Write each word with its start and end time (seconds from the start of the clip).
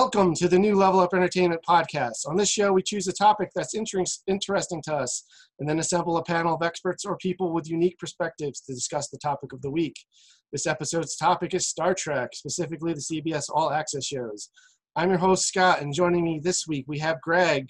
Welcome 0.00 0.32
to 0.34 0.46
the 0.46 0.60
new 0.60 0.76
Level 0.76 1.00
Up 1.00 1.12
Entertainment 1.12 1.60
podcast. 1.68 2.24
On 2.28 2.36
this 2.36 2.48
show, 2.48 2.72
we 2.72 2.82
choose 2.82 3.08
a 3.08 3.12
topic 3.12 3.50
that's 3.52 3.74
inter- 3.74 4.04
interesting 4.28 4.80
to 4.82 4.94
us 4.94 5.24
and 5.58 5.68
then 5.68 5.80
assemble 5.80 6.16
a 6.18 6.22
panel 6.22 6.54
of 6.54 6.62
experts 6.62 7.04
or 7.04 7.16
people 7.16 7.52
with 7.52 7.68
unique 7.68 7.98
perspectives 7.98 8.60
to 8.60 8.72
discuss 8.72 9.08
the 9.08 9.18
topic 9.18 9.52
of 9.52 9.60
the 9.60 9.72
week. 9.72 9.96
This 10.52 10.68
episode's 10.68 11.16
topic 11.16 11.52
is 11.52 11.66
Star 11.66 11.94
Trek, 11.94 12.28
specifically 12.32 12.92
the 12.92 13.00
CBS 13.00 13.46
All 13.52 13.72
Access 13.72 14.04
shows. 14.06 14.50
I'm 14.94 15.08
your 15.08 15.18
host, 15.18 15.48
Scott, 15.48 15.82
and 15.82 15.92
joining 15.92 16.22
me 16.22 16.38
this 16.40 16.64
week, 16.68 16.84
we 16.86 17.00
have 17.00 17.20
Greg. 17.20 17.66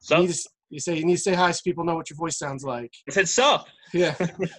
Sup? 0.00 0.20
You, 0.22 0.26
to, 0.26 0.38
you 0.70 0.80
say 0.80 0.96
you 0.96 1.04
need 1.04 1.14
to 1.16 1.22
say 1.22 1.34
hi 1.34 1.52
so 1.52 1.60
people 1.62 1.84
know 1.84 1.94
what 1.94 2.10
your 2.10 2.16
voice 2.16 2.38
sounds 2.38 2.64
like. 2.64 2.90
I 3.08 3.12
said 3.12 3.28
sup. 3.28 3.68
Yeah. 3.94 4.16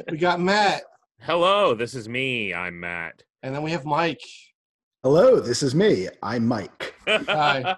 we 0.09 0.17
got 0.19 0.39
Matt, 0.39 0.83
Hello, 1.19 1.75
this 1.75 1.95
is 1.95 2.07
me. 2.07 2.53
I'm 2.53 2.79
Matt. 2.79 3.23
and 3.43 3.53
then 3.53 3.61
we 3.61 3.71
have 3.71 3.83
Mike. 3.83 4.21
Hello, 5.05 5.39
this 5.39 5.61
is 5.61 5.75
me. 5.75 6.07
I'm 6.23 6.47
Mike. 6.47 6.95
Hi. 7.07 7.75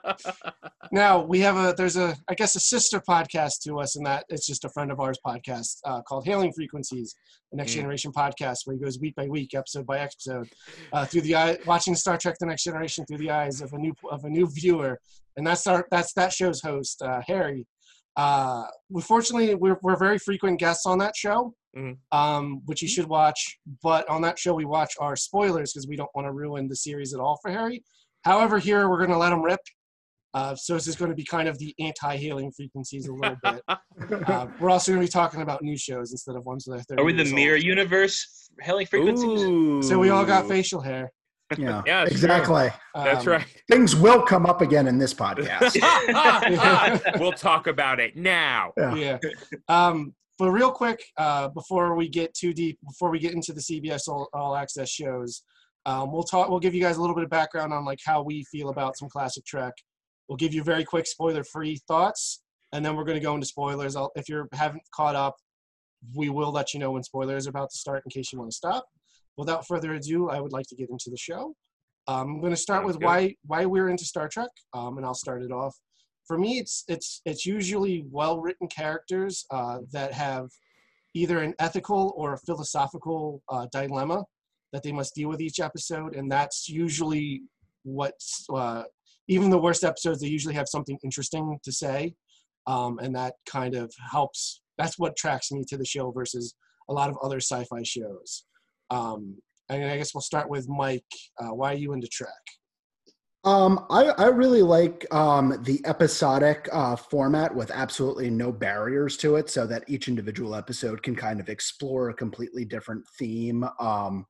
Now 0.94 1.22
we 1.22 1.42
have 1.42 1.58
a 1.58 1.74
there's 1.76 1.98
a 1.98 2.16
I 2.30 2.36
guess 2.36 2.56
a 2.56 2.60
sister 2.62 3.02
podcast 3.02 3.64
to 3.64 3.82
us, 3.82 3.98
and 3.98 4.06
that 4.06 4.24
it's 4.30 4.48
just 4.48 4.64
a 4.64 4.70
friend 4.70 4.94
of 4.94 5.02
ours 5.02 5.20
podcast 5.28 5.80
uh, 5.84 6.02
called 6.04 6.26
Hailing 6.26 6.54
Frequencies, 6.54 7.14
the 7.52 7.58
Next 7.58 7.74
Mm. 7.74 7.80
Generation 7.80 8.14
podcast, 8.14 8.60
where 8.64 8.78
he 8.78 8.82
goes 8.82 8.98
week 8.98 9.14
by 9.16 9.28
week, 9.28 9.56
episode 9.56 9.86
by 9.86 10.00
episode, 10.00 10.48
uh, 10.94 11.04
through 11.04 11.20
the 11.20 11.36
eye 11.36 11.58
watching 11.66 11.96
Star 11.96 12.18
Trek: 12.18 12.38
The 12.40 12.46
Next 12.46 12.64
Generation 12.64 13.06
through 13.06 13.18
the 13.18 13.32
eyes 13.32 13.60
of 13.60 13.74
a 13.74 13.78
new 13.78 13.94
of 14.10 14.24
a 14.24 14.30
new 14.30 14.48
viewer, 14.50 14.98
and 15.36 15.46
that's 15.46 15.68
our 15.68 15.86
that's 15.92 16.14
that 16.14 16.32
show's 16.32 16.62
host, 16.62 17.02
uh, 17.02 17.20
Harry. 17.28 17.68
Uh, 18.16 18.64
we 18.90 19.02
fortunately 19.02 19.54
we're 19.54 19.78
we're 19.82 19.98
very 19.98 20.18
frequent 20.18 20.62
guests 20.62 20.86
on 20.86 20.98
that 21.00 21.14
show, 21.18 21.54
Mhm. 21.76 21.98
um, 22.12 22.62
which 22.66 22.82
you 22.82 22.88
should 22.88 23.08
watch. 23.08 23.60
But 23.84 24.08
on 24.10 24.22
that 24.22 24.38
show, 24.40 24.54
we 24.54 24.66
watch 24.66 24.94
our 25.00 25.16
spoilers 25.16 25.74
because 25.74 25.88
we 25.88 25.96
don't 25.96 26.10
want 26.16 26.28
to 26.28 26.32
ruin 26.32 26.68
the 26.68 26.76
series 26.76 27.14
at 27.14 27.20
all 27.20 27.38
for 27.42 27.52
Harry. 27.52 27.84
However, 28.24 28.58
here 28.60 28.90
we're 28.90 28.98
going 28.98 29.10
to 29.12 29.18
let 29.18 29.32
him 29.34 29.42
rip. 29.42 29.60
Uh, 30.34 30.54
so 30.56 30.74
this 30.74 30.88
is 30.88 30.96
going 30.96 31.10
to 31.10 31.16
be 31.16 31.24
kind 31.24 31.48
of 31.48 31.58
the 31.58 31.74
anti-hailing 31.80 32.52
frequencies 32.52 33.08
a 33.08 33.14
little 33.14 33.38
bit. 33.44 33.62
Uh, 34.28 34.46
we're 34.60 34.70
also 34.70 34.92
going 34.92 35.02
to 35.02 35.08
be 35.08 35.12
talking 35.12 35.42
about 35.42 35.62
new 35.64 35.76
shows 35.78 36.12
instead 36.12 36.36
of 36.36 36.46
ones 36.46 36.64
that 36.66 36.74
are 36.76 36.82
30 36.84 37.02
Are 37.02 37.06
we 37.06 37.12
the 37.12 37.18
years 37.24 37.30
old. 37.30 37.36
mirror 37.36 37.56
universe 37.56 38.50
hailing 38.62 38.86
frequencies? 38.86 39.42
Ooh. 39.42 39.82
So 39.82 39.98
we 39.98 40.10
all 40.12 40.24
got 40.24 40.48
facial 40.48 40.80
hair. 40.82 41.12
Yeah, 41.58 41.82
Yeah, 41.88 42.02
sure. 42.04 42.12
exactly. 42.12 42.70
That's 42.94 43.26
Um, 43.26 43.34
right. 43.34 43.46
Things 43.72 43.96
will 43.96 44.22
come 44.22 44.46
up 44.46 44.62
again 44.62 44.88
in 44.88 45.00
this 45.00 45.14
podcast. 45.16 45.80
we'll 47.20 47.32
talk 47.32 47.66
about 47.68 48.00
it 48.00 48.16
now. 48.16 48.72
Yeah. 48.78 48.96
yeah. 48.96 49.18
Um, 49.68 50.14
but 50.38 50.52
real 50.52 50.72
quick, 50.72 51.04
uh, 51.18 51.50
before 51.50 51.96
we 51.96 52.08
get 52.08 52.34
too 52.34 52.54
deep, 52.54 52.78
before 52.86 53.10
we 53.10 53.20
get 53.20 53.34
into 53.34 53.54
the 53.54 53.62
CBS 53.62 54.08
All, 54.08 54.30
All 54.34 54.56
Access 54.56 54.90
shows, 54.90 55.44
um, 55.86 56.12
we'll 56.12 56.24
talk. 56.24 56.50
We'll 56.50 56.60
give 56.60 56.76
you 56.76 56.82
guys 56.82 56.98
a 56.98 57.02
little 57.02 57.16
bit 57.16 57.24
of 57.24 57.30
background 57.30 57.74
on 57.74 57.86
like 57.86 58.00
how 58.06 58.22
we 58.22 58.44
feel 58.52 58.70
about 58.70 58.98
some 58.98 59.10
classic 59.10 59.46
Trek. 59.46 59.74
We'll 60.28 60.38
give 60.38 60.54
you 60.54 60.64
very 60.64 60.84
quick 60.84 61.08
spoiler-free 61.08 61.80
thoughts, 61.88 62.42
and 62.74 62.86
then 62.86 62.96
we're 62.96 63.06
going 63.06 63.18
to 63.18 63.24
go 63.24 63.34
into 63.34 63.48
spoilers. 63.48 63.96
I'll, 63.96 64.12
if 64.16 64.28
you 64.30 64.46
haven't 64.54 64.84
caught 64.94 65.16
up, 65.16 65.36
we 66.14 66.30
will 66.30 66.52
let 66.52 66.74
you 66.74 66.80
know 66.80 66.92
when 66.92 67.04
spoilers 67.04 67.48
are 67.48 67.52
about 67.52 67.70
to 67.72 67.78
start 67.78 68.04
in 68.06 68.12
case 68.12 68.32
you 68.32 68.40
want 68.40 68.52
to 68.52 68.56
stop. 68.56 68.86
Without 69.38 69.66
further 69.66 69.94
ado, 69.94 70.30
I 70.30 70.42
would 70.42 70.52
like 70.52 70.66
to 70.68 70.76
get 70.76 70.90
into 70.90 71.10
the 71.10 71.18
show. 71.18 71.56
Um, 72.08 72.36
I'm 72.36 72.42
going 72.42 72.54
to 72.54 72.58
start 72.58 72.82
Sounds 72.82 72.88
with 72.88 73.00
good. 73.00 73.06
why 73.06 73.36
why 73.46 73.66
we're 73.66 73.90
into 73.90 74.06
Star 74.06 74.28
Trek, 74.28 74.50
um, 74.74 74.98
and 74.98 75.06
I'll 75.06 75.14
start 75.14 75.42
it 75.42 75.52
off 75.52 75.76
for 76.28 76.38
me 76.38 76.60
it's 76.60 76.84
it's 76.88 77.22
it's 77.26 77.46
usually 77.46 78.06
well 78.12 78.40
written 78.40 78.68
characters 78.68 79.46
uh, 79.52 79.80
that 79.92 80.14
have 80.14 80.50
either 81.14 81.40
an 81.40 81.54
ethical 81.60 82.14
or 82.16 82.34
a 82.34 82.38
philosophical 82.40 83.42
uh, 83.50 83.66
dilemma 83.72 84.24
that 84.74 84.84
they 84.84 84.92
must 84.92 85.16
deal 85.16 85.30
with 85.30 85.42
each 85.42 85.60
episode 85.60 86.16
and 86.16 86.32
that's 86.32 86.68
usually 86.70 87.42
what's 87.84 88.46
uh, 88.54 88.84
even 89.28 89.50
the 89.50 89.58
worst 89.58 89.84
episodes 89.84 90.22
they 90.22 90.28
usually 90.28 90.54
have 90.54 90.68
something 90.68 90.98
interesting 91.04 91.58
to 91.64 91.72
say 91.72 92.14
um, 92.68 93.00
and 93.00 93.16
that 93.16 93.36
kind 93.46 93.76
of 93.76 93.92
helps 94.12 94.62
that's 94.78 95.00
what 95.00 95.14
attracts 95.14 95.52
me 95.52 95.64
to 95.68 95.78
the 95.78 95.86
show 95.86 96.12
versus 96.12 96.56
a 96.90 96.94
lot 96.94 97.10
of 97.10 97.18
other 97.24 97.38
sci-fi 97.38 97.84
shows. 97.84 98.46
Um, 98.90 99.38
and 99.70 99.84
i 99.84 99.98
guess 99.98 100.14
we'll 100.14 100.22
start 100.22 100.50
with 100.50 100.68
mike 100.70 101.04
uh, 101.40 101.54
why 101.54 101.74
are 101.74 101.78
you 101.78 101.94
into 101.94 102.08
trek 102.08 102.32
Um, 103.44 103.86
I, 103.90 104.06
I 104.18 104.26
really 104.28 104.62
like 104.62 105.06
um, 105.14 105.62
the 105.64 105.80
episodic 105.86 106.68
uh, 106.74 106.96
format 106.96 107.56
with 107.56 107.72
absolutely 107.72 108.30
no 108.30 108.52
barriers 108.52 109.16
to 109.18 109.36
it, 109.38 109.50
so 109.50 109.66
that 109.68 109.86
each 109.88 110.08
individual 110.08 110.54
episode 110.56 111.02
can 111.02 111.16
kind 111.16 111.40
of 111.40 111.48
explore 111.48 112.10
a 112.10 112.14
completely 112.14 112.66
different 112.66 113.06
theme. 113.18 113.64
Um, 113.80 114.26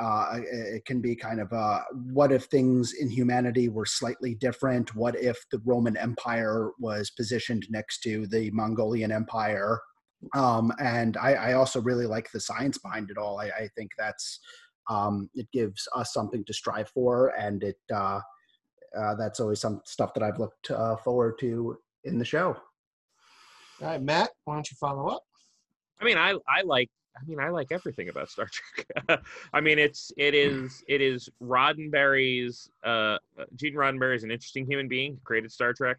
uh, 0.00 0.40
it 0.42 0.84
can 0.86 1.00
be 1.00 1.14
kind 1.14 1.40
of 1.40 1.52
uh, 1.52 1.80
what 2.12 2.32
if 2.32 2.44
things 2.44 2.94
in 2.94 3.08
humanity 3.08 3.68
were 3.68 3.86
slightly 3.86 4.34
different? 4.34 4.94
What 4.94 5.14
if 5.16 5.36
the 5.50 5.60
Roman 5.64 5.96
Empire 5.96 6.70
was 6.78 7.10
positioned 7.10 7.66
next 7.70 8.00
to 8.00 8.26
the 8.26 8.50
Mongolian 8.52 9.12
Empire? 9.12 9.78
Um, 10.34 10.72
and 10.80 11.16
I, 11.16 11.34
I 11.34 11.52
also 11.52 11.82
really 11.82 12.06
like 12.06 12.30
the 12.32 12.40
science 12.40 12.78
behind 12.78 13.10
it 13.10 13.18
all. 13.18 13.38
I, 13.38 13.46
I 13.48 13.68
think 13.76 13.90
that's 13.98 14.40
um, 14.88 15.28
it 15.34 15.48
gives 15.52 15.86
us 15.94 16.12
something 16.12 16.44
to 16.46 16.54
strive 16.54 16.88
for, 16.88 17.28
and 17.38 17.62
it 17.62 17.76
uh, 18.96 19.14
that's 19.14 19.40
always 19.40 19.60
some 19.60 19.80
stuff 19.84 20.14
that 20.14 20.22
I've 20.22 20.38
looked 20.38 20.70
uh, 20.70 20.96
forward 20.96 21.38
to 21.40 21.78
in 22.04 22.18
the 22.18 22.24
show. 22.24 22.56
all 23.80 23.88
right 23.88 24.02
matt 24.02 24.30
why 24.44 24.54
don't 24.54 24.70
you 24.70 24.76
follow 24.76 25.08
up 25.08 25.24
I 26.00 26.04
mean, 26.04 26.18
I 26.18 26.34
I 26.48 26.62
like. 26.64 26.90
I 27.16 27.24
mean, 27.26 27.38
I 27.38 27.48
like 27.48 27.68
everything 27.70 28.08
about 28.08 28.28
Star 28.28 28.48
Trek. 28.50 29.20
I 29.52 29.60
mean, 29.60 29.78
it's 29.78 30.12
it 30.16 30.34
is 30.34 30.82
it 30.88 31.00
is 31.00 31.28
Roddenberry's. 31.42 32.68
Uh, 32.82 33.18
Gene 33.56 33.74
Roddenberry 33.74 34.16
is 34.16 34.24
an 34.24 34.30
interesting 34.30 34.66
human 34.66 34.88
being. 34.88 35.18
Created 35.24 35.52
Star 35.52 35.72
Trek. 35.72 35.98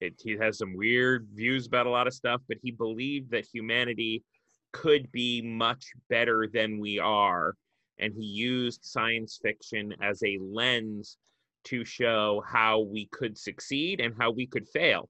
It, 0.00 0.14
he 0.22 0.36
has 0.38 0.58
some 0.58 0.74
weird 0.74 1.28
views 1.32 1.66
about 1.66 1.86
a 1.86 1.90
lot 1.90 2.06
of 2.06 2.14
stuff, 2.14 2.40
but 2.48 2.56
he 2.62 2.70
believed 2.70 3.30
that 3.30 3.46
humanity 3.46 4.24
could 4.72 5.10
be 5.12 5.40
much 5.40 5.92
better 6.10 6.48
than 6.52 6.80
we 6.80 6.98
are, 6.98 7.54
and 8.00 8.12
he 8.12 8.24
used 8.24 8.84
science 8.84 9.38
fiction 9.40 9.94
as 10.02 10.22
a 10.24 10.38
lens 10.40 11.16
to 11.64 11.84
show 11.84 12.42
how 12.46 12.80
we 12.80 13.06
could 13.06 13.36
succeed 13.36 14.00
and 14.00 14.14
how 14.18 14.30
we 14.30 14.46
could 14.46 14.68
fail. 14.68 15.08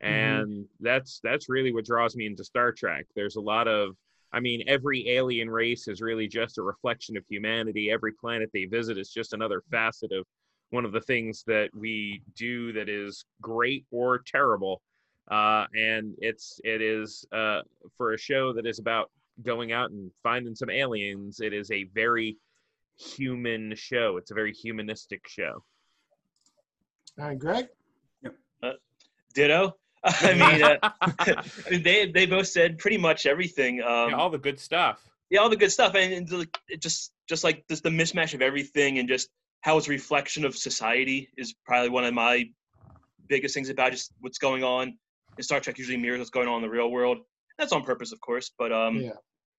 And 0.00 0.66
that's 0.80 1.20
that's 1.22 1.48
really 1.48 1.72
what 1.72 1.86
draws 1.86 2.14
me 2.14 2.26
into 2.26 2.44
star 2.44 2.72
trek. 2.72 3.06
There's 3.14 3.36
a 3.36 3.40
lot 3.40 3.68
of 3.68 3.96
i 4.32 4.40
mean 4.40 4.64
every 4.66 5.08
alien 5.10 5.48
race 5.48 5.86
is 5.86 6.02
really 6.02 6.26
just 6.26 6.58
a 6.58 6.62
reflection 6.62 7.16
of 7.16 7.24
humanity. 7.28 7.90
Every 7.90 8.12
planet 8.12 8.50
they 8.52 8.66
visit 8.66 8.98
is 8.98 9.10
just 9.10 9.32
another 9.32 9.62
facet 9.70 10.12
of 10.12 10.26
one 10.70 10.84
of 10.84 10.92
the 10.92 11.00
things 11.00 11.44
that 11.46 11.70
we 11.74 12.22
do 12.36 12.72
that 12.72 12.88
is 12.88 13.24
great 13.40 13.86
or 13.90 14.20
terrible. 14.26 14.82
Uh, 15.30 15.64
and 15.74 16.14
it's 16.18 16.60
it 16.64 16.82
is 16.82 17.24
uh, 17.32 17.62
for 17.96 18.12
a 18.12 18.18
show 18.18 18.52
that 18.52 18.66
is 18.66 18.78
about 18.78 19.10
going 19.42 19.72
out 19.72 19.90
and 19.90 20.10
finding 20.22 20.54
some 20.54 20.70
aliens 20.70 21.40
it 21.40 21.52
is 21.52 21.70
a 21.70 21.84
very 21.94 22.36
human 22.98 23.74
show. 23.74 24.16
It's 24.18 24.30
a 24.30 24.34
very 24.34 24.52
humanistic 24.52 25.26
show 25.26 25.64
all 27.18 27.28
right 27.28 27.38
greg 27.38 27.68
Yep. 28.22 28.34
Ditto. 29.34 29.76
I 30.04 30.34
mean, 30.34 30.62
uh, 30.62 31.42
they 31.82 32.10
they 32.10 32.26
both 32.26 32.46
said 32.46 32.78
pretty 32.78 32.98
much 32.98 33.24
everything. 33.24 33.80
Um, 33.80 34.10
Yeah, 34.10 34.16
all 34.16 34.28
the 34.30 34.38
good 34.38 34.60
stuff 34.60 35.02
yeah, 35.30 35.40
all 35.40 35.48
the 35.48 35.56
good 35.56 35.72
stuff, 35.72 35.94
and, 35.94 36.12
and 36.12 36.46
it 36.68 36.80
just 36.80 37.12
just 37.28 37.42
like 37.42 37.64
just 37.68 37.82
the 37.82 37.90
mismatch 37.90 38.34
of 38.34 38.42
everything, 38.42 38.98
and 38.98 39.08
just 39.08 39.30
how 39.62 39.76
it's 39.76 39.88
a 39.88 39.90
reflection 39.90 40.44
of 40.44 40.54
society 40.56 41.28
is 41.36 41.54
probably 41.64 41.88
one 41.88 42.04
of 42.04 42.14
my 42.14 42.44
biggest 43.28 43.54
things 43.54 43.70
about 43.70 43.90
just 43.90 44.12
what's 44.20 44.38
going 44.38 44.62
on. 44.62 44.96
And 45.36 45.44
Star 45.44 45.58
Trek 45.58 45.78
usually 45.78 45.96
mirrors 45.96 46.18
what's 46.18 46.30
going 46.30 46.46
on 46.48 46.56
in 46.56 46.62
the 46.62 46.68
real 46.68 46.90
world. 46.90 47.18
That's 47.58 47.72
on 47.72 47.82
purpose, 47.82 48.12
of 48.12 48.20
course, 48.20 48.52
but 48.58 48.72
um, 48.72 48.98
yeah 48.98 49.12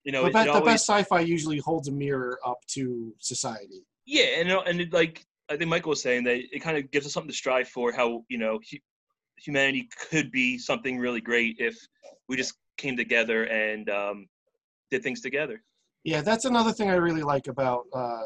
you 0.05 0.11
know, 0.11 0.21
the, 0.21 0.29
it, 0.29 0.33
be- 0.33 0.49
it 0.49 0.53
the 0.53 0.61
best 0.61 0.87
sci-fi 0.87 1.21
usually 1.21 1.57
holds 1.57 1.87
a 1.87 1.91
mirror 1.91 2.39
up 2.45 2.59
to 2.67 3.13
society. 3.19 3.83
Yeah, 4.05 4.39
and 4.39 4.51
and 4.51 4.81
it, 4.81 4.93
like 4.93 5.25
I 5.49 5.57
think 5.57 5.69
Michael 5.69 5.91
was 5.91 6.01
saying 6.01 6.23
that 6.25 6.37
it 6.51 6.59
kind 6.59 6.77
of 6.77 6.89
gives 6.91 7.05
us 7.05 7.13
something 7.13 7.29
to 7.29 7.35
strive 7.35 7.67
for. 7.69 7.91
How 7.91 8.23
you 8.29 8.37
know 8.37 8.59
hu- 8.71 8.79
humanity 9.37 9.89
could 10.09 10.31
be 10.31 10.57
something 10.57 10.97
really 10.97 11.21
great 11.21 11.57
if 11.59 11.77
we 12.27 12.37
just 12.37 12.55
came 12.77 12.97
together 12.97 13.45
and 13.45 13.89
um, 13.89 14.27
did 14.91 15.03
things 15.03 15.21
together. 15.21 15.61
Yeah, 16.03 16.21
that's 16.21 16.45
another 16.45 16.71
thing 16.71 16.89
I 16.89 16.95
really 16.95 17.23
like 17.23 17.47
about 17.47 17.85
uh, 17.93 18.23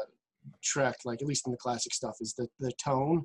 Trek, 0.62 0.96
like 1.04 1.22
at 1.22 1.28
least 1.28 1.46
in 1.46 1.52
the 1.52 1.58
classic 1.58 1.92
stuff, 1.92 2.16
is 2.20 2.34
the 2.34 2.48
the 2.58 2.72
tone 2.82 3.24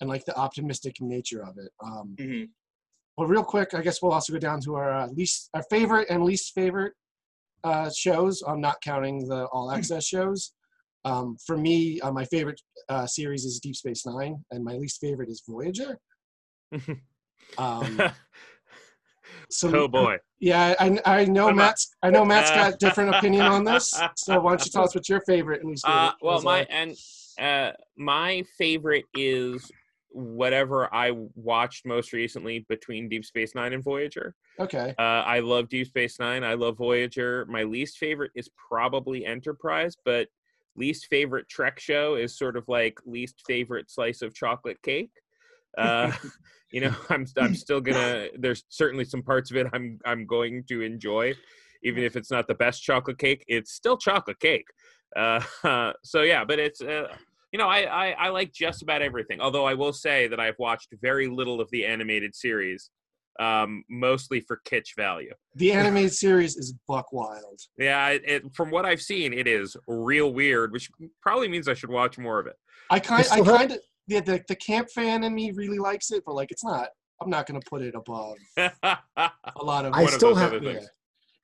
and 0.00 0.08
like 0.08 0.24
the 0.24 0.36
optimistic 0.36 1.00
nature 1.00 1.42
of 1.42 1.58
it. 1.58 1.70
Um, 1.82 2.16
hmm 2.18 2.44
but 3.18 3.26
real 3.26 3.42
quick, 3.42 3.74
I 3.74 3.82
guess 3.82 4.00
we'll 4.00 4.12
also 4.12 4.32
go 4.32 4.38
down 4.38 4.60
to 4.60 4.76
our 4.76 4.92
uh, 4.92 5.08
least, 5.08 5.50
our 5.52 5.64
favorite 5.64 6.06
and 6.08 6.22
least 6.24 6.54
favorite 6.54 6.92
uh, 7.64 7.90
shows. 7.90 8.44
I'm 8.46 8.60
not 8.60 8.80
counting 8.80 9.28
the 9.28 9.46
all 9.46 9.72
access 9.72 10.06
shows. 10.06 10.52
Um, 11.08 11.36
for 11.46 11.56
me, 11.56 12.00
uh, 12.00 12.12
my 12.12 12.24
favorite 12.26 12.60
uh, 12.88 13.06
series 13.06 13.44
is 13.44 13.60
Deep 13.60 13.76
Space 13.76 14.04
Nine, 14.06 14.44
and 14.50 14.62
my 14.62 14.74
least 14.74 15.00
favorite 15.00 15.30
is 15.30 15.42
Voyager. 15.48 15.98
Um, 17.56 17.98
So 19.50 19.68
Oh 19.74 19.88
boy. 19.88 20.18
yeah, 20.38 20.74
I, 20.78 21.00
I 21.04 21.24
know 21.24 21.52
Matt's 21.52 21.90
I 22.02 22.10
know 22.10 22.24
Matt's 22.24 22.50
got 22.50 22.78
different 22.84 23.16
opinion 23.16 23.46
on 23.46 23.64
this. 23.64 23.98
So 24.16 24.38
why 24.40 24.50
don't 24.50 24.64
you 24.64 24.70
tell 24.70 24.84
us 24.84 24.94
what's 24.94 25.08
your 25.08 25.22
favorite 25.22 25.62
and 25.62 25.70
least 25.70 25.84
favorite? 25.84 25.98
Uh, 25.98 26.12
well, 26.22 26.42
my 26.42 26.66
and 26.70 26.96
uh, 27.40 27.72
my 27.96 28.44
favorite 28.58 29.06
is 29.14 29.72
whatever 30.10 30.92
I 30.94 31.12
watched 31.34 31.84
most 31.86 32.12
recently 32.12 32.64
between 32.68 33.08
Deep 33.08 33.24
Space 33.24 33.54
Nine 33.54 33.72
and 33.72 33.82
Voyager. 33.82 34.34
okay. 34.60 34.94
Uh, 34.98 35.02
I 35.02 35.40
love 35.40 35.68
Deep 35.68 35.86
Space 35.88 36.20
Nine. 36.20 36.44
I 36.44 36.54
love 36.54 36.76
Voyager. 36.76 37.44
My 37.48 37.62
least 37.62 37.98
favorite 37.98 38.30
is 38.34 38.48
probably 38.68 39.24
Enterprise, 39.24 39.96
but 40.04 40.28
least 40.76 41.06
favorite 41.10 41.48
Trek 41.48 41.78
show 41.80 42.14
is 42.14 42.36
sort 42.36 42.56
of 42.56 42.64
like 42.68 42.98
least 43.04 43.42
favorite 43.46 43.90
slice 43.90 44.22
of 44.22 44.34
chocolate 44.34 44.80
cake. 44.82 45.12
Uh, 45.76 46.12
you 46.72 46.80
know, 46.80 46.94
I'm 47.08 47.26
I'm 47.36 47.54
still 47.54 47.80
gonna. 47.80 48.28
There's 48.38 48.64
certainly 48.68 49.04
some 49.04 49.22
parts 49.22 49.50
of 49.50 49.56
it 49.56 49.66
I'm 49.72 49.98
I'm 50.04 50.26
going 50.26 50.64
to 50.68 50.82
enjoy, 50.82 51.34
even 51.82 52.02
if 52.02 52.16
it's 52.16 52.30
not 52.30 52.46
the 52.46 52.54
best 52.54 52.82
chocolate 52.82 53.18
cake. 53.18 53.44
It's 53.48 53.72
still 53.72 53.96
chocolate 53.96 54.40
cake. 54.40 54.66
Uh, 55.16 55.40
so 56.04 56.22
yeah, 56.22 56.44
but 56.44 56.58
it's. 56.58 56.80
Uh, 56.80 57.08
you 57.52 57.58
know, 57.58 57.68
I, 57.68 57.80
I 57.84 58.10
I 58.10 58.28
like 58.28 58.52
just 58.52 58.82
about 58.82 59.00
everything. 59.00 59.40
Although 59.40 59.64
I 59.64 59.72
will 59.72 59.94
say 59.94 60.28
that 60.28 60.38
I've 60.38 60.58
watched 60.58 60.88
very 61.00 61.28
little 61.28 61.62
of 61.62 61.70
the 61.70 61.86
animated 61.86 62.34
series, 62.34 62.90
um, 63.38 63.84
mostly 63.88 64.40
for 64.40 64.60
kitsch 64.66 64.94
value. 64.96 65.32
The 65.54 65.72
animated 65.72 66.12
series 66.12 66.56
is 66.56 66.74
buck 66.86 67.12
wild. 67.12 67.60
Yeah, 67.78 68.08
it, 68.08 68.22
it, 68.26 68.42
from 68.54 68.70
what 68.70 68.84
I've 68.84 69.02
seen, 69.02 69.32
it 69.32 69.46
is 69.46 69.76
real 69.86 70.32
weird, 70.32 70.72
which 70.72 70.90
probably 71.22 71.48
means 71.48 71.68
I 71.68 71.74
should 71.74 71.90
watch 71.90 72.18
more 72.18 72.38
of 72.38 72.46
it. 72.46 72.56
I 72.90 72.98
kind 73.00 73.26
I 73.30 73.40
kind 73.40 73.72
of 73.72 73.78
yeah, 74.06 74.20
the 74.20 74.42
the 74.48 74.56
camp 74.56 74.88
fan 74.90 75.24
in 75.24 75.34
me 75.34 75.52
really 75.52 75.78
likes 75.78 76.10
it, 76.10 76.22
but 76.26 76.34
like 76.34 76.50
it's 76.50 76.64
not. 76.64 76.88
I'm 77.20 77.30
not 77.30 77.46
gonna 77.46 77.60
put 77.68 77.82
it 77.82 77.94
above 77.96 78.36
a 78.56 78.70
lot 79.62 79.84
of. 79.84 79.92
I 79.92 80.06
still 80.06 80.34
have- 80.34 80.54
other 80.54 80.72
yeah. 80.72 80.80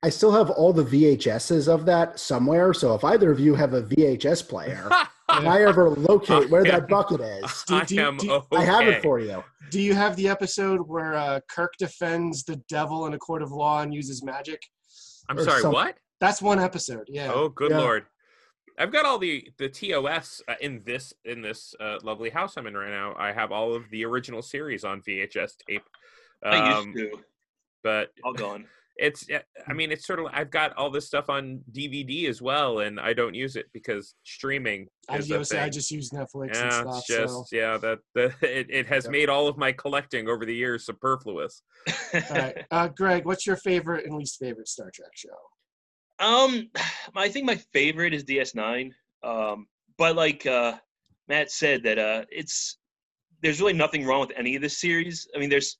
Things. 0.04 0.14
I 0.14 0.16
still 0.16 0.32
have 0.32 0.50
all 0.50 0.72
the 0.72 0.84
VHSs 0.84 1.72
of 1.72 1.84
that 1.86 2.18
somewhere. 2.18 2.74
So 2.74 2.94
if 2.94 3.04
either 3.04 3.30
of 3.30 3.40
you 3.40 3.54
have 3.54 3.74
a 3.74 3.82
VHS 3.82 4.48
player, 4.48 4.88
and 5.28 5.48
I 5.48 5.62
ever 5.62 5.90
locate 5.90 6.50
where 6.50 6.64
that 6.64 6.88
bucket 6.88 7.20
is, 7.20 7.64
Do- 7.66 7.74
I 7.76 7.84
do- 7.84 8.00
am 8.00 8.16
do- 8.16 8.32
okay. 8.32 8.56
I 8.56 8.64
have 8.64 8.86
it 8.88 9.02
for 9.02 9.18
you. 9.20 9.42
Do 9.70 9.80
you 9.80 9.94
have 9.94 10.14
the 10.16 10.28
episode 10.28 10.80
where 10.86 11.14
uh, 11.14 11.40
Kirk 11.48 11.72
defends 11.78 12.44
the 12.44 12.56
devil 12.68 13.06
in 13.06 13.14
a 13.14 13.18
court 13.18 13.42
of 13.42 13.50
law 13.50 13.80
and 13.82 13.92
uses 13.92 14.22
magic? 14.22 14.62
I'm 15.28 15.38
or 15.38 15.44
sorry, 15.44 15.62
some- 15.62 15.72
what? 15.72 15.96
That's 16.20 16.40
one 16.40 16.60
episode. 16.60 17.08
Yeah. 17.08 17.32
Oh, 17.34 17.48
good 17.48 17.70
Yeah. 17.72 17.80
lord! 17.80 18.06
I've 18.78 18.92
got 18.92 19.04
all 19.04 19.18
the 19.18 19.48
the 19.58 19.68
TOS 19.68 20.42
uh, 20.48 20.54
in 20.60 20.82
this 20.84 21.12
in 21.24 21.42
this 21.42 21.74
uh, 21.80 21.98
lovely 22.02 22.30
house 22.30 22.56
I'm 22.56 22.66
in 22.66 22.76
right 22.76 22.90
now. 22.90 23.14
I 23.18 23.32
have 23.32 23.50
all 23.52 23.74
of 23.74 23.90
the 23.90 24.04
original 24.04 24.40
series 24.42 24.84
on 24.84 25.02
VHS 25.02 25.52
tape. 25.68 25.82
I 26.44 26.72
Um, 26.72 26.92
used 26.92 27.12
to. 27.12 27.18
but 27.82 28.10
All 28.22 28.32
gone. 28.32 28.66
it's 28.96 29.26
i 29.68 29.72
mean 29.72 29.90
it's 29.90 30.06
sort 30.06 30.20
of 30.20 30.26
i've 30.32 30.50
got 30.50 30.72
all 30.76 30.88
this 30.88 31.06
stuff 31.06 31.28
on 31.28 31.60
dvd 31.72 32.28
as 32.28 32.40
well 32.40 32.78
and 32.78 33.00
i 33.00 33.12
don't 33.12 33.34
use 33.34 33.56
it 33.56 33.66
because 33.72 34.14
streaming 34.22 34.86
I 35.08 35.14
is 35.14 35.22
was 35.22 35.28
gonna 35.28 35.44
say 35.44 35.58
I 35.60 35.68
just 35.68 35.90
use 35.90 36.10
Netflix 36.10 36.46
and 36.46 36.54
yeah 36.54 36.80
stuff. 36.80 36.98
it's 36.98 37.06
just 37.08 37.34
so. 37.34 37.44
yeah 37.50 37.76
that, 37.78 37.98
that 38.14 38.32
it, 38.42 38.66
it 38.70 38.86
has 38.86 39.04
Yep. 39.04 39.10
made 39.12 39.28
all 39.28 39.48
of 39.48 39.56
my 39.58 39.72
collecting 39.72 40.28
over 40.28 40.46
the 40.46 40.54
years 40.54 40.86
superfluous 40.86 41.62
All 42.14 42.20
right, 42.30 42.64
uh, 42.70 42.88
Greg, 42.88 43.24
what's 43.26 43.46
your 43.46 43.56
favorite 43.56 44.06
and 44.06 44.16
least 44.16 44.38
favorite 44.38 44.68
Star 44.68 44.90
Trek 44.94 45.10
show? 45.14 45.36
Um, 46.24 46.70
I 47.16 47.28
think 47.28 47.44
my 47.46 47.56
favorite 47.72 48.14
is 48.14 48.24
DS9. 48.24 48.90
Um, 49.24 49.66
but 49.98 50.14
like 50.16 50.46
uh, 50.46 50.74
Matt 51.28 51.50
said, 51.50 51.82
that 51.82 51.98
uh, 51.98 52.24
it's 52.30 52.78
there's 53.42 53.60
really 53.60 53.72
nothing 53.72 54.06
wrong 54.06 54.20
with 54.20 54.32
any 54.36 54.54
of 54.56 54.62
this 54.62 54.78
series. 54.80 55.26
I 55.34 55.38
mean, 55.40 55.50
there's 55.50 55.78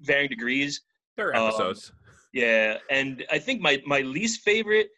varying 0.00 0.28
degrees. 0.28 0.82
there 1.16 1.28
are 1.28 1.34
Um, 1.36 1.46
episodes 1.48 1.92
Yeah, 2.32 2.78
and 2.90 3.24
I 3.30 3.38
think 3.38 3.60
my 3.60 3.82
my 3.86 4.00
least 4.00 4.40
favorite, 4.42 4.88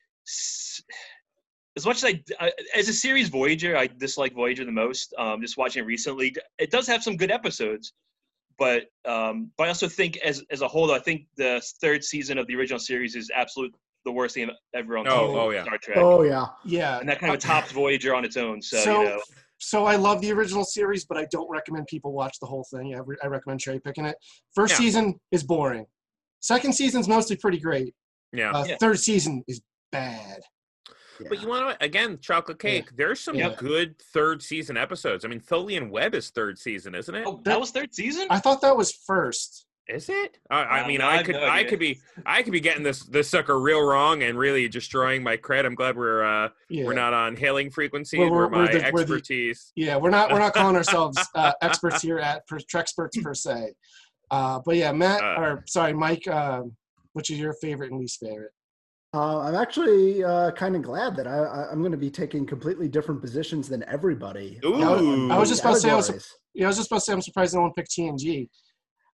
as 1.77 1.85
much 1.85 1.97
as 2.03 2.05
I, 2.05 2.23
I 2.41 2.53
as 2.75 2.89
a 2.89 2.93
series 2.93 3.29
Voyager, 3.29 3.77
I 3.77 3.87
dislike 3.89 4.35
Voyager 4.35 4.65
the 4.65 4.73
most. 4.73 5.13
Um, 5.19 5.41
just 5.41 5.57
watching 5.57 5.83
it 5.83 5.87
recently, 5.87 6.35
it 6.59 6.71
does 6.71 6.87
have 6.87 7.03
some 7.03 7.17
good 7.17 7.31
episodes, 7.33 7.93
but 8.59 8.85
um, 9.05 9.51
but 9.59 9.65
I 9.65 9.69
also 9.69 9.89
think 9.89 10.17
as 10.19 10.43
as 10.51 10.61
a 10.63 10.69
whole, 10.69 10.87
though, 10.87 10.95
I 10.95 11.01
think 11.01 11.27
the 11.37 11.61
third 11.81 12.05
season 12.05 12.39
of 12.39 12.47
the 12.47 12.55
original 12.55 12.79
series 12.79 13.17
is 13.17 13.31
absolute 13.35 13.75
the 14.05 14.13
worst 14.13 14.35
thing 14.35 14.51
ever 14.75 14.99
on 14.99 15.09
Oh, 15.09 15.35
oh, 15.41 15.51
yeah. 15.51 15.63
Star 15.65 15.79
Trek, 15.79 15.97
Oh 15.99 16.23
yeah. 16.23 16.47
Yeah. 16.65 16.99
and 17.01 17.09
that 17.09 17.19
kind 17.21 17.35
of 17.35 17.41
tops 17.41 17.73
Voyager 17.73 18.15
on 18.15 18.23
its 18.25 18.37
own. 18.37 18.61
So, 18.61 18.77
So- 18.77 19.01
you 19.03 19.09
know, 19.09 19.21
So 19.57 19.87
I 19.87 19.97
love 19.97 20.21
the 20.21 20.31
original 20.31 20.63
series, 20.63 21.07
but 21.07 21.17
I 21.17 21.27
don't 21.31 21.49
recommend 21.49 21.87
people 21.87 22.13
watch 22.13 22.39
the 22.39 22.45
whole 22.47 22.67
thing. 22.71 22.95
I, 22.95 22.99
re- 22.99 23.17
I 23.23 23.29
recommend 23.29 23.61
cherry 23.61 23.81
picking 23.81 24.05
it. 24.05 24.17
First 24.55 24.73
Yeah. 24.73 24.79
season 24.79 25.15
is 25.33 25.43
boring. 25.43 25.87
Second 26.45 26.75
season's 26.75 27.09
mostly 27.09 27.37
pretty 27.37 27.59
great. 27.59 27.95
yeah 28.35 28.51
Uh, 28.53 28.65
Yeah. 28.67 28.77
Third 28.79 28.99
season 29.01 29.43
is 29.49 29.63
bad. 29.91 30.41
but 31.31 31.41
you 31.41 31.49
want 31.49 31.63
to 31.79 31.85
again 31.85 32.19
chocolate 32.21 32.59
Yeah. 32.63 32.71
cake 32.71 32.89
there's 32.97 33.21
some 33.21 33.37
Yeah. 33.37 33.55
good 33.57 33.99
third 34.13 34.43
season 34.43 34.77
episodes 34.77 35.25
i 35.25 35.29
mean 35.29 35.41
tholian 35.41 35.89
web 35.89 36.13
is 36.15 36.31
third 36.31 36.59
season 36.59 36.95
isn't 36.97 37.15
it 37.15 37.25
oh, 37.27 37.41
that 37.45 37.59
was 37.61 37.71
third 37.71 37.95
season. 37.95 38.27
I 38.31 38.41
thought 38.41 38.61
that 38.63 38.77
was 38.77 38.91
first. 38.93 39.67
Is 39.87 40.09
it? 40.09 40.39
I, 40.51 40.63
I 40.81 40.89
mean, 40.89 40.99
now 41.01 41.11
I 41.11 41.19
I 41.19 41.23
could, 41.23 41.35
no 41.37 41.47
I 41.47 41.63
could 41.65 41.79
be, 41.79 42.01
I 42.25 42.43
could 42.43 42.53
be 42.55 42.61
getting 42.61 42.83
this, 42.83 43.01
this 43.05 43.29
sucker 43.29 43.61
real 43.61 43.83
wrong 43.83 44.23
and 44.23 44.39
really 44.39 44.67
destroying 44.67 45.23
my 45.23 45.37
cred. 45.37 45.67
I'm 45.67 45.75
glad 45.75 45.95
we're, 45.95 46.25
uh, 46.25 46.49
Yeah. 46.71 46.85
we're 46.87 46.95
not 46.95 47.13
on 47.13 47.37
hailing 47.37 47.69
frequency. 47.71 48.19
We're- 48.19 48.31
where 48.31 48.49
we're- 48.49 48.51
we're 48.51 48.65
my 48.65 48.73
the- 48.73 48.91
we're 48.95 49.05
the- 49.05 49.13
expertise. 49.15 49.73
Yeah, 49.77 49.97
we're 49.99 50.09
not 50.19 50.33
we're 50.33 50.39
not 50.39 50.55
calling 50.55 50.75
ourselves 50.83 51.19
uh, 51.35 51.53
experts 51.61 52.01
here 52.01 52.19
at 52.19 52.47
per, 52.47 52.59
Trexperts 52.61 53.23
per 53.23 53.35
se. 53.35 53.75
Uh, 54.31 54.61
but 54.65 54.77
yeah, 54.77 54.93
Matt 54.93 55.23
Uh. 55.23 55.41
or 55.41 55.65
sorry, 55.67 55.93
Mike. 55.93 56.27
Um, 56.29 56.77
which 57.13 57.31
is 57.31 57.39
your 57.39 57.53
favorite 57.55 57.93
and 57.93 58.01
least 58.01 58.19
favorite? 58.21 58.51
Uh, 59.15 59.39
I'm 59.43 59.55
actually 59.55 60.25
uh, 60.25 60.51
kind 60.51 60.75
of 60.75 60.83
glad 60.83 61.15
that 61.15 61.29
I, 61.29 61.37
I, 61.39 61.71
I'm 61.71 61.79
going 61.79 61.93
to 61.93 61.99
be 61.99 62.11
taking 62.11 62.45
completely 62.45 62.89
different 62.89 63.21
positions 63.21 63.69
than 63.69 63.85
everybody. 63.87 64.59
Ooh. 64.65 64.83
on 64.83 65.31
I 65.31 65.39
was 65.39 65.49
just 65.49 65.61
about 65.63 65.75
to 65.75 65.81
say 65.81 65.91
I 65.91 65.95
was- 65.95 66.29
Yeah, 66.55 66.67
I 66.67 66.69
was 66.69 66.77
just 66.79 66.89
supposed 66.89 67.05
to 67.05 67.11
say 67.11 67.13
I'm 67.15 67.23
surprised 67.23 67.55
no 67.55 67.61
one 67.61 67.73
picked 67.75 67.93
TNG. 67.93 68.49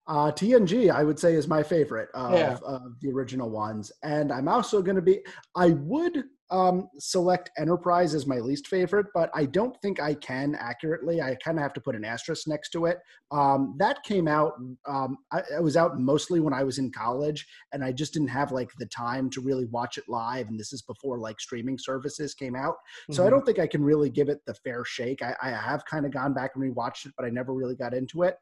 Uh, 0.06 0.30
TNG, 0.30 0.90
I 0.90 1.02
would 1.02 1.18
say, 1.18 1.34
is 1.34 1.48
my 1.48 1.62
favorite 1.64 2.08
of, 2.14 2.32
Yeah. 2.32 2.56
of 2.64 2.82
the 3.00 3.10
original 3.10 3.50
ones, 3.50 3.90
and 4.04 4.30
I'm 4.32 4.46
also 4.48 4.80
going 4.80 4.94
to 4.96 5.02
be. 5.02 5.18
I 5.56 5.70
would 5.70 6.22
um, 6.50 6.88
select 6.98 7.50
Enterprise 7.58 8.14
as 8.14 8.26
my 8.26 8.38
least 8.38 8.68
favorite, 8.68 9.06
but 9.14 9.30
I 9.34 9.44
don't 9.44 9.78
think 9.82 10.00
I 10.00 10.14
can 10.14 10.54
accurately. 10.54 11.20
I 11.20 11.36
kind 11.44 11.58
of 11.58 11.62
have 11.62 11.74
to 11.74 11.80
put 11.80 11.94
an 11.94 12.04
asterisk 12.04 12.48
next 12.48 12.70
to 12.70 12.86
it. 12.86 12.98
Um, 13.30 13.74
that 13.78 14.02
came 14.02 14.26
out. 14.26 14.54
Um, 14.86 15.18
I, 15.30 15.40
it 15.40 15.62
was 15.62 15.76
out 15.76 15.98
mostly 15.98 16.40
when 16.40 16.54
I 16.54 16.64
was 16.64 16.78
in 16.78 16.90
college, 16.90 17.46
and 17.72 17.84
I 17.84 17.92
just 17.92 18.12
didn't 18.14 18.28
have 18.28 18.50
like 18.52 18.70
the 18.78 18.86
time 18.86 19.28
to 19.30 19.40
really 19.40 19.66
watch 19.66 19.98
it 19.98 20.04
live. 20.08 20.48
And 20.48 20.58
this 20.58 20.72
is 20.72 20.82
before 20.82 21.18
like 21.18 21.38
streaming 21.40 21.78
services 21.78 22.34
came 22.34 22.56
out, 22.56 22.76
so 23.10 23.24
I 23.24 23.26
Mhm. 23.26 23.30
don't 23.30 23.44
think 23.46 23.58
I 23.58 23.66
can 23.66 23.84
really 23.84 24.08
give 24.10 24.28
it 24.28 24.44
the 24.46 24.54
fair 24.54 24.84
shake. 24.84 25.22
I, 25.22 25.34
I 25.42 25.50
have 25.50 25.84
kind 25.84 26.06
of 26.06 26.12
gone 26.12 26.32
back 26.32 26.52
and 26.54 26.64
rewatched 26.64 27.06
it, 27.06 27.12
but 27.16 27.26
I 27.26 27.30
never 27.30 27.52
really 27.52 27.76
got 27.76 27.92
into 27.94 28.22
it. 28.22 28.38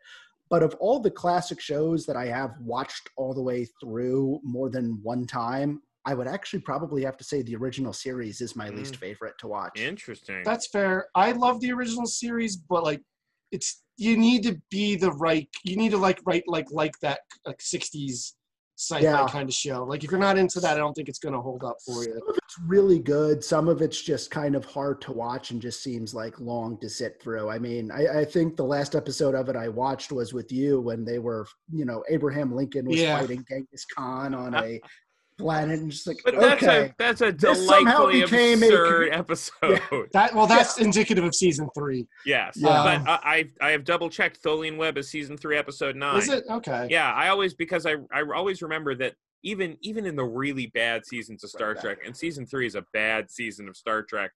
But 0.49 0.63
of 0.63 0.75
all 0.79 1.01
the 1.01 1.11
classic 1.11 1.61
shows 1.61 2.07
that 2.07 2.15
I 2.17 2.27
have 2.27 2.55
watched 2.61 3.11
all 3.17 3.35
the 3.35 3.43
way 3.43 3.67
through 3.81 4.41
more 4.45 4.71
than 4.71 5.01
one 5.03 5.27
time, 5.27 5.83
I 6.07 6.15
would 6.15 6.29
actually 6.29 6.61
probably 6.61 7.03
have 7.05 7.17
to 7.19 7.25
say 7.25 7.43
the 7.43 7.57
original 7.57 7.93
series 7.93 8.41
is 8.41 8.55
my 8.57 8.71
least 8.71 8.95
Mm. 8.95 8.99
favorite 9.01 9.35
to 9.41 9.49
watch. 9.49 9.81
Interesting. 9.81 10.43
That's 10.45 10.69
fair. 10.69 11.09
I 11.17 11.33
love 11.33 11.61
the 11.61 11.73
original 11.73 12.07
series, 12.07 12.57
but 12.57 12.85
like, 12.85 13.03
it's 13.51 13.83
you 13.99 14.17
need 14.17 14.43
to 14.45 14.61
be 14.71 14.95
the 14.97 15.11
right. 15.13 15.49
You 15.65 15.77
need 15.77 15.91
to 15.91 15.99
like 15.99 16.21
write 16.25 16.45
like 16.47 16.71
like 16.71 16.99
that 17.01 17.21
like 17.45 17.59
'60s 17.61 18.35
sci-fi 18.79 19.01
Yeah. 19.03 19.27
kind 19.29 19.49
of 19.49 19.55
show. 19.55 19.85
Like 19.85 20.05
if 20.05 20.11
you're 20.11 20.21
not 20.21 20.37
into 20.37 20.61
that, 20.61 20.75
I 20.77 20.79
don't 20.79 20.93
think 20.93 21.09
it's 21.09 21.19
gonna 21.19 21.41
hold 21.41 21.65
up 21.65 21.77
for 21.85 22.05
you. 22.05 22.13
Some 22.19 22.29
of 22.29 22.37
it's 22.37 22.59
really 22.67 22.99
good. 22.99 23.43
Some 23.43 23.69
of 23.69 23.81
it's 23.83 24.01
just 24.03 24.31
kind 24.31 24.55
of 24.55 24.65
hard 24.67 25.01
to 25.03 25.13
watch 25.13 25.51
and 25.51 25.63
just 25.63 25.83
seems 25.83 26.15
like 26.15 26.39
long 26.41 26.79
to 26.81 26.89
sit 26.91 27.21
through. 27.23 27.49
I 27.49 27.59
mean, 27.59 27.91
I, 27.91 28.21
I 28.21 28.25
think 28.25 28.55
the 28.57 28.65
last 28.65 28.95
episode 28.95 29.35
of 29.35 29.49
it 29.49 29.57
I 29.57 29.69
watched 29.69 30.13
was 30.13 30.35
with 30.35 30.53
you 30.53 30.81
when 30.81 31.05
they 31.07 31.19
were, 31.19 31.47
you 31.73 31.85
know, 31.87 32.05
Abraham 32.11 32.55
Lincoln 32.55 32.85
was 32.87 33.01
Yeah. 33.01 33.19
fighting 33.19 33.45
Genghis 33.49 33.87
Khan 33.87 34.35
on 34.35 34.55
a 34.55 34.79
planet, 35.39 35.79
and 35.81 35.91
just 35.91 36.07
like, 36.07 36.19
but 36.25 36.39
that's 36.39 36.63
okay, 36.63 36.87
a, 36.87 36.95
that's 36.99 37.21
a 37.21 37.33
This 37.33 37.67
somehow 37.67 38.07
delightfully 38.07 38.23
became 38.23 38.63
a- 38.63 38.67
absurd 38.67 39.09
episode. 39.13 39.81
That 40.13 40.35
well, 40.35 40.47
that's 40.47 40.79
indicative 40.79 41.25
of 41.25 41.35
season 41.35 41.69
three. 41.75 42.07
yes. 42.25 42.55
Yeah. 42.57 43.01
But 43.05 43.09
I, 43.11 43.19
I, 43.61 43.67
I 43.69 43.71
have 43.73 43.85
double 43.85 44.09
checked 44.09 44.43
Tholian 44.43 44.77
Web 44.77 44.99
is 44.99 45.11
season 45.11 45.37
three, 45.37 45.57
episode 45.59 45.97
nine. 45.97 46.19
Is 46.19 46.29
it 46.29 46.45
okay? 46.51 46.87
Yeah, 46.91 47.13
I 47.13 47.29
always 47.29 47.55
because 47.55 47.87
I 47.87 47.97
I 48.13 48.23
always 48.35 48.63
remember 48.63 48.95
that 48.97 49.15
even 49.43 49.77
even 49.83 50.07
in 50.07 50.17
the 50.17 50.25
really 50.25 50.67
bad 50.75 51.07
seasons 51.07 51.45
of 51.45 51.51
Star 51.51 51.73
Right, 51.75 51.81
Trek, 51.81 51.99
and 52.05 52.17
season 52.17 52.47
three 52.47 52.67
is 52.67 52.75
a 52.75 52.85
bad 52.93 53.31
season 53.31 53.69
of 53.69 53.77
Star 53.77 54.03
Trek. 54.03 54.31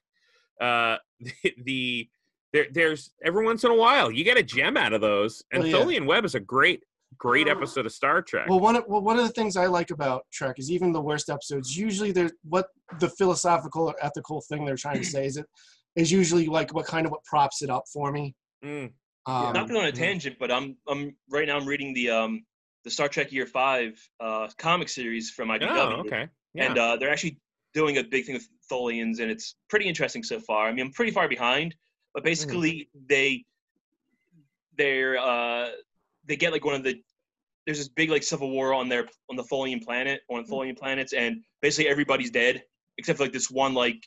Uh, 0.61 0.97
the, 1.21 1.55
the 1.65 2.09
there 2.53 2.67
there's 2.73 3.13
every 3.25 3.45
once 3.45 3.65
in 3.65 3.71
a 3.71 3.75
while 3.75 4.11
you 4.11 4.25
get 4.25 4.37
a 4.37 4.43
gem 4.43 4.77
out 4.77 4.93
of 4.93 5.01
those, 5.01 5.43
and 5.53 5.63
Well, 5.63 5.71
yeah. 5.71 5.77
Tholian 5.79 6.07
Web 6.07 6.25
is 6.25 6.35
a 6.35 6.41
great 6.41 6.83
great 7.19 7.49
episode 7.49 7.87
of 7.87 7.93
Star 7.93 8.23
Trek. 8.23 8.49
Well, 8.49 8.61
one 8.61 8.77
of, 8.77 8.85
well, 8.87 9.03
one 9.03 9.19
of 9.19 9.27
the 9.27 9.33
things 9.33 9.57
I 9.57 9.67
like 9.67 9.91
about 9.91 10.25
Trek 10.33 10.57
is 10.59 10.71
even 10.71 10.93
the 10.93 11.01
worst 11.01 11.29
episodes. 11.31 11.77
Usually, 11.77 12.13
they're 12.13 12.31
what 12.45 12.67
the 12.99 13.09
philosophical 13.11 13.89
or 13.89 13.95
ethical 14.03 14.41
thing 14.49 14.65
they're 14.65 14.77
trying 14.77 14.99
to 14.99 15.05
say 15.05 15.27
is 15.27 15.37
it 15.37 15.47
is 15.97 16.11
usually 16.13 16.47
like 16.47 16.73
what 16.75 16.87
kind 16.87 17.05
of 17.07 17.13
what 17.13 17.25
props 17.25 17.63
it 17.63 17.71
up 17.71 17.85
for 17.93 18.11
me. 18.13 18.35
Mm, 18.65 18.93
Um, 19.27 19.53
not 19.53 19.69
going 19.69 19.81
on 19.81 19.87
a 19.87 19.93
tangent, 19.93 20.37
but 20.39 20.51
I'm 20.51 20.77
I'm 20.89 21.15
right 21.31 21.47
now 21.47 21.57
I'm 21.59 21.67
reading 21.67 21.93
the 21.95 22.11
um 22.11 22.45
the 22.85 22.91
Star 22.91 23.09
Trek 23.09 23.31
Year 23.33 23.47
Five 23.47 23.93
uh, 24.21 24.49
comic 24.59 24.89
series 24.89 25.31
from 25.31 25.49
IDW, 25.49 25.69
Oh, 25.71 26.01
okay. 26.07 26.29
Yeah. 26.55 26.65
and 26.71 26.79
uh, 26.79 26.97
they're 26.97 27.11
actually 27.11 27.39
doing 27.75 27.99
a 27.99 28.03
big 28.05 28.25
thing 28.25 28.35
with 28.35 28.49
Tholians, 28.73 29.21
and 29.21 29.31
it's 29.31 29.55
pretty 29.69 29.87
interesting 29.87 30.23
so 30.23 30.41
far. 30.41 30.67
I 30.67 30.73
mean, 30.73 30.87
I'm 30.87 30.93
pretty 30.93 31.13
far 31.13 31.29
behind, 31.29 31.75
but 32.15 32.25
basically 32.25 32.89
they 33.09 33.45
they're 34.79 35.19
uh, 35.19 35.69
they 36.31 36.37
get 36.37 36.53
like 36.53 36.65
one 36.65 36.75
of 36.75 36.85
the 36.85 36.95
there's 37.67 37.79
this 37.79 37.89
big 37.89 38.09
like 38.09 38.23
civil 38.23 38.51
war 38.51 38.73
on 38.73 38.89
their 38.89 39.07
on 39.29 39.37
the 39.37 39.43
Tholian 39.43 39.85
planet, 39.85 40.23
of 40.31 40.47
the 40.47 40.53
Tholian 40.53 40.79
planets, 40.79 41.13
and 41.13 41.43
basically 41.61 41.91
everybody's 41.91 42.31
dead 42.31 42.63
except 42.99 43.19
for 43.19 43.25
like 43.25 43.33
this 43.33 43.51
one 43.51 43.75
like 43.75 44.07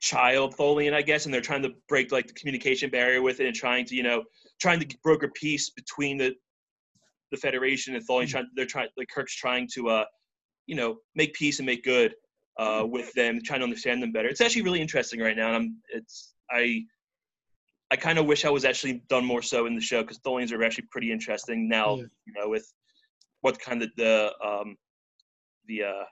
child 0.00 0.54
Tholian, 0.56 0.94
I 0.94 1.02
guess, 1.02 1.24
and 1.24 1.34
they're 1.34 1.40
trying 1.40 1.62
to 1.62 1.72
break 1.88 2.10
like 2.10 2.26
the 2.26 2.32
communication 2.32 2.90
barrier 2.90 3.20
with 3.20 3.40
it 3.40 3.46
and 3.46 3.54
trying 3.54 3.84
to 3.86 3.94
you 3.94 4.02
know 4.02 4.24
trying 4.60 4.80
to 4.80 4.96
broker 5.02 5.30
peace 5.34 5.70
between 5.70 6.16
the 6.18 6.34
the 7.30 7.36
Federation 7.36 7.94
and 7.94 8.06
Tholian. 8.06 8.28
Trying 8.28 8.48
they're 8.56 8.66
trying 8.66 8.88
like 8.96 9.08
Kirk's 9.14 9.36
trying 9.36 9.68
to 9.74 9.88
uh 9.88 10.04
you 10.66 10.74
know 10.74 10.96
make 11.14 11.34
peace 11.34 11.58
and 11.58 11.66
make 11.66 11.84
good 11.84 12.14
uh 12.58 12.84
with 12.88 13.12
them, 13.12 13.40
trying 13.44 13.60
to 13.60 13.64
understand 13.64 14.02
them 14.02 14.12
better. 14.12 14.28
It's 14.28 14.40
actually 14.40 14.62
really 14.62 14.80
interesting 14.80 15.20
right 15.20 15.36
now, 15.36 15.48
and 15.48 15.56
I'm 15.56 15.76
it's 15.90 16.34
I. 16.50 16.82
I 17.90 17.96
kind 17.96 18.18
of 18.18 18.26
wish 18.26 18.44
I 18.44 18.50
was 18.50 18.64
actually 18.64 19.02
done 19.08 19.24
more 19.24 19.42
so 19.42 19.66
in 19.66 19.74
the 19.74 19.80
show 19.80 20.02
because 20.02 20.18
Tholians 20.18 20.52
are 20.52 20.62
actually 20.62 20.86
pretty 20.90 21.10
interesting 21.10 21.68
now. 21.68 21.96
Yeah. 21.96 22.04
You 22.26 22.32
know, 22.36 22.48
with 22.48 22.70
what 23.40 23.58
kind 23.58 23.82
of 23.82 23.90
the 23.96 24.32
um, 24.44 24.76
the 25.66 25.84
uh, 25.84 26.04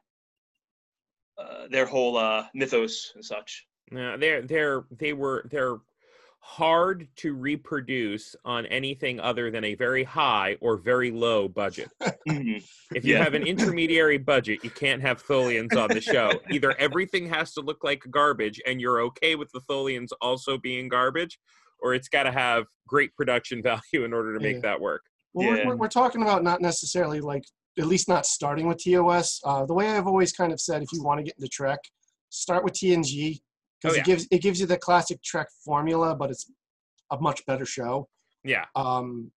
uh, 1.38 1.68
their 1.70 1.86
whole 1.86 2.16
uh, 2.16 2.46
mythos 2.54 3.12
and 3.14 3.24
such. 3.24 3.66
No, 3.90 4.16
they're 4.16 4.42
they're 4.42 4.84
they 4.90 5.12
were 5.12 5.46
they're 5.50 5.76
hard 6.40 7.08
to 7.16 7.34
reproduce 7.34 8.36
on 8.44 8.66
anything 8.66 9.18
other 9.18 9.50
than 9.50 9.64
a 9.64 9.74
very 9.74 10.04
high 10.04 10.56
or 10.60 10.76
very 10.76 11.10
low 11.10 11.48
budget. 11.48 11.90
Mhm. 12.28 12.64
If 12.94 13.04
you 13.04 13.14
Yeah. 13.14 13.24
have 13.24 13.34
an 13.34 13.42
intermediary 13.46 14.18
budget, 14.18 14.62
you 14.62 14.70
can't 14.70 15.02
have 15.02 15.22
Tholians 15.24 15.76
on 15.76 15.90
the 15.90 16.00
show. 16.00 16.40
Either 16.50 16.76
everything 16.78 17.28
has 17.28 17.52
to 17.54 17.60
look 17.60 17.82
like 17.82 18.04
garbage 18.10 18.60
and 18.64 18.80
you're 18.80 19.00
okay 19.02 19.34
with 19.34 19.50
the 19.52 19.60
Tholians 19.62 20.10
also 20.20 20.56
being 20.56 20.88
garbage, 20.88 21.38
or 21.80 21.94
it's 21.94 22.08
got 22.08 22.24
to 22.24 22.32
have 22.32 22.64
great 22.88 23.14
production 23.16 23.62
value 23.70 24.04
in 24.04 24.12
order 24.12 24.34
to 24.34 24.40
make 24.40 24.56
Yeah. 24.56 24.62
that 24.62 24.80
work. 24.80 25.02
Well, 25.34 25.48
we're, 25.48 25.56
Yeah. 25.58 25.66
we're, 25.68 25.76
we're 25.76 25.88
talking 25.88 26.22
about 26.22 26.42
not 26.42 26.60
necessarily 26.60 27.20
like 27.20 27.44
at 27.78 27.86
least 27.86 28.08
not 28.08 28.24
starting 28.26 28.66
with 28.66 28.82
TOS. 28.82 29.40
Uh, 29.44 29.66
the 29.66 29.74
way 29.74 29.90
I've 29.90 30.06
always 30.06 30.32
kind 30.32 30.52
of 30.52 30.60
said, 30.60 30.82
if 30.82 30.88
you 30.92 31.02
want 31.02 31.18
to 31.18 31.24
get 31.24 31.34
into 31.36 31.48
Trek, 31.48 31.78
start 32.30 32.64
with 32.64 32.72
TNG 32.74 33.40
because 33.82 33.92
Oh, 33.92 33.96
yeah. 33.96 34.00
it 34.00 34.04
gives 34.06 34.26
it 34.30 34.40
gives 34.42 34.58
you 34.60 34.66
the 34.66 34.78
classic 34.78 35.22
Trek 35.22 35.48
formula, 35.64 36.14
but 36.16 36.30
it's 36.30 36.50
a 37.10 37.20
much 37.20 37.44
better 37.46 37.66
show. 37.66 38.08
Yeah. 38.44 38.64
Um, 38.74 39.30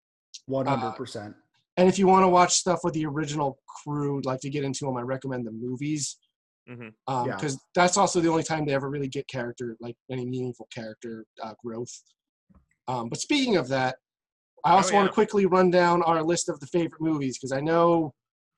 One 0.47 0.67
hundred 0.67 0.93
percent. 0.93 1.35
and 1.77 1.89
if 1.89 1.99
you 1.99 2.07
want 2.07 2.23
to 2.23 2.29
watch 2.29 2.53
stuff 2.55 2.81
with 2.85 2.95
the 2.95 3.05
original 3.07 3.59
crew, 3.83 4.21
like 4.25 4.41
to 4.41 4.51
get 4.51 4.63
into 4.65 4.85
them, 4.85 4.97
I 4.97 5.03
recommend 5.03 5.47
the 5.47 5.51
movies. 5.53 6.17
Mhm. 6.71 6.93
Um, 7.09 7.27
Yeah. 7.27 7.35
because 7.37 7.59
that's 7.75 7.97
also 7.97 8.21
the 8.21 8.29
only 8.29 8.43
time 8.45 8.65
they 8.65 8.75
ever 8.75 8.89
really 8.89 9.09
get 9.09 9.27
character, 9.27 9.77
like 9.81 9.97
any 10.11 10.25
meaningful 10.27 10.69
character 10.73 11.25
uh, 11.43 11.55
growth. 11.65 11.91
Um, 12.89 13.09
but 13.09 13.21
speaking 13.21 13.57
of 13.57 13.69
that, 13.69 13.97
I 14.65 14.73
also 14.73 14.95
want 14.95 15.03
Oh, 15.03 15.05
yeah. 15.05 15.09
to 15.09 15.15
quickly 15.15 15.47
run 15.47 15.71
down 15.71 16.03
our 16.03 16.23
list 16.23 16.49
of 16.49 16.59
the 16.61 16.67
favorite 16.67 17.01
movies 17.01 17.39
because 17.39 17.53
I 17.53 17.61
know 17.61 18.13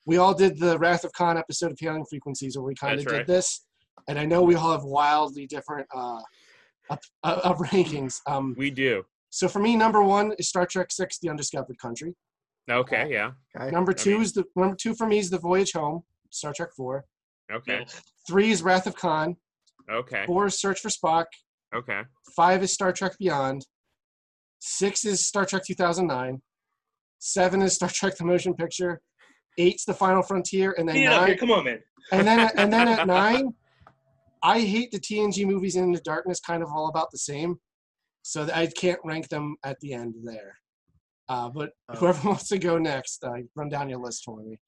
we 0.07 0.17
all 0.17 0.33
did 0.33 0.59
the 0.59 0.79
Wrath 0.79 1.05
of 1.05 1.13
Khan 1.13 1.37
episode 1.37 1.73
of 1.73 1.79
Hailing 1.79 2.07
Frequencies 2.09 2.57
where 2.57 2.65
we 2.65 2.75
kind 2.75 2.99
of 2.99 3.05
did 3.07 3.13
right. 3.13 3.27
this, 3.27 3.67
and 4.09 4.19
I 4.19 4.25
know 4.25 4.43
we 4.43 4.55
all 4.55 4.73
have 4.73 4.83
wildly 4.85 5.47
different 5.47 5.87
uh, 5.95 6.21
up, 6.89 7.01
uh, 7.23 7.41
up 7.45 7.59
rankings. 7.71 8.21
Um, 8.27 8.55
We 8.57 8.71
do. 8.71 9.05
so 9.29 9.47
for 9.49 9.59
me, 9.59 9.77
number 9.77 10.03
one 10.03 10.33
is 10.39 10.49
Star 10.49 10.65
Trek 10.65 10.91
Six: 10.91 11.19
The 11.19 11.29
Undiscovered 11.29 11.79
Country. 11.79 12.15
Okay. 12.71 13.09
Yeah. 13.13 13.33
Okay. 13.57 13.71
Number 13.71 13.93
I 13.93 13.95
two 13.95 14.13
mean- 14.15 14.23
is 14.23 14.33
the 14.33 14.45
number 14.57 14.77
two 14.77 14.95
for 14.95 15.07
me 15.07 15.19
is 15.19 15.29
The 15.29 15.39
Voyage 15.39 15.73
Home, 15.73 16.03
Star 16.31 16.53
Trek 16.55 16.71
Four. 16.77 17.05
Okay. 17.53 17.85
Three 18.27 18.51
is 18.53 18.63
Wrath 18.63 18.87
of 18.87 18.95
Khan. 18.97 19.37
Okay. 19.91 20.25
Four 20.27 20.47
is 20.47 20.61
Search 20.61 20.81
for 20.81 20.89
Spock. 20.89 21.25
Okay. 21.75 22.03
Five 22.37 22.63
is 22.63 22.73
Star 22.73 22.93
Trek 22.93 23.13
Beyond. 23.19 23.67
Six 24.61 25.05
is 25.05 25.26
Star 25.26 25.45
Trek 25.45 25.64
2009. 25.64 26.40
Seven 27.19 27.62
is 27.62 27.75
Star 27.75 27.88
Trek 27.88 28.17
the 28.17 28.25
Motion 28.25 28.55
Picture. 28.55 29.00
Eight's 29.59 29.85
The 29.85 29.95
Final 29.95 30.23
Frontier, 30.23 30.75
and 30.79 30.88
then 30.88 30.95
Beat 30.95 31.05
it 31.05 31.12
up 31.12 31.21
here, 31.26 31.29
nine. 31.29 31.38
come 31.38 31.50
on, 31.50 31.64
man. 31.64 31.81
And 32.12 32.26
then 32.26 32.50
and 32.57 32.73
then 32.73 32.88
at 32.88 33.07
nine, 33.07 33.52
I 34.43 34.61
hate 34.61 34.90
the 34.90 35.00
TNG 35.00 35.45
movies 35.47 35.76
in 35.76 35.93
the 35.93 36.00
darkness, 36.00 36.40
kind 36.40 36.62
of 36.62 36.71
all 36.71 36.88
about 36.88 37.11
the 37.11 37.19
same. 37.19 37.57
So 38.23 38.49
I 38.55 38.67
can't 38.67 39.00
rank 39.05 39.29
them 39.29 39.57
at 39.64 39.79
the 39.81 39.93
end 39.95 40.14
there. 40.23 40.57
Uh, 41.29 41.49
but 41.49 41.71
Oh. 41.88 41.97
whoever 41.97 42.21
wants 42.29 42.49
to 42.49 42.59
go 42.59 42.79
next, 42.79 43.25
uh, 43.25 43.33
run 43.57 43.69
down 43.69 43.88
your 43.88 43.99
list 43.99 44.25
for 44.25 44.40
me. 44.43 44.59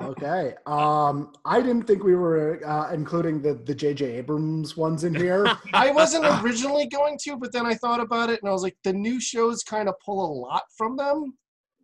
Okay. 0.00 0.54
Um, 0.66 1.32
I 1.44 1.60
didn't 1.60 1.86
think 1.86 2.02
we 2.02 2.14
were 2.14 2.64
uh, 2.66 2.92
including 2.92 3.42
the 3.42 3.54
the 3.54 3.74
J.J. 3.74 4.06
Abrams 4.06 4.76
ones 4.76 5.04
in 5.04 5.14
here. 5.14 5.46
I 5.74 5.90
wasn't 5.90 6.24
originally 6.42 6.86
going 6.86 7.18
to, 7.24 7.36
but 7.36 7.52
then 7.52 7.66
I 7.66 7.74
thought 7.74 8.00
about 8.00 8.30
it 8.30 8.40
and 8.40 8.48
I 8.48 8.52
was 8.52 8.62
like, 8.62 8.76
the 8.84 8.92
new 8.92 9.20
shows 9.20 9.62
kind 9.62 9.88
of 9.88 9.94
pull 10.04 10.24
a 10.24 10.32
lot 10.32 10.62
from 10.78 10.96
them. 10.96 11.34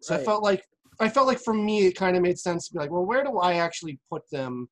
So 0.00 0.14
I 0.14 0.24
felt 0.24 0.42
like 0.42 0.64
I 1.00 1.08
felt 1.08 1.26
like 1.26 1.38
for 1.38 1.52
me 1.52 1.86
it 1.86 1.96
kind 1.96 2.16
of 2.16 2.22
made 2.22 2.38
sense 2.38 2.68
to 2.68 2.74
be 2.74 2.78
like, 2.78 2.90
well, 2.90 3.04
where 3.04 3.22
do 3.22 3.38
I 3.38 3.54
actually 3.54 3.98
put 4.10 4.22
them 4.30 4.68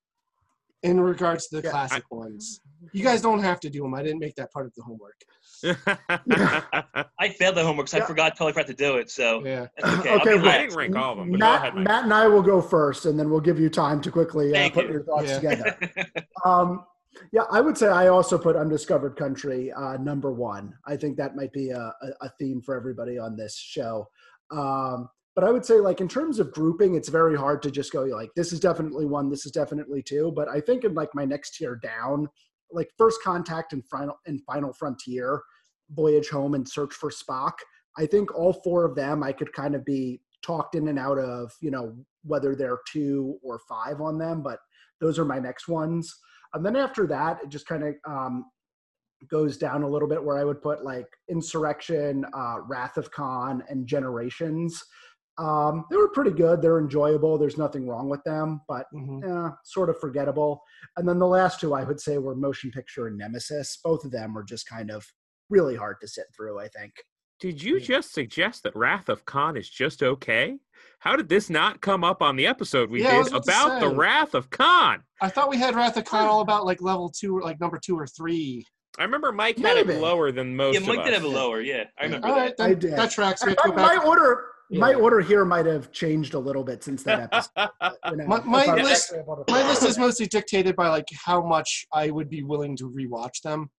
in 0.82 1.00
regards 1.00 1.48
to 1.48 1.56
the 1.56 1.62
Yeah, 1.62 1.70
classic 1.70 2.04
ones? 2.10 2.60
You 2.92 3.04
guys 3.04 3.22
don't 3.22 3.40
have 3.42 3.60
to 3.60 3.70
do 3.70 3.82
them. 3.82 3.94
I 3.94 4.02
didn't 4.02 4.20
make 4.20 4.34
that 4.36 4.52
part 4.52 4.66
of 4.66 4.74
the 4.74 4.82
homework. 4.82 5.20
I 7.18 7.28
failed 7.28 7.54
the 7.56 7.64
homework, 7.64 7.88
so 7.88 7.96
Yeah. 7.98 8.04
I 8.04 8.06
forgot, 8.06 8.32
totally 8.36 8.52
forgot 8.52 8.66
to 8.68 8.74
do 8.74 8.96
it. 8.96 9.10
So 9.10 9.44
Yeah. 9.44 9.66
that's 9.78 9.98
okay. 9.98 10.10
I'll 10.10 10.20
Okay, 10.20 10.34
well, 10.36 10.48
I 10.48 10.58
didn't 10.58 10.76
rank 10.76 10.96
all 10.96 11.12
of 11.12 11.18
them, 11.18 11.30
but 11.30 11.40
Matt, 11.40 11.56
ahead, 11.60 11.74
Matt 11.74 12.04
and 12.04 12.12
I 12.14 12.26
will 12.26 12.42
go 12.42 12.60
first, 12.60 13.06
and 13.06 13.18
then 13.18 13.30
we'll 13.30 13.40
give 13.40 13.58
you 13.58 13.68
time 13.70 14.00
to 14.02 14.10
quickly 14.10 14.54
uh, 14.54 14.70
put 14.70 14.86
you. 14.86 14.92
your 14.92 15.02
thoughts 15.04 15.28
Yeah. 15.28 15.34
together. 15.36 15.78
Um, 16.44 16.84
yeah, 17.32 17.44
I 17.50 17.62
would 17.62 17.78
say 17.78 17.88
I 17.88 18.08
also 18.08 18.36
put 18.36 18.56
Undiscovered 18.56 19.16
Country 19.16 19.72
uh, 19.72 19.96
number 19.96 20.30
one. 20.32 20.74
I 20.86 20.96
think 20.96 21.16
that 21.16 21.34
might 21.34 21.50
be 21.52 21.70
a, 21.70 21.78
a, 21.80 22.08
a 22.20 22.28
theme 22.38 22.60
for 22.60 22.76
everybody 22.76 23.18
on 23.18 23.36
this 23.36 23.56
show. 23.56 24.06
Um, 24.50 25.08
but 25.34 25.42
I 25.42 25.50
would 25.50 25.64
say, 25.64 25.80
like 25.80 26.02
in 26.02 26.08
terms 26.08 26.38
of 26.38 26.52
grouping, 26.52 26.94
it's 26.94 27.08
very 27.08 27.34
hard 27.36 27.62
to 27.62 27.70
just 27.70 27.90
go 27.90 28.02
like 28.02 28.30
this 28.36 28.52
is 28.52 28.60
definitely 28.60 29.06
one, 29.06 29.30
this 29.30 29.46
is 29.46 29.52
definitely 29.52 30.02
two. 30.02 30.30
But 30.36 30.48
I 30.48 30.60
think 30.60 30.84
in 30.84 30.94
like 30.94 31.14
my 31.14 31.24
next 31.24 31.56
tier 31.56 31.76
down, 31.76 32.28
like 32.70 32.90
First 32.98 33.22
Contact 33.22 33.72
and 33.72 33.84
Final 33.86 34.16
and 34.26 34.42
Final 34.44 34.72
Frontier, 34.72 35.42
Voyage 35.90 36.28
Home, 36.30 36.54
and 36.54 36.68
Search 36.68 36.94
for 36.94 37.10
Spock. 37.10 37.52
I 37.98 38.06
think 38.06 38.34
all 38.34 38.52
four 38.52 38.84
of 38.84 38.94
them 38.94 39.22
I 39.22 39.32
could 39.32 39.52
kind 39.52 39.74
of 39.74 39.84
be 39.84 40.20
talked 40.44 40.74
in 40.74 40.88
and 40.88 40.98
out 40.98 41.18
of, 41.18 41.52
you 41.60 41.70
know, 41.70 41.96
whether 42.24 42.54
they're 42.54 42.80
two 42.90 43.38
or 43.42 43.60
five 43.68 44.00
on 44.00 44.18
them, 44.18 44.42
but 44.42 44.58
those 45.00 45.18
are 45.18 45.24
my 45.24 45.38
next 45.38 45.68
ones. 45.68 46.14
And 46.54 46.64
then 46.64 46.76
after 46.76 47.06
that, 47.08 47.38
it 47.42 47.48
just 47.48 47.66
kind 47.66 47.84
of 47.84 47.94
um, 48.06 48.46
goes 49.28 49.56
down 49.56 49.82
a 49.82 49.88
little 49.88 50.08
bit 50.08 50.22
where 50.22 50.38
I 50.38 50.44
would 50.44 50.62
put 50.62 50.84
like 50.84 51.06
Insurrection, 51.28 52.24
uh, 52.34 52.56
Wrath 52.66 52.96
of 52.96 53.10
Khan, 53.10 53.62
and 53.68 53.86
Generations. 53.86 54.82
Um, 55.38 55.84
they 55.90 55.96
were 55.96 56.08
pretty 56.08 56.30
good. 56.30 56.62
They're 56.62 56.78
enjoyable. 56.78 57.36
There's 57.38 57.58
nothing 57.58 57.86
wrong 57.86 58.08
with 58.08 58.22
them, 58.24 58.62
but 58.68 58.86
Mhm. 58.94 59.22
eh, 59.24 59.54
sort 59.64 59.90
of 59.90 59.98
forgettable. 60.00 60.62
And 60.96 61.06
then 61.08 61.18
the 61.18 61.26
last 61.26 61.60
two 61.60 61.74
I 61.74 61.84
would 61.84 62.00
say 62.00 62.18
were 62.18 62.34
Motion 62.34 62.70
Picture 62.70 63.06
and 63.06 63.18
Nemesis. 63.18 63.78
Both 63.84 64.04
of 64.04 64.10
them 64.12 64.32
were 64.34 64.44
just 64.44 64.66
kind 64.66 64.90
of 64.90 65.06
really 65.50 65.76
hard 65.76 66.00
to 66.00 66.08
sit 66.08 66.26
through, 66.34 66.58
I 66.58 66.68
think. 66.68 66.92
Did 67.38 67.62
you 67.62 67.80
just 67.80 68.14
suggest 68.14 68.62
that 68.62 68.74
Wrath 68.74 69.10
of 69.10 69.26
Khan 69.26 69.58
is 69.58 69.68
just 69.68 70.02
okay? 70.02 70.58
How 71.00 71.16
did 71.16 71.28
this 71.28 71.50
not 71.50 71.82
come 71.82 72.02
up 72.02 72.22
on 72.22 72.36
the 72.36 72.46
episode 72.46 72.88
we 72.90 73.02
Yeah, 73.02 73.22
did 73.24 73.34
about 73.34 73.80
the. 73.80 73.90
Wrath 73.94 74.34
of 74.34 74.48
Khan? 74.48 75.02
I 75.20 75.28
thought 75.28 75.50
we 75.50 75.58
had 75.58 75.74
Wrath 75.74 75.98
of 75.98 76.06
Khan 76.06 76.26
all 76.26 76.40
about 76.40 76.64
like 76.64 76.80
level 76.80 77.10
two, 77.10 77.36
or 77.36 77.42
like 77.42 77.60
number 77.60 77.78
two 77.78 77.94
or 77.98 78.06
three. 78.06 78.64
I 78.98 79.02
remember 79.04 79.30
Mike 79.32 79.58
had 79.58 79.76
it 79.76 80.00
lower 80.00 80.32
than 80.32 80.56
most 80.56 80.72
yeah, 80.74 80.80
of 80.80 80.86
Mike 80.86 81.00
us. 81.00 81.04
did 81.04 81.12
have 81.14 81.24
a 81.24 81.28
lower. 81.28 81.60
Yeah, 81.60 81.84
I 82.00 82.04
remember 82.04 82.28
All 82.28 82.34
that. 82.36 82.40
right, 82.58 82.70
I 82.70 82.72
did. 82.74 82.92
that 82.96 83.10
tracks. 83.10 83.44
We 83.44 83.50
have 83.62 83.76
My, 83.76 83.96
to 83.96 84.40
go 84.70 84.80
back. 84.80 84.80
my 84.80 84.86
order, 84.88 84.90
my 84.90 84.90
Yeah. 84.98 85.02
order 85.04 85.20
here 85.20 85.44
might 85.44 85.66
have 85.66 85.92
changed 85.92 86.34
a 86.34 86.38
little 86.38 86.64
bit 86.64 86.82
since 86.84 87.02
that 87.04 87.20
episode. 87.32 87.50
you 88.10 88.16
know, 88.16 88.26
My- 88.26 88.40
my 88.44 88.74
list- 88.76 89.10
actually 89.12 89.20
able 89.22 89.44
to- 89.44 89.52
My 89.52 89.66
list 89.68 89.82
is 89.84 89.98
mostly 89.98 90.26
dictated 90.26 90.76
by 90.76 90.88
like 90.88 91.06
how 91.24 91.42
much 91.44 91.86
I 91.92 92.10
would 92.10 92.28
be 92.30 92.42
willing 92.42 92.76
to 92.76 92.90
rewatch 92.90 93.42
them. 93.42 93.70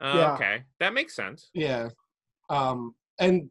Uh, 0.00 0.12
Yeah. 0.16 0.34
Okay, 0.34 0.62
that 0.80 0.92
makes 0.94 1.14
sense. 1.16 1.50
Yeah. 1.54 1.88
Um, 2.50 2.94
and 3.18 3.50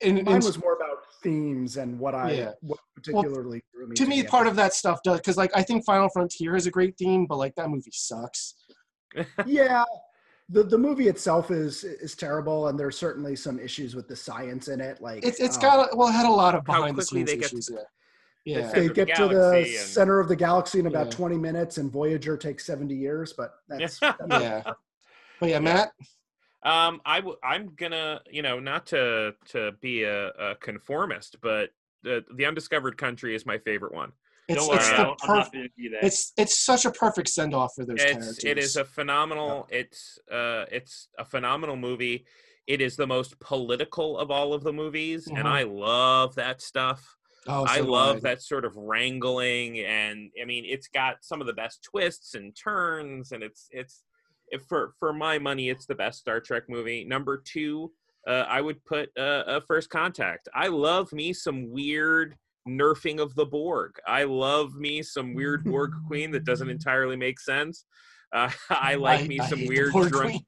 and, 0.00 0.16
Mine 0.24 0.34
and 0.34 0.44
was 0.44 0.58
more 0.58 0.74
about 0.74 0.98
themes 1.22 1.76
and 1.76 1.98
what 1.98 2.14
I 2.14 2.32
Yeah. 2.32 2.50
what 2.60 2.78
particularly 2.96 3.62
drew 3.72 3.86
me 3.86 3.94
to 3.94 4.06
me, 4.06 4.22
the 4.22 4.28
part 4.28 4.46
of 4.48 4.56
that 4.56 4.74
stuff 4.74 4.98
does 5.04 5.18
because 5.20 5.36
like 5.36 5.52
I 5.54 5.62
think 5.62 5.84
Final 5.86 6.08
Frontier 6.10 6.56
is 6.56 6.66
a 6.66 6.70
great 6.70 6.96
theme, 6.98 7.26
but 7.26 7.36
like 7.38 7.54
that 7.54 7.70
movie 7.70 7.92
sucks. 7.92 8.54
yeah. 9.46 9.84
The 10.50 10.62
the 10.62 10.76
movie 10.78 11.08
itself 11.08 11.50
is 11.50 11.84
is 11.84 12.14
terrible, 12.14 12.68
and 12.68 12.78
there's 12.78 12.98
certainly 12.98 13.34
some 13.34 13.58
issues 13.58 13.94
with 13.94 14.08
the 14.08 14.16
science 14.16 14.68
in 14.68 14.80
it. 14.80 15.00
Like 15.00 15.24
It's 15.24 15.40
it's 15.40 15.56
um, 15.56 15.62
got 15.62 15.92
a, 15.92 15.96
well, 15.96 16.08
it 16.08 16.12
had 16.12 16.26
a 16.26 16.30
lot 16.30 16.54
of 16.54 16.64
behind 16.64 16.96
the 16.96 17.02
scenes 17.02 17.30
they 17.30 17.36
get 17.38 17.48
to 17.50 17.54
issues. 17.56 17.66
the- 17.66 17.86
yeah. 18.44 18.58
Yeah. 18.58 18.72
they 18.72 18.86
of 18.86 18.94
the 18.94 19.04
get 19.06 19.16
to 19.16 19.28
the 19.28 19.52
and- 19.56 19.66
center 19.68 20.20
of 20.20 20.28
the 20.28 20.36
galaxy 20.36 20.78
in 20.78 20.86
about 20.86 21.06
Yeah. 21.06 21.12
20 21.12 21.38
minutes, 21.38 21.78
and 21.78 21.90
Voyager 21.90 22.36
takes 22.36 22.66
70 22.66 22.94
years. 22.94 23.32
But 23.32 23.54
that's, 23.68 23.98
that's 24.00 24.18
yeah. 24.28 24.62
But 25.40 25.48
yeah, 25.48 25.60
Matt. 25.60 25.92
Um, 26.62 27.00
I 27.06 27.20
w- 27.20 27.38
I'm 27.42 27.74
gonna, 27.76 28.20
you 28.30 28.42
know, 28.42 28.60
not 28.60 28.84
to 28.88 29.34
to 29.48 29.72
be 29.80 30.02
a, 30.02 30.28
a 30.28 30.54
conformist, 30.56 31.36
but 31.40 31.70
uh, 32.06 32.20
the 32.34 32.44
undiscovered 32.44 32.98
country 32.98 33.34
is 33.34 33.46
my 33.46 33.56
favorite 33.56 33.94
one. 33.94 34.12
It's, 34.48 34.66
worry, 34.68 34.76
it's 34.76 34.88
the 34.90 34.94
I 34.94 34.98
I'm 34.98 35.06
not 35.06 35.18
perf- 35.20 35.52
going 35.52 35.64
to 35.64 35.70
be 35.76 35.88
that. 35.88 36.04
it's 36.04 36.32
it's 36.36 36.58
such 36.64 36.84
a 36.84 36.90
perfect 36.90 37.28
send 37.28 37.54
off 37.54 37.72
for 37.74 37.84
those 37.86 37.96
It's 38.00 38.12
characters. 38.12 38.44
it 38.44 38.58
is 38.58 38.76
a 38.76 38.84
phenomenal. 38.84 39.66
It's 39.70 40.18
uh 40.30 40.66
it's 40.70 41.08
a 41.18 41.24
phenomenal 41.24 41.76
movie. 41.76 42.26
It 42.66 42.80
is 42.80 42.96
the 42.96 43.06
most 43.06 43.38
political 43.40 44.18
of 44.18 44.30
all 44.30 44.52
of 44.54 44.62
the 44.64 44.72
movies, 44.72 45.26
and 45.26 45.38
Mhm. 45.38 45.44
I 45.46 45.62
love 45.64 46.34
that 46.36 46.60
stuff. 46.62 47.16
oh, 47.46 47.64
I 47.66 47.76
so 47.78 47.84
do 47.84 47.90
love 47.90 48.20
that 48.22 48.40
sort 48.42 48.64
of 48.64 48.74
wrangling, 48.76 49.80
and 49.80 50.30
I 50.40 50.44
mean, 50.46 50.64
it's 50.66 50.88
got 50.88 51.22
some 51.24 51.40
of 51.42 51.46
the 51.46 51.52
best 51.52 51.82
twists 51.82 52.34
and 52.34 52.54
turns, 52.56 53.32
and 53.32 53.42
it's 53.42 53.68
it's 53.70 54.04
if 54.48 54.62
for 54.62 54.94
for 54.98 55.12
my 55.12 55.38
money, 55.38 55.68
it's 55.70 55.86
the 55.86 55.94
best 55.94 56.20
Star 56.20 56.40
Trek 56.40 56.64
movie. 56.68 57.04
Number 57.04 57.36
two, 57.38 57.92
uh, 58.26 58.44
I 58.48 58.60
would 58.62 58.82
put 58.84 59.10
uh, 59.18 59.20
uh, 59.46 59.60
First 59.60 59.90
Contact. 59.90 60.48
I 60.54 60.68
love 60.68 61.12
me 61.12 61.32
some 61.34 61.70
weird 61.70 62.36
nerfing 62.68 63.20
of 63.20 63.34
the 63.34 63.44
Borg. 63.46 63.92
I 64.06 64.24
love 64.24 64.74
me 64.74 65.02
some 65.02 65.34
weird 65.34 65.64
Borg 65.64 65.92
Queen 66.06 66.30
that 66.32 66.44
doesn't 66.44 66.68
entirely 66.70 67.16
make 67.16 67.40
sense. 67.40 67.84
Uh, 68.32 68.50
I 68.70 68.94
like 68.94 69.22
I- 69.22 69.26
me 69.28 69.40
I 69.40 69.46
some 69.48 69.66
weird 69.66 69.92
drunk. 69.92 70.42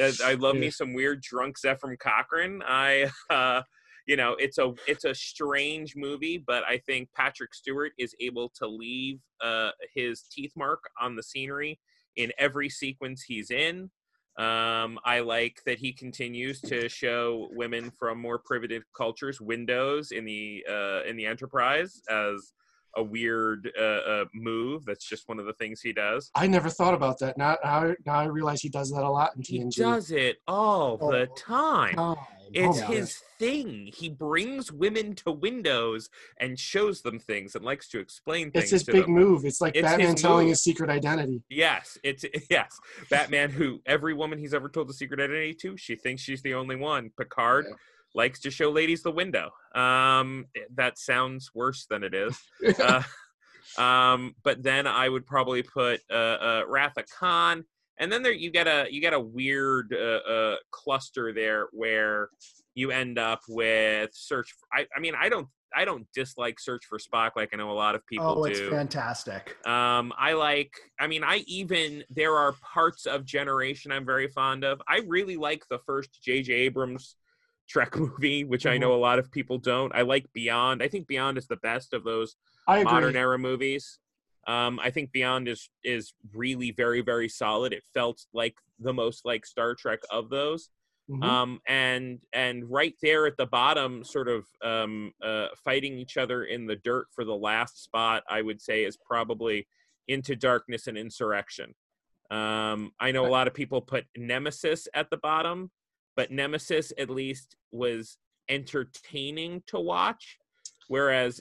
Uh, 0.00 0.12
I 0.24 0.34
love 0.34 0.54
Yeah. 0.56 0.60
me 0.62 0.70
some 0.70 0.94
weird 0.94 1.22
drunk 1.22 1.56
Zefram 1.58 1.98
Cochrane. 1.98 2.62
I, 2.66 3.10
uh, 3.30 3.62
you 4.06 4.16
know, 4.16 4.36
it's 4.38 4.58
a 4.58 4.72
it's 4.86 5.04
a 5.04 5.14
strange 5.14 5.94
movie, 5.96 6.38
but 6.38 6.64
I 6.64 6.78
think 6.78 7.08
Patrick 7.14 7.52
Stewart 7.54 7.92
is 7.98 8.14
able 8.20 8.50
to 8.56 8.66
leave 8.66 9.20
uh, 9.42 9.70
his 9.94 10.22
teeth 10.30 10.52
mark 10.56 10.80
on 11.00 11.14
the 11.16 11.22
scenery 11.22 11.78
in 12.16 12.32
every 12.38 12.68
sequence 12.70 13.22
he's 13.22 13.50
in. 13.50 13.90
Um, 14.38 15.00
I 15.04 15.18
like 15.18 15.60
that 15.66 15.78
he 15.78 15.92
continues 15.92 16.60
to 16.62 16.88
show 16.88 17.48
women 17.50 17.90
from 17.90 18.20
more 18.20 18.38
privileged 18.38 18.84
cultures 18.96 19.40
windows 19.40 20.12
in 20.12 20.24
the 20.24 20.64
uh, 20.68 21.02
in 21.08 21.16
the 21.16 21.26
Enterprise 21.26 22.00
as 22.08 22.52
a 22.96 23.02
weird 23.02 23.70
uh, 23.78 23.82
uh, 23.82 24.24
move. 24.34 24.84
That's 24.84 25.04
just 25.04 25.28
one 25.28 25.38
of 25.38 25.46
the 25.46 25.52
things 25.54 25.80
he 25.80 25.92
does. 25.92 26.30
I 26.34 26.46
never 26.46 26.68
thought 26.70 26.94
about 26.94 27.18
that. 27.20 27.36
Now, 27.38 27.56
now, 27.62 27.94
now 28.06 28.14
I 28.14 28.24
realize 28.24 28.60
he 28.60 28.68
does 28.68 28.90
that 28.90 29.02
a 29.02 29.10
lot 29.10 29.32
in 29.36 29.42
TNG. 29.42 29.74
He 29.74 29.80
does 29.82 30.10
it 30.10 30.38
all 30.48 30.96
the 30.96 31.28
Oh, 31.30 31.34
time. 31.36 31.94
Time. 31.94 32.16
It's 32.54 32.80
Oh, 32.80 32.86
his 32.86 33.14
thing. 33.38 33.90
He 33.94 34.08
brings 34.08 34.72
women 34.72 35.14
to 35.16 35.30
windows 35.30 36.08
and 36.40 36.58
shows 36.58 37.02
them 37.02 37.18
things 37.18 37.54
and 37.54 37.62
likes 37.62 37.88
to 37.88 37.98
explain 37.98 38.50
things. 38.50 38.64
It's 38.64 38.70
his 38.72 38.84
to 38.84 38.92
big 38.92 39.02
them. 39.04 39.12
move. 39.14 39.44
It's 39.44 39.60
like 39.60 39.76
It's 39.76 39.82
Batman 39.86 40.12
his 40.12 40.22
telling 40.22 40.46
move. 40.46 40.52
his 40.52 40.62
secret 40.62 40.88
identity. 40.88 41.42
Yes, 41.50 41.98
it's 42.02 42.24
yes. 42.50 42.78
Batman, 43.10 43.50
who 43.50 43.82
every 43.84 44.14
woman 44.14 44.38
he's 44.38 44.54
ever 44.54 44.70
told 44.70 44.88
the 44.88 44.94
secret 44.94 45.20
identity 45.20 45.52
to, 45.60 45.76
she 45.76 45.94
thinks 45.94 46.22
she's 46.22 46.40
the 46.40 46.54
only 46.54 46.76
one. 46.76 47.10
Picard 47.18 47.66
Yeah. 47.68 47.74
Likes 48.14 48.40
to 48.40 48.50
show 48.50 48.70
ladies 48.70 49.02
the 49.02 49.10
window. 49.10 49.50
Um, 49.74 50.46
that 50.74 50.98
sounds 50.98 51.50
worse 51.54 51.86
than 51.88 52.04
it 52.04 52.14
is. 52.14 52.38
Uh, 52.80 53.02
um, 53.76 54.34
but 54.42 54.62
then 54.62 54.86
I 54.86 55.08
would 55.08 55.26
probably 55.26 55.62
put 55.62 56.00
uh, 56.10 56.14
uh, 56.14 56.62
Wrath 56.66 56.96
of 56.96 57.04
Khan, 57.10 57.64
and 57.98 58.10
then 58.10 58.22
there 58.22 58.32
you 58.32 58.50
get 58.50 58.66
a 58.66 58.86
you 58.90 59.00
get 59.00 59.12
a 59.12 59.20
weird 59.20 59.94
uh, 59.94 60.30
uh, 60.30 60.56
cluster 60.70 61.32
there 61.32 61.68
where 61.72 62.30
you 62.74 62.90
end 62.90 63.18
up 63.18 63.40
with 63.48 64.10
Search. 64.14 64.52
For, 64.52 64.80
I, 64.80 64.86
I 64.96 65.00
mean, 65.00 65.14
I 65.20 65.28
don't 65.28 65.48
I 65.74 65.84
don't 65.84 66.06
dislike 66.14 66.58
Search 66.58 66.84
for 66.86 66.98
Spock 66.98 67.32
like 67.36 67.50
I 67.52 67.56
know 67.56 67.70
a 67.70 67.72
lot 67.72 67.94
of 67.94 68.06
people 68.06 68.34
do. 68.34 68.40
oh, 68.40 68.44
it's 68.44 68.60
fantastic. 68.60 69.56
Um, 69.66 70.12
I 70.18 70.32
like. 70.32 70.72
I 70.98 71.06
mean, 71.06 71.22
I 71.24 71.44
even 71.46 72.04
there 72.10 72.36
are 72.36 72.54
parts 72.62 73.06
of 73.06 73.24
Generation 73.24 73.92
I'm 73.92 74.06
very 74.06 74.28
fond 74.28 74.64
of. 74.64 74.80
I 74.88 75.02
really 75.06 75.36
like 75.36 75.62
the 75.68 75.78
first 75.86 76.22
J.J. 76.22 76.52
Abrams 76.52 77.16
Trek 77.68 77.96
movie, 77.98 78.44
which 78.44 78.66
I 78.66 78.72
Mm-hmm. 78.72 78.80
know 78.82 78.94
a 78.94 78.96
lot 78.96 79.18
of 79.18 79.30
people 79.30 79.58
don't. 79.58 79.94
I 79.94 80.02
like 80.02 80.26
Beyond. 80.32 80.82
I 80.82 80.88
think 80.88 81.06
Beyond 81.06 81.38
is 81.38 81.46
the 81.46 81.56
best 81.56 81.92
of 81.92 82.04
those 82.04 82.36
I 82.66 82.82
modern 82.82 83.16
era 83.16 83.38
movies. 83.38 83.98
Um, 84.46 84.80
I 84.82 84.90
think 84.90 85.12
Beyond 85.12 85.46
is 85.48 85.68
is 85.84 86.14
really 86.32 86.70
very 86.70 87.02
very 87.02 87.28
solid. 87.28 87.72
It 87.72 87.84
felt 87.92 88.24
like 88.32 88.54
the 88.78 88.92
most 88.94 89.24
like 89.24 89.44
Star 89.46 89.74
Trek 89.74 90.00
of 90.10 90.30
those. 90.30 90.70
Mhm. 91.10 91.24
Um, 91.24 91.60
and 91.66 92.20
and 92.32 92.70
right 92.70 92.94
there 93.02 93.26
at 93.26 93.36
the 93.38 93.46
bottom, 93.46 94.04
sort 94.04 94.28
of 94.28 94.46
um, 94.62 95.12
uh, 95.22 95.48
fighting 95.64 95.98
each 95.98 96.16
other 96.16 96.44
in 96.44 96.66
the 96.66 96.76
dirt 96.76 97.06
for 97.14 97.24
the 97.24 97.34
last 97.36 97.82
spot, 97.82 98.22
I 98.28 98.42
would 98.42 98.60
say 98.60 98.84
is 98.84 98.96
probably 98.96 99.66
Into 100.06 100.36
Darkness 100.36 100.86
and 100.86 100.98
Insurrection. 100.98 101.74
Um, 102.30 102.92
I 103.00 103.10
know 103.12 103.24
a 103.26 103.28
lot 103.38 103.46
of 103.48 103.54
people 103.54 103.80
put 103.80 104.04
Nemesis 104.16 104.86
at 104.92 105.08
the 105.08 105.16
bottom, 105.16 105.70
but 106.18 106.32
Nemesis 106.32 106.92
at 106.98 107.08
least 107.08 107.54
was 107.70 108.18
entertaining 108.48 109.62
to 109.68 109.78
watch, 109.78 110.36
whereas 110.88 111.40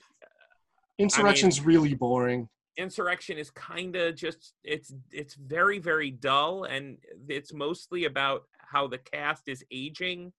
Insurrection's 0.99 1.61
really 1.61 1.95
boring. 1.95 2.47
insurrection 2.77 3.39
is 3.39 3.49
kind 3.51 3.95
of 3.95 4.15
just 4.15 4.53
it's 4.63 4.93
it's 5.11 5.33
very 5.33 5.79
very 5.79 6.11
dull 6.11 6.65
and 6.65 6.97
it's 7.27 7.51
mostly 7.53 8.05
about 8.05 8.43
how 8.71 8.87
the 8.87 8.99
cast 8.99 9.47
is 9.47 9.63
aging 9.71 10.31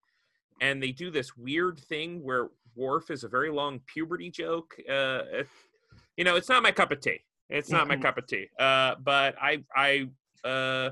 and 0.60 0.80
they 0.80 0.92
do 0.92 1.10
this 1.10 1.36
weird 1.36 1.80
thing 1.80 2.22
where 2.22 2.48
Worf 2.76 3.10
is 3.10 3.24
a 3.24 3.28
very 3.28 3.50
long 3.50 3.80
puberty 3.92 4.30
joke 4.30 4.76
uh 4.88 5.22
you 6.16 6.22
know 6.24 6.36
it's 6.36 6.48
not 6.48 6.62
my 6.62 6.70
cup 6.70 6.92
of 6.92 7.00
tea 7.00 7.20
it's 7.50 7.70
not 7.70 7.88
my 7.88 7.96
Mhm. 7.96 8.02
cup 8.02 8.18
of 8.18 8.26
tea 8.28 8.46
uh 8.60 8.94
but 9.12 9.34
i 9.42 9.52
i 9.76 10.08
uh 10.44 10.90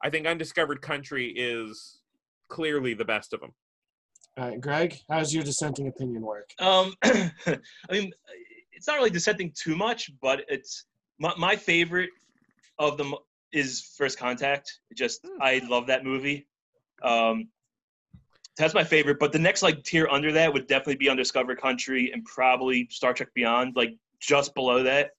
i 0.00 0.10
think 0.10 0.26
undiscovered 0.28 0.80
country 0.80 1.26
is 1.36 2.02
clearly 2.48 2.94
the 2.94 3.04
best 3.04 3.32
of 3.32 3.40
them 3.40 3.52
All 4.36 4.48
right, 4.48 4.60
Greg, 4.60 4.98
how's 5.08 5.32
your 5.34 5.44
dissenting 5.44 5.88
opinion 5.88 6.22
work? 6.22 6.50
Um, 6.58 6.94
I 7.04 7.60
mean, 7.90 8.12
it's 8.72 8.86
not 8.86 8.96
really 8.96 9.10
dissenting 9.10 9.52
too 9.54 9.76
much, 9.76 10.10
but 10.20 10.44
it's 10.48 10.84
my, 11.18 11.32
my 11.38 11.56
favorite 11.56 12.10
of 12.78 12.98
them 12.98 13.14
is 13.52 13.94
First 13.96 14.18
Contact. 14.18 14.80
It 14.90 14.96
just 14.96 15.20
Hmm. 15.24 15.40
I 15.40 15.62
love 15.68 15.86
that 15.86 16.04
movie. 16.04 16.46
Um, 17.02 17.48
that's 18.56 18.74
my 18.74 18.84
favorite. 18.84 19.18
But 19.18 19.32
the 19.32 19.38
next 19.38 19.62
like 19.62 19.82
tier 19.84 20.08
under 20.10 20.32
that 20.32 20.52
would 20.52 20.66
definitely 20.66 20.96
be 20.96 21.08
Undiscovered 21.08 21.60
Country 21.60 22.10
and 22.12 22.24
probably 22.24 22.88
Star 22.90 23.12
Trek 23.14 23.28
Beyond, 23.34 23.76
like 23.76 23.94
just 24.20 24.54
below 24.54 24.82
that. 24.82 25.12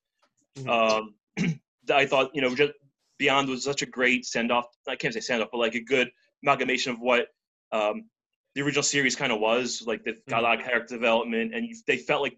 Mhm. 0.57 0.69
Um, 0.69 1.15
I 1.93 2.05
thought 2.05 2.31
you 2.33 2.41
know 2.41 2.53
just 2.55 2.73
Beyond 3.17 3.47
was 3.47 3.63
such 3.63 3.81
a 3.81 3.85
great 3.85 4.25
send 4.25 4.51
off. 4.51 4.65
I 4.87 4.95
can't 4.95 5.13
say 5.13 5.21
send 5.21 5.41
off, 5.41 5.49
but 5.51 5.57
like 5.59 5.75
a 5.75 5.81
good 5.81 6.09
amalgamation 6.45 6.91
of 6.91 6.99
what 6.99 7.27
um, 7.71 8.05
the 8.53 8.61
original 8.61 8.83
series 8.83 9.15
kind 9.15 9.31
of 9.31 9.39
was. 9.39 9.83
Like 9.85 10.03
they 10.03 10.13
got 10.29 10.39
a 10.39 10.43
lot 10.43 10.59
of 10.59 10.65
character 10.65 10.95
development, 10.95 11.53
and 11.53 11.65
you, 11.65 11.75
they 11.87 11.97
felt 11.97 12.21
like 12.21 12.37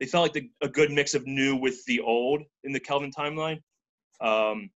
they 0.00 0.06
felt 0.06 0.22
like 0.22 0.32
the, 0.32 0.50
a 0.62 0.68
good 0.68 0.90
mix 0.90 1.14
of 1.14 1.26
new 1.26 1.56
with 1.56 1.84
the 1.86 2.00
old 2.00 2.42
in 2.64 2.72
the 2.72 2.80
Kelvin 2.80 3.10
timeline. 3.10 3.60
Um, 4.20 4.70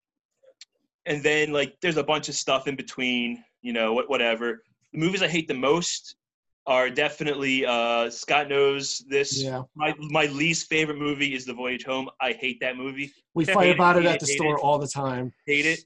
and 1.06 1.22
then 1.22 1.52
like 1.52 1.76
there's 1.80 1.96
a 1.96 2.04
bunch 2.04 2.28
of 2.28 2.34
stuff 2.34 2.68
in 2.68 2.76
between, 2.76 3.42
you 3.62 3.72
know, 3.72 3.92
what 3.92 4.08
whatever. 4.08 4.62
The 4.92 4.98
movies 4.98 5.22
I 5.22 5.28
hate 5.28 5.48
the 5.48 5.54
most 5.54 6.16
are 6.66 6.90
definitely 6.90 7.64
uh, 7.64 8.10
Scott 8.10 8.48
knows 8.48 9.02
this. 9.08 9.42
Yeah, 9.42 9.62
My 9.74 9.94
my 9.98 10.26
least 10.26 10.68
favorite 10.68 10.98
movie 10.98 11.34
is 11.34 11.44
The 11.44 11.54
Voyage 11.54 11.84
Home. 11.84 12.08
I 12.20 12.32
hate 12.32 12.60
that 12.60 12.76
movie. 12.76 13.12
we 13.34 13.44
fight 13.56 13.74
about 13.74 13.96
it 13.96 14.02
hate 14.02 14.08
at 14.10 14.16
it, 14.16 14.20
the 14.20 14.26
store 14.26 14.56
it. 14.56 14.60
all 14.60 14.78
the 14.78 14.86
time. 14.86 15.32
Hate 15.46 15.66
it. 15.66 15.80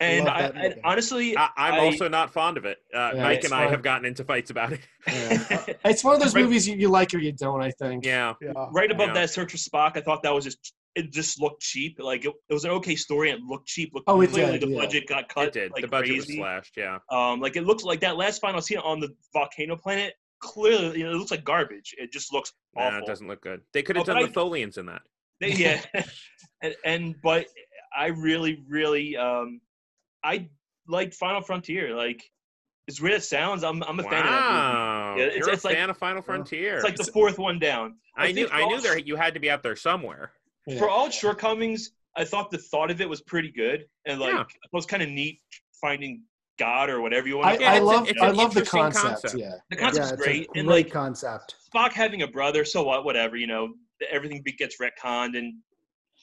And 0.00 0.28
I, 0.28 0.46
I 0.46 0.74
honestly, 0.82 1.36
I, 1.36 1.48
i'm 1.56 1.74
I- 1.74 1.78
also 1.78 2.08
not 2.08 2.32
fond 2.32 2.56
of 2.56 2.64
it 2.64 2.78
uh, 2.94 3.12
Yeah, 3.14 3.22
mike 3.22 3.36
it's 3.38 3.46
and 3.46 3.54
i 3.54 3.68
have 3.68 3.82
gotten 3.82 4.04
into 4.04 4.24
fights 4.24 4.50
about 4.50 4.72
it 4.72 4.80
Yeah. 5.06 5.64
It's 5.84 6.02
one 6.02 6.14
of 6.16 6.20
those 6.20 6.34
Right- 6.34 6.42
movies 6.44 6.66
you, 6.68 6.76
you 6.76 6.88
like 6.88 7.14
or 7.14 7.18
you 7.18 7.32
don't. 7.32 7.62
I 7.62 7.70
think. 7.70 8.04
yeah 8.04 8.34
Yeah. 8.40 8.52
right 8.72 8.90
above 8.90 9.08
Yeah. 9.08 9.14
that 9.14 9.30
Search 9.30 9.52
for 9.52 9.56
Spock, 9.58 9.96
I 9.96 10.00
thought 10.00 10.22
that 10.24 10.34
was 10.34 10.44
just 10.44 10.74
it 10.96 11.12
just 11.12 11.40
looked 11.40 11.60
cheap. 11.60 11.98
Like 12.00 12.24
it, 12.24 12.32
it 12.48 12.52
was 12.54 12.64
an 12.64 12.70
okay 12.72 12.94
story 12.96 13.30
and 13.30 13.40
it 13.40 13.44
looked 13.44 13.66
cheap. 13.66 13.90
Looked, 13.94 14.04
Oh, 14.08 14.20
it 14.20 14.30
clearly 14.30 14.58
did, 14.58 14.68
the 14.68 14.72
yeah. 14.72 14.80
budget 14.80 15.06
got 15.08 15.28
cut. 15.28 15.48
it 15.48 15.52
did 15.52 15.72
Like 15.72 15.82
the 15.82 15.88
budget 15.88 16.10
crazy. 16.18 16.38
was 16.38 16.44
slashed 16.44 16.76
yeah 16.76 16.98
Um, 17.10 17.40
like 17.40 17.56
it 17.56 17.64
looks 17.64 17.82
like 17.84 18.00
that 18.00 18.16
last 18.16 18.40
final 18.40 18.60
scene 18.60 18.78
on 18.78 19.00
the 19.00 19.08
volcano 19.32 19.76
planet. 19.76 20.14
Clearly, 20.40 20.98
you 20.98 21.04
know, 21.04 21.12
it 21.12 21.16
looks 21.16 21.30
like 21.30 21.44
garbage. 21.44 21.94
It 21.98 22.12
just 22.12 22.32
looks 22.32 22.52
Nah, 22.76 22.88
awful. 22.88 22.98
it 22.98 23.06
doesn't 23.06 23.26
look 23.28 23.40
good. 23.42 23.60
They 23.72 23.82
could 23.82 23.96
have 23.96 24.08
Oh, 24.08 24.12
done 24.12 24.22
but 24.22 24.34
the 24.34 24.40
Tholians 24.40 24.76
in 24.78 24.86
that. 24.86 25.02
They- 25.40 25.52
yeah, 25.52 25.80
and, 26.62 26.74
and 26.84 27.14
but 27.22 27.46
I 27.96 28.06
really, 28.08 28.62
really, 28.68 29.16
um, 29.16 29.60
I 30.24 30.48
like 30.88 31.12
Final 31.14 31.42
Frontier. 31.42 31.94
Like 31.94 32.22
as 32.88 33.00
weird 33.00 33.14
as 33.14 33.24
it 33.24 33.26
sounds, 33.28 33.62
I'm 33.64 33.82
I'm 33.84 34.00
a 34.00 34.02
fan 34.02 34.12
of 34.24 34.24
that 34.24 34.50
Wow, 34.50 35.14
Yeah, 35.16 35.24
it's- 35.24 35.38
you're 35.38 35.50
it's 35.50 35.64
a 35.64 35.68
like- 35.68 35.76
fan 35.76 35.90
of 35.90 35.96
Final 35.98 36.22
Frontier. 36.22 36.76
It's 36.76 36.84
like 36.84 36.96
the 36.96 37.04
fourth 37.12 37.38
one 37.38 37.58
down. 37.58 37.96
I, 38.16 38.32
knew, 38.32 38.48
I 38.52 38.64
knew 38.66 38.76
all- 38.76 38.80
there 38.80 38.98
you 38.98 39.16
had 39.16 39.34
to 39.34 39.40
be 39.40 39.50
out 39.50 39.62
there 39.62 39.76
somewhere. 39.76 40.32
Yeah. 40.66 40.78
for 40.78 40.88
all 40.88 41.06
its 41.06 41.16
shortcomings, 41.18 41.90
I 42.16 42.24
thought 42.24 42.50
the 42.50 42.56
thought 42.56 42.90
of 42.90 43.00
it 43.02 43.08
was 43.08 43.20
pretty 43.20 43.50
good, 43.52 43.84
and 44.06 44.18
like 44.18 44.32
Yeah. 44.32 44.40
it 44.42 44.70
was 44.72 44.86
kind 44.86 45.02
of 45.02 45.10
neat 45.10 45.40
finding 45.78 46.22
God 46.58 46.88
or 46.88 47.00
whatever 47.02 47.26
you 47.28 47.36
want 47.36 47.48
I, 47.48 47.56
to 47.56 47.62
Yeah, 47.62 47.72
I 47.74 47.78
love 47.80 48.08
it's 48.08 48.22
I 48.22 48.30
love 48.30 48.54
the 48.54 48.64
concept. 48.64 49.04
concept. 49.04 49.34
Yeah. 49.34 49.56
The 49.70 49.76
Yeah, 49.76 49.82
concept's 49.82 50.12
it's 50.12 50.22
great, 50.22 50.46
a 50.54 50.58
and 50.58 50.66
great 50.68 50.86
like 50.86 50.92
concept. 50.92 51.56
Spock 51.74 51.92
having 51.92 52.22
a 52.22 52.28
brother, 52.28 52.64
so 52.64 52.82
what? 52.84 53.04
Whatever, 53.04 53.36
you 53.36 53.46
know, 53.46 53.74
everything 54.10 54.42
gets 54.56 54.76
retconned, 54.78 55.36
and 55.36 55.54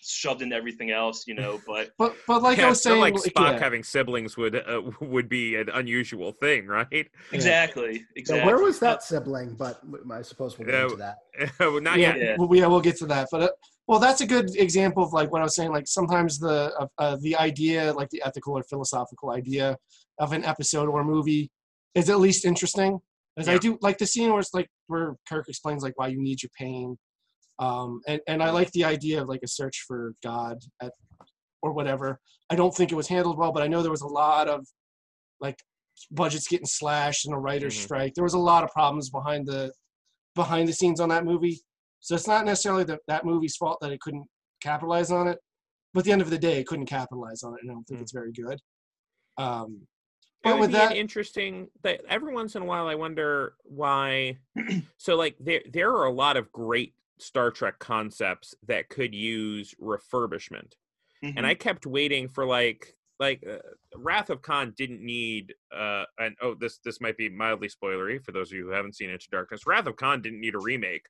shoved 0.02 0.42
into 0.42 0.56
everything 0.56 0.92
else, 0.92 1.26
you 1.28 1.36
know. 1.36 1.60
But 1.66 1.92
But 1.98 2.16
but 2.28 2.42
like 2.42 2.58
yeah, 2.58 2.68
I 2.68 2.70
was 2.70 2.82
saying, 2.82 3.00
like 3.00 3.14
like, 3.14 3.24
Spock 3.24 3.54
yeah. 3.54 3.60
having 3.60 3.84
siblings 3.84 4.38
would 4.38 4.56
uh, 4.56 4.82
would 5.02 5.30
be 5.30 5.56
an 5.56 5.70
unusual 5.70 6.32
thing, 6.32 6.68
right? 6.68 7.08
exactly, 7.32 8.00
So 8.00 8.06
exactly. 8.16 8.46
where 8.46 8.62
was 8.62 8.80
that 8.80 9.04
sibling? 9.04 9.56
But 9.56 9.82
I 10.12 10.22
suppose 10.22 10.58
we'll 10.58 10.68
get 10.68 10.76
Yeah, 10.76 10.84
into 10.84 10.96
that. 10.98 11.18
Well, 11.60 11.82
not 11.82 11.98
yeah, 12.00 12.16
yet. 12.16 12.20
Yeah. 12.20 12.36
Well, 12.38 12.56
yeah, 12.56 12.68
we'll 12.68 12.82
get 12.82 12.98
to 12.98 13.06
that. 13.08 13.28
But 13.32 13.42
uh, 13.44 13.50
well, 13.88 14.00
that's 14.00 14.22
a 14.22 14.28
good 14.28 14.56
example 14.56 15.04
of 15.04 15.14
like 15.14 15.32
what 15.32 15.42
I 15.42 15.44
was 15.44 15.56
saying. 15.56 15.72
Like 15.72 15.88
sometimes 15.88 16.40
the 16.40 16.74
uh, 16.80 16.88
uh, 16.98 17.18
the 17.22 17.36
idea, 17.36 17.94
like 17.94 18.10
the 18.10 18.22
ethical 18.26 18.58
or 18.58 18.64
philosophical 18.64 19.32
idea 19.32 19.78
of 20.20 20.34
an 20.34 20.44
episode 20.46 20.88
or 20.90 21.04
movie, 21.04 21.50
is 21.96 22.10
at 22.10 22.20
least 22.20 22.46
interesting. 22.46 23.00
As 23.38 23.48
I 23.48 23.58
do 23.58 23.78
like 23.82 23.98
the 23.98 24.06
scene 24.06 24.30
where 24.30 24.40
it's 24.40 24.54
like 24.54 24.70
where 24.88 25.16
Kirk 25.28 25.48
explains 25.48 25.84
like 25.84 25.98
why 25.98 26.08
you 26.08 26.22
need 26.22 26.44
your 26.44 26.50
pain, 26.58 26.98
um, 27.62 28.02
and 28.08 28.20
and 28.28 28.44
I 28.44 28.50
like 28.50 28.72
the 28.72 28.84
idea 28.84 29.22
of 29.22 29.30
like 29.30 29.44
a 29.44 29.48
search 29.48 29.86
for 29.88 30.14
God 30.24 30.58
at 30.82 30.92
or 31.62 31.72
whatever. 31.74 32.20
I 32.50 32.56
don't 32.56 32.76
think 32.76 32.92
it 32.92 32.96
was 32.96 33.08
handled 33.08 33.38
well, 33.38 33.52
but 33.54 33.62
I 33.64 33.68
know 33.68 33.82
there 33.82 33.92
was 33.92 34.02
a 34.02 34.08
lot 34.08 34.50
of 34.50 34.66
like 35.40 35.58
budgets 36.10 36.48
getting 36.48 36.66
slashed 36.66 37.26
and 37.26 37.36
a 37.36 37.38
writer's 37.38 37.76
Mhm. 37.78 37.84
strike. 37.84 38.14
There 38.16 38.24
was 38.24 38.34
a 38.34 38.40
lot 38.40 38.64
of 38.64 38.72
problems 38.72 39.10
behind 39.12 39.46
the 39.48 39.72
behind 40.34 40.68
the 40.68 40.74
scenes 40.74 41.00
on 41.00 41.10
that 41.10 41.24
movie. 41.24 41.60
So 42.00 42.16
it's 42.16 42.28
not 42.28 42.46
necessarily 42.46 42.84
that 42.86 43.02
that 43.08 43.26
movie's 43.26 43.56
fault 43.56 43.78
that 43.82 43.92
it 43.92 44.02
couldn't 44.02 44.26
capitalize 44.60 45.12
on 45.12 45.28
it, 45.28 45.38
but 45.94 46.00
at 46.00 46.06
the 46.06 46.12
end 46.12 46.22
of 46.24 46.32
the 46.32 46.38
day, 46.40 46.60
it 46.60 46.66
couldn't 46.68 46.88
capitalize 46.88 47.44
on 47.44 47.54
it, 47.54 47.60
and 47.62 47.70
I 47.70 47.74
don't 47.76 47.84
think 47.84 48.00
Mm. 48.00 48.04
it's 48.04 48.12
very 48.12 48.32
good. 48.32 48.60
Um, 49.38 49.88
but 50.44 50.60
with 50.60 50.72
that, 50.72 50.96
interesting 50.96 51.70
that 51.84 52.02
every 52.10 52.34
once 52.34 52.56
in 52.56 52.64
a 52.64 52.66
while 52.66 52.88
I 52.88 52.96
wonder 52.96 53.54
why 53.64 54.40
so 54.98 55.16
like 55.16 55.36
there 55.40 55.62
there 55.72 55.92
are 55.92 56.06
a 56.06 56.12
lot 56.14 56.38
of 56.38 56.52
great 56.52 56.96
Star 57.22 57.52
Trek 57.52 57.80
concepts 57.80 58.54
that 58.68 58.90
could 58.90 59.14
use 59.14 59.74
refurbishment. 59.82 60.74
Mhm. 61.24 61.34
And 61.38 61.46
I 61.46 61.54
kept 61.54 61.86
waiting 61.86 62.28
for 62.28 62.46
like 62.46 62.96
like 63.20 63.44
uh, 63.48 63.60
Wrath 63.96 64.32
of 64.32 64.42
Khan 64.42 64.74
didn't 64.76 65.02
need 65.06 65.54
uh 65.76 66.06
and 66.18 66.36
oh 66.42 66.56
this 66.60 66.80
this 66.84 67.00
might 67.00 67.18
be 67.18 67.30
mildly 67.30 67.70
spoilery 67.70 68.24
for 68.24 68.32
those 68.32 68.52
of 68.52 68.58
you 68.58 68.66
who 68.66 68.72
haven't 68.72 68.96
seen 68.96 69.10
Into 69.12 69.28
Darkness. 69.32 69.68
Wrath 69.68 69.86
of 69.86 69.96
Khan 69.96 70.22
didn't 70.24 70.42
need 70.42 70.56
a 70.56 70.60
remake. 70.60 71.06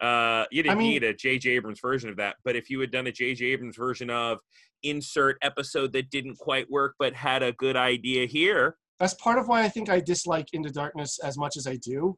Uh 0.00 0.46
you 0.50 0.62
didn't 0.62 0.78
mean- 0.78 0.90
need 0.92 1.04
a 1.04 1.12
J.J. 1.14 1.50
Abrams 1.50 1.80
version 1.80 2.08
of 2.08 2.16
that, 2.16 2.36
but 2.44 2.56
if 2.56 2.70
you 2.70 2.80
had 2.80 2.90
done 2.90 3.06
a 3.06 3.12
J.J. 3.12 3.44
Abrams 3.46 3.76
version 3.76 4.08
of 4.08 4.38
insert 4.82 5.36
episode 5.42 5.92
that 5.92 6.10
didn't 6.10 6.36
quite 6.38 6.68
work 6.70 6.94
but 6.98 7.14
had 7.14 7.42
a 7.42 7.52
good 7.52 7.76
idea 7.76 8.26
here, 8.26 8.76
that's 8.98 9.14
part 9.14 9.38
of 9.38 9.46
why 9.46 9.62
I 9.62 9.68
think 9.68 9.90
I 9.90 10.00
dislike 10.00 10.48
Into 10.54 10.70
Darkness 10.70 11.18
as 11.22 11.36
much 11.36 11.56
as 11.58 11.66
I 11.66 11.76
do. 11.76 12.16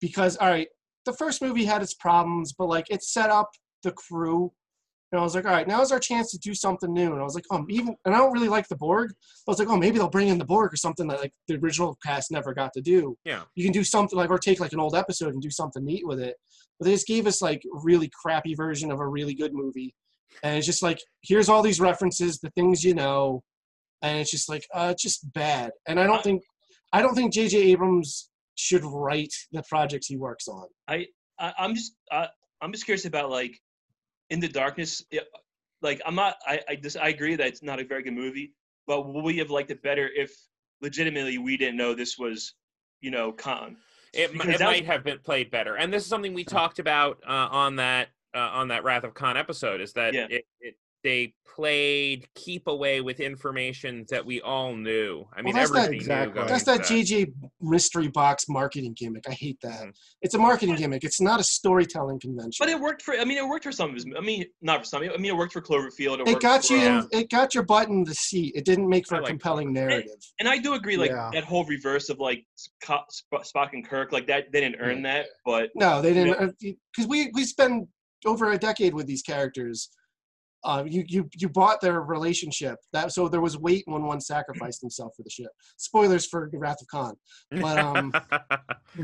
Because 0.00 0.36
all 0.36 0.48
right, 0.48 0.68
the 1.04 1.12
first 1.12 1.42
movie 1.42 1.64
had 1.64 1.82
its 1.82 1.94
problems, 1.94 2.52
but 2.52 2.68
like 2.68 2.86
it 2.90 3.02
set 3.02 3.30
up 3.30 3.50
the 3.82 3.92
crew. 3.92 4.52
And 5.12 5.20
I 5.20 5.22
was 5.22 5.36
like, 5.36 5.44
all 5.44 5.52
right, 5.52 5.68
now's 5.68 5.92
our 5.92 6.00
chance 6.00 6.32
to 6.32 6.38
do 6.38 6.54
something 6.54 6.92
new. 6.92 7.12
And 7.12 7.20
I 7.20 7.24
was 7.24 7.36
like, 7.36 7.44
oh, 7.52 7.64
even 7.68 7.94
and 8.04 8.14
I 8.14 8.18
don't 8.18 8.32
really 8.32 8.48
like 8.48 8.66
the 8.66 8.76
Borg. 8.76 9.10
But 9.46 9.50
I 9.50 9.52
was 9.52 9.58
like, 9.60 9.68
oh, 9.68 9.76
maybe 9.76 9.98
they'll 9.98 10.08
bring 10.08 10.28
in 10.28 10.38
the 10.38 10.44
Borg 10.44 10.72
or 10.72 10.76
something 10.76 11.06
that 11.06 11.20
like 11.20 11.32
the 11.46 11.56
original 11.56 11.96
cast 12.04 12.32
never 12.32 12.52
got 12.52 12.72
to 12.72 12.80
do. 12.80 13.16
Yeah. 13.24 13.42
You 13.54 13.62
can 13.62 13.72
do 13.72 13.84
something 13.84 14.18
like 14.18 14.30
or 14.30 14.38
take 14.38 14.58
like 14.58 14.72
an 14.72 14.80
old 14.80 14.96
episode 14.96 15.32
and 15.32 15.42
do 15.42 15.50
something 15.50 15.84
neat 15.84 16.06
with 16.06 16.18
it. 16.18 16.36
But 16.78 16.86
they 16.86 16.92
just 16.92 17.06
gave 17.06 17.28
us 17.28 17.40
like 17.40 17.62
a 17.64 17.78
really 17.84 18.10
crappy 18.22 18.54
version 18.54 18.90
of 18.90 18.98
a 18.98 19.06
really 19.06 19.34
good 19.34 19.54
movie. 19.54 19.94
And 20.42 20.58
it's 20.58 20.66
just 20.66 20.82
like, 20.82 20.98
here's 21.22 21.48
all 21.48 21.62
these 21.62 21.78
references, 21.78 22.40
the 22.40 22.50
things 22.50 22.82
you 22.82 22.94
know, 22.94 23.44
and 24.02 24.18
it's 24.18 24.30
just 24.30 24.48
like 24.48 24.66
uh, 24.74 24.88
it's 24.92 25.02
just 25.02 25.32
bad. 25.32 25.70
And 25.86 25.98
I 25.98 26.06
don't 26.06 26.22
think 26.22 26.42
I 26.92 27.02
don't 27.02 27.14
think 27.14 27.32
J.J. 27.32 27.58
Abrams 27.72 28.30
should 28.56 28.84
write 28.84 29.32
the 29.52 29.62
projects 29.68 30.06
he 30.06 30.16
works 30.16 30.48
on. 30.48 30.66
I, 30.88 31.06
I'm 31.38 31.74
just 31.74 31.94
I, 32.12 32.28
I'm 32.60 32.72
just 32.72 32.84
curious 32.84 33.04
about 33.04 33.30
like 33.30 33.58
in 34.30 34.40
the 34.40 34.48
darkness. 34.48 35.04
yeah, 35.10 35.20
Like 35.82 36.00
I'm 36.06 36.14
not 36.14 36.36
I 36.46 36.60
I, 36.68 36.76
just, 36.76 36.96
I 36.96 37.08
agree 37.08 37.34
that 37.36 37.46
it's 37.46 37.62
not 37.62 37.80
a 37.80 37.84
very 37.84 38.02
good 38.02 38.14
movie, 38.14 38.52
but 38.86 39.06
would 39.12 39.24
we 39.24 39.36
have 39.38 39.50
liked 39.50 39.70
it 39.70 39.82
better 39.82 40.08
if 40.14 40.32
legitimately 40.80 41.38
we 41.38 41.56
didn't 41.56 41.76
know 41.76 41.94
this 41.94 42.18
was 42.18 42.54
you 43.00 43.10
know 43.10 43.32
Khan? 43.32 43.76
it, 44.12 44.32
mi- 44.32 44.38
Because 44.38 44.54
it 44.54 44.58
that 44.58 44.68
was- 44.68 44.76
might 44.80 44.86
have 44.86 45.02
been 45.04 45.18
played 45.18 45.50
better. 45.50 45.74
And 45.76 45.92
this 45.92 46.04
is 46.04 46.08
something 46.08 46.32
we 46.34 46.44
talked 46.44 46.78
about 46.78 47.18
uh, 47.26 47.48
on 47.50 47.76
that 47.76 48.08
uh, 48.34 48.38
on 48.52 48.68
that 48.68 48.84
Wrath 48.84 49.04
of 49.04 49.14
Khan 49.14 49.36
episode 49.36 49.80
is 49.80 49.92
that 49.94 50.14
Yeah. 50.14 50.26
it, 50.30 50.46
it 50.60 50.76
they 51.04 51.34
played 51.54 52.26
keep 52.34 52.66
away 52.66 53.00
with 53.00 53.20
information 53.20 54.04
that 54.10 54.26
we 54.26 54.40
all 54.40 54.74
knew. 54.74 55.24
I 55.36 55.42
mean, 55.42 55.54
that's 55.54 55.70
that- 55.70 55.76
everybody 55.84 55.96
Exactly. 55.98 56.42
knew. 56.42 56.48
That's 56.48 56.66
into 56.66 56.78
that 56.78 56.86
JJ 56.88 57.32
mystery 57.60 58.08
box 58.08 58.46
marketing 58.48 58.92
gimmick. 58.98 59.28
I 59.28 59.32
hate 59.32 59.60
that. 59.62 59.84
Mhm. 59.84 59.92
It's 60.22 60.34
a 60.34 60.38
marketing 60.38 60.74
gimmick. 60.74 61.04
It's 61.04 61.20
not 61.20 61.38
a 61.38 61.44
storytelling 61.44 62.18
convention. 62.18 62.56
But 62.58 62.70
it 62.70 62.80
worked 62.80 63.02
for. 63.02 63.14
I 63.14 63.24
mean, 63.24 63.38
it 63.38 63.46
worked 63.46 63.62
for 63.64 63.70
some 63.70 63.90
of 63.90 63.94
his. 63.94 64.04
I 64.16 64.20
mean, 64.20 64.44
not 64.62 64.80
for 64.80 64.84
some. 64.86 65.02
I 65.04 65.16
mean, 65.16 65.26
it 65.26 65.36
worked 65.36 65.52
for 65.52 65.60
Cloverfield. 65.62 66.20
It, 66.22 66.28
It 66.28 66.40
got 66.40 66.64
for, 66.64 66.72
you 66.72 66.80
Yeah. 66.80 67.02
in. 67.12 67.20
It 67.20 67.30
got 67.30 67.54
your 67.54 67.62
butt 67.62 67.88
in 67.88 68.02
the 68.02 68.14
seat. 68.14 68.54
It 68.56 68.64
didn't 68.64 68.88
make 68.88 69.06
for 69.06 69.14
I 69.14 69.18
a 69.18 69.20
like 69.22 69.28
compelling 69.28 69.72
narrative. 69.72 70.10
And 70.40 70.48
I 70.48 70.58
do 70.58 70.74
agree, 70.74 70.96
like 70.96 71.10
Yeah. 71.12 71.30
that 71.34 71.44
whole 71.44 71.64
reverse 71.66 72.08
of 72.08 72.18
like 72.18 72.44
Sp- 72.56 73.06
Spock 73.32 73.74
and 73.74 73.86
Kirk, 73.86 74.10
like 74.10 74.26
that 74.26 74.50
they 74.50 74.60
didn't 74.60 74.80
earn 74.80 75.02
that. 75.02 75.26
But 75.44 75.70
No, 75.76 76.02
they 76.02 76.14
didn't. 76.14 76.56
Because 76.58 77.06
we 77.06 77.30
we 77.32 77.44
spend 77.44 77.86
over 78.26 78.50
a 78.50 78.58
decade 78.58 78.92
with 78.94 79.06
these 79.06 79.22
characters. 79.22 79.90
Uh, 80.64 80.82
you 80.86 81.04
you 81.06 81.28
you 81.36 81.48
bought 81.48 81.80
their 81.80 82.00
relationship. 82.00 82.78
That 82.92 83.12
so 83.12 83.28
there 83.28 83.40
was 83.40 83.58
weight 83.58 83.84
when 83.86 84.02
one 84.04 84.20
sacrificed 84.20 84.80
himself 84.80 85.12
for 85.16 85.22
the 85.22 85.30
ship. 85.30 85.48
Spoilers 85.76 86.26
for 86.26 86.50
Wrath 86.54 86.80
of 86.80 86.86
Khan. 86.88 87.14
But 87.50 87.78
um, 87.78 88.10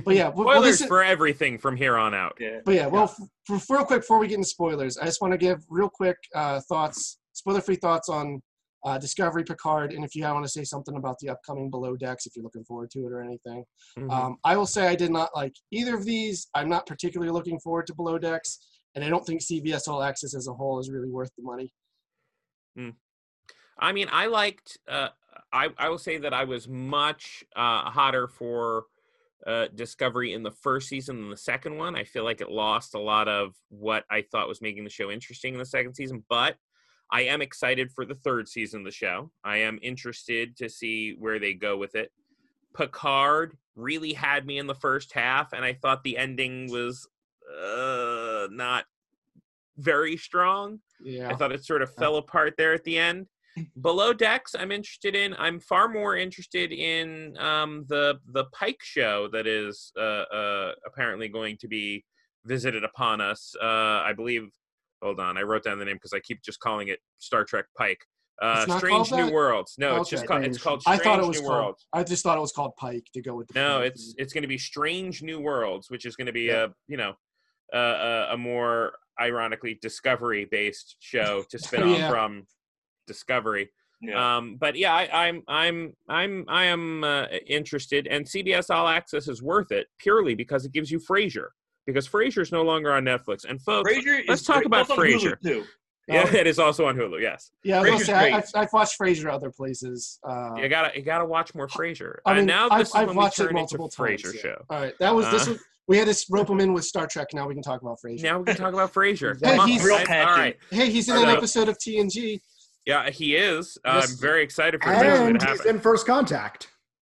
but 0.05 0.15
yeah, 0.15 0.29
well, 0.29 0.47
well, 0.47 0.57
Spoilers 0.57 0.81
is- 0.81 0.87
for 0.87 1.03
everything 1.03 1.59
from 1.59 1.77
here 1.77 1.97
on 1.97 2.15
out. 2.15 2.37
yeah, 2.41 2.61
But 2.65 2.75
yeah, 2.75 2.87
well, 2.87 3.05
f- 3.05 3.19
f- 3.51 3.67
real 3.71 3.85
quick 3.85 4.01
before 4.01 4.19
we 4.19 4.29
get 4.29 4.37
into 4.37 4.49
spoilers, 4.49 4.97
I 4.97 5.05
just 5.05 5.21
want 5.21 5.33
to 5.33 5.39
give 5.39 5.59
real 5.69 5.91
quick 5.91 6.17
uh, 6.35 6.61
thoughts, 6.69 7.19
spoiler-free 7.33 7.77
thoughts 7.77 8.09
on 8.09 8.41
uh, 8.87 8.97
Discovery 8.97 9.45
Picard, 9.45 9.93
and 9.93 10.03
if 10.05 10.15
you 10.15 10.23
want 10.25 10.43
to 10.45 10.49
say 10.51 10.65
something 10.65 10.97
about 10.97 11.19
the 11.19 11.29
upcoming 11.29 11.69
Below 11.69 11.97
Decks, 11.97 12.25
if 12.25 12.35
you're 12.35 12.43
looking 12.45 12.65
forward 12.65 12.91
to 12.93 13.01
it 13.01 13.13
or 13.13 13.21
anything. 13.21 13.63
Mhm. 13.99 14.11
Um, 14.11 14.37
I 14.45 14.57
will 14.57 14.67
say 14.67 14.87
I 14.87 14.95
did 14.95 15.11
not 15.11 15.29
like 15.37 15.53
either 15.71 15.95
of 15.95 16.07
these. 16.07 16.49
I'm 16.55 16.71
not 16.71 16.87
particularly 16.87 17.31
looking 17.31 17.61
forward 17.61 17.87
to 17.89 17.95
Below 17.95 18.17
Decks, 18.19 18.59
and 18.95 19.05
I 19.05 19.09
don't 19.09 19.25
think 19.25 19.41
CBS 19.41 19.89
All 19.89 20.03
Access 20.03 20.35
as 20.35 20.49
a 20.49 20.53
whole 20.53 20.79
is 20.79 20.91
really 20.91 21.11
worth 21.11 21.31
the 21.37 21.43
money. 21.43 21.73
I 23.79 23.93
mean, 23.93 24.09
I 24.11 24.27
liked. 24.27 24.79
Uh, 24.89 25.09
I 25.53 25.69
I 25.79 25.89
will 25.89 25.99
say 25.99 26.19
that 26.19 26.35
I 26.35 26.45
was 26.45 26.69
much 26.69 27.45
uh, 27.57 27.91
hotter 27.91 28.29
for 28.29 28.85
uh, 29.47 29.67
Discovery 29.75 30.33
in 30.35 30.43
the 30.43 30.51
first 30.51 30.89
season 30.89 31.21
than 31.21 31.31
the 31.31 31.37
second 31.37 31.77
one. 31.77 31.97
I 31.97 32.05
feel 32.05 32.25
like 32.25 32.41
it 32.41 32.51
lost 32.51 32.95
a 32.95 33.01
lot 33.01 33.29
of 33.29 33.55
what 33.69 34.05
I 34.11 34.23
thought 34.31 34.49
was 34.49 34.63
making 34.63 34.85
the 34.85 34.91
show 34.91 35.11
interesting 35.11 35.55
in 35.55 35.59
the 35.59 35.67
second 35.67 35.95
season, 35.95 36.25
but 36.29 36.57
I 37.11 37.23
am 37.23 37.43
excited 37.43 37.91
for 37.91 38.05
the 38.05 38.15
third 38.15 38.49
season 38.49 38.81
of 38.81 38.85
the 38.85 38.93
show. 38.93 39.31
I 39.43 39.59
am 39.59 39.79
interested 39.83 40.57
to 40.59 40.69
see 40.69 41.17
where 41.19 41.39
they 41.39 41.55
go 41.55 41.77
with 41.77 41.95
it. 41.95 42.13
Picard 42.77 43.57
really 43.75 44.13
had 44.13 44.47
me 44.47 44.59
in 44.59 44.67
the 44.67 44.75
first 44.75 45.13
half, 45.13 45.53
and 45.53 45.65
I 45.65 45.73
thought 45.73 46.05
the 46.05 46.19
ending 46.19 46.71
was 46.71 47.09
uh, 47.51 48.49
not 48.51 48.85
very 49.79 50.17
strong. 50.17 50.81
Yeah. 51.03 51.31
I 51.31 51.35
thought 51.35 51.53
it 51.53 51.65
sort 51.65 51.83
of 51.83 51.93
fell 51.95 52.17
apart 52.17 52.55
there 52.59 52.73
at 52.75 52.85
the 52.85 52.99
end. 52.99 53.27
Below 53.81 54.13
decks, 54.13 54.55
I'm 54.59 54.71
interested 54.71 55.17
in. 55.17 55.35
I'm 55.39 55.59
far 55.59 55.89
more 55.89 56.17
interested 56.17 56.73
in 56.73 57.37
um, 57.39 57.85
the 57.89 58.19
the 58.33 58.45
Pike 58.53 58.79
show 58.81 59.29
that 59.33 59.47
is 59.47 59.93
uh, 59.99 60.25
uh, 60.33 60.73
apparently 60.87 61.29
going 61.29 61.57
to 61.61 61.69
be 61.69 62.05
visited 62.45 62.85
upon 62.85 63.21
us. 63.21 63.55
Uh, 63.61 63.67
I 63.67 64.13
believe. 64.15 64.49
Hold 65.03 65.19
on, 65.19 65.37
I 65.39 65.43
wrote 65.43 65.65
down 65.65 65.79
the 65.79 65.85
name 65.85 65.97
because 65.97 66.13
I 66.13 66.21
keep 66.21 66.43
just 66.43 66.61
calling 66.61 66.89
it 66.89 67.01
Star 67.19 67.45
Trek 67.45 67.65
Pike. 67.77 67.99
Uh, 68.41 68.79
Strange 68.79 69.11
New 69.11 69.27
that? 69.27 69.33
Worlds. 69.33 69.75
No, 69.79 69.97
it's 69.97 70.11
just 70.11 70.27
called. 70.27 70.45
It's 70.45 70.59
called. 70.59 70.83
I 70.87 70.97
Strange 70.97 71.03
thought 71.03 71.25
it 71.25 71.27
was 71.27 71.41
New 71.41 71.49
called. 71.49 71.65
Worlds. 71.65 71.87
I 71.93 72.05
just 72.05 72.23
thought 72.23 72.39
it 72.39 72.41
was 72.43 72.53
called 72.53 72.77
Pike 72.77 73.05
to 73.15 73.21
go 73.21 73.35
with 73.35 73.49
the. 73.49 73.55
No, 73.55 73.81
it's 73.81 74.15
it's 74.17 74.33
going 74.33 74.43
to 74.43 74.49
be 74.49 74.59
Strange 74.59 75.23
New 75.23 75.41
Worlds, 75.41 75.91
which 75.91 76.07
is 76.07 76.17
going 76.17 76.27
to 76.27 76.33
be 76.33 76.43
Yeah. 76.43 76.65
a 76.65 76.69
you 76.87 76.97
know 76.97 77.15
a, 77.73 77.79
a, 77.79 78.35
a 78.35 78.37
more 78.37 78.93
ironically 79.21 79.79
discovery 79.83 80.47
based 80.51 80.97
show 81.01 81.45
to 81.51 81.59
spin 81.59 81.83
off 81.85 81.99
Yeah. 81.99 82.11
from 82.11 82.47
Discovery. 83.07 83.71
yeah. 84.01 84.37
Um, 84.37 84.57
but 84.61 84.77
yeah, 84.77 84.95
I, 84.95 85.27
I'm 85.27 85.43
I'm 85.49 85.95
I'm 86.09 86.45
I 86.49 86.65
am 86.67 87.03
uh, 87.05 87.27
interested, 87.47 88.07
and 88.07 88.25
CBS 88.25 88.73
All 88.75 88.87
Access 88.89 89.27
is 89.29 89.43
worth 89.43 89.73
it 89.73 89.89
purely 89.99 90.35
because 90.35 90.65
it 90.65 90.73
gives 90.73 90.91
you 90.91 90.99
Frasier. 91.01 91.49
Because 91.87 92.07
Frasier 92.09 92.43
is 92.43 92.53
no 92.53 92.63
longer 92.63 92.93
on 92.93 93.05
Netflix, 93.05 93.45
and 93.49 93.61
folks, 93.63 93.91
Frasier. 93.93 94.23
let's 94.29 94.43
talk 94.43 94.57
great. 94.59 94.67
about 94.67 94.89
It's 94.91 94.93
Frasier. 94.93 95.41
too. 95.43 95.65
yeah, 96.09 96.25
Oh. 96.27 96.37
it 96.37 96.47
is 96.47 96.59
also 96.61 96.87
on 96.87 96.97
Hulu. 96.97 97.21
Yes, 97.21 97.51
Yeah, 97.65 97.79
I 97.79 97.81
was 97.81 97.89
gonna 97.89 97.99
Frasier's 97.99 98.07
say 98.07 98.13
I, 98.15 98.21
great. 98.31 98.35
I've, 98.35 98.45
I've 98.55 98.73
watched 98.73 98.99
Frasier 99.01 99.33
other 99.33 99.51
places. 99.51 100.19
Uh, 100.29 100.55
you 100.57 100.69
gotta 100.69 100.97
you 100.97 101.03
gotta 101.03 101.25
watch 101.25 101.53
more 101.55 101.67
Frasier. 101.67 102.17
I 102.25 102.31
mean, 102.31 102.39
and 102.41 102.47
now 102.47 102.69
I've, 102.71 102.83
is 102.83 102.93
I've 102.95 103.15
watched 103.17 103.41
it 103.41 103.53
multiple 103.53 103.89
times. 103.89 104.23
Frasier 104.23 104.35
yeah. 104.35 104.41
show. 104.41 104.65
All 104.71 104.81
right, 104.81 104.95
that 105.01 105.15
was 105.15 105.29
this. 105.31 105.49
Uh, 105.49 105.53
Was, 105.53 105.61
we 105.91 105.99
had 105.99 106.07
to 106.07 106.27
rope 106.31 106.49
him 106.49 106.61
in 106.61 106.73
with 106.73 106.85
Star 106.85 107.09
Trek. 107.09 107.35
Now 107.35 107.49
we 107.49 107.55
can 107.55 107.65
talk 107.65 107.83
about 107.83 107.99
Frasier. 108.01 108.23
Now 108.23 108.39
we 108.39 108.45
can 108.45 108.55
talk 108.55 108.73
about 108.73 108.95
Frasier. 108.95 109.37
Hey, 109.45 109.59
on, 109.59 109.67
he's- 109.69 109.85
Real 109.85 109.99
guys. 110.07 110.25
All 110.25 110.37
right. 110.37 110.57
Hey, 110.71 110.89
he's 110.89 111.09
in 111.09 111.17
an 111.17 111.25
episode 111.29 111.69
of 111.69 111.77
TNG. 111.79 112.41
Yeah, 112.87 113.11
he 113.11 113.35
is. 113.35 113.77
Yes. 113.85 114.13
I'm 114.13 114.17
very 114.21 114.45
excited 114.45 114.81
for 114.81 114.89
this 114.89 115.03
And 115.03 115.43
he's 115.43 115.59
happen. 115.59 115.67
in 115.67 115.81
First 115.81 116.07
Contact. 116.07 116.69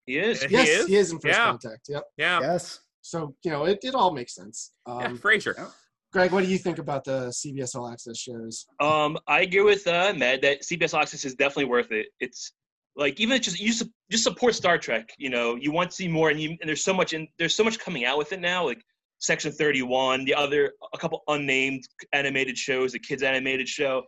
He 0.07 0.17
is. 0.19 0.45
He 0.45 0.53
yes, 0.53 0.69
is? 0.69 0.87
he 0.87 0.95
is 0.95 1.11
in 1.11 1.19
First 1.19 1.37
Yeah. 1.37 1.45
Contact. 1.47 1.81
Yep. 1.89 2.05
Yeah, 2.17 2.41
Yes. 2.41 2.79
So 3.03 3.35
you 3.43 3.51
know, 3.51 3.65
it, 3.65 3.81
it 3.83 3.97
all 3.97 4.13
makes 4.13 4.37
sense. 4.37 4.71
yeah, 4.87 4.93
Um, 4.95 5.19
Frasier. 5.19 5.57
Yeah. 5.59 5.67
Greg, 6.13 6.31
what 6.31 6.45
do 6.45 6.49
you 6.51 6.57
think 6.59 6.79
about 6.79 7.03
the 7.03 7.31
CBS 7.33 7.75
All 7.75 7.89
Access 7.89 8.17
shows? 8.17 8.65
Um, 8.81 9.19
I 9.27 9.41
agree 9.41 9.63
with 9.63 9.85
uh, 9.89 10.15
Matt 10.17 10.41
that 10.43 10.63
CBS 10.63 10.95
All 10.95 11.01
Access 11.03 11.25
is 11.25 11.35
definitely 11.35 11.65
worth 11.67 11.91
it. 11.91 12.07
It's 12.21 12.53
like 12.99 13.21
even 13.21 13.41
just 13.41 13.61
you 13.61 13.73
su- 13.73 13.91
just 14.11 14.25
support 14.25 14.55
Star 14.55 14.77
Trek. 14.77 15.15
You 15.17 15.31
know, 15.31 15.55
you 15.55 15.71
want 15.71 15.91
to 15.91 15.97
see 15.97 16.09
more, 16.09 16.31
and 16.31 16.41
you 16.41 16.51
and 16.51 16.69
there's 16.69 16.85
so 16.85 16.93
much 16.93 17.15
in 17.15 17.29
there's 17.39 17.55
so 17.55 17.65
much 17.65 17.79
coming 17.79 18.05
out 18.05 18.19
with 18.19 18.33
it 18.33 18.41
now. 18.41 18.67
Like 18.67 18.83
Section 19.19 19.53
31, 19.53 20.25
the 20.25 20.35
other 20.35 20.73
a 20.93 20.99
couple 20.99 21.23
unnamed 21.29 21.85
animated 22.13 22.59
shows, 22.59 22.93
the 22.93 22.99
kids 22.99 23.23
animated 23.23 23.69
show. 23.69 24.03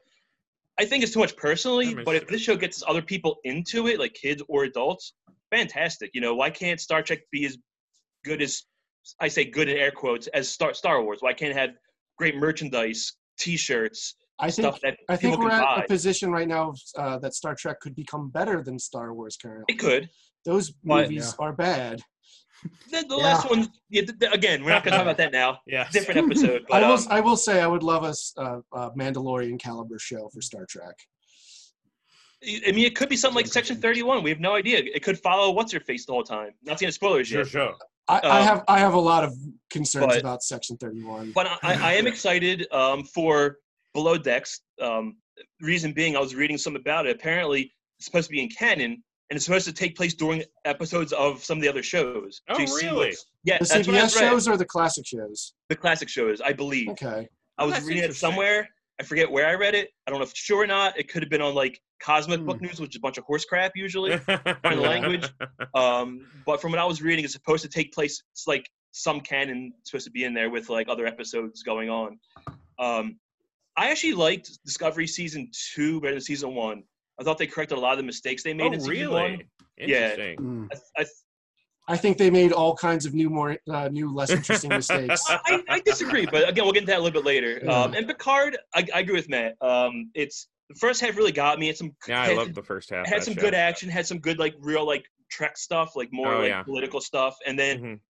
I 0.78 0.84
think 0.84 1.04
it's 1.04 1.12
too 1.12 1.20
much 1.20 1.36
personally, 1.36 1.94
but 1.94 2.16
if 2.16 2.26
this 2.26 2.40
show 2.40 2.56
gets 2.56 2.82
other 2.86 3.02
people 3.02 3.36
into 3.44 3.86
it, 3.86 3.98
like 3.98 4.14
kids 4.14 4.42
or 4.48 4.64
adults, 4.64 5.12
fantastic. 5.50 6.10
You 6.12 6.20
know, 6.20 6.34
why 6.34 6.50
can't 6.50 6.80
Star 6.80 7.02
Trek 7.02 7.20
be 7.30 7.44
as 7.46 7.56
good 8.24 8.42
as 8.42 8.62
I 9.20 9.28
say 9.28 9.44
good 9.44 9.68
in 9.68 9.76
air 9.76 9.92
quotes 9.92 10.26
as 10.28 10.48
Star 10.48 10.74
Star 10.74 11.02
Wars? 11.02 11.18
Why 11.20 11.32
can't 11.32 11.52
it 11.52 11.56
have 11.56 11.70
great 12.18 12.36
merchandise, 12.36 13.12
T-shirts, 13.38 14.16
I 14.40 14.50
think 14.50 14.66
stuff 14.66 14.80
that 14.82 14.96
I 15.08 15.16
think 15.16 15.38
we're 15.38 15.50
at 15.50 15.62
buy? 15.64 15.82
a 15.84 15.86
position 15.88 16.30
right 16.30 16.48
now 16.48 16.72
uh, 16.96 17.18
that 17.18 17.34
Star 17.34 17.54
Trek 17.54 17.80
could 17.80 17.94
become 17.94 18.30
better 18.30 18.62
than 18.62 18.78
Star 18.78 19.12
Wars 19.14 19.36
currently. 19.40 19.64
It 19.74 19.78
could. 19.78 20.08
Those 20.44 20.70
But- 20.70 21.02
movies 21.08 21.34
are 21.38 21.52
bad. 21.52 22.00
The, 22.90 23.04
the 23.08 23.16
Yeah. 23.16 23.24
last 23.24 23.48
one, 23.48 23.68
yeah, 23.88 24.02
th- 24.02 24.18
th- 24.18 24.32
again, 24.34 24.62
we're 24.62 24.70
not 24.70 24.84
going 24.84 24.92
to 24.92 24.98
talk 24.98 25.06
about 25.06 25.16
that 25.16 25.32
now. 25.32 25.58
Yeah, 25.66 25.88
Different 25.90 26.26
episode. 26.26 26.66
But, 26.68 26.84
I 26.84 26.88
will 26.88 26.96
um, 26.98 27.06
I 27.08 27.20
will 27.20 27.36
say 27.38 27.62
I 27.62 27.66
would 27.66 27.82
love 27.82 28.04
a, 28.04 28.08
s- 28.08 28.34
uh, 28.36 28.58
a 28.74 28.90
Mandalorian 28.90 29.58
caliber 29.58 29.98
show 29.98 30.28
for 30.34 30.42
Star 30.42 30.66
Trek. 30.68 30.94
I 32.42 32.72
mean, 32.72 32.86
it 32.86 32.96
could 32.96 33.08
be 33.10 33.16
something 33.16 33.36
like 33.36 33.46
Section 33.46 33.76
31. 33.80 34.22
We 34.22 34.30
have 34.30 34.40
no 34.40 34.54
idea. 34.54 34.78
It 34.94 35.02
could 35.02 35.18
follow 35.18 35.50
what's 35.52 35.72
her 35.72 35.80
face 35.80 36.06
the 36.06 36.12
whole 36.12 36.22
time. 36.22 36.50
Not 36.62 36.78
seeing 36.78 36.90
spoilers 36.90 37.28
Sure, 37.28 37.40
yet. 37.40 37.48
sure. 37.48 37.74
I, 38.08 38.18
I 38.18 38.40
Um, 38.40 38.46
have 38.46 38.64
I 38.66 38.78
have 38.78 38.94
a 38.94 39.00
lot 39.00 39.24
of 39.24 39.34
concerns 39.70 40.06
but- 40.06 40.18
about 40.20 40.42
Section 40.42 40.76
Thirty 40.78 41.02
One. 41.02 41.32
But 41.34 41.46
I, 41.62 41.74
I 41.90 41.92
am 41.94 42.06
excited 42.12 42.66
um, 42.72 43.04
for 43.04 43.56
Below 43.94 44.18
Decks. 44.18 44.60
Um, 44.80 45.16
reason 45.60 45.92
being, 45.92 46.16
I 46.16 46.20
was 46.20 46.34
reading 46.34 46.58
some 46.58 46.76
about 46.76 47.06
it. 47.06 47.16
Apparently, 47.16 47.72
it's 47.98 48.06
supposed 48.06 48.28
to 48.28 48.32
be 48.32 48.42
in 48.42 48.48
canon, 48.48 48.92
and 49.30 49.36
it's 49.36 49.44
supposed 49.44 49.66
to 49.66 49.72
take 49.72 49.96
place 49.96 50.14
during 50.14 50.42
episodes 50.64 51.12
of 51.12 51.42
some 51.42 51.58
of 51.58 51.62
the 51.62 51.68
other 51.68 51.82
shows. 51.82 52.40
Oh, 52.48 52.58
you 52.58 52.66
see 52.66 52.86
really? 52.86 53.06
what's- 53.08 53.26
Yeah, 53.44 53.58
The 53.58 53.64
that's 53.66 53.86
what 53.88 53.96
I 53.96 54.00
CBS 54.00 54.16
read. 54.20 54.30
shows 54.30 54.48
or 54.48 54.56
the 54.56 54.64
classic 54.64 55.06
shows? 55.06 55.54
The 55.68 55.76
classic 55.76 56.08
shows, 56.08 56.40
I 56.40 56.52
believe. 56.52 56.88
Okay. 56.90 57.28
I 57.58 57.64
was 57.64 57.74
That's 57.74 57.86
reading 57.86 58.04
it 58.04 58.14
somewhere. 58.14 58.68
I 58.98 59.02
forget 59.02 59.30
where 59.30 59.46
I 59.46 59.54
read 59.54 59.74
it. 59.74 59.88
I 60.06 60.10
don't 60.10 60.18
know 60.20 60.24
if 60.24 60.30
it's 60.30 60.44
true 60.44 60.60
or 60.60 60.66
not. 60.66 60.98
It 60.98 61.08
could 61.08 61.22
have 61.22 61.30
been 61.30 61.40
on 61.42 61.54
like 61.54 61.80
Cosmic 62.02 62.40
Hmm. 62.40 62.46
Book 62.46 62.60
News, 62.60 62.80
which 62.80 62.90
is 62.90 62.96
a 62.96 63.00
bunch 63.00 63.16
of 63.18 63.24
horse 63.24 63.44
crap 63.46 63.72
usually. 63.74 64.16
Foreign 64.62 64.80
language. 64.80 65.26
Um, 65.74 66.26
but 66.44 66.60
from 66.60 66.72
what 66.72 66.80
I 66.80 66.84
was 66.84 67.00
reading, 67.00 67.24
it's 67.24 67.32
supposed 67.34 67.62
to 67.62 67.68
take 67.68 67.92
place. 67.92 68.22
It's 68.32 68.46
like 68.46 68.68
some 68.92 69.20
canon 69.20 69.72
supposed 69.84 70.04
to 70.06 70.10
be 70.10 70.24
in 70.24 70.34
there 70.34 70.50
with 70.50 70.68
like 70.68 70.88
other 70.88 71.06
episodes 71.06 71.62
going 71.62 71.88
on. 71.88 72.18
Um, 72.78 73.18
I 73.80 73.90
actually 73.90 74.12
liked 74.12 74.62
Discovery 74.64 75.06
season 75.06 75.50
two 75.74 76.00
better 76.00 76.14
than 76.14 76.20
season 76.20 76.54
one. 76.54 76.82
I 77.18 77.24
thought 77.24 77.38
they 77.38 77.46
corrected 77.46 77.78
a 77.78 77.80
lot 77.80 77.92
of 77.92 77.98
the 77.98 78.04
mistakes 78.04 78.42
they 78.42 78.52
made 78.54 78.70
Oh, 78.70 78.74
in 78.74 78.80
season 78.80 79.10
one. 79.10 79.22
really? 79.32 79.46
Interesting. 79.78 80.36
Mm. 80.36 80.68
I, 80.98 81.02
I, 81.02 81.06
I 81.88 81.96
think 81.96 82.18
they 82.18 82.30
made 82.30 82.52
all 82.52 82.74
kinds 82.76 83.06
of 83.06 83.14
new, 83.14 83.30
more 83.30 83.56
uh, 83.70 83.88
new, 83.88 84.14
less 84.14 84.30
interesting 84.30 84.68
mistakes. 84.80 85.22
I, 85.28 85.62
I 85.68 85.80
disagree, 85.80 86.26
but 86.26 86.48
again, 86.48 86.64
we'll 86.64 86.72
get 86.74 86.82
into 86.82 86.92
that 86.92 87.00
a 87.00 87.02
little 87.02 87.20
bit 87.22 87.26
later. 87.26 87.60
Yeah. 87.64 87.72
Um, 87.84 87.94
and 87.94 88.06
Picard, 88.06 88.58
I, 88.74 88.86
I 88.94 89.00
agree 89.00 89.14
with 89.14 89.28
Matt. 89.30 89.54
Um, 89.62 90.10
it's 90.14 90.48
the 90.68 90.74
first 90.76 91.00
half 91.00 91.16
really 91.16 91.32
got 91.32 91.58
me. 91.58 91.68
It's 91.70 91.78
some 91.78 91.92
Yeah, 92.06 92.22
I 92.22 92.34
love 92.34 92.54
the 92.54 92.62
first 92.62 92.90
half. 92.90 93.06
had 93.06 93.24
some 93.24 93.34
show. 93.34 93.40
good 93.40 93.54
action, 93.54 93.88
had 93.88 94.06
some 94.06 94.18
good 94.18 94.38
like 94.38 94.54
real 94.60 94.86
like 94.86 95.04
Trek 95.30 95.56
stuff, 95.56 95.96
like 95.96 96.10
more 96.12 96.34
Oh, 96.34 96.38
like 96.40 96.48
yeah. 96.48 96.62
political 96.62 97.00
stuff, 97.00 97.34
and 97.46 97.58
then 97.58 97.78
Mhm. 97.80 98.00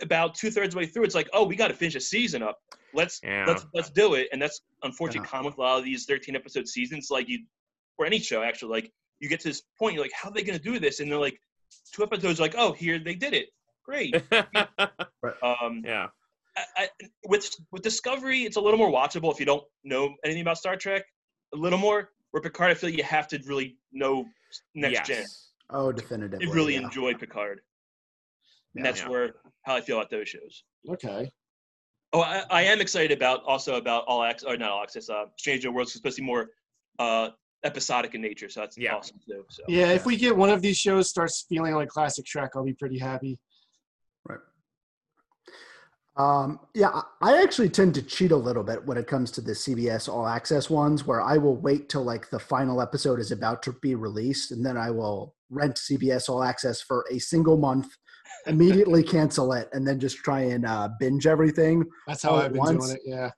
About 0.00 0.34
two 0.34 0.50
thirds 0.50 0.74
way 0.74 0.86
through, 0.86 1.04
it's 1.04 1.14
like, 1.14 1.28
oh, 1.32 1.44
we 1.44 1.56
got 1.56 1.68
to 1.68 1.74
finish 1.74 1.94
a 1.94 2.00
season 2.00 2.42
up. 2.42 2.58
Let's 2.94 3.20
Yeah. 3.22 3.44
let's 3.46 3.66
let's 3.74 3.90
do 3.90 4.14
it. 4.14 4.28
And 4.32 4.40
that's 4.40 4.60
unfortunately 4.82 5.26
Yeah. 5.26 5.30
common 5.30 5.46
with 5.46 5.58
a 5.58 5.60
lot 5.60 5.78
of 5.78 5.84
these 5.84 6.04
thirteen 6.04 6.36
episode 6.36 6.66
seasons. 6.68 7.08
Like 7.10 7.28
you, 7.28 7.44
or 7.98 8.06
any 8.06 8.18
show 8.18 8.42
actually, 8.42 8.70
like 8.70 8.92
you 9.20 9.28
get 9.28 9.40
to 9.40 9.48
this 9.48 9.62
point, 9.78 9.94
you're 9.94 10.04
like, 10.04 10.12
how 10.14 10.30
are 10.30 10.32
they 10.32 10.42
gonna 10.42 10.58
do 10.58 10.78
this? 10.78 11.00
And 11.00 11.10
they're 11.10 11.18
like, 11.18 11.40
two 11.92 12.02
episodes, 12.02 12.40
like, 12.40 12.54
oh, 12.56 12.72
here 12.72 12.98
they 12.98 13.14
did 13.14 13.34
it. 13.34 13.48
Great. 13.84 14.14
Um, 15.42 15.82
yeah. 15.84 16.06
I, 16.56 16.62
I, 16.76 16.88
with 17.26 17.48
with 17.70 17.82
Discovery, 17.82 18.42
it's 18.42 18.56
a 18.56 18.60
little 18.60 18.78
more 18.78 18.90
watchable 18.90 19.32
if 19.32 19.38
you 19.40 19.46
don't 19.46 19.64
know 19.84 20.14
anything 20.24 20.42
about 20.42 20.58
Star 20.58 20.76
Trek. 20.76 21.04
A 21.54 21.56
little 21.56 21.78
more. 21.78 22.10
Where 22.30 22.42
Picard, 22.42 22.70
I 22.70 22.74
feel 22.74 22.90
like 22.90 22.98
you 22.98 23.04
have 23.04 23.26
to 23.28 23.40
really 23.46 23.76
know 23.92 24.26
next 24.74 24.92
yes. 24.94 25.06
gen. 25.06 25.24
Oh, 25.70 25.92
definitively. 25.92 26.46
I 26.46 26.50
really 26.50 26.74
yeah. 26.74 26.82
enjoy 26.82 27.14
Picard, 27.14 27.60
and 28.78 28.86
that's 28.86 29.00
Yeah. 29.00 29.08
where 29.08 29.34
how 29.62 29.74
I 29.74 29.80
feel 29.80 29.98
about 29.98 30.08
those 30.10 30.28
shows. 30.28 30.64
Okay. 30.88 31.30
Oh, 32.12 32.20
I, 32.22 32.44
I 32.50 32.62
am 32.62 32.80
excited 32.80 33.10
about 33.16 33.42
also 33.44 33.74
about 33.74 34.04
all 34.06 34.22
access 34.22 34.48
or 34.48 34.56
not 34.56 34.70
all 34.70 34.82
access. 34.82 35.10
Uh, 35.10 35.26
Strange 35.36 35.64
New 35.64 35.72
Worlds, 35.72 35.94
especially 35.94 36.24
more 36.24 36.48
uh, 36.98 37.30
episodic 37.64 38.14
in 38.14 38.22
nature. 38.22 38.48
So 38.48 38.60
that's 38.60 38.78
Yeah. 38.78 38.94
awesome 38.94 39.18
too. 39.28 39.44
So 39.50 39.62
Yeah, 39.68 39.88
if 39.92 40.06
we 40.06 40.16
get 40.16 40.34
one 40.34 40.48
of 40.48 40.62
these 40.62 40.78
shows 40.78 41.10
starts 41.10 41.44
feeling 41.48 41.74
like 41.74 41.88
classic 41.88 42.24
Trek, 42.24 42.52
I'll 42.54 42.64
be 42.64 42.72
pretty 42.72 42.98
happy. 42.98 43.38
Right. 44.26 44.38
Um, 46.16 46.60
yeah, 46.74 46.88
I 46.88 47.02
I 47.20 47.42
actually 47.42 47.68
tend 47.68 47.94
to 47.96 48.02
cheat 48.02 48.32
a 48.32 48.36
little 48.36 48.64
bit 48.64 48.84
when 48.86 48.96
it 48.96 49.06
comes 49.06 49.30
to 49.32 49.40
the 49.40 49.52
CBS 49.52 50.08
All 50.08 50.26
Access 50.26 50.70
ones, 50.70 51.04
where 51.06 51.20
I 51.20 51.36
will 51.36 51.56
wait 51.56 51.88
till 51.88 52.04
like 52.04 52.30
the 52.30 52.38
final 52.38 52.80
episode 52.80 53.20
is 53.20 53.32
about 53.32 53.62
to 53.64 53.72
be 53.82 53.94
released, 53.96 54.50
and 54.52 54.64
then 54.64 54.76
I 54.76 54.90
will 54.90 55.34
rent 55.50 55.76
CBS 55.76 56.28
All 56.28 56.42
Access 56.42 56.80
for 56.80 57.04
a 57.10 57.18
single 57.18 57.56
month, 57.56 57.88
immediately 58.48 59.02
cancel 59.02 59.52
it, 59.52 59.68
and 59.72 59.86
then 59.86 60.00
just 60.00 60.16
try 60.18 60.40
and 60.40 60.66
uh, 60.66 60.88
binge 60.98 61.26
everything. 61.26 61.84
That's 62.06 62.22
how 62.22 62.36
I've 62.36 62.52
been 62.52 62.58
once? 62.58 62.86
doing 62.86 62.96
it. 62.96 63.02
Yeah. 63.04 63.30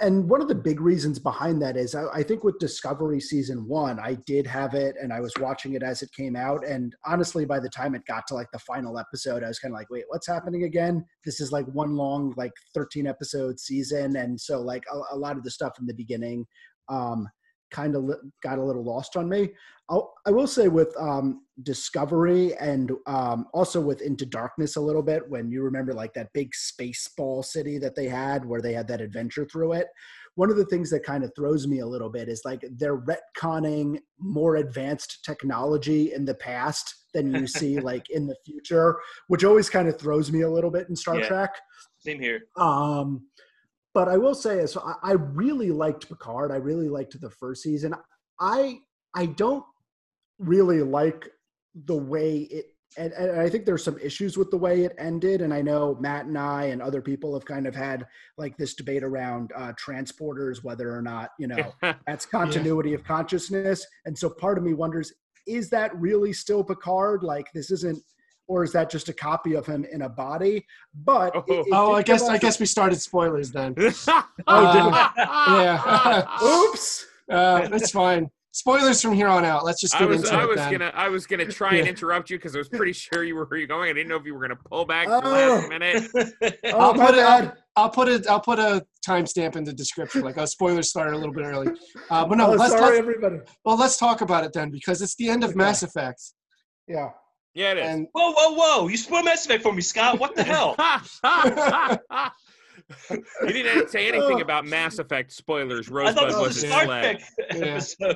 And 0.00 0.30
one 0.30 0.40
of 0.40 0.46
the 0.46 0.54
big 0.54 0.80
reasons 0.80 1.18
behind 1.18 1.60
that 1.62 1.76
is 1.76 1.96
I, 1.96 2.04
I 2.14 2.22
think 2.22 2.44
with 2.44 2.56
Discovery 2.60 3.18
season 3.18 3.66
one, 3.66 3.98
I 3.98 4.14
did 4.26 4.46
have 4.46 4.74
it 4.74 4.94
and 5.02 5.12
I 5.12 5.18
was 5.18 5.32
watching 5.40 5.74
it 5.74 5.82
as 5.82 6.02
it 6.02 6.12
came 6.16 6.36
out. 6.36 6.64
And 6.64 6.94
honestly, 7.04 7.44
by 7.44 7.58
the 7.58 7.68
time 7.68 7.96
it 7.96 8.06
got 8.06 8.24
to 8.28 8.34
like 8.34 8.46
the 8.52 8.60
final 8.60 8.96
episode, 8.96 9.42
I 9.42 9.48
was 9.48 9.58
kind 9.58 9.74
of 9.74 9.78
like, 9.78 9.90
wait, 9.90 10.04
what's 10.06 10.28
happening 10.28 10.62
again? 10.62 11.04
This 11.24 11.40
is 11.40 11.50
like 11.50 11.66
one 11.66 11.96
long, 11.96 12.32
like 12.36 12.52
13 12.74 13.08
episode 13.08 13.58
season. 13.58 14.14
And 14.14 14.40
so, 14.40 14.60
like, 14.60 14.84
a, 14.92 15.16
a 15.16 15.16
lot 15.16 15.36
of 15.36 15.42
the 15.42 15.50
stuff 15.50 15.72
in 15.80 15.86
the 15.86 15.94
beginning 15.94 16.46
um, 16.88 17.28
kind 17.72 17.96
of 17.96 18.04
li- 18.04 18.14
got 18.42 18.58
a 18.58 18.62
little 18.64 18.84
lost 18.84 19.16
on 19.16 19.28
me. 19.28 19.50
I'll, 19.90 20.14
I 20.26 20.30
will 20.30 20.46
say 20.46 20.68
with 20.68 20.94
um, 20.98 21.42
Discovery 21.64 22.54
and 22.56 22.92
um, 23.06 23.46
also 23.52 23.80
with 23.80 24.00
Into 24.00 24.24
Darkness 24.24 24.76
a 24.76 24.80
little 24.80 25.02
bit, 25.02 25.28
when 25.28 25.50
you 25.50 25.62
remember 25.62 25.92
like 25.92 26.14
that 26.14 26.32
big 26.32 26.54
space 26.54 27.08
ball 27.16 27.42
city 27.42 27.78
that 27.78 27.96
they 27.96 28.06
had 28.08 28.44
where 28.44 28.60
they 28.62 28.72
had 28.72 28.86
that 28.88 29.00
adventure 29.00 29.44
through 29.50 29.72
it. 29.72 29.88
One 30.36 30.50
of 30.50 30.56
the 30.56 30.64
things 30.66 30.88
that 30.90 31.02
kind 31.04 31.24
of 31.24 31.32
throws 31.36 31.66
me 31.66 31.80
a 31.80 31.86
little 31.86 32.08
bit 32.08 32.28
is 32.28 32.40
like 32.44 32.64
they're 32.78 33.02
retconning 33.02 33.98
more 34.18 34.56
advanced 34.56 35.18
technology 35.26 36.14
in 36.14 36.24
the 36.24 36.34
past 36.36 36.94
than 37.12 37.34
you 37.34 37.46
see 37.58 37.78
like 37.80 38.08
in 38.08 38.26
the 38.26 38.36
future, 38.46 38.96
which 39.28 39.44
always 39.44 39.68
kind 39.68 39.88
of 39.88 39.98
throws 39.98 40.30
me 40.32 40.42
a 40.42 40.50
little 40.50 40.70
bit 40.70 40.88
in 40.88 40.96
Star 40.96 41.18
Yeah. 41.18 41.26
Trek. 41.28 41.50
same 41.98 42.18
here. 42.20 42.40
Um, 42.56 43.26
but 43.94 44.08
I 44.08 44.16
will 44.16 44.34
say, 44.34 44.64
so 44.66 44.80
I, 44.80 45.10
I 45.10 45.12
really 45.12 45.70
liked 45.70 46.08
Picard. 46.08 46.50
I 46.50 46.56
really 46.56 46.88
liked 46.88 47.20
the 47.20 47.30
first 47.30 47.62
season. 47.62 47.94
I 48.40 48.78
I 49.14 49.26
don't 49.26 49.64
really 50.38 50.82
like 50.82 51.28
the 51.74 51.96
way 51.96 52.38
it, 52.38 52.66
and, 52.98 53.12
and 53.12 53.40
I 53.40 53.48
think 53.48 53.64
there's 53.64 53.84
some 53.84 53.98
issues 53.98 54.36
with 54.36 54.50
the 54.50 54.56
way 54.56 54.84
it 54.84 54.94
ended. 54.98 55.40
And 55.40 55.52
I 55.52 55.62
know 55.62 55.96
Matt 56.00 56.26
and 56.26 56.38
I 56.38 56.64
and 56.64 56.82
other 56.82 57.00
people 57.00 57.34
have 57.34 57.44
kind 57.44 57.66
of 57.66 57.74
had 57.74 58.06
like 58.36 58.56
this 58.56 58.74
debate 58.74 59.02
around 59.02 59.52
uh, 59.56 59.72
transporters, 59.72 60.62
whether 60.62 60.94
or 60.94 61.02
not 61.02 61.30
you 61.38 61.46
know 61.46 61.72
that's 62.06 62.26
continuity 62.26 62.94
of 62.94 63.04
consciousness. 63.04 63.86
And 64.04 64.18
so 64.18 64.30
part 64.30 64.58
of 64.58 64.64
me 64.64 64.74
wonders, 64.74 65.12
is 65.46 65.70
that 65.70 65.94
really 65.96 66.32
still 66.32 66.64
Picard? 66.64 67.22
Like 67.22 67.46
this 67.52 67.70
isn't, 67.70 68.02
or 68.52 68.62
is 68.62 68.70
that 68.72 68.90
just 68.90 69.08
a 69.08 69.14
copy 69.14 69.54
of 69.54 69.64
him 69.66 69.86
in 69.90 70.02
a 70.02 70.08
body? 70.10 70.66
But 71.04 71.34
it- 71.34 71.44
it 71.48 71.66
Oh, 71.72 71.92
I 71.94 72.02
guess 72.02 72.22
I 72.28 72.36
guess 72.36 72.60
we 72.60 72.66
started 72.66 73.00
spoilers 73.00 73.50
then. 73.50 73.74
Oh, 74.46 74.72
did 74.74 74.84
we? 74.84 74.92
Yeah. 75.62 76.26
Oops. 76.44 77.06
Uh, 77.30 77.68
that's 77.68 77.90
fine. 77.90 78.28
Spoilers 78.54 79.00
from 79.00 79.14
here 79.14 79.28
on 79.28 79.46
out. 79.46 79.64
Let's 79.64 79.80
just 79.80 79.94
I 79.96 80.00
get 80.00 80.08
was 80.10 80.20
into 80.24 80.34
I 80.34 80.42
it 80.42 80.48
was 80.48 80.56
then. 80.56 80.72
gonna 80.72 80.92
I 80.94 81.08
was 81.08 81.26
gonna 81.26 81.46
try 81.46 81.76
and 81.76 81.88
interrupt 81.88 82.28
you 82.28 82.36
because 82.36 82.54
I 82.54 82.58
was 82.58 82.68
pretty 82.68 82.92
sure 82.92 83.24
you 83.24 83.34
were 83.34 83.46
where 83.46 83.58
you're 83.58 83.66
going. 83.66 83.88
I 83.88 83.94
didn't 83.94 84.08
know 84.10 84.16
if 84.16 84.26
you 84.26 84.34
were 84.34 84.42
gonna 84.42 84.60
pull 84.70 84.84
back 84.84 85.06
the 85.08 85.16
Oh. 85.26 85.30
last 85.30 85.68
minute. 85.70 86.02
Oh, 86.74 86.78
I'll 86.78 86.94
put 86.94 87.14
it. 87.14 87.20
I'll, 87.24 87.54
I'll 87.76 87.90
put 87.90 88.08
it. 88.08 88.26
I'll 88.26 88.40
put 88.40 88.58
a 88.58 88.84
timestamp 89.08 89.56
in 89.56 89.64
the 89.64 89.72
description. 89.72 90.20
Like, 90.20 90.36
a 90.36 90.46
spoiler 90.46 90.82
started 90.82 91.14
a 91.14 91.18
little 91.18 91.32
bit 91.34 91.44
early. 91.46 91.68
Uh, 92.10 92.26
but 92.26 92.36
no, 92.36 92.48
oh, 92.48 92.52
let's, 92.52 92.72
sorry, 92.72 92.96
let's 92.96 92.98
everybody. 92.98 93.36
well, 93.64 93.78
let's 93.78 93.96
talk 93.96 94.20
about 94.20 94.44
it 94.44 94.52
then 94.52 94.70
because 94.70 95.00
it's 95.00 95.14
the 95.16 95.30
end 95.30 95.42
of 95.44 95.50
Okay. 95.50 95.56
Mass 95.58 95.82
Effect, 95.82 96.20
Yeah. 96.86 97.08
Yeah, 97.54 97.72
it 97.72 97.78
is. 97.78 97.86
and 97.86 98.06
whoa, 98.12 98.32
whoa, 98.32 98.52
whoa! 98.54 98.88
You 98.88 98.96
spoiled 98.96 99.26
Mass 99.26 99.44
Effect 99.44 99.62
for 99.62 99.72
me, 99.72 99.82
Scott. 99.82 100.18
What 100.18 100.34
the 100.34 100.42
hell? 100.42 100.74
you 103.42 103.52
didn't 103.52 103.90
say 103.90 104.08
anything 104.08 104.38
Oh. 104.38 104.42
about 104.42 104.66
Mass 104.66 104.98
Effect 104.98 105.32
spoilers. 105.32 105.88
I 105.90 105.92
Rosebud 105.94 106.14
thought 106.16 106.26
this 106.28 106.36
was 106.36 106.46
was 106.48 106.62
a 106.62 106.66
a 106.66 106.70
Star 106.70 106.84
sled. 106.84 107.18
Trek 107.20 107.22
Yeah. 107.54 108.14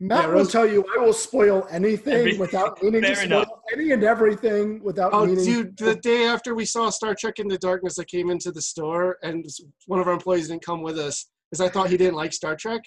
Matt 0.00 0.22
Yeah, 0.22 0.26
will 0.26 0.32
Rose- 0.34 0.52
tell 0.52 0.66
you 0.66 0.84
I 0.94 0.98
will 1.00 1.12
spoil 1.12 1.66
anything 1.70 2.12
Every- 2.14 2.38
without 2.38 2.82
meaning 2.82 3.02
to 3.02 3.14
spoil 3.16 3.24
enough. 3.26 3.48
any 3.72 3.90
and 3.92 4.04
everything 4.04 4.82
without 4.82 5.12
Oh, 5.14 5.26
meaning. 5.26 5.44
dude! 5.44 5.76
The 5.76 5.96
day 5.96 6.24
after 6.24 6.54
we 6.54 6.64
saw 6.64 6.90
Star 6.90 7.14
Trek 7.14 7.38
Into 7.38 7.54
the 7.54 7.58
Darkness, 7.58 7.98
I 7.98 8.04
came 8.04 8.30
into 8.30 8.50
the 8.52 8.62
store, 8.62 9.18
and 9.22 9.44
one 9.86 10.00
of 10.00 10.06
our 10.06 10.12
employees 10.14 10.48
didn't 10.48 10.64
come 10.64 10.82
with 10.82 10.98
us 10.98 11.26
because 11.50 11.60
I 11.60 11.68
thought 11.68 11.90
he 11.90 11.96
didn't 11.96 12.14
like 12.16 12.32
Star 12.32 12.56
Trek. 12.56 12.82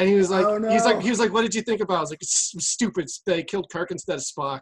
And 0.00 0.08
he 0.08 0.14
was 0.14 0.30
like, 0.30 0.46
Oh, 0.46 0.70
he's 0.70 0.86
like, 0.86 1.02
he 1.02 1.10
was 1.10 1.18
like, 1.18 1.30
what 1.30 1.42
did 1.42 1.54
you 1.54 1.60
think 1.60 1.82
about? 1.82 1.94
it? 1.94 1.98
I 1.98 2.00
was 2.00 2.10
like, 2.10 2.22
it's 2.22 2.54
stupid. 2.58 3.06
They 3.26 3.42
killed 3.42 3.66
Kirk 3.70 3.90
instead 3.90 4.16
of 4.16 4.22
Spock. 4.22 4.60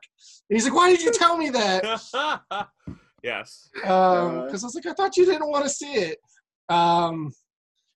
And 0.50 0.58
he's 0.58 0.64
like, 0.64 0.74
why 0.74 0.90
did 0.90 1.00
you 1.00 1.12
tell 1.12 1.36
me 1.36 1.48
that? 1.50 1.84
yes. 3.22 3.70
Um, 3.84 4.46
because 4.46 4.64
I 4.64 4.66
was 4.66 4.74
like, 4.74 4.86
I 4.86 4.94
thought 4.94 5.16
you 5.16 5.26
didn't 5.26 5.48
want 5.48 5.62
to 5.62 5.70
see 5.70 5.92
it. 5.92 6.18
Um, 6.68 7.32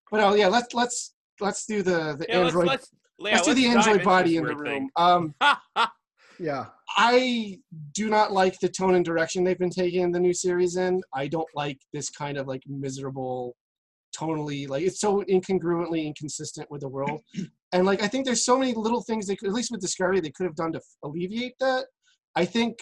but 0.09 0.20
oh 0.20 0.35
yeah, 0.35 0.46
let's 0.46 0.72
let's 0.72 1.14
let's 1.40 1.66
do 1.66 1.83
the 1.83 2.14
the 2.16 2.26
Yeah, 2.28 2.42
android. 2.42 2.68
Let's, 2.68 2.88
let's, 3.18 3.48
yeah, 3.48 3.55
do 3.55 3.61
the 3.61 3.74
let's 3.74 3.87
dive 3.87 3.96
android 3.96 4.05
body 4.05 4.37
in 4.37 4.44
the 4.44 4.55
room. 4.55 4.64
thing. 4.64 4.90
Um, 4.94 5.35
yeah. 6.38 6.66
I 6.96 7.59
do 7.92 8.09
not 8.09 8.31
like 8.31 8.61
the 8.61 8.68
tone 8.68 8.94
and 8.94 9.05
direction 9.05 9.42
they've 9.42 9.59
been 9.59 9.68
taking 9.68 10.12
the 10.12 10.20
new 10.20 10.33
series 10.33 10.76
in. 10.76 11.02
I 11.12 11.26
don't 11.26 11.48
like 11.57 11.81
this 11.92 12.09
kind 12.09 12.38
of 12.38 12.46
like 12.46 12.62
miserable, 12.68 13.57
tonally 14.16 14.68
like 14.68 14.83
it's 14.83 15.01
so 15.01 15.22
incongruently 15.31 16.05
inconsistent 16.05 16.70
with 16.70 16.81
the 16.83 16.88
world. 16.88 17.20
and 17.72 17.87
like 17.87 18.03
I 18.03 18.09
think 18.09 18.25
there's 18.25 18.44
so 18.44 18.59
many 18.59 18.75
little 18.75 19.03
things 19.03 19.27
they 19.27 19.37
could, 19.37 19.48
at 19.48 19.55
least 19.55 19.70
with 19.70 19.81
Discovery, 19.81 20.20
they 20.20 20.31
could 20.31 20.46
have 20.46 20.57
done 20.57 20.72
to 20.72 20.81
alleviate 21.03 21.55
that. 21.61 21.87
I 22.35 22.44
think, 22.44 22.79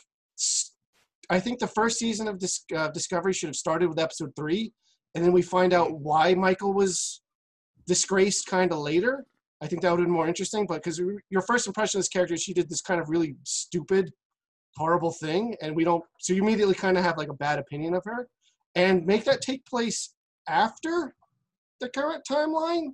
I 1.28 1.40
think 1.40 1.58
the 1.58 1.66
first 1.66 1.98
season 1.98 2.28
of 2.28 2.38
Dis- 2.38 2.64
uh, 2.76 2.88
Discovery 2.88 3.32
should 3.32 3.48
have 3.48 3.56
started 3.56 3.88
with 3.88 3.98
episode 3.98 4.32
three, 4.36 4.72
and 5.14 5.24
then 5.24 5.32
we 5.32 5.42
find 5.42 5.72
out 5.72 5.98
why 5.98 6.34
Michael 6.34 6.72
was 6.72 7.22
disgraced 7.86 8.46
kind 8.46 8.72
of 8.72 8.78
later. 8.78 9.24
I 9.60 9.66
think 9.66 9.82
that 9.82 9.90
would 9.90 10.00
have 10.00 10.06
been 10.06 10.14
more 10.14 10.28
interesting, 10.28 10.66
but 10.66 10.82
because 10.82 11.00
your 11.28 11.42
first 11.42 11.66
impression 11.66 11.98
of 11.98 12.04
this 12.04 12.08
character, 12.08 12.34
is 12.34 12.42
she 12.42 12.54
did 12.54 12.70
this 12.70 12.80
kind 12.80 13.00
of 13.00 13.10
really 13.10 13.36
stupid, 13.44 14.10
horrible 14.76 15.12
thing, 15.12 15.54
and 15.60 15.76
we 15.76 15.84
don't. 15.84 16.02
So 16.20 16.32
you 16.32 16.42
immediately 16.42 16.74
kind 16.74 16.96
of 16.96 17.04
have 17.04 17.18
like 17.18 17.28
a 17.28 17.34
bad 17.34 17.58
opinion 17.58 17.94
of 17.94 18.02
her, 18.04 18.28
and 18.74 19.04
make 19.04 19.24
that 19.24 19.42
take 19.42 19.66
place 19.66 20.14
after 20.48 21.14
the 21.80 21.88
current 21.88 22.22
timeline, 22.30 22.88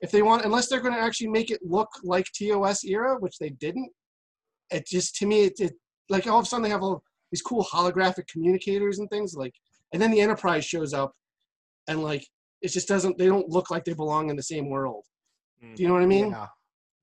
if 0.00 0.10
they 0.10 0.22
want. 0.22 0.44
Unless 0.44 0.68
they're 0.68 0.80
going 0.80 0.94
to 0.94 1.00
actually 1.00 1.28
make 1.28 1.50
it 1.50 1.60
look 1.62 1.88
like 2.04 2.26
TOS 2.38 2.84
era, 2.84 3.16
which 3.18 3.38
they 3.38 3.50
didn't. 3.50 3.90
It 4.70 4.86
just 4.86 5.16
to 5.16 5.26
me, 5.26 5.44
it, 5.44 5.54
it 5.58 5.72
like 6.08 6.26
all 6.26 6.38
of 6.38 6.44
a 6.44 6.48
sudden 6.48 6.62
they 6.62 6.68
have 6.70 6.82
all 6.82 7.02
these 7.32 7.42
cool 7.42 7.64
holographic 7.64 8.26
communicators 8.28 8.98
and 8.98 9.08
things 9.10 9.34
like, 9.34 9.54
and 9.92 10.00
then 10.00 10.10
the 10.10 10.20
Enterprise 10.20 10.64
shows 10.64 10.92
up, 10.92 11.12
and 11.88 12.02
like 12.02 12.26
it 12.62 12.68
just 12.68 12.88
doesn't. 12.88 13.16
They 13.18 13.26
don't 13.26 13.48
look 13.48 13.70
like 13.70 13.84
they 13.84 13.94
belong 13.94 14.30
in 14.30 14.36
the 14.36 14.42
same 14.42 14.68
world. 14.68 15.04
Do 15.74 15.82
you 15.82 15.88
know 15.88 15.94
what 15.94 16.02
I 16.02 16.06
mean? 16.06 16.30
Yeah, 16.30 16.46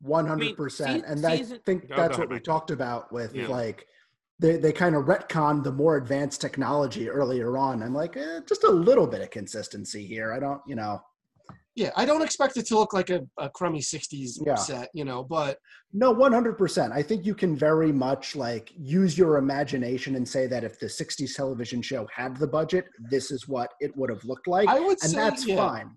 one 0.02 0.28
hundred 0.28 0.56
percent. 0.56 1.04
se- 1.04 1.12
And 1.12 1.26
I 1.26 1.38
think 1.40 1.90
Go- 1.90 1.96
that's 1.96 2.18
what 2.18 2.30
we 2.30 2.40
talked 2.40 2.72
about 2.72 3.12
with 3.12 3.34
Yeah. 3.36 3.48
like 3.48 3.86
they 4.40 4.58
they 4.58 4.72
kind 4.72 4.96
of 4.96 5.06
retcon 5.06 5.64
the 5.64 5.72
more 5.72 5.98
advanced 5.98 6.40
technology 6.42 7.10
earlier 7.10 7.58
on. 7.58 7.82
I'm 7.84 7.94
like, 7.94 8.16
eh, 8.16 8.42
just 8.48 8.64
a 8.64 8.70
little 8.72 9.08
bit 9.08 9.22
of 9.22 9.30
consistency 9.32 10.06
here. 10.06 10.32
I 10.34 10.40
don't, 10.40 10.62
you 10.68 10.76
know, 10.76 11.02
Yeah, 11.76 11.92
I 11.98 12.06
don't 12.06 12.22
expect 12.22 12.56
it 12.56 12.66
to 12.68 12.76
look 12.80 12.94
like 12.94 13.10
a, 13.10 13.22
a 13.38 13.50
crummy 13.50 13.80
'60s 13.82 14.40
Yeah. 14.46 14.56
set, 14.56 14.90
you 14.94 15.04
know, 15.04 15.24
but 15.24 15.58
no, 15.92 16.10
one 16.12 16.32
hundred 16.32 16.58
percent. 16.58 16.94
I 16.94 17.04
think 17.04 17.26
you 17.26 17.36
can 17.36 17.56
very 17.56 17.92
much 17.92 18.36
like 18.36 18.72
use 18.78 19.18
your 19.18 19.38
imagination 19.38 20.16
and 20.16 20.28
say 20.28 20.48
that 20.48 20.64
if 20.64 20.80
the 20.80 20.86
'60s 20.88 21.36
television 21.36 21.82
show 21.82 22.08
had 22.16 22.38
the 22.38 22.48
budget, 22.48 22.86
this 23.12 23.30
is 23.30 23.48
what 23.48 23.74
it 23.82 23.96
would 23.98 24.10
have 24.10 24.24
looked 24.24 24.48
like, 24.48 24.70
I 24.70 24.80
would 24.80 24.98
and 25.04 25.12
say 25.12 25.18
that's 25.18 25.46
yeah. 25.46 25.58
fine. 25.58 25.92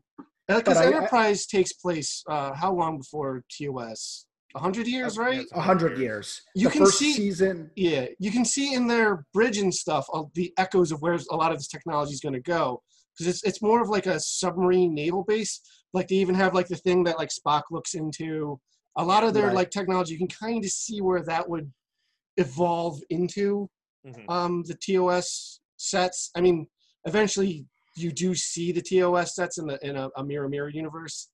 Because 0.49 0.62
But 0.64 0.77
I- 0.79 0.85
I- 0.91 0.97
Enterprise 0.97 1.47
takes 1.47 1.73
place 1.75 2.25
uh, 2.29 2.55
how 2.55 2.73
long 2.73 2.99
before 2.99 3.45
TOS? 3.57 4.25
A 4.57 4.59
hundred 4.59 4.87
years, 4.88 5.17
right? 5.19 5.45
A 5.53 5.61
hundred 5.61 5.99
years. 5.99 6.41
You 6.57 6.69
the 6.69 6.73
can 6.73 6.85
first 6.87 6.99
see- 6.99 7.12
season. 7.12 7.71
Yeah, 7.77 8.07
you 8.19 8.33
can 8.33 8.45
see 8.45 8.75
in 8.75 8.88
their 8.88 9.27
bridge 9.33 9.59
and 9.59 9.73
stuff 9.73 10.07
all 10.09 10.33
the 10.35 10.53
echoes 10.57 10.91
of 10.91 11.03
where 11.03 11.17
a 11.31 11.37
lot 11.37 11.53
of 11.53 11.59
this 11.59 11.69
technology 11.69 12.14
is 12.14 12.21
going 12.21 12.33
to 12.35 12.41
go. 12.41 12.83
Because 13.18 13.35
it's 13.35 13.42
it's 13.44 13.62
more 13.62 13.83
of 13.83 13.88
like 13.88 14.07
a 14.07 14.20
submarine 14.20 14.94
naval 14.94 15.24
base. 15.24 15.61
Like 15.92 16.09
they 16.09 16.16
even 16.16 16.35
have 16.37 16.54
like 16.54 16.68
the 16.68 16.76
thing 16.76 17.02
that 17.04 17.18
like 17.18 17.31
Spock 17.31 17.62
looks 17.70 17.94
into. 17.94 18.61
A 18.96 19.04
lot 19.04 19.24
of 19.24 19.35
their 19.35 19.46
Right. 19.46 19.54
like 19.57 19.70
technology, 19.70 20.12
you 20.12 20.18
can 20.18 20.28
kind 20.28 20.64
of 20.64 20.70
see 20.70 21.00
where 21.00 21.22
that 21.24 21.48
would 21.48 21.72
evolve 22.37 23.00
into. 23.11 23.68
Mhm. 24.07 24.24
um, 24.31 24.62
the 24.62 24.74
TOS 24.76 25.61
sets. 25.76 26.31
I 26.37 26.40
mean, 26.40 26.68
eventually 27.04 27.66
you 27.96 28.12
do 28.12 28.35
see 28.35 28.70
the 28.70 28.81
TOS 28.81 29.35
sets 29.35 29.59
in 29.59 29.66
the 29.66 29.78
in 29.87 29.96
a, 29.96 30.09
a 30.16 30.24
mirror 30.24 30.48
mirror 30.48 30.68
universe 30.68 31.28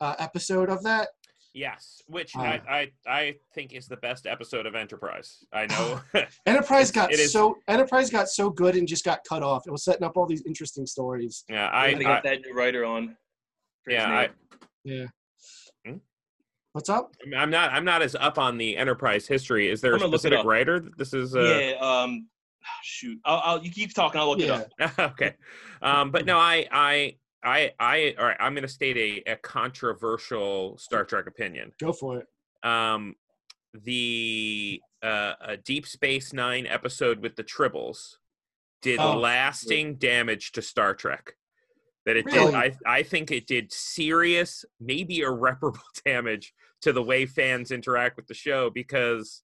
uh, 0.00 0.14
episode 0.18 0.70
of 0.70 0.82
that. 0.84 1.08
Yes, 1.54 2.02
which 2.06 2.36
Uh, 2.36 2.40
I, 2.42 2.60
I 2.68 2.90
I 3.06 3.34
think 3.54 3.72
is 3.72 3.88
the 3.88 3.96
best 3.96 4.26
episode 4.26 4.66
of 4.66 4.74
Enterprise. 4.74 5.44
I 5.52 5.66
know. 5.66 6.00
Enterprise 6.46 6.90
got 6.98 7.12
it 7.12 7.18
is- 7.18 7.32
so 7.32 7.56
Enterprise 7.68 8.10
got 8.10 8.28
so 8.28 8.50
good 8.50 8.76
and 8.76 8.86
just 8.86 9.04
got 9.04 9.20
cut 9.28 9.42
off. 9.42 9.66
It 9.66 9.70
was 9.70 9.82
setting 9.84 10.04
up 10.04 10.16
all 10.16 10.26
these 10.26 10.44
interesting 10.46 10.86
stories. 10.86 11.44
yeah, 11.48 11.68
I, 11.68 11.86
I, 11.86 11.92
gotta 11.94 12.08
I 12.08 12.20
that 12.34 12.42
new 12.42 12.54
writer 12.54 12.84
on. 12.84 13.16
for 13.82 13.92
yeah. 13.92 14.10
I, 14.10 14.28
Yeah. 14.84 15.06
Hmm? 15.86 15.96
What's 16.72 16.90
up? 16.90 17.14
I 17.24 17.28
mean, 17.28 17.40
I'm 17.40 17.50
not 17.50 17.72
I'm 17.72 17.84
not 17.84 18.02
as 18.02 18.14
up 18.14 18.38
on 18.38 18.58
the 18.58 18.76
Enterprise 18.76 19.26
history. 19.26 19.68
Is 19.70 19.80
there 19.80 19.92
a 19.92 19.94
I'm 19.94 20.00
gonna 20.00 20.12
look 20.12 20.18
it 20.20 20.28
specific 20.28 20.44
writer 20.46 20.80
that 20.80 20.96
this 20.98 21.14
is? 21.14 21.34
Uh, 21.34 21.40
yeah. 21.40 21.72
Um. 21.80 22.28
Shoot. 22.82 23.18
I'll, 23.24 23.40
I'll. 23.44 23.64
You 23.64 23.70
keep 23.70 23.94
talking. 23.94 24.20
I'll 24.20 24.28
look 24.28 24.38
Yeah. 24.40 24.64
it 24.78 24.98
up. 24.98 24.98
okay 25.12 25.34
um 25.80 26.10
but 26.10 26.26
no 26.26 26.36
i 26.36 26.66
i 26.72 27.14
i 27.44 27.70
i 27.78 28.14
all 28.18 28.24
right 28.26 28.36
i'm 28.40 28.54
going 28.54 28.62
to 28.62 28.68
state 28.68 28.96
a, 28.96 29.32
a 29.32 29.36
controversial 29.36 30.76
star 30.78 31.04
trek 31.04 31.26
opinion 31.26 31.72
Go 31.80 31.92
for 31.92 32.18
it. 32.18 32.26
um 32.68 33.14
the 33.84 34.80
uh 35.02 35.34
a 35.40 35.56
deep 35.56 35.86
space 35.86 36.32
nine 36.32 36.66
episode 36.66 37.20
with 37.20 37.36
the 37.36 37.44
tribbles 37.44 38.16
did 38.82 38.98
Oh. 39.00 39.18
lasting 39.18 39.96
damage 39.96 40.52
to 40.52 40.62
star 40.62 40.94
trek 40.94 41.32
that 42.06 42.16
it 42.16 42.24
Really? 42.26 42.46
did 42.46 42.54
i 42.54 42.76
i 42.86 43.02
think 43.02 43.30
it 43.30 43.46
did 43.46 43.72
serious 43.72 44.64
maybe 44.80 45.20
irreparable 45.20 45.80
damage 46.04 46.52
to 46.82 46.92
the 46.92 47.02
way 47.02 47.26
fans 47.26 47.70
interact 47.70 48.16
with 48.16 48.26
the 48.26 48.34
show 48.34 48.70
because 48.70 49.42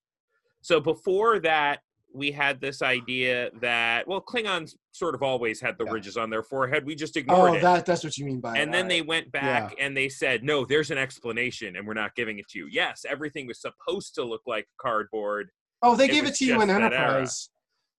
so 0.63 0.81
before 0.81 1.39
that 1.41 1.81
we 2.13 2.31
had 2.33 2.61
this 2.61 2.81
idea 2.81 3.51
that 3.61 4.07
well 4.09 4.21
klingons 4.23 4.75
sort 4.95 5.15
of 5.17 5.23
always 5.25 5.61
had 5.61 5.77
the 5.77 5.85
Yeah. 5.85 5.93
ridges 5.93 6.17
on 6.17 6.31
their 6.31 6.45
forehead 6.45 6.87
we 6.87 6.95
just 6.95 7.17
ignored 7.17 7.49
it. 7.49 7.53
Oh, 7.55 7.57
it 7.57 7.63
that 7.63 7.85
that's 7.87 8.05
what 8.05 8.17
you 8.17 8.25
mean 8.25 8.41
by 8.41 8.57
it. 8.57 8.61
and 8.63 8.73
then 8.73 8.87
they 8.87 9.03
went 9.03 9.31
back 9.33 9.75
and 9.81 9.97
they 9.97 10.09
said 10.09 10.45
no 10.45 10.65
there's 10.65 10.93
an 10.93 10.99
explanation 10.99 11.75
and 11.77 11.85
we're 11.87 11.95
not 11.95 12.15
giving 12.15 12.39
it 12.39 12.47
to 12.51 12.59
you 12.61 12.69
yes 12.71 13.05
everything 13.09 13.47
was 13.47 13.61
supposed 13.61 14.15
to 14.15 14.23
look 14.25 14.43
like 14.47 14.67
cardboard 14.81 15.51
Oh, 15.83 15.97
they 15.97 16.05
it 16.07 16.13
gave 16.13 16.25
it 16.27 16.35
to 16.37 16.45
you 16.47 16.63
in. 16.63 16.71
Enterprise. 16.71 17.51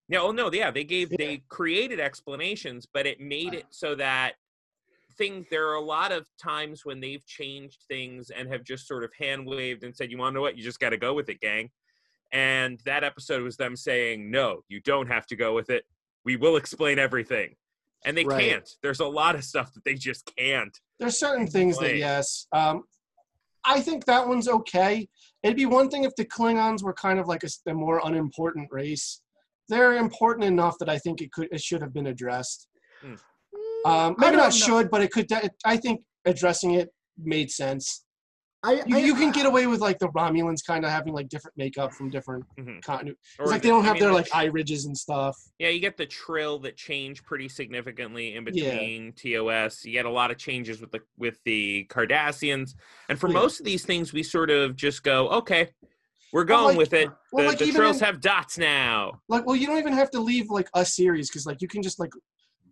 yeah 0.08 0.20
oh 0.20 0.32
no 0.32 0.50
yeah 0.54 0.72
they 0.72 0.86
gave 0.86 1.12
Yeah. 1.12 1.18
they 1.20 1.44
created 1.50 2.00
explanations 2.00 2.88
but 2.92 3.06
it 3.06 3.20
made 3.20 3.54
it 3.54 3.66
so 3.72 3.94
that 3.96 4.36
thing 5.18 5.46
there 5.52 5.68
are 5.68 5.76
a 5.76 5.82
lot 5.82 6.12
of 6.14 6.26
times 6.42 6.86
when 6.86 7.02
they've 7.02 7.26
changed 7.26 7.84
things 7.90 8.30
and 8.32 8.48
have 8.52 8.64
just 8.64 8.88
sort 8.88 9.04
of 9.04 9.12
hand 9.20 9.46
waved 9.46 9.84
and 9.84 9.94
said 9.96 10.10
you 10.12 10.18
want 10.18 10.32
to 10.34 10.36
know 10.36 10.42
what 10.42 10.58
you 10.58 10.64
just 10.64 10.80
got 10.80 10.90
to 10.92 10.98
go 10.98 11.14
with 11.14 11.28
it 11.30 11.40
gang 11.42 11.70
and 12.32 12.80
that 12.86 13.04
episode 13.04 13.44
was 13.44 13.56
them 13.58 13.76
saying 13.76 14.32
no 14.32 14.62
you 14.70 14.80
don't 14.80 15.08
have 15.08 15.26
to 15.26 15.36
go 15.36 15.54
with 15.54 15.70
it 15.70 15.84
we 16.26 16.36
will 16.36 16.58
explain 16.58 17.00
everything 17.00 17.56
and 18.04 18.18
they 18.18 18.26
Right. 18.26 18.50
can't 18.50 18.70
there's 18.84 19.00
a 19.00 19.08
lot 19.08 19.36
of 19.36 19.44
stuff 19.44 19.74
that 19.74 19.84
they 19.86 19.94
just 19.96 20.30
can't 20.38 20.78
There's 21.00 21.20
certain 21.20 21.48
things 21.48 21.78
that 21.80 21.98
yes. 21.98 22.48
Um, 22.52 22.84
I 23.68 23.82
think 23.82 24.06
that 24.06 24.28
one's 24.28 24.48
okay. 24.48 25.08
It'd 25.42 25.58
be 25.58 25.66
one 25.66 25.90
thing 25.90 26.04
if 26.04 26.16
the 26.16 26.26
Klingons 26.26 26.84
were 26.84 26.94
kind 26.94 27.20
of 27.20 27.28
like 27.28 27.44
a 27.44 27.74
more 27.74 28.00
unimportant 28.04 28.70
race. 28.72 29.22
They're 29.70 29.94
important 29.98 30.46
enough 30.46 30.78
that 30.80 30.88
I 30.90 31.00
think 31.00 31.22
it 31.22 31.32
could 31.32 31.48
it 31.52 31.62
should 31.62 31.82
have 31.82 31.94
been 31.94 32.08
addressed. 32.08 32.68
Hmm. 33.02 33.16
Um, 33.86 34.16
maybe 34.20 34.38
don't 34.38 34.46
know. 34.46 34.50
should, 34.52 34.90
but 34.92 35.02
it 35.02 35.12
could. 35.12 35.28
de- 35.28 35.50
I 35.66 35.78
think 35.78 36.02
addressing 36.26 36.76
it 36.76 36.90
made 37.18 37.50
sense. 37.52 38.05
I, 38.65 38.84
You, 38.86 38.97
I, 38.97 38.99
you 38.99 39.13
can 39.15 39.32
get 39.32 39.45
away 39.45 39.67
with 39.67 39.80
like 39.80 39.99
the 39.99 40.08
Romulans 40.10 40.65
kind 40.65 40.84
of 40.84 40.91
having 40.91 41.13
like 41.13 41.30
different 41.30 41.56
makeup 41.56 41.93
from 41.93 42.10
different 42.10 42.43
Mhm. 42.60 42.82
continuity. 42.84 43.19
It's 43.39 43.51
like 43.51 43.62
they 43.62 43.69
don't 43.69 43.84
I 43.84 43.88
have 43.88 43.93
mean, 43.95 44.04
their 44.04 44.13
like 44.13 44.28
eye 44.34 44.45
ridges 44.45 44.86
and 44.86 44.97
stuff. 44.97 45.38
Yeah, 45.60 45.69
you 45.69 45.80
get 45.80 45.97
the 45.97 46.06
trill 46.06 46.60
that 46.60 46.75
change 46.75 47.23
pretty 47.23 47.47
significantly 47.47 48.36
in 48.36 48.45
Yeah. 48.51 48.71
between 48.71 49.13
TOS. 49.13 49.86
You 49.86 49.91
get 49.93 50.06
a 50.06 50.10
lot 50.10 50.32
of 50.32 50.38
changes 50.38 50.82
with 50.82 50.91
the 50.91 51.01
with 51.17 51.39
the 51.45 51.86
Cardassians, 51.89 52.75
and 53.10 53.19
for 53.19 53.28
Yeah. 53.28 53.34
most 53.34 53.60
of 53.60 53.65
these 53.65 53.86
things, 53.86 54.12
we 54.13 54.23
sort 54.23 54.49
of 54.49 54.75
just 54.75 55.04
go, 55.04 55.30
okay, 55.30 55.69
we're 56.34 56.45
Well, 56.45 56.63
going 56.63 56.75
like- 56.75 56.78
with 56.78 56.93
it. 56.93 57.10
well, 57.32 57.43
the 57.45 57.49
like 57.51 57.60
the 57.60 57.71
trills 57.71 57.99
in- 57.99 58.06
have 58.06 58.19
dots 58.19 58.58
now. 58.58 59.21
Like, 59.30 59.45
well, 59.45 59.56
you 59.56 59.67
don't 59.67 59.78
even 59.78 59.93
have 59.93 60.10
to 60.12 60.19
leave 60.19 60.49
like 60.49 60.69
a 60.73 60.84
series 60.86 61.30
because 61.30 61.45
like 61.45 61.62
you 61.62 61.67
can 61.67 61.82
just 61.84 61.99
like 61.99 62.12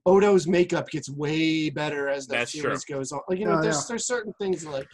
Odo's 0.05 0.47
makeup 0.47 0.89
gets 0.89 1.09
way 1.09 1.69
better 1.69 2.09
as 2.09 2.27
the 2.27 2.35
That's 2.35 2.51
true. 2.51 2.61
series 2.61 2.83
goes 2.83 3.11
on. 3.13 3.21
Like 3.29 3.39
you 3.39 3.45
know, 3.45 3.59
Oh, 3.59 3.61
there's 3.61 3.77
yeah. 3.77 3.85
there's 3.89 4.05
certain 4.05 4.33
things 4.41 4.65
like 4.65 4.85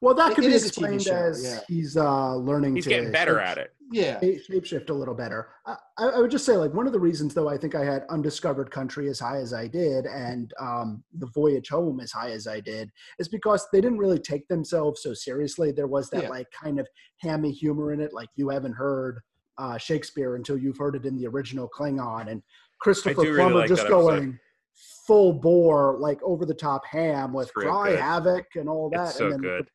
well, 0.00 0.14
that 0.14 0.34
could 0.34 0.44
it 0.44 0.48
be 0.48 0.54
is 0.54 0.66
explained 0.66 1.02
show, 1.02 1.14
as 1.14 1.42
yeah. 1.44 1.60
he's 1.68 1.96
uh, 1.96 2.34
learning 2.36 2.74
He's 2.76 2.84
to 2.84 2.90
getting 2.90 3.10
better 3.12 3.38
shape- 3.38 3.46
at 3.48 3.58
it. 3.58 3.72
yeah. 3.90 4.20
shape 4.46 4.64
shift 4.66 4.90
a 4.90 4.94
little 4.94 5.14
better. 5.14 5.48
I, 5.64 5.76
I 5.98 6.04
I 6.08 6.18
would 6.20 6.30
just 6.30 6.44
say, 6.44 6.56
like, 6.56 6.74
one 6.74 6.86
of 6.86 6.92
the 6.92 7.00
reasons, 7.00 7.32
though, 7.34 7.48
I 7.48 7.56
think 7.56 7.74
I 7.74 7.84
had 7.84 8.04
Undiscovered 8.10 8.70
Country 8.70 9.08
as 9.08 9.18
high 9.20 9.38
as 9.38 9.54
I 9.54 9.66
did 9.68 10.04
and 10.06 10.52
um, 10.60 11.02
The 11.18 11.28
Voyage 11.34 11.68
Home 11.70 12.00
as 12.00 12.12
high 12.12 12.30
as 12.32 12.46
I 12.46 12.60
did 12.60 12.90
is 13.18 13.28
because 13.28 13.66
they 13.72 13.80
didn't 13.80 13.98
really 13.98 14.18
take 14.18 14.46
themselves 14.48 15.02
so 15.02 15.14
seriously. 15.14 15.72
There 15.72 15.86
was 15.86 16.10
that, 16.10 16.24
Yeah. 16.24 16.28
like, 16.28 16.46
kind 16.62 16.78
of 16.78 16.86
hammy 17.20 17.50
humor 17.52 17.92
in 17.92 18.00
it. 18.00 18.12
Like, 18.12 18.28
you 18.36 18.50
haven't 18.50 18.74
heard 18.74 19.20
uh, 19.58 19.78
Shakespeare 19.78 20.36
until 20.36 20.58
you've 20.58 20.76
heard 20.76 20.96
it 20.96 21.06
in 21.06 21.16
the 21.16 21.26
original 21.26 21.68
Klingon, 21.74 22.30
and 22.30 22.42
Christopher 22.80 23.14
do 23.22 23.30
really 23.30 23.36
Plummer 23.36 23.54
like 23.60 23.68
just 23.68 23.82
that 23.84 23.92
episode. 23.92 24.10
going 24.10 24.38
full 25.06 25.32
bore, 25.32 25.96
like 25.98 26.22
over 26.22 26.44
the 26.44 26.52
top 26.52 26.84
ham 26.84 27.32
with 27.32 27.48
It's 27.48 27.56
real 27.56 27.70
cry 27.70 27.90
good. 27.92 28.00
havoc 28.00 28.44
and 28.56 28.68
all 28.68 28.90
that. 28.90 29.08
It's 29.08 29.16
so 29.16 29.24
and 29.26 29.32
then, 29.34 29.40
good. 29.40 29.70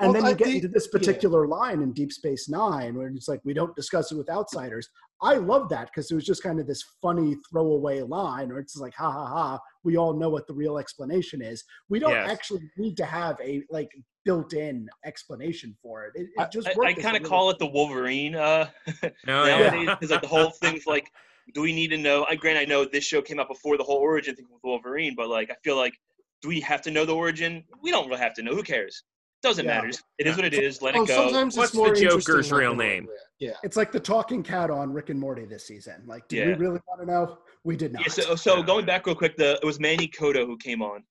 And 0.00 0.12
Well, 0.12 0.22
then 0.22 0.30
you 0.30 0.36
get 0.36 0.44
think- 0.46 0.56
into 0.56 0.68
this 0.68 0.88
yeah. 0.92 0.98
particular 0.98 1.46
line 1.46 1.82
in 1.82 1.92
Deep 1.92 2.12
Space 2.12 2.48
Nine 2.48 2.94
where 2.94 3.08
it's 3.08 3.28
like, 3.28 3.40
we 3.44 3.54
don't 3.54 3.74
discuss 3.76 4.10
it 4.12 4.16
with 4.16 4.28
outsiders. 4.30 4.88
I 5.20 5.34
love 5.34 5.68
that 5.68 5.86
because 5.86 6.10
it 6.10 6.14
was 6.14 6.24
just 6.24 6.42
kind 6.42 6.58
of 6.58 6.66
this 6.66 6.82
funny 7.00 7.36
throwaway 7.50 8.00
line 8.02 8.48
where 8.48 8.58
it's 8.58 8.76
like, 8.76 8.94
ha 8.94 9.10
ha 9.10 9.26
ha, 9.26 9.58
we 9.84 9.96
all 9.96 10.14
know 10.14 10.28
what 10.30 10.46
the 10.48 10.54
real 10.54 10.78
explanation 10.78 11.40
is. 11.42 11.62
We 11.88 11.98
don't 12.00 12.10
Yes. 12.12 12.30
actually 12.30 12.62
need 12.76 12.96
to 12.96 13.04
have 13.04 13.36
a 13.40 13.62
like 13.70 13.90
built 14.24 14.52
in 14.52 14.88
explanation 15.04 15.76
for 15.82 16.06
it. 16.06 16.12
It, 16.16 16.22
it 16.36 16.40
I- 16.40 16.46
just 16.48 16.68
I, 16.68 16.72
worked 16.76 16.98
I 16.98 17.02
kind 17.02 17.16
of 17.16 17.22
call 17.22 17.50
it 17.50 17.58
the 17.58 17.66
Wolverine 17.66 18.34
uh, 18.34 18.68
No, 19.26 19.44
nowadays 19.46 19.86
yeah. 19.86 19.96
like 20.10 20.22
the 20.22 20.26
whole 20.28 20.50
thing's 20.50 20.86
like, 20.86 21.08
do 21.54 21.60
we 21.60 21.72
need 21.72 21.88
to 21.88 21.98
know? 21.98 22.24
I 22.28 22.34
grant 22.36 22.58
I 22.58 22.64
know 22.64 22.84
this 22.84 23.04
show 23.04 23.20
came 23.22 23.38
out 23.40 23.48
before 23.48 23.76
the 23.76 23.84
whole 23.84 23.98
origin 23.98 24.34
thing 24.34 24.46
with 24.50 24.60
Wolverine, 24.64 25.14
but 25.16 25.28
like 25.28 25.50
I 25.50 25.54
feel 25.64 25.76
like, 25.76 25.94
do 26.40 26.48
we 26.48 26.60
have 26.60 26.82
to 26.82 26.90
know 26.90 27.04
the 27.04 27.14
origin? 27.14 27.62
We 27.80 27.90
don't 27.92 28.08
really 28.08 28.20
have 28.20 28.34
to 28.34 28.42
know. 28.42 28.54
Who 28.54 28.62
cares? 28.64 29.04
Doesn't 29.42 29.64
Yeah. 29.64 29.80
matter. 29.82 29.90
It 30.18 30.26
is 30.28 30.36
what 30.36 30.44
it 30.44 30.54
is. 30.54 30.80
Let 30.82 30.94
Oh, 30.96 31.02
it 31.02 31.08
go. 31.08 31.14
sometimes 31.14 31.56
What's 31.56 31.70
it's 31.70 31.76
more 31.76 31.92
the 31.94 32.00
Joker's 32.00 32.52
real 32.52 32.74
name? 32.76 33.08
Yeah. 33.40 33.56
It's 33.64 33.76
like 33.76 33.90
the 33.90 33.98
talking 34.00 34.42
cat 34.42 34.70
on 34.70 34.92
Rick 34.92 35.10
and 35.10 35.18
Morty 35.18 35.44
this 35.44 35.66
season. 35.66 36.02
Like, 36.06 36.28
did 36.28 36.46
we 36.46 36.54
really 36.64 36.80
want 36.86 37.00
to 37.00 37.06
know? 37.06 37.38
We 37.64 37.76
did 37.76 37.92
not. 37.92 38.02
Yeah, 38.02 38.08
so, 38.08 38.34
so 38.36 38.62
going 38.62 38.86
back 38.86 39.06
real 39.06 39.16
quick, 39.16 39.36
the 39.36 39.54
it 39.60 39.64
was 39.64 39.80
Manny 39.80 40.06
Coto 40.08 40.46
who 40.46 40.56
came 40.56 40.80
on, 40.82 41.02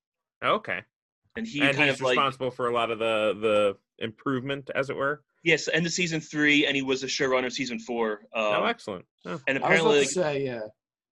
Okay. 0.44 0.82
and 1.36 1.46
he 1.46 1.60
and 1.62 1.76
kind 1.76 1.90
he's 1.90 2.00
of 2.00 2.02
like 2.06 2.12
responsible 2.18 2.52
for 2.52 2.68
a 2.68 2.74
lot 2.74 2.90
of 2.92 3.00
the 3.00 3.36
the 3.42 3.78
improvement, 4.04 4.70
as 4.76 4.90
it 4.90 4.96
were. 4.96 5.24
yes, 5.44 5.68
end 5.74 5.86
of 5.86 5.92
season 5.92 6.20
three, 6.22 6.66
and 6.66 6.76
he 6.76 6.82
was 6.82 7.02
the 7.02 7.08
showrunner 7.08 7.48
of 7.48 7.54
season 7.54 7.80
four. 7.80 8.22
Um, 8.34 8.44
oh, 8.44 8.66
excellent. 8.66 9.06
Oh. 9.26 9.40
and 9.48 9.58
I 9.58 9.62
was 9.62 9.80
apparently, 9.80 9.90
about 9.92 9.98
like, 10.00 10.08
to 10.08 10.14
say, 10.14 10.46
yeah. 10.46 10.60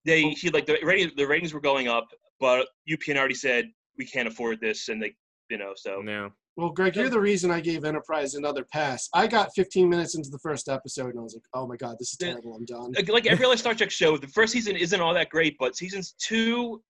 they 0.06 0.30
he 0.32 0.50
like 0.52 0.66
the 0.66 0.78
rating, 0.84 1.12
the 1.18 1.26
ratings 1.28 1.54
were 1.54 1.62
going 1.62 1.88
up, 1.90 2.08
but 2.40 2.68
UPN 2.90 3.18
already 3.18 3.36
said 3.36 3.70
we 3.98 4.06
can't 4.06 4.28
afford 4.28 4.60
this, 4.62 4.88
and 4.90 5.02
they 5.02 5.14
you 5.50 5.58
know 5.58 5.74
so 5.76 6.02
No. 6.02 6.32
Well, 6.60 6.72
Greg, 6.72 6.96
you're 6.96 7.10
the 7.10 7.20
reason 7.20 7.52
I 7.52 7.62
gave 7.62 7.86
Enterprise 7.86 8.36
another 8.36 8.66
pass. 8.66 9.08
I 9.14 9.28
got 9.28 9.50
15 9.56 9.88
minutes 9.88 10.16
into 10.16 10.30
the 10.30 10.40
first 10.40 10.68
episode 10.68 11.12
and 11.12 11.20
I 11.20 11.24
was 11.24 11.34
like, 11.36 11.44
oh 11.54 11.66
my 11.68 11.78
God, 11.78 11.96
this 12.00 12.12
is 12.12 12.18
terrible. 12.18 12.54
I'm 12.54 12.66
done. 12.66 12.92
like, 12.98 13.08
like 13.10 13.26
every 13.28 13.46
other 13.46 13.56
Star 13.58 13.74
Trek 13.74 13.92
show, 13.92 14.18
the 14.18 14.28
first 14.28 14.52
season 14.52 14.76
isn't 14.76 15.00
all 15.00 15.14
that 15.14 15.30
great, 15.30 15.56
but 15.60 15.76
seasons 15.78 16.16
two 16.20 16.82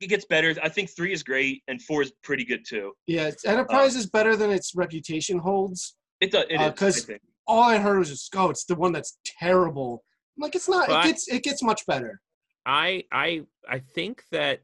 it 0.00 0.08
gets 0.08 0.26
better. 0.26 0.54
I 0.62 0.68
think 0.68 0.90
three 0.94 1.12
is 1.14 1.22
great, 1.22 1.62
and 1.68 1.80
four 1.80 2.02
is 2.02 2.12
pretty 2.22 2.44
good 2.44 2.64
too. 2.68 2.92
Yeah, 3.06 3.22
it's- 3.28 3.46
Enterprise 3.46 3.96
is 3.96 4.06
better 4.06 4.36
than 4.36 4.50
its 4.50 4.74
reputation 4.76 5.38
holds. 5.38 5.96
It 6.20 6.30
does. 6.32 6.44
It 6.50 6.56
Uh, 6.60 6.70
is, 6.72 6.78
'cause- 6.78 7.10
I. 7.10 7.18
All 7.48 7.62
I 7.62 7.78
heard 7.78 7.98
was 7.98 8.10
just, 8.10 8.34
oh, 8.36 8.50
it's 8.50 8.64
the 8.66 8.74
one 8.74 8.92
that's 8.92 9.18
terrible. 9.24 10.04
I'm 10.36 10.42
like, 10.42 10.54
it's 10.54 10.68
not. 10.68 10.88
Well, 10.88 11.00
it 11.00 11.04
gets 11.06 11.28
it 11.28 11.42
gets 11.42 11.62
much 11.62 11.86
better. 11.86 12.20
I 12.66 13.04
I 13.10 13.46
I 13.68 13.78
think 13.78 14.22
that 14.32 14.60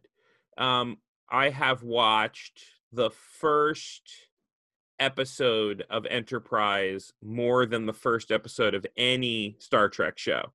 um 0.59 0.99
I 1.31 1.49
have 1.49 1.83
watched 1.83 2.63
the 2.93 3.11
first 3.11 4.03
episode 5.03 5.85
of 5.91 6.07
Enterprise 6.07 7.13
more 7.23 7.67
than 7.67 7.87
the 7.87 7.93
first 7.93 8.31
episode 8.31 8.75
of 8.75 8.87
any 8.97 9.57
Star 9.59 9.89
Trek 9.89 10.17
show 10.19 10.53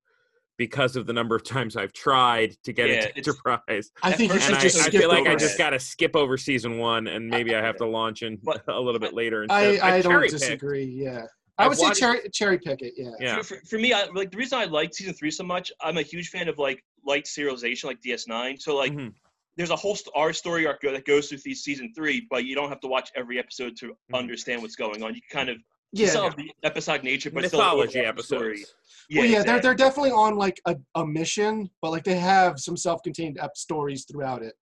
because 0.56 0.96
of 0.96 1.06
the 1.06 1.12
number 1.12 1.36
of 1.36 1.44
times 1.56 1.76
I've 1.76 1.92
tried 1.92 2.56
to 2.64 2.72
get 2.72 2.88
Yeah, 2.88 2.94
into 3.06 3.18
Enterprise. 3.18 3.90
I 4.02 4.12
think 4.12 4.32
you 4.32 4.40
should 4.40 4.54
I, 4.54 4.60
just 4.60 4.78
I 4.78 4.82
skip 4.88 5.00
feel 5.00 5.08
like 5.08 5.20
over 5.20 5.30
I 5.30 5.36
just 5.36 5.58
got 5.58 5.70
to 5.70 5.78
skip 5.78 6.16
over 6.16 6.36
season 6.36 6.78
one, 6.78 7.06
and 7.06 7.28
maybe 7.28 7.54
I 7.54 7.62
have 7.62 7.76
to 7.84 7.86
launch 7.86 8.22
in 8.22 8.38
But- 8.42 8.64
a 8.68 8.80
little 8.80 9.00
bit 9.00 9.14
later. 9.14 9.46
I, 9.50 9.66
instead. 9.66 9.88
I 9.88 10.00
don't 10.00 10.12
cherry-picked. 10.12 10.32
disagree. 10.40 10.84
Yeah, 10.84 11.26
I 11.58 11.64
I've 11.64 11.68
would 11.68 11.78
say 11.78 11.90
cherry 11.92 12.20
cherry 12.32 12.58
pick 12.58 12.80
it. 12.82 12.94
Yeah. 12.96 13.10
Yeah, 13.20 13.36
For, 13.42 13.44
for, 13.56 13.66
for 13.66 13.78
me, 13.78 13.92
I, 13.92 14.06
like 14.14 14.30
the 14.30 14.38
reason 14.38 14.58
I 14.58 14.64
like 14.64 14.94
season 14.94 15.12
three 15.14 15.30
so 15.30 15.44
much, 15.44 15.70
I'm 15.80 15.98
a 15.98 16.02
huge 16.02 16.30
fan 16.30 16.48
of 16.48 16.58
like 16.58 16.82
light 17.06 17.24
serialization, 17.26 17.84
like 17.84 18.00
DS9. 18.00 18.60
So 18.60 18.76
like, 18.76 18.92
Mhm. 18.92 19.12
There's 19.58 19.70
a 19.70 19.76
whole 19.76 19.96
st- 19.96 20.14
our 20.14 20.32
story 20.32 20.66
arc 20.66 20.80
that 20.82 21.04
goes 21.04 21.28
through 21.28 21.38
the 21.44 21.52
season 21.54 21.92
three, 21.94 22.26
but 22.30 22.44
you 22.44 22.54
don't 22.54 22.68
have 22.68 22.80
to 22.80 22.86
watch 22.86 23.10
every 23.16 23.38
episode 23.40 23.76
to 23.76 23.88
Mhm. 23.88 24.18
understand 24.18 24.62
what's 24.62 24.76
going 24.76 25.02
on. 25.02 25.14
You 25.14 25.20
kind 25.30 25.48
of 25.50 25.58
Yeah. 25.92 26.08
still 26.08 26.22
have 26.22 26.36
the 26.36 26.50
episodic 26.62 27.02
nature, 27.02 27.30
but 27.30 27.44
still 27.46 27.58
mythology 27.58 27.90
story. 27.90 28.06
episodes. 28.06 28.74
Yeah, 29.10 29.20
well, 29.22 29.30
yeah, 29.30 29.38
exactly. 29.40 29.52
they're 29.52 29.62
they're 29.62 29.74
definitely 29.74 30.10
on 30.12 30.36
like 30.36 30.60
a, 30.66 30.76
a 30.94 31.04
mission, 31.04 31.68
but 31.82 31.90
like 31.90 32.04
they 32.04 32.18
have 32.18 32.60
some 32.60 32.76
self-contained 32.76 33.38
ep 33.40 33.56
stories 33.56 34.04
throughout 34.04 34.42
it. 34.42 34.54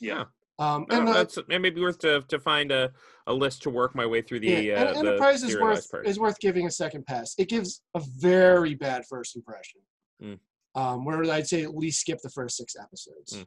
yeah. 0.00 0.24
Um, 0.58 0.86
and 0.90 1.08
uh, 1.08 1.12
that's 1.14 1.38
it 1.38 1.48
may 1.48 1.70
be 1.70 1.80
worth 1.80 1.98
to 2.00 2.22
to 2.28 2.38
find 2.38 2.70
a, 2.70 2.92
a 3.26 3.32
list 3.32 3.62
to 3.62 3.70
work 3.70 3.94
my 3.94 4.06
way 4.06 4.22
through 4.22 4.40
the 4.40 4.48
yeah, 4.48 4.74
uh, 4.74 4.86
and 4.88 5.06
the 5.06 5.10
Enterprise 5.12 5.42
is 5.42 5.58
worth 5.58 5.90
part. 5.90 6.06
is 6.06 6.18
worth 6.18 6.38
giving 6.38 6.66
a 6.66 6.70
second 6.70 7.04
pass. 7.06 7.34
It 7.38 7.48
gives 7.48 7.82
a 7.94 8.00
very 8.18 8.74
bad 8.74 9.04
first 9.08 9.34
impression. 9.34 9.80
Mm. 10.22 10.38
Um, 10.74 11.04
where 11.04 11.22
I'd 11.30 11.46
say 11.48 11.62
at 11.62 11.74
least 11.76 12.00
skip 12.00 12.20
the 12.22 12.30
first 12.30 12.56
six 12.56 12.74
episodes. 12.80 13.38
Mm. 13.38 13.46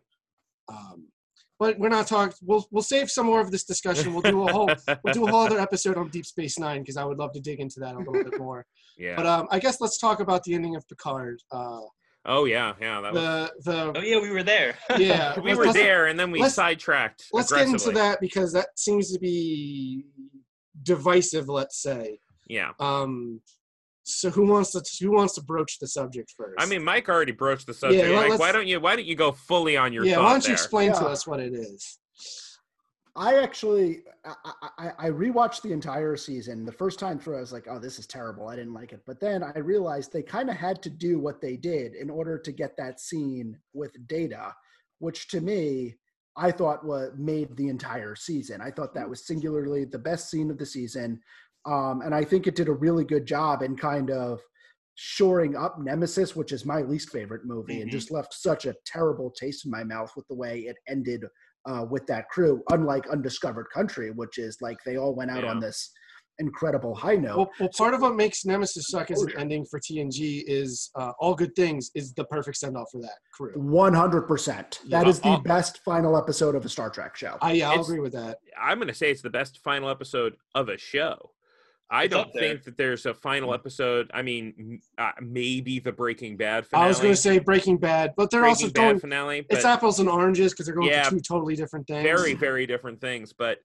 Um, 0.68 1.08
but 1.60 1.80
we're 1.80 1.90
not 1.90 2.08
talking. 2.08 2.36
We'll 2.42 2.66
we'll 2.72 2.84
save 2.84 3.10
some 3.10 3.26
more 3.28 3.40
of 3.40 3.52
this 3.52 3.64
discussion. 3.64 4.14
We'll 4.14 4.22
do 4.24 4.48
a 4.48 4.52
whole 4.52 4.70
we'll 5.04 5.14
do 5.14 5.26
a 5.26 5.32
whole 5.32 5.42
other 5.42 5.60
episode 5.60 5.98
on 5.98 6.10
Deep 6.10 6.26
Space 6.26 6.60
Nine 6.60 6.82
because 6.82 6.98
I 6.98 7.06
would 7.06 7.18
love 7.18 7.32
to 7.34 7.40
dig 7.40 7.60
into 7.60 7.80
that 7.80 7.96
a 7.96 7.98
little 7.98 8.14
bit 8.24 8.38
more. 8.38 8.66
yeah. 8.98 9.16
But 9.16 9.26
um, 9.26 9.48
I 9.52 9.60
guess 9.60 9.80
let's 9.80 9.98
talk 9.98 10.20
about 10.20 10.44
the 10.44 10.54
ending 10.54 10.76
of 10.76 10.86
Picard. 10.90 11.42
Uh, 11.52 11.80
oh 12.26 12.46
yeah, 12.46 12.74
yeah. 12.82 13.00
That 13.02 13.14
was, 13.14 13.24
the 13.64 13.72
the 13.72 13.98
Oh 13.98 14.02
yeah, 14.02 14.20
we 14.20 14.32
were 14.32 14.44
there. 14.44 14.76
yeah 14.98 15.40
we 15.40 15.44
let's- 15.52 15.58
were 15.58 15.66
let's- 15.68 15.78
there, 15.78 16.08
and 16.08 16.20
then 16.20 16.30
we 16.32 16.42
let's- 16.42 16.56
sidetracked. 16.56 17.24
Let's 17.32 17.52
get 17.52 17.68
into 17.70 17.92
that 17.92 18.20
because 18.20 18.52
that 18.54 18.68
seems 18.78 19.14
to 19.14 19.20
be 19.20 20.06
divisive. 20.84 21.48
Let's 21.48 21.82
say. 21.82 22.20
Yeah. 22.48 22.72
Um, 22.80 23.40
so 24.06 24.30
who 24.30 24.46
wants 24.46 24.72
to 24.72 24.84
who 25.04 25.12
wants 25.12 25.34
to 25.34 25.42
broach 25.42 25.80
the 25.80 25.88
subject 25.88 26.34
first? 26.38 26.56
I 26.60 26.68
mean, 26.68 26.84
Mike 26.84 27.10
already 27.10 27.32
broached 27.32 27.66
the 27.66 27.74
subject. 27.74 28.08
let- 28.08 28.30
Mike, 28.30 28.40
why 28.40 28.52
don't 28.52 28.68
you 28.68 28.80
why 28.80 28.96
don't 28.96 29.06
you 29.06 29.16
go 29.16 29.32
fully 29.32 29.76
on 29.76 29.92
your 29.92 30.06
yeah. 30.06 30.20
Why 30.20 30.32
don't 30.32 30.44
you 30.44 30.50
there? 30.50 30.54
explain 30.54 30.92
to 30.94 31.08
us 31.08 31.26
what 31.26 31.40
it 31.40 31.54
is? 31.54 32.00
I 33.16 33.36
actually 33.36 34.04
I, 34.26 34.34
I, 34.78 34.92
I 35.00 35.10
rewatched 35.10 35.62
the 35.62 35.72
entire 35.72 36.18
season. 36.18 36.66
The 36.66 36.72
first 36.72 37.00
time 37.00 37.18
through, 37.18 37.38
I 37.38 37.42
was 37.42 37.54
like, 37.54 37.66
"Oh, 37.68 37.80
this 37.80 37.98
is 37.98 38.06
terrible. 38.06 38.48
I 38.48 38.56
didn't 38.56 38.74
like 38.74 38.94
it." 38.94 39.02
But 39.08 39.20
then 39.20 39.42
I 39.44 39.58
realized 39.60 40.14
they 40.14 40.22
kind 40.22 40.50
of 40.50 40.56
had 40.56 40.84
to 40.84 40.90
do 40.90 41.20
what 41.20 41.42
they 41.42 41.58
did 41.58 41.96
in 41.96 42.10
order 42.10 42.38
to 42.38 42.52
get 42.52 42.78
that 42.78 43.00
scene 43.00 43.58
with 43.74 43.92
Data, 44.08 44.54
which 45.00 45.30
to 45.30 45.42
me 45.42 45.96
I 46.38 46.52
thought 46.52 46.86
was 46.86 47.12
made 47.18 47.56
the 47.56 47.70
entire 47.70 48.16
season. 48.16 48.62
I 48.62 48.70
thought 48.70 48.94
that 48.94 49.10
was 49.10 49.26
singularly 49.26 49.86
the 49.86 49.98
best 49.98 50.30
scene 50.30 50.52
of 50.52 50.58
the 50.58 50.66
season, 50.66 51.22
um, 51.66 52.02
and 52.02 52.14
I 52.14 52.24
think 52.24 52.48
it 52.48 52.56
did 52.56 52.68
a 52.68 52.74
really 52.74 53.04
good 53.06 53.26
job 53.26 53.62
in 53.62 53.76
kind 53.76 54.12
of 54.12 54.40
shoring 54.96 55.56
up 55.58 55.78
Nemesis, 55.80 56.36
which 56.36 56.52
is 56.52 56.66
my 56.66 56.82
least 56.82 57.10
favorite 57.10 57.46
movie, 57.46 57.82
and 57.82 57.90
Mhm. 57.90 57.94
just 57.94 58.12
left 58.12 58.34
such 58.34 58.66
a 58.66 58.76
terrible 58.86 59.30
taste 59.32 59.66
in 59.66 59.72
my 59.72 59.84
mouth 59.84 60.12
with 60.16 60.26
the 60.28 60.36
way 60.36 60.62
it 60.62 60.78
ended 60.88 61.24
uh, 61.68 61.84
with 61.90 62.06
that 62.06 62.30
crew, 62.30 62.62
unlike 62.70 63.08
Undiscovered 63.10 63.66
Country, 63.74 64.12
which 64.12 64.38
is 64.38 64.58
like 64.62 64.78
they 64.86 64.98
all 64.98 65.16
went 65.16 65.32
out 65.32 65.44
on 65.44 65.60
this 65.60 65.92
incredible 66.38 66.94
high 66.94 67.16
note. 67.16 67.38
Well, 67.38 67.52
well, 67.60 67.70
part 67.78 67.94
of 67.96 68.02
what 68.02 68.16
makes 68.16 68.46
Nemesis 68.46 68.90
suck 68.90 69.10
as 69.10 69.22
an 69.24 69.32
ending 69.38 69.66
for 69.66 69.80
TNG 69.80 70.44
is 70.48 70.92
uh, 70.96 71.14
all 71.20 71.34
good 71.34 71.56
things 71.56 71.90
is 71.96 72.14
the 72.14 72.26
perfect 72.26 72.58
send 72.58 72.78
off 72.78 72.90
for 72.92 73.02
that 73.02 73.18
crew. 73.34 73.54
One 73.56 73.94
hundred 73.96 74.24
percent. 74.24 74.80
That 74.90 75.06
Yeah. 75.06 75.10
is 75.10 75.20
the 75.22 75.42
best 75.44 75.80
final 75.80 76.16
episode 76.18 76.54
of 76.56 76.64
a 76.66 76.70
Star 76.70 76.90
Trek 76.92 77.16
show. 77.16 77.38
I 77.42 77.54
yeah, 77.54 77.68
I'll 77.70 77.74
It's- 77.76 77.88
agree 77.90 78.00
with 78.02 78.14
that. 78.14 78.38
I'm 78.62 78.78
going 78.78 78.88
to 78.90 78.94
say 78.94 79.10
it's 79.10 79.22
the 79.24 79.30
best 79.30 79.60
final 79.64 79.90
episode 79.90 80.36
of 80.54 80.70
a 80.70 80.78
show. 80.78 81.32
I 81.90 82.06
It's 82.06 82.14
don't 82.14 82.34
think 82.34 82.64
that 82.64 82.78
there's 82.78 83.06
a 83.06 83.14
final 83.14 83.54
episode. 83.54 84.10
I 84.14 84.22
mean, 84.24 84.82
uh, 84.98 85.12
maybe 85.22 85.80
the 85.80 85.92
Breaking 85.92 86.36
Bad 86.36 86.66
finale. 86.66 86.86
I 86.86 86.88
was 86.88 87.00
going 87.00 87.14
to 87.14 87.16
say 87.20 87.38
Breaking 87.40 87.78
Bad, 87.78 88.14
but 88.18 88.32
they're 88.32 88.42
Breaking 88.42 88.66
also 88.68 88.74
Bad 88.74 88.82
going. 88.90 89.00
finale. 89.00 89.46
It's 89.50 89.66
apples 89.66 90.00
and 90.00 90.10
oranges 90.10 90.52
because 90.54 90.66
they're 90.66 90.76
going 90.76 90.88
Yeah, 90.90 91.10
two 91.10 91.20
totally 91.20 91.56
different 91.56 91.86
things. 91.88 92.04
very, 92.04 92.34
very 92.34 92.66
different 92.66 93.02
things. 93.02 93.34
But 93.34 93.60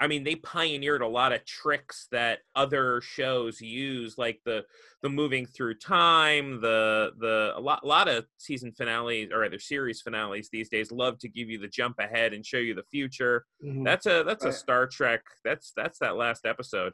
I 0.00 0.06
mean, 0.06 0.24
they 0.24 0.36
pioneered 0.36 1.02
a 1.02 1.06
lot 1.06 1.32
of 1.32 1.44
tricks 1.44 2.08
that 2.12 2.40
other 2.56 3.00
shows 3.02 3.60
use, 3.60 4.16
like 4.18 4.40
the 4.44 4.64
the 5.02 5.08
moving 5.08 5.46
through 5.46 5.74
time. 5.76 6.60
The 6.60 7.12
the 7.20 7.52
a 7.56 7.60
lot 7.60 7.80
a 7.84 7.86
lot 7.86 8.08
of 8.08 8.26
season 8.38 8.72
finales 8.72 9.28
or 9.32 9.44
other 9.44 9.58
series 9.58 10.00
finales 10.00 10.48
these 10.52 10.68
days 10.68 10.90
love 10.92 11.18
to 11.20 11.28
give 11.28 11.48
you 11.48 11.58
the 11.58 11.68
jump 11.68 11.98
ahead 12.00 12.32
and 12.34 12.44
show 12.44 12.56
you 12.58 12.74
the 12.74 12.84
future. 12.90 13.44
Mhm. 13.64 13.84
That's 13.84 14.06
a 14.06 14.24
that's 14.26 14.44
a 14.44 14.52
Star 14.52 14.86
Trek. 14.86 15.22
That's 15.44 15.72
that's 15.76 15.98
that 16.00 16.16
last 16.16 16.46
episode. 16.46 16.92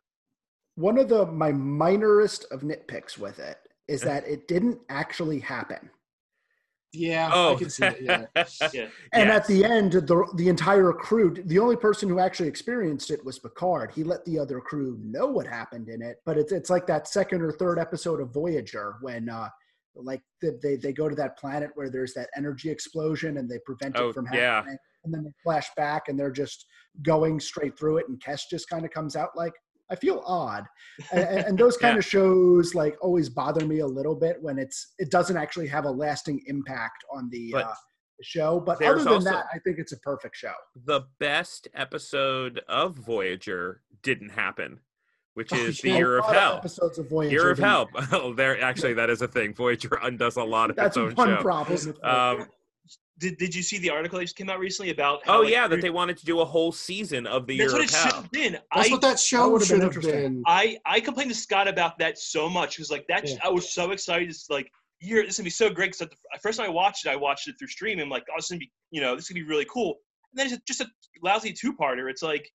One 0.79 0.97
of 0.97 1.09
the 1.09 1.27
my 1.27 1.51
minorest 1.51 2.49
of 2.53 2.61
nitpicks 2.61 3.19
with 3.19 3.41
it 3.41 3.59
is 3.89 4.01
that 4.03 4.27
it 4.29 4.47
didn't 4.47 4.79
actually 4.89 5.41
happen. 5.41 5.91
Yeah, 6.93 7.31
Oh, 7.35 7.55
I 7.55 7.59
can 7.59 7.69
see 7.69 7.85
it. 7.85 8.01
Yeah. 8.01 8.27
Yeah. 8.73 8.89
And 9.13 9.29
Yes. 9.29 9.37
at 9.43 9.47
the 9.49 9.65
end, 9.65 9.93
the 9.93 10.25
the 10.37 10.49
entire 10.49 10.93
crew, 10.93 11.35
the 11.35 11.59
only 11.59 11.75
person 11.77 12.09
who 12.09 12.21
actually 12.21 12.49
experienced 12.49 13.11
it 13.11 13.25
was 13.25 13.41
Picard. 13.41 13.91
He 13.93 14.05
let 14.05 14.25
the 14.25 14.39
other 14.39 14.61
crew 14.61 14.99
know 15.03 15.27
what 15.27 15.47
happened 15.49 15.89
in 15.89 16.01
it, 16.01 16.19
but 16.25 16.39
it's 16.39 16.53
it's 16.53 16.71
like 16.71 16.87
that 16.87 17.09
second 17.09 17.43
or 17.43 17.51
third 17.51 17.79
episode 17.81 18.21
of 18.21 18.33
Voyager 18.33 18.97
when 19.01 19.29
uh 19.29 19.49
like 19.97 20.23
they 20.41 20.53
they, 20.63 20.77
they 20.77 20.93
go 20.93 21.09
to 21.09 21.17
that 21.17 21.37
planet 21.37 21.71
where 21.75 21.91
there's 21.91 22.15
that 22.15 22.31
energy 22.37 22.71
explosion 22.71 23.39
and 23.39 23.51
they 23.51 23.59
prevent 23.67 23.97
Oh, 23.99 24.11
it 24.11 24.15
from 24.15 24.29
yeah. 24.33 24.57
happening. 24.57 24.79
And 25.05 25.13
then 25.13 25.25
they 25.25 25.33
flash 25.43 25.67
back 25.77 26.09
and 26.09 26.17
they're 26.19 26.31
just 26.31 26.67
going 27.03 27.41
straight 27.41 27.77
through 27.77 27.97
it 27.99 28.09
and 28.09 28.23
Kes 28.23 28.43
just 28.49 28.69
kind 28.71 28.85
of 28.85 28.91
comes 28.93 29.17
out 29.17 29.31
like, 29.37 29.53
I 29.91 29.97
feel 29.97 30.23
odd, 30.27 30.67
and, 31.13 31.25
and 31.47 31.59
those 31.63 31.77
kind 31.77 31.95
Yeah. 31.95 31.99
of 31.99 32.05
shows 32.05 32.75
like 32.75 32.97
always 33.01 33.29
bother 33.29 33.65
me 33.67 33.79
a 33.81 33.87
little 33.87 34.15
bit 34.15 34.37
when 34.43 34.59
it's 34.59 34.95
it 34.99 35.11
doesn't 35.11 35.37
actually 35.37 35.67
have 35.69 35.85
a 35.87 35.91
lasting 35.91 36.43
impact 36.47 37.05
on 37.13 37.29
the 37.31 37.51
But 37.53 37.65
uh, 37.67 37.75
show. 38.23 38.61
But 38.61 38.83
other 38.83 39.03
than 39.05 39.25
that, 39.25 39.47
I 39.53 39.59
think 39.61 39.79
it's 39.79 39.93
a 39.93 39.99
perfect 40.01 40.37
show. 40.37 40.53
the 40.85 41.03
best 41.21 41.69
episode 41.75 42.61
of 42.69 42.97
Voyager 42.97 43.83
didn't 44.03 44.31
happen, 44.31 44.81
which 45.35 45.49
Oh, 45.53 45.57
is 45.57 45.81
the. 45.81 45.91
Year 45.91 46.19
of 46.19 46.27
Hell. 46.27 46.57
episodes 46.57 46.99
of 46.99 47.09
Voyager. 47.09 47.33
Year 47.33 47.51
of 47.51 47.59
Hell. 47.59 47.89
Oh, 48.13 48.33
there 48.37 48.61
actually 48.63 48.95
that 48.95 49.09
is 49.11 49.23
a 49.23 49.29
thing. 49.29 49.55
Voyager 49.55 49.99
undoes 50.03 50.37
a 50.37 50.43
lot 50.45 50.69
of 50.71 50.77
That's 50.77 50.97
its 50.97 50.99
own 50.99 51.15
one 51.15 51.29
show. 51.37 51.43
problem. 51.43 51.95
Um, 52.03 52.47
Did, 53.19 53.37
did 53.37 53.55
you 53.55 53.63
see 53.63 53.79
the 53.79 53.91
article 53.91 54.19
that 54.19 54.25
just 54.27 54.37
came 54.37 54.49
out 54.49 54.61
recently 54.61 54.91
about? 54.93 55.27
How, 55.27 55.39
oh 55.39 55.41
like, 55.43 55.51
yeah, 55.51 55.67
that 55.67 55.81
they 55.81 55.91
wanted 55.91 56.17
to 56.19 56.25
do 56.25 56.41
a 56.41 56.45
whole 56.45 56.71
season 56.71 57.27
of 57.27 57.47
the 57.49 57.59
That's 57.59 57.73
Year 57.73 57.81
what 57.81 57.89
of 57.89 57.91
it 57.91 57.97
should 57.97 58.13
have 58.13 58.31
been. 58.31 58.53
That's 58.75 58.89
I, 58.89 58.93
what 58.93 59.01
that 59.01 59.19
show 59.19 59.49
would've 59.49 59.69
been 59.69 59.77
should 59.79 59.83
have 59.83 59.97
interesting. 59.97 60.35
been. 60.35 60.43
I 60.47 60.79
I 60.87 61.01
complained 61.01 61.31
to 61.31 61.37
Scott 61.37 61.67
about 61.67 61.99
that 61.99 62.19
so 62.19 62.49
much 62.49 62.77
because 62.77 62.91
like 62.91 63.07
that 63.09 63.29
Yeah. 63.29 63.37
I 63.43 63.49
was 63.49 63.73
so 63.73 63.91
excited. 63.91 64.29
It's 64.29 64.49
like 64.49 64.71
year 65.01 65.23
this 65.23 65.33
is 65.33 65.39
gonna 65.39 65.47
be 65.47 65.51
so 65.51 65.69
great. 65.69 65.93
Because 65.93 66.09
the 66.09 66.39
first 66.43 66.59
time 66.59 66.67
I 66.67 66.73
watched 66.73 67.07
it, 67.07 67.11
I 67.11 67.17
watched 67.17 67.49
it 67.49 67.57
through 67.59 67.69
stream. 67.69 67.99
I'm 67.99 68.09
like, 68.09 68.25
oh, 68.31 68.35
this 68.37 68.45
is 68.47 68.51
gonna 68.51 68.61
be 68.61 68.71
you 68.93 69.01
know 69.01 69.17
this 69.17 69.25
is 69.25 69.31
gonna 69.31 69.45
be 69.45 69.49
really 69.49 69.67
cool. 69.67 69.97
And 70.33 70.39
then 70.39 70.53
it's 70.53 70.63
just 70.69 70.81
a 70.81 70.87
lousy 71.23 71.53
two 71.53 71.73
parter. 71.75 72.09
It's 72.11 72.23
like 72.23 72.49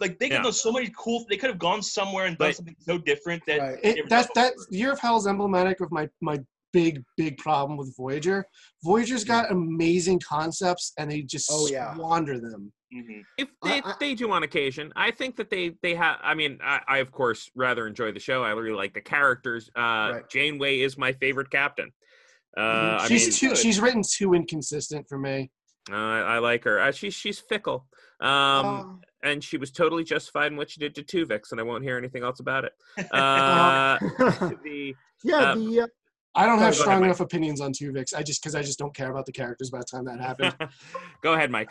like 0.00 0.18
they 0.18 0.26
could 0.26 0.32
Yeah. 0.32 0.36
have 0.38 0.44
done 0.44 0.52
so 0.52 0.70
many 0.72 0.92
cool. 0.96 1.24
They 1.28 1.36
could 1.36 1.50
have 1.50 1.58
gone 1.58 1.82
somewhere 1.82 2.26
and 2.26 2.38
done 2.38 2.48
But- 2.50 2.56
something 2.56 2.76
so 2.78 2.98
different 2.98 3.42
that 3.46 3.58
Right. 3.60 3.78
It, 3.82 4.04
were 4.04 4.08
that 4.10 4.30
that. 4.36 4.52
Year 4.70 4.92
of 4.92 5.00
Hell 5.00 5.16
is 5.16 5.26
emblematic 5.26 5.80
of 5.80 5.90
my 5.90 6.08
my 6.20 6.38
big 6.72 7.02
big 7.16 7.36
problem 7.38 7.76
with 7.76 7.94
Voyager. 7.96 8.44
Voyager's 8.84 9.24
got 9.24 9.50
amazing 9.50 10.20
concepts 10.20 10.92
and 10.98 11.10
they 11.10 11.22
just 11.22 11.48
Oh, 11.52 11.68
yeah. 11.68 11.92
squander 11.94 12.40
them. 12.40 12.72
Mhm. 12.94 13.22
If 13.38 13.48
they, 13.64 13.80
I- 13.82 13.94
they 14.00 14.14
do 14.14 14.30
on 14.32 14.42
occasion, 14.42 14.92
I 14.96 15.10
think 15.10 15.36
that 15.36 15.48
they 15.50 15.76
they 15.82 15.94
have. 15.94 16.18
I 16.22 16.34
mean, 16.34 16.58
I, 16.62 16.80
I 16.86 16.98
of 16.98 17.10
course 17.10 17.50
rather 17.54 17.86
enjoy 17.86 18.12
the 18.12 18.20
show. 18.20 18.42
I 18.42 18.50
really 18.50 18.76
like 18.76 18.94
the 18.94 19.00
characters. 19.00 19.70
Uh, 19.76 19.80
Right. 20.14 20.28
Janeway 20.30 20.80
is 20.80 20.98
my 20.98 21.12
favorite 21.12 21.50
captain. 21.50 21.90
Uh, 22.56 22.98
I 23.00 23.08
she's 23.08 23.26
mean, 23.26 23.32
too, 23.32 23.48
good. 23.50 23.58
she's 23.58 23.80
written 23.80 24.02
too 24.06 24.34
inconsistent 24.34 25.06
for 25.08 25.18
me. 25.18 25.50
uh, 25.90 25.94
I, 25.96 26.20
I 26.20 26.38
like 26.38 26.64
her. 26.64 26.80
Uh, 26.80 26.92
she's 26.92 27.14
she's 27.14 27.40
fickle. 27.40 27.86
Um, 28.20 28.30
Um, 28.66 29.00
and 29.24 29.42
she 29.42 29.56
was 29.56 29.70
totally 29.70 30.04
justified 30.04 30.50
in 30.52 30.56
what 30.58 30.68
she 30.70 30.78
did 30.80 30.94
to 30.96 31.02
Tuvix, 31.02 31.50
and 31.52 31.60
I 31.60 31.62
won't 31.62 31.82
hear 31.84 31.96
anything 31.96 32.22
else 32.24 32.40
about 32.40 32.64
it. 32.64 32.72
Uh, 33.12 33.98
the 34.64 34.94
yeah, 35.24 35.52
um, 35.52 35.64
the 35.70 35.80
uh, 35.82 35.86
I 36.34 36.46
don't 36.46 36.58
Sorry, 36.58 36.60
have 36.60 36.60
go 36.60 36.64
ahead, 36.64 36.74
strong 36.76 37.04
enough 37.04 37.20
opinions 37.20 37.60
on 37.60 37.72
Tuvix. 37.72 38.14
I 38.16 38.22
just 38.22 38.42
because 38.42 38.54
I 38.54 38.62
just 38.62 38.78
don't 38.78 38.94
care 38.94 39.10
about 39.10 39.26
the 39.26 39.32
characters 39.32 39.70
by 39.70 39.78
the 39.78 39.84
time 39.84 40.04
that 40.06 40.20
happened. 40.20 40.54
go 41.22 41.34
ahead, 41.34 41.50
Mike. 41.50 41.70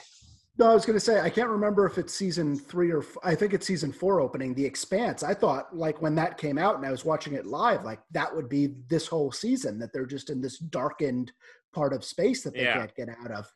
No, 0.57 0.69
I 0.69 0.73
was 0.73 0.85
going 0.85 0.97
to 0.97 1.03
say 1.03 1.19
I 1.19 1.29
can't 1.29 1.49
remember 1.49 1.85
if 1.85 1.97
it's 1.97 2.13
season 2.13 2.57
three 2.57 2.91
or 2.91 2.99
f- 2.99 3.17
I 3.23 3.33
think 3.33 3.53
it's 3.53 3.65
season 3.65 3.91
four 3.91 4.19
opening. 4.19 4.53
The 4.53 4.65
Expanse. 4.65 5.23
I 5.23 5.33
thought 5.33 5.75
like 5.75 6.01
when 6.01 6.13
that 6.15 6.37
came 6.37 6.57
out 6.57 6.75
and 6.75 6.85
I 6.85 6.91
was 6.91 7.05
watching 7.05 7.33
it 7.33 7.45
live, 7.47 7.83
like 7.83 7.99
that 8.11 8.35
would 8.35 8.49
be 8.49 8.75
this 8.87 9.07
whole 9.07 9.31
season 9.31 9.79
that 9.79 9.93
they're 9.93 10.05
just 10.05 10.29
in 10.29 10.41
this 10.41 10.59
darkened 10.59 11.31
part 11.73 11.93
of 11.93 12.03
space 12.03 12.43
that 12.43 12.53
they 12.53 12.63
Yeah. 12.63 12.77
can't 12.77 12.95
get 12.95 13.09
out 13.09 13.31
of. 13.31 13.51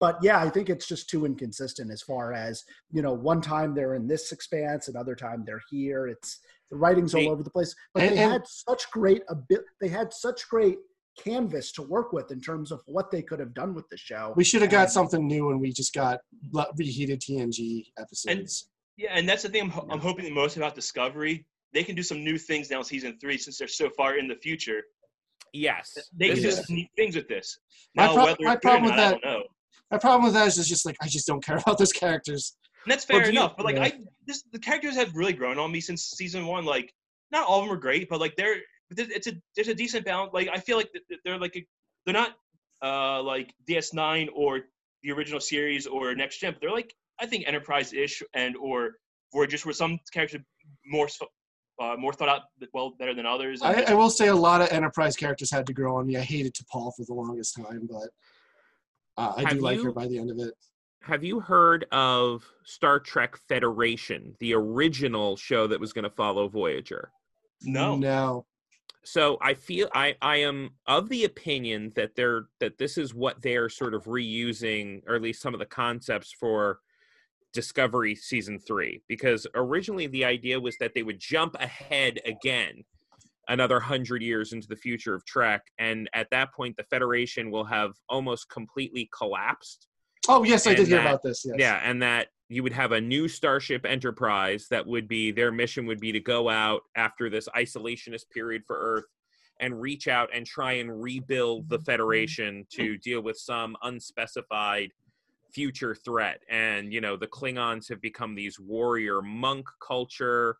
But 0.00 0.18
yeah, 0.22 0.38
I 0.38 0.48
think 0.50 0.70
it's 0.70 0.86
just 0.86 1.10
too 1.10 1.26
inconsistent 1.26 1.90
as 1.90 2.02
far 2.02 2.32
as 2.32 2.62
you 2.92 3.02
know. 3.02 3.12
One 3.12 3.40
time 3.40 3.74
they're 3.74 3.94
in 3.94 4.06
this 4.06 4.30
expanse, 4.30 4.88
another 4.88 5.14
time 5.16 5.44
they're 5.44 5.60
here. 5.70 6.06
It's 6.06 6.38
the 6.70 6.76
writing's 6.76 7.14
all 7.14 7.28
over 7.30 7.42
the 7.42 7.50
place. 7.50 7.74
But 7.92 8.04
And- 8.04 8.16
they 8.16 8.22
and- 8.22 8.32
had 8.32 8.46
such 8.46 8.90
great 8.90 9.22
a 9.28 9.34
bit. 9.34 9.62
They 9.80 9.88
had 9.88 10.12
such 10.12 10.48
great 10.48 10.78
canvas 11.18 11.70
to 11.72 11.82
work 11.82 12.12
with 12.12 12.32
in 12.32 12.40
terms 12.40 12.72
of 12.72 12.80
what 12.86 13.10
they 13.10 13.22
could 13.22 13.38
have 13.38 13.54
done 13.54 13.74
with 13.74 13.88
the 13.88 13.96
show. 13.96 14.32
we 14.36 14.42
should 14.44 14.62
have 14.62 14.70
got 14.70 14.84
And- 14.84 14.92
something 14.92 15.26
new 15.26 15.50
and 15.50 15.60
we 15.60 15.72
just 15.72 15.94
got 15.94 16.20
le- 16.52 16.66
reheated 16.76 17.20
TNG 17.20 17.92
episodes. 17.98 18.68
Yeah, 18.96 19.10
and 19.12 19.28
that's 19.28 19.42
the 19.42 19.48
thing 19.48 19.62
I'm, 19.62 19.70
ho- 19.70 19.86
I'm 19.90 20.00
hoping 20.00 20.24
the 20.24 20.30
most 20.30 20.56
about 20.56 20.74
Discovery. 20.74 21.46
They 21.72 21.84
can 21.84 21.94
do 21.96 22.02
some 22.02 22.22
new 22.24 22.38
things 22.38 22.70
now 22.70 22.78
in 22.78 22.84
season 22.84 23.18
three 23.20 23.38
since 23.38 23.58
they're 23.58 23.68
so 23.68 23.90
far 23.90 24.16
in 24.18 24.28
the 24.28 24.36
future. 24.36 24.82
Yes, 25.52 25.92
They 26.16 26.28
this 26.30 26.34
can 26.34 26.42
do 26.42 26.48
is- 26.48 26.66
some 26.66 26.76
neat 26.76 26.90
things 26.96 27.14
with 27.16 27.28
this. 27.28 27.58
My 27.94 28.06
pro- 28.08 28.16
my 28.16 28.30
it's 28.30 28.38
good 28.38 28.62
problem 28.62 28.82
with 28.84 28.90
not, 28.92 28.98
I 28.98 29.02
that- 29.10 29.20
don't 29.20 29.24
know. 29.24 29.42
My 29.90 29.98
problem 29.98 30.24
with 30.24 30.34
that 30.34 30.46
is 30.48 30.68
just 30.68 30.84
like 30.86 30.96
I 31.00 31.06
just 31.08 31.26
don't 31.26 31.44
care 31.44 31.56
about 31.66 31.78
those 31.78 31.92
characters. 31.92 32.56
And 32.84 32.92
that's 32.92 33.06
Well, 33.08 33.18
fair 33.18 33.26
do 33.26 33.32
you- 33.32 33.38
enough. 33.40 33.56
But 33.56 33.64
like 33.66 33.76
yeah. 33.76 33.84
I, 33.84 33.92
this 34.26 34.42
the 34.52 34.58
characters 34.58 34.94
have 34.96 35.14
really 35.14 35.32
grown 35.32 35.58
on 35.58 35.72
me 35.72 35.80
since 35.80 36.02
season 36.10 36.46
one. 36.46 36.64
Like 36.64 36.92
not 37.32 37.46
all 37.46 37.60
of 37.60 37.66
them 37.66 37.74
are 37.76 37.80
great, 37.80 38.08
but 38.08 38.20
like 38.20 38.36
they're 38.36 38.56
there's- 38.90 39.10
it's 39.14 39.26
a 39.26 39.32
there's 39.56 39.68
a 39.68 39.74
decent 39.74 40.04
balance. 40.04 40.32
Like 40.34 40.48
I 40.52 40.58
feel 40.58 40.76
like 40.76 40.90
they're 41.24 41.38
like 41.38 41.56
a, 41.56 41.66
they're 42.04 42.14
not 42.14 42.32
uh 42.82 43.22
like 43.22 43.54
DS9 43.68 44.28
or 44.34 44.60
the 45.02 45.12
original 45.12 45.40
series 45.40 45.86
or 45.86 46.14
Next 46.14 46.38
Gen. 46.38 46.52
But 46.52 46.60
they're 46.60 46.70
like 46.70 46.94
I 47.20 47.26
think 47.26 47.46
Enterprise-ish 47.46 48.22
and 48.34 48.56
or 48.56 48.96
Voyager, 49.32 49.56
where 49.64 49.72
some 49.72 49.98
characters 50.12 50.42
more 50.86 51.06
s- 51.06 51.18
uh, 51.80 51.96
more 51.98 52.12
thought 52.12 52.28
out 52.28 52.42
well 52.72 52.90
better 52.98 53.14
than 53.14 53.26
others. 53.26 53.62
I, 53.62 53.82
I 53.88 53.94
will 53.94 54.10
say 54.10 54.28
a 54.28 54.34
lot 54.34 54.60
of 54.60 54.68
Enterprise 54.70 55.16
characters 55.16 55.50
had 55.50 55.66
to 55.66 55.72
grow 55.72 55.96
on 55.96 56.06
me. 56.06 56.16
I 56.16 56.20
hated 56.20 56.54
T'Pol 56.54 56.92
for 56.96 57.04
the 57.04 57.14
longest 57.14 57.56
time, 57.56 57.88
but 57.90 58.08
uh, 59.16 59.32
I 59.36 59.40
Have 59.42 59.54
do 59.54 59.60
like 59.60 59.78
you- 59.78 59.84
her 59.84 59.92
by 59.92 60.06
the 60.06 60.18
end 60.18 60.30
of 60.30 60.38
it. 60.38 60.54
Have 61.06 61.22
you 61.22 61.38
heard 61.38 61.84
of 61.92 62.50
Star 62.64 62.98
Trek 62.98 63.36
Federation, 63.36 64.34
the 64.40 64.54
original 64.54 65.36
show 65.36 65.66
that 65.66 65.78
was 65.78 65.92
going 65.92 66.04
to 66.04 66.10
follow 66.10 66.48
Voyager? 66.48 67.10
No. 67.62 67.96
no. 67.96 68.46
so 69.04 69.36
I 69.42 69.52
feel 69.52 69.88
I 69.94 70.16
I 70.22 70.36
am 70.36 70.70
of 70.86 71.10
the 71.10 71.24
opinion 71.24 71.92
that 71.94 72.14
they're 72.16 72.46
that 72.60 72.78
this 72.78 72.96
is 72.96 73.14
what 73.14 73.42
they're 73.42 73.68
sort 73.68 73.92
of 73.92 74.04
reusing, 74.04 75.02
or 75.06 75.14
at 75.14 75.22
least 75.22 75.42
some 75.42 75.52
of 75.52 75.60
the 75.60 75.66
concepts 75.66 76.32
for 76.32 76.80
Discovery 77.52 78.14
season 78.14 78.58
three, 78.58 79.02
because 79.06 79.46
originally 79.54 80.06
the 80.06 80.24
idea 80.24 80.58
was 80.58 80.76
that 80.78 80.94
they 80.94 81.02
would 81.02 81.20
jump 81.20 81.54
ahead 81.60 82.18
again 82.24 82.82
another 83.48 83.78
hundred 83.78 84.22
years 84.22 84.54
into 84.54 84.68
the 84.68 84.76
future 84.76 85.14
of 85.14 85.24
Trek, 85.26 85.66
and 85.78 86.08
at 86.14 86.30
that 86.30 86.54
point 86.54 86.78
the 86.78 86.84
Federation 86.84 87.50
will 87.50 87.64
have 87.64 87.92
almost 88.08 88.48
completely 88.48 89.10
collapsed. 89.16 89.86
Oh 90.28 90.42
yes, 90.44 90.66
I 90.66 90.74
did 90.74 90.88
hear 90.88 90.98
that- 90.98 91.06
about 91.06 91.22
this. 91.22 91.44
Yes. 91.44 91.56
Yeah, 91.58 91.80
and 91.82 92.02
that 92.02 92.28
you 92.48 92.62
would 92.62 92.72
have 92.72 92.92
a 92.92 93.00
new 93.00 93.26
Starship 93.28 93.84
Enterprise 93.86 94.66
that 94.70 94.86
would 94.86 95.08
be 95.08 95.32
their 95.32 95.50
mission 95.50 95.86
would 95.86 96.00
be 96.00 96.12
to 96.12 96.20
go 96.20 96.48
out 96.48 96.82
after 96.94 97.30
this 97.30 97.48
isolationist 97.56 98.28
period 98.32 98.62
for 98.66 98.76
Earth 98.78 99.06
and 99.60 99.80
reach 99.80 100.08
out 100.08 100.28
and 100.34 100.46
try 100.46 100.72
and 100.72 101.02
rebuild 101.02 101.68
the 101.68 101.78
Federation 101.80 102.66
to 102.70 102.98
deal 102.98 103.20
with 103.22 103.36
some 103.38 103.76
unspecified 103.82 104.90
future 105.52 105.94
threat. 105.94 106.40
And 106.50 106.92
you 106.92 107.00
know, 107.00 107.16
the 107.16 107.28
Klingons 107.28 107.88
have 107.88 108.00
become 108.00 108.34
these 108.34 108.58
warrior 108.58 109.22
monk 109.22 109.66
culture. 109.86 110.56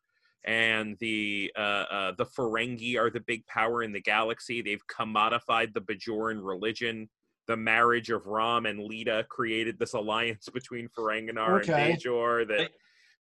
And 0.46 0.96
the 1.00 1.50
uh, 1.56 1.84
uh, 1.90 2.12
the 2.18 2.26
Ferengi 2.26 2.98
are 2.98 3.08
the 3.08 3.20
big 3.20 3.46
power 3.46 3.82
in 3.82 3.92
the 3.92 4.00
galaxy. 4.00 4.60
They've 4.60 4.86
commodified 4.88 5.72
the 5.72 5.80
Bajoran 5.80 6.40
religion 6.42 7.08
the 7.46 7.56
marriage 7.56 8.10
of 8.10 8.26
Rom 8.26 8.66
and 8.66 8.80
Leeta 8.80 9.24
created 9.28 9.78
this 9.78 9.92
alliance 9.94 10.48
between 10.54 10.88
Ferenginar 10.96 11.60
Okay. 11.62 11.92
and 11.92 12.00
Bajor 12.00 12.48
that 12.48 12.70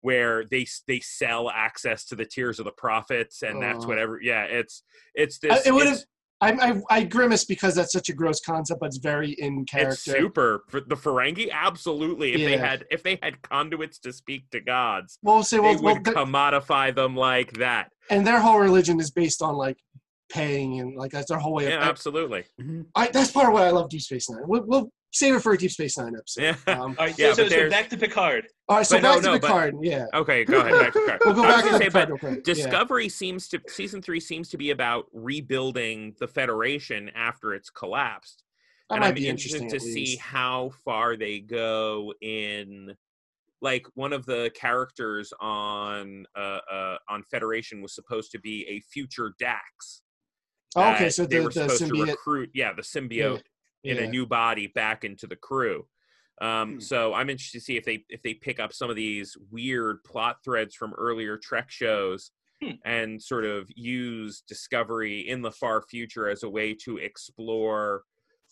where 0.00 0.44
they 0.50 0.66
they 0.88 0.98
sell 1.00 1.48
access 1.50 2.04
to 2.06 2.16
the 2.16 2.24
tears 2.24 2.58
of 2.58 2.64
the 2.64 2.72
prophets 2.72 3.42
and 3.42 3.62
that's 3.62 3.84
Oh. 3.84 3.88
whatever 3.88 4.18
yeah 4.20 4.42
it's 4.44 4.82
it's 5.14 5.38
I- 5.44 5.48
this 5.48 5.66
it 5.66 5.74
would 5.74 5.86
have. 5.86 5.98
I, 6.40 6.50
I 6.50 6.80
I 6.90 7.04
grimace 7.04 7.44
because 7.44 7.76
that's 7.76 7.92
such 7.92 8.08
a 8.08 8.12
gross 8.12 8.40
concept, 8.40 8.80
but 8.80 8.86
it's 8.86 8.96
very 8.96 9.30
in 9.30 9.64
character. 9.64 9.92
it's 9.92 10.02
super 10.02 10.64
for 10.68 10.80
the 10.80 10.96
Ferengi 10.96 11.48
absolutely 11.52 12.32
if 12.32 12.40
they 12.40 12.56
had 12.56 12.84
if 12.90 13.04
they 13.04 13.16
had 13.22 13.40
conduits 13.42 14.00
to 14.00 14.12
speak 14.12 14.50
to 14.50 14.60
gods 14.60 15.20
Well, 15.22 15.44
say 15.44 15.58
they 15.58 15.62
well, 15.62 15.80
well 15.80 15.94
would 15.94 16.04
th- 16.04 16.16
commodify 16.16 16.92
them 16.96 17.14
like 17.14 17.52
that 17.58 17.92
and 18.10 18.26
their 18.26 18.40
whole 18.40 18.58
religion 18.58 18.98
is 18.98 19.12
based 19.12 19.40
on 19.40 19.54
like 19.54 19.76
paying 20.32 20.80
and 20.80 20.96
like 20.96 21.10
that's 21.12 21.28
their 21.28 21.38
whole 21.38 21.52
way 21.54 21.66
of. 21.66 21.70
yeah 21.72 21.80
absolutely 21.88 22.44
I, 22.96 23.08
that's 23.08 23.30
part 23.30 23.48
of 23.48 23.52
why 23.54 23.66
I 23.66 23.70
love 23.70 23.90
Deep 23.90 24.00
Space 24.00 24.30
Nine. 24.30 24.40
We'll, 24.46 24.64
we'll 24.66 24.90
save 25.12 25.34
it 25.34 25.40
for 25.40 25.52
a 25.52 25.58
Deep 25.58 25.70
Space 25.70 25.98
Nine 25.98 26.14
episode. 26.16 26.42
yeah 26.42 26.56
Um, 26.74 26.80
All 26.98 27.06
right, 27.06 27.18
Yeah, 27.18 27.34
so, 27.34 27.46
so, 27.46 27.50
so 27.50 27.70
back 27.70 27.90
to 27.90 27.98
Picard. 27.98 28.46
all 28.68 28.78
right, 28.78 28.86
so 28.86 28.96
But 28.96 29.02
no, 29.02 29.14
back 29.14 29.22
no, 29.24 29.34
to 29.34 29.40
but- 29.40 29.46
Picard. 29.46 29.74
Yeah, 29.82 30.06
okay 30.14 30.44
go 30.44 30.60
ahead 30.60 30.72
back 30.72 30.92
to 30.94 31.00
Picard. 31.00 31.20
we'll 31.24 31.34
go 31.34 31.42
back 31.42 31.56
to 31.64 31.70
gonna 31.70 31.72
the 31.72 31.78
say, 31.78 31.84
Picard 31.90 32.08
but 32.08 32.22
real 32.22 32.34
quick. 32.34 32.46
Yeah. 32.46 32.54
Discovery 32.54 33.08
seems 33.10 33.48
to 33.48 33.60
season 33.68 34.00
three 34.00 34.20
seems 34.20 34.48
to 34.50 34.56
be 34.56 34.70
about 34.70 35.04
rebuilding 35.12 36.14
the 36.18 36.26
Federation 36.28 37.10
after 37.14 37.52
it's 37.54 37.68
collapsed. 37.70 38.42
That 38.88 38.96
and 38.96 39.00
might 39.02 39.08
I'm 39.08 39.14
be 39.14 39.28
interested 39.28 39.62
interesting. 39.62 39.94
to 39.94 40.06
see 40.06 40.16
how 40.16 40.70
far 40.84 41.16
they 41.16 41.40
go 41.40 42.12
in 42.22 42.94
like 43.60 43.86
one 43.94 44.12
of 44.12 44.26
the 44.26 44.50
characters 44.56 45.32
on 45.40 46.26
uh, 46.36 46.58
uh 46.70 46.96
on 47.08 47.22
Federation 47.22 47.80
was 47.80 47.94
supposed 47.94 48.32
to 48.32 48.40
be 48.40 48.66
a 48.68 48.80
future 48.92 49.34
Dax. 49.38 50.02
Oh, 50.76 50.92
okay, 50.94 51.04
that 51.04 51.14
so 51.14 51.26
they 51.26 51.38
the, 51.38 51.42
were 51.44 51.50
the 51.50 51.68
supposed 51.68 51.86
to 51.94 52.02
recruit 52.04 52.50
yeah 52.54 52.72
the 52.72 52.82
symbiote 52.82 53.42
in 53.84 53.96
yeah. 53.96 54.02
a 54.04 54.06
new 54.08 54.26
body 54.26 54.68
back 54.68 55.04
into 55.04 55.26
the 55.26 55.36
crew. 55.36 55.86
Um, 56.40 56.74
Hmm. 56.74 56.80
so 56.80 57.14
I'm 57.14 57.28
interested 57.30 57.58
to 57.58 57.64
see 57.64 57.76
if 57.76 57.84
they 57.84 58.04
if 58.08 58.22
they 58.22 58.34
pick 58.34 58.58
up 58.60 58.72
some 58.72 58.90
of 58.90 58.96
these 58.96 59.36
weird 59.50 60.02
plot 60.04 60.36
threads 60.44 60.74
from 60.74 60.92
earlier 60.94 61.36
Trek 61.36 61.70
shows 61.70 62.30
Hmm. 62.62 62.70
and 62.84 63.22
sort 63.22 63.44
of 63.44 63.68
use 63.74 64.42
Discovery 64.48 65.28
in 65.28 65.42
the 65.42 65.50
far 65.50 65.82
future 65.82 66.28
as 66.28 66.42
a 66.44 66.48
way 66.48 66.74
to 66.84 66.96
explore 66.98 68.02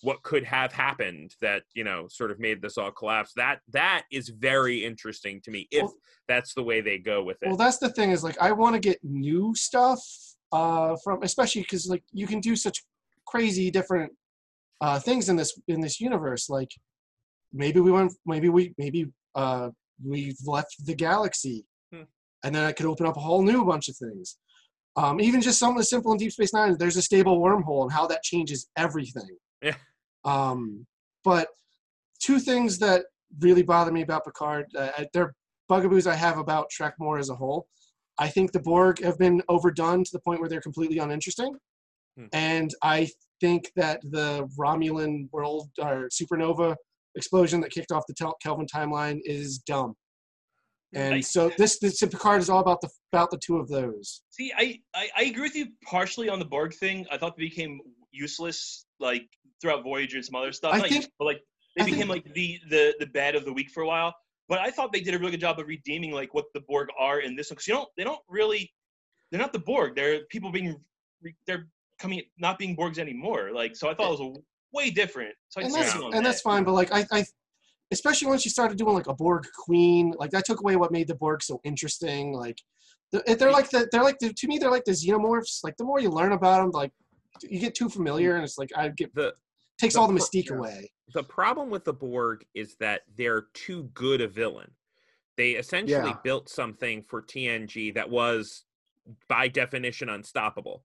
what 0.02 0.22
could 0.22 0.42
have 0.44 0.72
happened 0.72 1.34
that 1.40 1.62
you 1.74 1.84
know 1.84 2.08
sort 2.08 2.30
of 2.30 2.40
made 2.40 2.60
this 2.62 2.76
all 2.78 2.90
collapse 2.90 3.32
that 3.36 3.60
that 3.68 4.04
is 4.10 4.30
very 4.30 4.82
interesting 4.84 5.40
to 5.42 5.50
me 5.50 5.68
if 5.70 5.82
Well- 5.82 5.94
that's 6.26 6.54
the 6.54 6.62
way 6.62 6.80
they 6.80 6.98
go 6.98 7.22
with 7.22 7.42
it 7.42 7.48
Well, 7.48 7.56
that's 7.56 7.78
the 7.78 7.90
thing 7.90 8.10
is 8.10 8.24
like 8.24 8.38
I 8.40 8.52
want 8.52 8.74
to 8.74 8.80
get 8.80 8.98
new 9.04 9.54
stuff 9.54 10.00
uh, 10.52 10.96
from, 11.02 11.22
especially 11.22 11.62
because 11.62 11.86
like 11.88 12.02
you 12.12 12.26
can 12.26 12.40
do 12.40 12.56
such 12.56 12.82
crazy 13.26 13.70
different 13.70 14.12
uh, 14.80 14.98
things 14.98 15.28
in 15.28 15.36
this 15.36 15.58
in 15.68 15.80
this 15.80 16.00
universe. 16.00 16.48
Like 16.48 16.70
maybe 17.52 17.80
we 17.80 17.90
went, 17.92 18.12
maybe 18.26 18.48
we 18.48 18.74
maybe 18.78 19.06
uh, 19.34 19.70
we've 20.04 20.38
left 20.46 20.84
the 20.86 20.94
galaxy, 20.94 21.64
Hmm. 21.92 22.02
and 22.44 22.54
then 22.54 22.64
I 22.64 22.72
could 22.72 22.86
open 22.86 23.06
up 23.06 23.16
a 23.16 23.20
whole 23.20 23.42
new 23.42 23.64
bunch 23.64 23.88
of 23.88 23.96
things. 23.96 24.38
Um, 24.96 25.20
even 25.20 25.40
just 25.40 25.58
something 25.58 25.80
as 25.80 25.88
simple 25.90 26.12
in 26.12 26.18
Deep 26.18 26.32
Space 26.32 26.52
Nine, 26.52 26.76
there's 26.78 26.96
a 26.96 27.02
stable 27.02 27.40
wormhole 27.40 27.82
and 27.82 27.92
how 27.92 28.06
that 28.08 28.22
changes 28.22 28.68
everything. 28.76 29.36
Yeah. 29.62 29.76
Um, 30.24 30.86
but 31.24 31.48
two 32.20 32.38
things 32.38 32.78
that 32.80 33.04
really 33.40 33.62
bother 33.62 33.92
me 33.92 34.02
about 34.02 34.24
Picard, 34.24 34.66
uh, 34.76 35.04
they're 35.12 35.34
bugaboos 35.68 36.06
I 36.06 36.14
have 36.14 36.38
about 36.38 36.70
Trek 36.70 36.94
more 36.98 37.18
as 37.18 37.30
a 37.30 37.34
whole. 37.34 37.66
I 38.20 38.28
think 38.28 38.52
the 38.52 38.60
Borg 38.60 39.02
have 39.02 39.18
been 39.18 39.42
overdone 39.48 40.04
to 40.04 40.10
the 40.12 40.20
point 40.20 40.40
where 40.40 40.48
they're 40.48 40.60
completely 40.60 40.98
uninteresting. 40.98 41.54
Hmm. 42.16 42.26
And 42.32 42.70
I 42.82 43.08
think 43.40 43.72
that 43.76 44.00
the 44.02 44.46
Romulan 44.58 45.28
world 45.32 45.70
or 45.80 46.08
supernova 46.12 46.76
explosion 47.16 47.60
that 47.62 47.70
kicked 47.70 47.90
off 47.90 48.04
the 48.06 48.14
Tel- 48.14 48.36
Kelvin 48.42 48.66
timeline 48.66 49.18
is 49.24 49.58
dumb. 49.58 49.94
And 50.92 51.14
I- 51.14 51.20
so 51.20 51.50
this, 51.56 51.78
this 51.78 51.98
Picard 52.00 52.40
is 52.42 52.50
all 52.50 52.60
about 52.60 52.80
the 52.80 52.90
about 53.12 53.30
the 53.30 53.38
two 53.38 53.56
of 53.56 53.68
those. 53.68 54.22
See, 54.30 54.52
I, 54.56 54.78
I, 54.94 55.08
I 55.16 55.22
agree 55.24 55.42
with 55.42 55.56
you 55.56 55.68
partially 55.84 56.28
on 56.28 56.38
the 56.38 56.44
Borg 56.44 56.74
thing. 56.74 57.06
I 57.10 57.16
thought 57.16 57.36
they 57.36 57.44
became 57.44 57.80
useless, 58.12 58.84
like 58.98 59.26
throughout 59.62 59.82
Voyager 59.82 60.16
and 60.16 60.24
some 60.24 60.34
other 60.34 60.52
stuff. 60.52 60.74
I 60.74 60.78
Not 60.78 60.82
think- 60.82 60.94
useless, 60.96 61.12
but 61.18 61.24
like 61.24 61.40
they 61.76 61.82
I 61.82 61.84
think- 61.84 61.96
became 61.96 62.08
like 62.08 62.24
the, 62.34 62.58
the 62.68 62.94
the 63.00 63.06
bad 63.06 63.34
of 63.34 63.44
the 63.44 63.52
week 63.52 63.70
for 63.70 63.82
a 63.82 63.86
while. 63.86 64.14
But 64.50 64.58
I 64.58 64.70
thought 64.70 64.92
they 64.92 65.00
did 65.00 65.14
a 65.14 65.18
really 65.18 65.30
good 65.30 65.40
job 65.40 65.60
of 65.60 65.68
redeeming 65.68 66.10
like 66.10 66.34
what 66.34 66.46
the 66.54 66.60
Borg 66.68 66.88
are 66.98 67.20
in 67.20 67.36
this 67.36 67.50
one 67.50 67.54
because 67.54 67.68
you 67.68 67.74
don't 67.74 67.88
they 67.96 68.02
don't 68.02 68.20
really 68.28 68.70
they're 69.30 69.40
not 69.40 69.52
the 69.52 69.60
Borg. 69.60 69.94
They're 69.94 70.24
people 70.28 70.50
being 70.50 70.76
they're 71.46 71.68
coming 72.00 72.22
not 72.36 72.58
being 72.58 72.76
Borgs 72.76 72.98
anymore. 72.98 73.52
Like 73.54 73.76
so, 73.76 73.88
I 73.88 73.94
thought 73.94 74.08
it 74.08 74.18
was 74.18 74.36
a, 74.36 74.40
way 74.72 74.90
different. 74.90 75.34
So 75.50 75.60
I 75.60 75.64
and 75.64 75.74
that's 75.74 75.92
see 75.92 75.98
you 75.98 76.04
on 76.04 76.14
and 76.14 76.24
that. 76.24 76.28
that's 76.28 76.40
fine. 76.40 76.64
But 76.64 76.72
like 76.72 76.92
I, 76.92 77.06
I, 77.12 77.24
especially 77.92 78.26
once 78.26 78.44
you 78.44 78.50
started 78.50 78.76
doing 78.76 78.92
like 78.94 79.06
a 79.06 79.14
Borg 79.14 79.46
Queen, 79.64 80.14
like 80.18 80.32
that 80.32 80.44
took 80.44 80.60
away 80.60 80.74
what 80.74 80.90
made 80.90 81.06
the 81.06 81.14
Borg 81.14 81.44
so 81.44 81.60
interesting. 81.62 82.32
Like 82.32 82.58
the- 83.12 83.22
they're 83.38 83.52
like 83.52 83.70
the 83.70 83.88
they're 83.92 84.02
like 84.02 84.18
the, 84.18 84.32
to 84.32 84.48
me 84.48 84.58
they're 84.58 84.70
like 84.70 84.84
the 84.84 84.92
xenomorphs. 84.92 85.60
Like 85.62 85.76
the 85.76 85.84
more 85.84 86.00
you 86.00 86.10
learn 86.10 86.32
about 86.32 86.60
them, 86.60 86.70
like 86.72 86.90
you 87.42 87.60
get 87.60 87.76
too 87.76 87.88
familiar, 87.88 88.34
and 88.34 88.42
it's 88.42 88.58
like 88.58 88.70
I 88.76 88.88
get 88.88 89.14
the 89.14 89.32
takes 89.78 89.94
the 89.94 90.00
all 90.00 90.08
the 90.08 90.14
mystique 90.14 90.50
yeah. 90.50 90.56
away. 90.56 90.90
The 91.12 91.24
problem 91.24 91.70
with 91.70 91.84
the 91.84 91.92
Borg 91.92 92.44
is 92.54 92.76
that 92.76 93.02
they're 93.16 93.46
too 93.54 93.84
good 93.94 94.20
a 94.20 94.28
villain. 94.28 94.70
They 95.36 95.52
essentially 95.52 96.10
Yeah. 96.10 96.18
built 96.22 96.48
something 96.48 97.02
for 97.02 97.22
TNG 97.22 97.94
that 97.94 98.10
was, 98.10 98.64
by 99.28 99.48
definition, 99.48 100.08
unstoppable. 100.08 100.84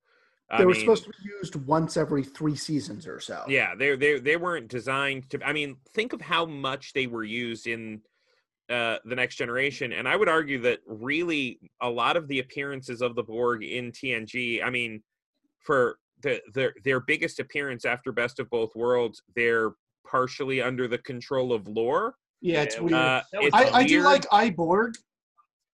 I 0.50 0.60
They 0.60 0.66
were 0.66 0.74
mean, 0.74 0.82
supposed 0.82 1.04
to 1.06 1.10
be 1.10 1.30
used 1.42 1.56
once 1.56 1.98
every 1.98 2.24
three 2.24 2.56
seasons 2.56 3.08
or 3.08 3.20
so. 3.20 3.44
Yeah, 3.48 3.74
they 3.76 3.96
they 3.96 4.20
they 4.20 4.38
weren't 4.38 4.68
designed 4.68 5.30
to. 5.32 5.44
I 5.44 5.54
mean, 5.54 5.78
think 5.94 6.14
of 6.14 6.22
how 6.22 6.46
much 6.46 6.94
they 6.94 7.08
were 7.08 7.24
used 7.24 7.66
in 7.66 8.02
uh, 8.70 8.98
the 9.06 9.16
Next 9.16 9.36
Generation, 9.36 9.92
and 9.92 10.08
I 10.08 10.16
would 10.16 10.30
argue 10.30 10.62
that 10.62 10.80
really 10.86 11.60
a 11.82 11.90
lot 11.90 12.16
of 12.16 12.28
the 12.28 12.40
appearances 12.40 13.02
of 13.02 13.16
the 13.16 13.24
Borg 13.24 13.64
in 13.64 13.92
TNG. 13.92 14.64
I 14.64 14.70
mean, 14.70 15.02
for 15.60 15.98
the 16.22 16.42
their 16.54 16.74
their 16.84 17.00
biggest 17.00 17.40
appearance 17.40 17.86
after 17.86 18.12
Best 18.12 18.40
of 18.40 18.50
Both 18.50 18.76
Worlds, 18.76 19.24
they're 19.36 19.72
partially 20.06 20.62
under 20.62 20.88
the 20.88 20.98
control 21.00 21.54
of 21.54 21.68
Lore. 21.68 22.16
Yeah, 22.42 22.62
it's 22.64 22.76
Yeah, 22.76 22.82
weird. 22.82 22.94
Uh, 22.94 23.22
it's 23.34 23.56
I, 23.56 23.70
I 23.80 23.84
do 23.86 23.96
weird. 23.96 24.06
like 24.06 24.26
I, 24.32 24.50
Borg. 24.52 24.96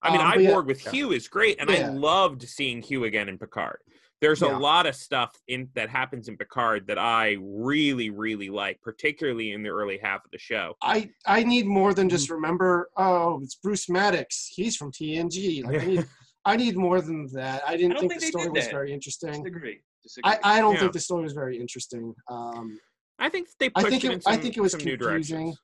I 0.04 0.12
mean, 0.12 0.22
um, 0.22 0.28
I 0.28 0.36
yeah, 0.36 0.52
Borg 0.52 0.68
with. 0.68 0.82
Hugh 0.92 1.12
is 1.12 1.28
great, 1.28 1.60
and 1.60 1.70
I 1.70 1.78
Yeah. 1.80 1.92
loved 1.92 2.48
seeing 2.48 2.82
Hugh 2.82 3.04
again 3.04 3.30
in 3.30 3.38
Picard. 3.38 3.80
There's 4.22 4.42
Yeah. 4.42 4.56
a 4.56 4.60
lot 4.60 4.86
of 4.86 4.96
stuff 4.96 5.36
in 5.48 5.70
that 5.76 5.90
happens 5.90 6.28
in 6.28 6.38
Picard 6.38 6.86
that 6.88 6.98
I 7.00 7.38
really, 7.42 8.10
really 8.12 8.50
like, 8.50 8.80
particularly 8.82 9.52
in 9.52 9.64
the 9.64 9.70
early 9.70 10.00
half 10.02 10.24
of 10.24 10.32
the 10.32 10.38
show. 10.40 10.76
I 10.82 11.10
I 11.26 11.44
need 11.44 11.66
more 11.66 11.94
than 11.94 12.08
just 12.10 12.26
Mm-hmm. 12.26 12.34
remember. 12.36 12.90
Oh, 12.98 13.42
it's 13.44 13.56
Bruce 13.56 13.90
Maddox. 13.90 14.48
He's 14.54 14.76
from 14.78 14.92
TNG. 14.92 15.64
Like 15.64 15.82
I 15.82 15.86
need 15.86 16.06
I 16.46 16.56
need 16.56 16.76
more 16.78 17.02
than 17.02 17.28
that. 17.34 17.62
I 17.68 17.78
didn't 17.78 17.98
I 17.98 18.00
think, 18.00 18.12
think 18.14 18.22
the 18.22 18.28
story 18.28 18.50
was 18.50 18.66
that. 18.66 18.72
very 18.72 18.94
interesting. 18.94 19.30
Disagree. 19.44 19.82
Disagree. 20.04 20.32
I, 20.44 20.58
I 20.58 20.60
don't 20.62 20.74
Yeah. 20.74 20.80
think 20.82 20.94
the 20.94 21.00
story 21.00 21.24
was 21.24 21.34
very 21.34 21.60
interesting. 21.60 22.14
Um, 22.30 22.80
I 23.22 23.30
think 23.30 23.48
they 23.60 23.68
I 23.68 23.84
pushed 23.84 23.90
think 23.90 24.04
it, 24.04 24.08
it- 24.08 24.14
in 24.16 24.22
some, 24.22 24.34
I 24.34 24.38
think 24.38 24.58
it 24.58 24.62
was 24.62 24.72
some 24.74 24.80
new 24.84 24.98
confusing. 24.98 25.38
directions. 25.38 25.60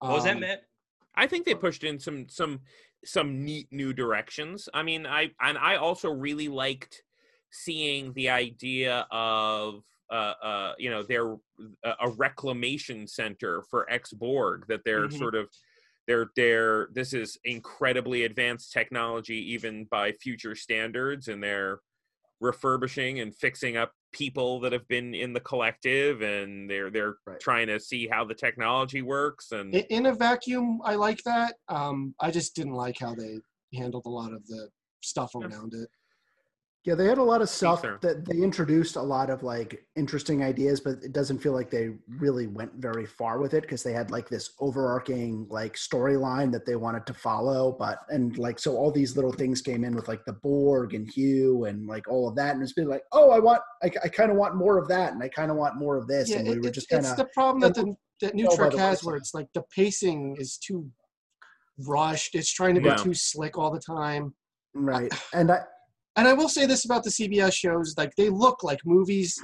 what 0.00 0.12
was 0.12 0.24
that, 0.24 0.34
um, 0.34 0.40
Matt? 0.40 0.62
I 1.14 1.26
think 1.26 1.46
they 1.46 1.54
pushed 1.54 1.84
in 1.84 1.98
some 1.98 2.28
some 2.28 2.60
some 3.04 3.44
neat 3.44 3.68
new 3.70 3.92
directions. 3.92 4.68
I 4.74 4.82
mean, 4.82 5.06
I 5.06 5.30
and 5.40 5.56
I 5.56 5.76
also 5.76 6.10
really 6.10 6.48
liked 6.48 7.02
seeing 7.52 8.12
the 8.14 8.28
idea 8.30 9.06
of 9.10 9.82
uh, 10.10 10.34
uh, 10.42 10.72
you 10.78 10.90
know 10.90 11.02
their 11.02 11.32
a 11.84 11.94
a 12.02 12.10
reclamation 12.10 13.06
center 13.06 13.62
for 13.70 13.88
ex 13.90 14.12
Borg 14.12 14.66
that 14.68 14.82
they're 14.84 15.08
Mhm. 15.08 15.18
sort 15.18 15.34
of 15.36 15.48
they're 16.08 16.30
they're 16.34 16.88
this 16.92 17.12
is 17.12 17.38
incredibly 17.44 18.24
advanced 18.24 18.72
technology 18.72 19.52
even 19.52 19.84
by 19.84 20.10
future 20.12 20.54
standards 20.56 21.28
and 21.28 21.42
they're 21.42 21.80
refurbishing 22.40 23.20
and 23.20 23.34
fixing 23.34 23.76
up 23.76 23.92
people 24.12 24.58
that 24.60 24.72
have 24.72 24.86
been 24.88 25.14
in 25.14 25.32
the 25.32 25.40
collective 25.40 26.22
and 26.22 26.68
they're 26.68 26.90
they're 26.90 27.16
Right. 27.26 27.38
trying 27.40 27.68
to 27.68 27.78
see 27.78 28.08
how 28.08 28.24
the 28.24 28.34
technology 28.34 29.02
works 29.02 29.52
and 29.52 29.74
In 29.74 30.06
a 30.06 30.14
vacuum, 30.14 30.80
I 30.84 30.94
like 30.96 31.22
that. 31.24 31.56
Um, 31.68 32.14
I 32.18 32.30
just 32.30 32.56
didn't 32.56 32.72
like 32.72 32.98
how 32.98 33.14
they 33.14 33.38
handled 33.74 34.06
a 34.06 34.10
lot 34.10 34.32
of 34.32 34.44
the 34.46 34.68
stuff 35.02 35.34
around 35.34 35.74
it. 35.74 35.88
Yeah, 36.86 36.94
they 36.94 37.04
had 37.04 37.18
a 37.18 37.22
lot 37.22 37.42
of 37.42 37.50
stuff 37.50 37.82
sir. 37.82 37.98
that 38.00 38.24
they 38.24 38.38
introduced 38.38 38.96
a 38.96 39.02
lot 39.02 39.28
of 39.28 39.42
like 39.42 39.86
interesting 39.96 40.42
ideas, 40.42 40.80
but 40.80 40.94
it 41.02 41.12
doesn't 41.12 41.38
feel 41.38 41.52
like 41.52 41.70
they 41.70 41.90
really 42.08 42.46
went 42.46 42.72
very 42.76 43.04
far 43.04 43.38
with 43.38 43.52
it 43.52 43.60
because 43.62 43.82
they 43.82 43.92
had 43.92 44.10
like 44.10 44.30
this 44.30 44.52
overarching 44.60 45.46
like 45.50 45.74
storyline 45.74 46.50
that 46.52 46.64
they 46.64 46.76
wanted 46.76 47.04
to 47.04 47.12
follow. 47.12 47.76
But 47.78 47.98
and 48.08 48.36
like 48.38 48.58
so 48.58 48.76
all 48.78 48.90
these 48.90 49.14
little 49.14 49.32
things 49.32 49.60
came 49.60 49.84
in 49.84 49.94
with 49.94 50.08
like 50.08 50.24
the 50.24 50.32
Borg 50.32 50.94
and 50.94 51.06
Hugh 51.06 51.64
and 51.66 51.86
like 51.86 52.08
all 52.08 52.26
of 52.26 52.34
that, 52.36 52.54
and 52.54 52.62
it's 52.62 52.72
been 52.72 52.88
like, 52.88 53.02
oh, 53.12 53.30
I 53.30 53.40
want, 53.40 53.60
I, 53.82 53.90
I 54.02 54.08
kind 54.08 54.30
of 54.30 54.38
want 54.38 54.56
more 54.56 54.78
of 54.78 54.88
that, 54.88 55.12
and 55.12 55.22
I 55.22 55.28
kind 55.28 55.50
of 55.50 55.58
want 55.58 55.76
more 55.76 55.98
of 55.98 56.06
this, 56.06 56.30
Yeah, 56.30 56.38
and 56.38 56.48
we 56.48 56.54
it- 56.54 56.62
were 56.64 56.70
just 56.70 56.88
kind 56.88 57.00
it's 57.02 57.10
of 57.10 57.18
the 57.18 57.28
problem 57.34 57.60
that 57.60 57.74
the 57.74 57.90
oh, 57.90 57.96
that 58.22 58.34
New 58.34 58.48
go 58.48 58.56
Trek 58.56 58.72
the 58.72 58.78
has, 58.78 59.04
where 59.04 59.16
it's 59.16 59.34
like 59.34 59.48
the 59.52 59.62
pacing 59.76 60.36
is 60.38 60.56
too 60.56 60.90
rushed. 61.86 62.34
It's 62.34 62.50
trying 62.52 62.74
to 62.76 62.80
be 62.80 62.88
Yeah. 62.88 62.96
too 62.96 63.12
slick 63.14 63.58
all 63.58 63.70
the 63.70 63.80
time. 63.80 64.34
right. 64.74 65.12
And 65.34 65.50
I, 65.52 65.60
And 66.16 66.26
I 66.26 66.32
will 66.32 66.48
say 66.48 66.66
this 66.66 66.84
about 66.84 67.04
the 67.04 67.10
CBS 67.10 67.52
shows: 67.52 67.94
like 67.96 68.14
they 68.16 68.28
look 68.28 68.62
like 68.62 68.80
movies. 68.84 69.40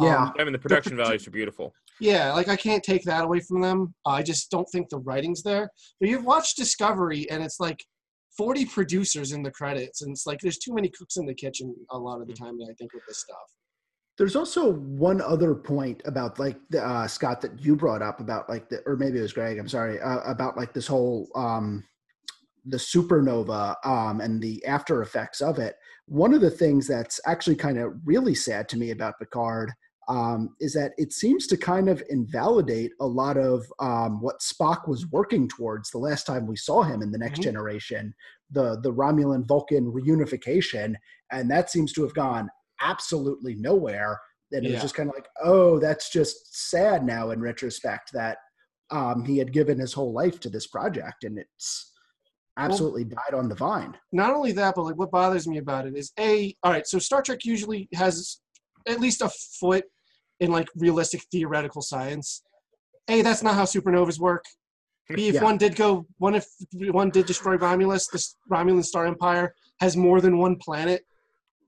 yeah, 0.00 0.24
Um, 0.24 0.32
I 0.38 0.44
mean, 0.44 0.52
the 0.52 0.58
production 0.58 0.96
values 0.96 1.26
are 1.26 1.30
beautiful. 1.30 1.72
Yeah, 2.00 2.32
like 2.32 2.48
I 2.48 2.56
can't 2.56 2.82
take 2.82 3.04
that 3.04 3.24
away 3.24 3.40
from 3.40 3.60
them. 3.60 3.94
I 4.04 4.22
just 4.22 4.50
don't 4.50 4.68
think 4.70 4.88
the 4.88 4.98
writing's 4.98 5.42
there. 5.42 5.70
But 6.00 6.08
you've 6.08 6.24
watched 6.24 6.56
Discovery, 6.56 7.28
and 7.30 7.42
it's 7.42 7.58
like 7.60 7.82
40 8.36 8.66
producers 8.66 9.32
in 9.32 9.42
the 9.42 9.50
credits, 9.50 10.02
and 10.02 10.12
it's 10.12 10.26
like 10.26 10.40
there's 10.40 10.58
too 10.58 10.74
many 10.74 10.88
cooks 10.90 11.16
in 11.16 11.26
the 11.26 11.34
kitchen 11.34 11.74
a 11.90 11.98
lot 11.98 12.20
of 12.20 12.26
the 12.26 12.34
time. 12.34 12.58
I 12.62 12.74
think 12.74 12.92
with 12.92 13.06
this 13.06 13.18
stuff. 13.18 13.36
There's 14.18 14.36
also 14.36 14.72
one 14.72 15.20
other 15.20 15.54
point 15.54 16.00
about 16.06 16.38
like 16.38 16.56
the, 16.70 16.82
uh, 16.82 17.06
Scott 17.06 17.42
that 17.42 17.62
you 17.62 17.76
brought 17.76 18.00
up 18.00 18.20
about 18.20 18.48
like 18.48 18.68
the, 18.70 18.82
or 18.86 18.96
maybe 18.96 19.18
it 19.18 19.22
was 19.22 19.32
Greg. 19.32 19.58
I'm 19.58 19.68
sorry 19.68 20.00
uh, 20.00 20.20
about 20.20 20.56
like 20.56 20.72
this 20.72 20.86
whole 20.86 21.28
um, 21.34 21.84
the 22.66 22.76
supernova 22.76 23.76
um, 23.84 24.20
and 24.20 24.40
the 24.40 24.64
after 24.66 25.02
effects 25.02 25.40
of 25.40 25.58
it. 25.58 25.76
One 26.06 26.34
of 26.34 26.40
the 26.40 26.50
things 26.50 26.86
that's 26.86 27.20
actually 27.26 27.56
kind 27.56 27.78
of 27.78 27.92
really 28.04 28.34
sad 28.34 28.68
to 28.70 28.76
me 28.76 28.90
about 28.90 29.18
Picard 29.18 29.72
um, 30.08 30.54
is 30.60 30.72
that 30.74 30.92
it 30.98 31.12
seems 31.12 31.46
to 31.48 31.56
kind 31.56 31.88
of 31.88 32.02
invalidate 32.10 32.92
a 33.00 33.06
lot 33.06 33.36
of 33.36 33.66
um, 33.80 34.20
what 34.20 34.40
Spock 34.40 34.86
was 34.86 35.06
working 35.10 35.48
towards 35.48 35.90
the 35.90 35.98
last 35.98 36.26
time 36.26 36.46
we 36.46 36.56
saw 36.56 36.82
him 36.82 37.02
in 37.02 37.10
the 37.10 37.18
Next 37.18 37.40
Mhm. 37.40 37.44
Generation, 37.44 38.14
the 38.50 38.78
the 38.82 38.92
Romulan 38.92 39.46
Vulcan 39.46 39.90
reunification, 39.92 40.94
and 41.32 41.50
that 41.50 41.70
seems 41.70 41.92
to 41.94 42.02
have 42.02 42.14
gone 42.14 42.48
absolutely 42.80 43.56
nowhere. 43.56 44.20
And 44.52 44.64
it 44.64 44.70
was 44.70 44.82
just 44.82 44.94
kind 44.94 45.08
of 45.08 45.16
like, 45.16 45.26
oh, 45.42 45.80
that's 45.80 46.08
just 46.10 46.68
sad 46.70 47.04
now 47.04 47.30
in 47.32 47.40
retrospect 47.40 48.12
that 48.12 48.38
um, 48.92 49.24
he 49.24 49.38
had 49.38 49.52
given 49.52 49.76
his 49.78 49.92
whole 49.92 50.12
life 50.12 50.38
to 50.40 50.48
this 50.48 50.68
project, 50.68 51.24
and 51.24 51.36
it's 51.36 51.92
absolutely 52.56 53.04
died 53.04 53.34
on 53.34 53.48
the 53.48 53.54
vine. 53.54 53.96
Not 54.12 54.32
only 54.34 54.52
that, 54.52 54.74
but 54.74 54.82
like 54.84 54.96
what 54.96 55.10
bothers 55.10 55.46
me 55.46 55.58
about 55.58 55.86
it 55.86 55.96
is 55.96 56.12
a. 56.18 56.54
All 56.62 56.72
right, 56.72 56.86
so 56.86 56.98
Star 56.98 57.22
Trek 57.22 57.44
usually 57.44 57.88
has 57.94 58.40
at 58.88 59.00
least 59.00 59.22
a 59.22 59.28
foot 59.60 59.84
in 60.40 60.50
like 60.52 60.68
realistic 60.76 61.22
theoretical 61.32 61.82
science. 61.82 62.42
A, 63.08 63.22
that's 63.22 63.42
not 63.42 63.54
how 63.54 63.64
supernovas 63.64 64.18
work. 64.18 64.44
B, 65.14 65.28
if 65.28 65.34
Yeah. 65.36 65.44
one 65.44 65.56
did 65.56 65.76
go, 65.76 66.06
one 66.18 66.34
if 66.34 66.46
one 66.90 67.10
did 67.10 67.26
destroy 67.26 67.56
Romulus, 67.56 68.08
this 68.08 68.36
Romulan 68.50 68.84
Star 68.84 69.06
Empire 69.06 69.54
has 69.80 69.96
more 69.96 70.20
than 70.20 70.38
one 70.38 70.56
planet. 70.56 71.04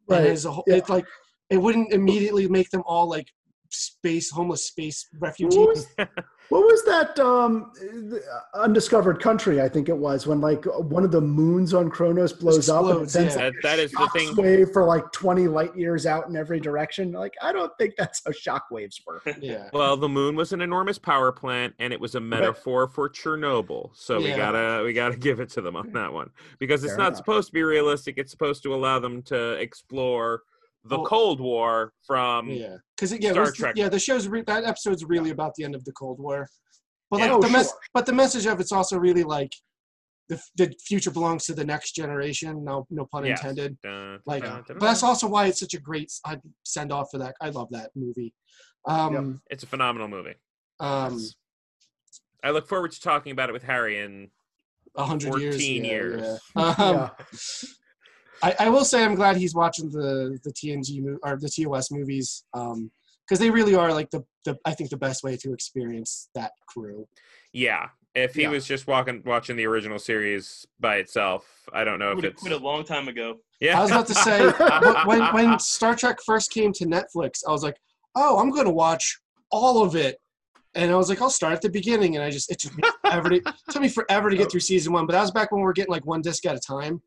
Right, 0.09 0.19
And 0.23 0.27
as 0.29 0.45
a 0.47 0.51
whole, 0.53 0.65
yeah. 0.67 0.77
it's 0.77 0.89
like 0.89 1.07
it 1.51 1.59
wouldn't 1.59 1.93
immediately 1.93 2.49
make 2.49 2.71
them 2.71 2.83
all 2.87 3.09
like 3.09 3.29
space 3.71 4.31
homeless 4.31 4.67
space 4.67 5.07
What 5.19 5.29
refugee. 5.29 5.59
was, 5.59 5.87
what 6.49 6.61
was 6.63 6.85
that 6.85 7.19
um, 7.21 7.71
the 7.75 8.23
undiscovered 8.55 9.21
country? 9.21 9.61
I 9.61 9.69
think 9.69 9.89
it 9.89 9.97
was 9.97 10.27
when 10.27 10.41
like 10.41 10.65
one 10.65 11.05
of 11.05 11.11
the 11.11 11.21
moons 11.21 11.75
on 11.75 11.91
Kronos 11.91 12.33
blows 12.33 12.69
up 12.71 12.85
and 12.87 13.11
sends 13.11 13.35
yeah. 13.37 13.45
like, 13.45 13.55
That, 13.55 13.63
that 13.63 13.79
is 13.79 13.93
the 13.93 14.09
thing. 14.13 14.29
shockwave 14.29 14.73
for 14.73 14.85
like 14.85 15.11
20 15.13 15.47
light 15.49 15.77
years 15.77 16.07
out 16.07 16.29
in 16.29 16.37
every 16.37 16.59
direction. 16.61 17.13
Like, 17.13 17.35
I 17.43 17.53
don't 17.53 17.73
think 17.79 17.95
that's 17.97 18.23
how 18.25 18.33
shockwaves 18.33 19.01
work. 19.07 19.27
Yeah. 19.41 19.69
Well, 19.73 19.97
the 19.97 20.09
moon 20.09 20.35
was 20.37 20.53
an 20.53 20.61
enormous 20.61 20.99
power 20.99 21.31
plant, 21.33 21.75
and 21.79 21.93
it 21.93 22.01
was 22.01 22.15
a 22.17 22.21
metaphor 22.21 22.89
for 22.89 23.09
Chernobyl. 23.09 23.91
So 23.95 24.19
we 24.21 24.31
gotta 24.31 24.83
we 24.85 24.93
gotta 24.93 25.17
give 25.29 25.39
it 25.41 25.49
to 25.51 25.61
them 25.61 25.77
on 25.77 25.93
that 25.93 26.13
one 26.13 26.31
because 26.59 26.83
it's 26.83 26.93
Fair 26.93 26.99
not 26.99 27.07
enough. 27.09 27.19
supposed 27.19 27.49
to 27.49 27.53
be 27.53 27.63
realistic. 27.63 28.19
It's 28.19 28.31
supposed 28.31 28.63
to 28.65 28.75
allow 28.75 28.99
them 28.99 29.23
to 29.25 29.53
explore 29.53 30.43
the 30.89 30.99
Well- 30.99 31.07
Cold 31.07 31.41
War 31.41 31.93
from 32.07 32.49
Yeah, 32.51 32.77
because 32.97 33.13
yeah, 33.19 33.31
Star 33.33 33.45
was- 33.45 33.55
Trek. 33.57 33.75
yeah, 33.77 33.89
the 33.89 33.99
show's 33.99 34.29
re- 34.29 34.43
that 34.47 34.65
episode's 34.65 35.05
really 35.05 35.31
about 35.31 35.55
the 35.57 35.65
end 35.65 35.75
of 35.75 35.85
the 35.85 35.93
Cold 35.93 36.19
War, 36.19 36.49
but 37.11 37.21
like 37.21 37.29
Yeah. 37.31 37.35
Oh, 37.37 37.41
the 37.41 37.49
mess, 37.51 37.69
sure. 37.71 37.79
but 37.95 38.07
the 38.07 38.13
message 38.13 38.47
of 38.47 38.61
it's 38.61 38.73
also 38.73 38.99
really 38.99 39.25
like 39.25 39.53
the 40.29 40.35
f- 40.37 40.51
the 40.57 40.75
future 40.85 41.11
belongs 41.11 41.47
to 41.47 41.55
the 41.55 41.65
next 41.65 41.93
generation. 41.93 42.63
No, 42.63 42.87
no 42.91 43.07
pun 43.07 43.25
Yes. 43.25 43.41
intended. 43.41 43.81
Dun, 43.83 44.21
Like, 44.27 44.43
dun, 44.43 44.57
dun, 44.57 44.79
but 44.79 44.81
that's 44.81 45.03
also 45.03 45.27
why 45.27 45.47
it's 45.47 45.61
such 45.61 45.73
a 45.75 45.81
great 45.81 46.13
I'd 46.27 46.43
send 46.65 46.93
off 46.93 47.09
for 47.11 47.19
that. 47.19 47.35
I 47.41 47.49
love 47.49 47.69
that 47.71 47.91
movie. 47.97 48.35
Um, 48.87 49.41
it's 49.51 49.63
a 49.63 49.67
phenomenal 49.67 50.09
movie. 50.09 50.35
um, 50.81 51.19
I 52.45 52.51
look 52.51 52.69
forward 52.69 52.93
to 52.93 53.01
talking 53.01 53.33
about 53.33 53.49
it 53.49 53.53
with 53.53 53.65
Harry 53.65 53.99
in 53.99 54.31
a 54.97 55.05
hundred 55.05 55.41
years. 55.41 55.57
14 55.57 55.85
yeah, 55.85 55.91
years. 55.91 56.41
yeah. 56.55 56.75
Um, 56.79 56.95
yeah. 56.97 57.11
I, 58.43 58.55
I 58.61 58.69
will 58.69 58.85
say 58.85 59.05
I'm 59.05 59.15
glad 59.15 59.37
he's 59.37 59.55
watching 59.55 59.91
the 59.91 60.39
the 60.45 60.53
TNG 60.53 61.03
mo- 61.03 61.19
or 61.23 61.39
the 61.39 61.49
TOS 61.49 61.91
movies 61.91 62.45
um, 62.55 62.91
because 63.27 63.39
they 63.39 63.51
really 63.51 63.75
are 63.75 63.93
like 63.93 64.11
the, 64.11 64.25
the 64.45 64.57
I 64.65 64.73
think 64.75 64.91
the 64.91 64.97
best 64.97 65.23
way 65.23 65.37
to 65.37 65.53
experience 65.53 66.29
that 66.35 66.53
crew. 66.69 67.07
yeah. 67.53 67.89
If 68.15 68.35
he 68.35 68.43
Yeah. 68.43 68.49
was 68.49 68.67
just 68.67 68.87
walking 68.89 69.23
watching 69.25 69.55
the 69.57 69.67
original 69.67 69.99
series 69.99 70.67
by 70.81 70.97
itself, 70.97 71.47
I 71.73 71.85
don't 71.85 71.99
know 72.01 72.11
if 72.11 72.17
would 72.17 72.25
have 72.25 72.33
it's 72.33 72.43
quit 72.43 72.53
a 72.53 72.57
long 72.65 72.83
time 72.83 73.07
ago. 73.07 73.37
yeah. 73.61 73.79
I 73.79 73.83
was 73.83 73.91
about 73.93 74.07
to 74.09 74.15
say 74.15 74.51
when 75.05 75.23
when 75.35 75.59
Star 75.61 75.95
Trek 75.95 76.19
first 76.25 76.51
came 76.51 76.73
to 76.73 76.87
Netflix, 76.87 77.43
I 77.47 77.53
was 77.53 77.63
like, 77.63 77.77
oh, 78.17 78.39
I'm 78.39 78.51
going 78.51 78.65
to 78.65 78.73
watch 78.73 79.21
all 79.53 79.85
of 79.85 79.95
it, 79.95 80.17
and 80.75 80.91
I 80.91 80.97
was 80.97 81.09
like, 81.11 81.21
I'll 81.23 81.31
start 81.31 81.53
at 81.53 81.63
the 81.63 81.71
beginning, 81.71 82.17
and 82.17 82.25
I 82.25 82.31
just 82.31 82.51
it 82.51 82.59
took 82.59 82.77
me 82.77 82.83
forever 83.03 83.29
to, 83.29 83.37
it 83.37 83.45
took 83.71 83.83
me 83.83 83.89
forever 83.89 84.31
to 84.31 84.37
get 84.37 84.47
oh. 84.47 84.51
through 84.51 84.61
season 84.61 84.93
one, 84.93 85.07
but 85.07 85.13
that 85.13 85.21
was 85.21 85.31
back 85.31 85.53
when 85.53 85.61
we 85.61 85.65
were 85.67 85.73
getting 85.73 85.93
like 85.93 86.07
one 86.07 86.23
disc 86.23 86.45
at 86.47 86.57
a 86.57 86.61
time. 86.61 87.01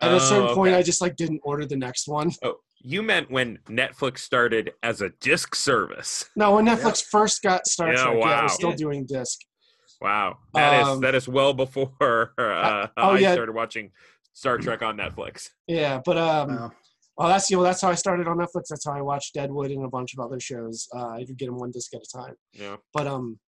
At 0.00 0.12
a 0.12 0.20
certain 0.20 0.48
Oh, 0.48 0.54
point. 0.54 0.74
I 0.74 0.82
just 0.82 1.00
like 1.00 1.16
didn't 1.16 1.40
order 1.42 1.66
the 1.66 1.76
next 1.76 2.06
one. 2.06 2.30
Oh, 2.44 2.56
you 2.78 3.02
meant 3.02 3.30
when 3.30 3.58
Netflix 3.68 4.18
started 4.18 4.72
as 4.82 5.00
a 5.02 5.10
disc 5.20 5.54
service. 5.56 6.28
No, 6.36 6.52
when 6.54 6.66
Netflix 6.66 7.02
first 7.04 7.42
got 7.42 7.66
Star 7.66 7.88
Yeah, 7.88 7.94
Trek, 7.94 8.06
yeah, 8.06 8.12
it 8.12 8.20
wow. 8.20 8.42
was 8.44 8.52
still 8.54 8.70
Yeah. 8.70 8.76
doing 8.76 9.06
disc. 9.06 9.40
Wow, 10.00 10.38
that 10.54 10.80
is 10.80 10.86
Um, 10.86 11.00
that 11.00 11.14
is 11.16 11.26
well 11.26 11.52
before 11.52 11.92
uh, 12.38 12.86
oh, 12.96 13.10
I 13.10 13.18
yeah. 13.18 13.32
started 13.32 13.54
watching 13.56 13.90
Star 14.32 14.56
Trek 14.56 14.82
on 14.82 14.96
Netflix. 14.96 15.50
Yeah, 15.66 16.00
but 16.04 16.16
um, 16.16 16.48
Wow. 16.48 16.72
well, 17.16 17.28
that's 17.28 17.50
you 17.50 17.56
know 17.56 17.64
that's 17.64 17.80
how 17.80 17.88
I 17.90 17.94
started 17.96 18.28
on 18.28 18.36
Netflix. 18.38 18.68
That's 18.70 18.84
how 18.86 18.92
I 18.92 19.00
watched 19.02 19.34
Deadwood 19.34 19.72
and 19.72 19.84
a 19.84 19.88
bunch 19.88 20.14
of 20.14 20.20
other 20.24 20.38
shows. 20.38 20.86
Uh, 20.94 21.08
I 21.08 21.24
could 21.24 21.36
get 21.36 21.46
them 21.46 21.58
one 21.58 21.72
disc 21.72 21.92
at 21.94 22.00
a 22.02 22.16
time. 22.16 22.34
Yeah, 22.52 22.76
But 22.94 23.08
um, 23.08 23.40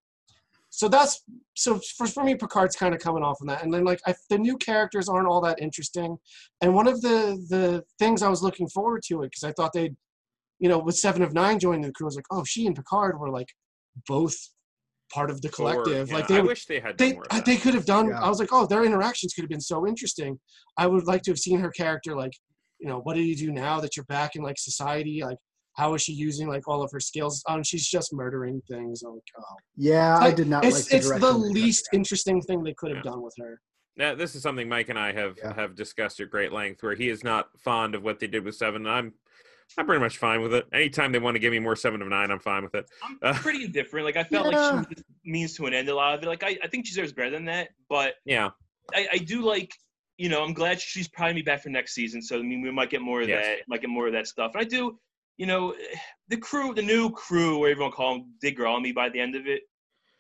so 0.71 0.89
that's 0.89 1.23
so 1.57 1.81
for 1.99 2.07
for 2.07 2.23
me, 2.25 2.37
Picard's 2.37 2.77
kind 2.77 2.95
of 2.95 3.01
coming 3.01 3.23
off 3.25 3.39
on 3.41 3.49
that, 3.49 3.64
and 3.64 3.75
then 3.75 3.85
like 3.85 4.01
I, 4.07 4.14
the 4.31 4.39
new 4.39 4.57
characters 4.57 5.09
aren't 5.09 5.27
all 5.27 5.41
that 5.43 5.61
interesting. 5.61 6.16
And 6.61 6.75
one 6.75 6.87
of 6.87 7.03
the 7.03 7.45
the 7.49 7.85
things 7.99 8.23
I 8.23 8.29
was 8.29 8.43
looking 8.43 8.68
forward 8.68 9.03
to 9.09 9.23
it 9.23 9.33
because 9.33 9.45
I 9.45 9.53
thought 9.53 9.73
they'd, 9.73 9.97
you 10.61 10.68
know, 10.68 10.79
with 10.79 10.97
Seven 10.97 11.23
of 11.23 11.35
Nine 11.35 11.59
joining 11.59 11.83
the 11.83 11.93
crew, 11.93 12.07
I 12.07 12.09
was 12.09 12.16
like, 12.16 12.27
oh, 12.31 12.45
she 12.45 12.66
and 12.66 12.77
Picard 12.77 13.18
were 13.18 13.31
like 13.31 13.49
both 14.07 14.37
part 15.12 15.29
of 15.29 15.43
the 15.43 15.49
Forward, 15.49 15.83
collective. 15.85 16.09
yeah. 16.09 16.14
Like 16.14 16.29
they 16.29 16.37
I 16.39 16.41
wish 16.41 16.66
they 16.66 16.79
had 16.79 16.97
done 16.97 17.09
they 17.09 17.14
more 17.14 17.23
of 17.25 17.33
uh, 17.33 17.37
that. 17.37 17.47
they 17.47 17.57
could 17.57 17.75
have 17.75 17.85
done. 17.85 18.09
Yeah. 18.09 18.21
I 18.21 18.29
was 18.29 18.39
like, 18.39 18.51
oh, 18.53 18.64
their 18.66 18.85
interactions 18.85 19.35
could 19.35 19.43
have 19.43 19.51
been 19.51 19.61
so 19.61 19.87
interesting. 19.89 20.39
I 20.79 20.87
would 20.87 21.07
like 21.07 21.23
to 21.23 21.33
have 21.33 21.39
seen 21.39 21.59
her 21.59 21.71
character, 21.73 22.14
like, 22.16 22.33
you 22.79 22.87
know, 22.89 23.01
what 23.01 23.16
do 23.16 23.23
you 23.23 23.37
do 23.37 23.51
now 23.51 23.81
that 23.81 23.97
you're 23.97 24.05
back 24.07 24.37
in 24.37 24.43
like 24.43 24.57
society? 24.59 25.23
Like, 25.25 25.39
how 25.75 25.95
is 25.95 26.03
she 26.03 26.12
using 26.12 26.49
like 26.49 26.66
all 26.68 26.83
of 26.83 26.91
her 26.93 27.01
skills? 27.01 27.43
Um, 27.49 27.62
she's 27.62 27.87
just 27.89 28.12
murdering 28.12 28.61
things. 28.68 29.03
I'm 29.03 29.14
like, 29.14 29.23
oh, 29.39 29.57
Yeah, 29.77 30.16
I 30.18 30.31
did 30.33 30.49
not 30.49 30.64
it's 30.64 30.77
like 30.77 30.85
the 30.87 30.97
it's 30.97 31.11
the 31.11 31.18
direction 31.21 31.53
least 31.53 31.89
interesting 31.93 32.41
thing 32.43 32.62
they 32.62 32.75
could 32.75 32.91
have 32.91 33.05
Yeah. 33.05 33.11
done 33.12 33.23
with 33.23 33.35
her. 33.39 33.61
Now, 33.97 34.14
this 34.14 34.35
is 34.35 34.43
something 34.43 34.68
Mike 34.68 34.89
and 34.89 34.99
I 34.99 35.12
have 35.12 35.37
Yeah. 35.39 35.55
have 35.55 35.75
discussed 35.75 36.21
at 36.21 36.31
great 36.31 36.53
length, 36.53 36.83
where 36.83 36.95
he 36.95 37.09
is 37.09 37.23
not 37.25 37.49
fond 37.61 37.95
of 37.95 38.03
what 38.03 38.18
they 38.18 38.27
did 38.27 38.45
with 38.45 38.55
Seven, 38.57 38.87
and 38.87 38.91
I'm 38.95 39.14
I'm 39.79 39.87
pretty 39.87 40.01
much 40.01 40.18
fine 40.18 40.43
with 40.43 40.53
it. 40.53 40.66
Anytime 40.73 41.12
they 41.12 41.21
want 41.21 41.37
to 41.37 41.39
give 41.39 41.53
me 41.53 41.61
more 41.61 41.77
Seven 41.77 42.03
of 42.03 42.09
Nine, 42.09 42.33
I'm 42.33 42.41
fine 42.41 42.64
with 42.64 42.75
it. 42.75 42.87
I'm 43.03 43.18
Uh, 43.23 43.33
pretty 43.35 43.64
indifferent. 43.64 44.05
Like 44.05 44.16
I 44.16 44.25
felt 44.25 44.47
Yeah. 44.47 44.59
like 44.59 44.85
she 44.87 44.93
was 44.95 45.05
means 45.25 45.55
to 45.57 45.66
an 45.66 45.75
end 45.75 45.89
a 45.89 45.95
lot 45.95 46.14
of 46.14 46.23
it. 46.23 46.27
Like 46.27 46.43
I, 46.43 46.59
I 46.62 46.66
think 46.66 46.87
she 46.87 46.93
deserves 46.95 47.12
better 47.12 47.31
than 47.31 47.45
that. 47.45 47.68
But 47.89 48.14
Yeah, 48.25 48.51
I, 48.95 49.07
I 49.12 49.18
do 49.18 49.43
like, 49.43 49.73
you 50.18 50.29
know, 50.29 50.43
I'm 50.43 50.55
glad 50.55 50.81
she's 50.81 51.07
probably 51.09 51.35
be 51.35 51.43
back 51.43 51.62
for 51.62 51.68
next 51.68 51.95
season. 51.95 52.21
So 52.21 52.39
I 52.39 52.43
mean, 52.43 52.62
we 52.62 52.71
might 52.73 52.91
get 52.91 53.01
more 53.01 53.23
of 53.23 53.29
Yes. 53.29 53.45
that. 53.47 53.59
Might 53.68 53.81
get 53.81 53.91
more 53.91 54.09
of 54.09 54.12
that 54.14 54.27
stuff. 54.27 54.53
And 54.55 54.61
I 54.62 54.64
do, 54.64 54.99
you 55.41 55.47
know, 55.47 55.74
the 56.28 56.36
crew, 56.36 56.74
the 56.74 56.82
new 56.82 57.11
crew, 57.12 57.61
whatever 57.61 57.78
you 57.78 57.82
want 57.84 57.93
to 57.95 57.97
call 57.97 58.14
them, 58.18 58.34
did 58.43 58.57
grow 58.57 58.74
on 58.74 58.82
me 58.82 58.93
by 58.93 59.09
the 59.09 59.18
end 59.18 59.34
of 59.34 59.47
it. 59.47 59.62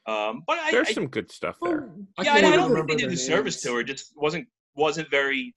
Um, 0.06 0.42
but 0.46 0.58
I, 0.58 0.70
there's 0.70 0.88
I 0.88 0.92
some 0.92 1.08
good 1.08 1.30
stuff 1.30 1.56
there. 1.60 1.90
I 2.18 2.22
yeah, 2.22 2.32
I, 2.32 2.40
can't 2.40 2.54
I 2.54 2.56
don't 2.56 2.68
think 2.68 2.70
remember 2.70 2.94
they 2.94 3.02
did 3.02 3.10
the 3.10 3.18
service 3.18 3.60
to 3.62 3.74
her. 3.74 3.80
It 3.80 3.84
just 3.84 4.12
wasn't 4.16 4.48
wasn't 4.74 5.10
very 5.10 5.54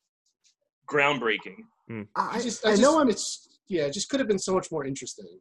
groundbreaking. 0.92 1.56
I, 1.90 2.04
I 2.18 2.42
just, 2.42 2.66
I, 2.66 2.70
I, 2.70 2.72
just, 2.74 2.82
know 2.82 3.00
I'm 3.00 3.10
it's 3.10 3.58
yeah, 3.70 3.84
it 3.84 3.94
just 3.94 4.10
could 4.10 4.20
have 4.20 4.28
been 4.28 4.38
so 4.38 4.54
much 4.54 4.70
more 4.70 4.84
interesting. 4.84 5.40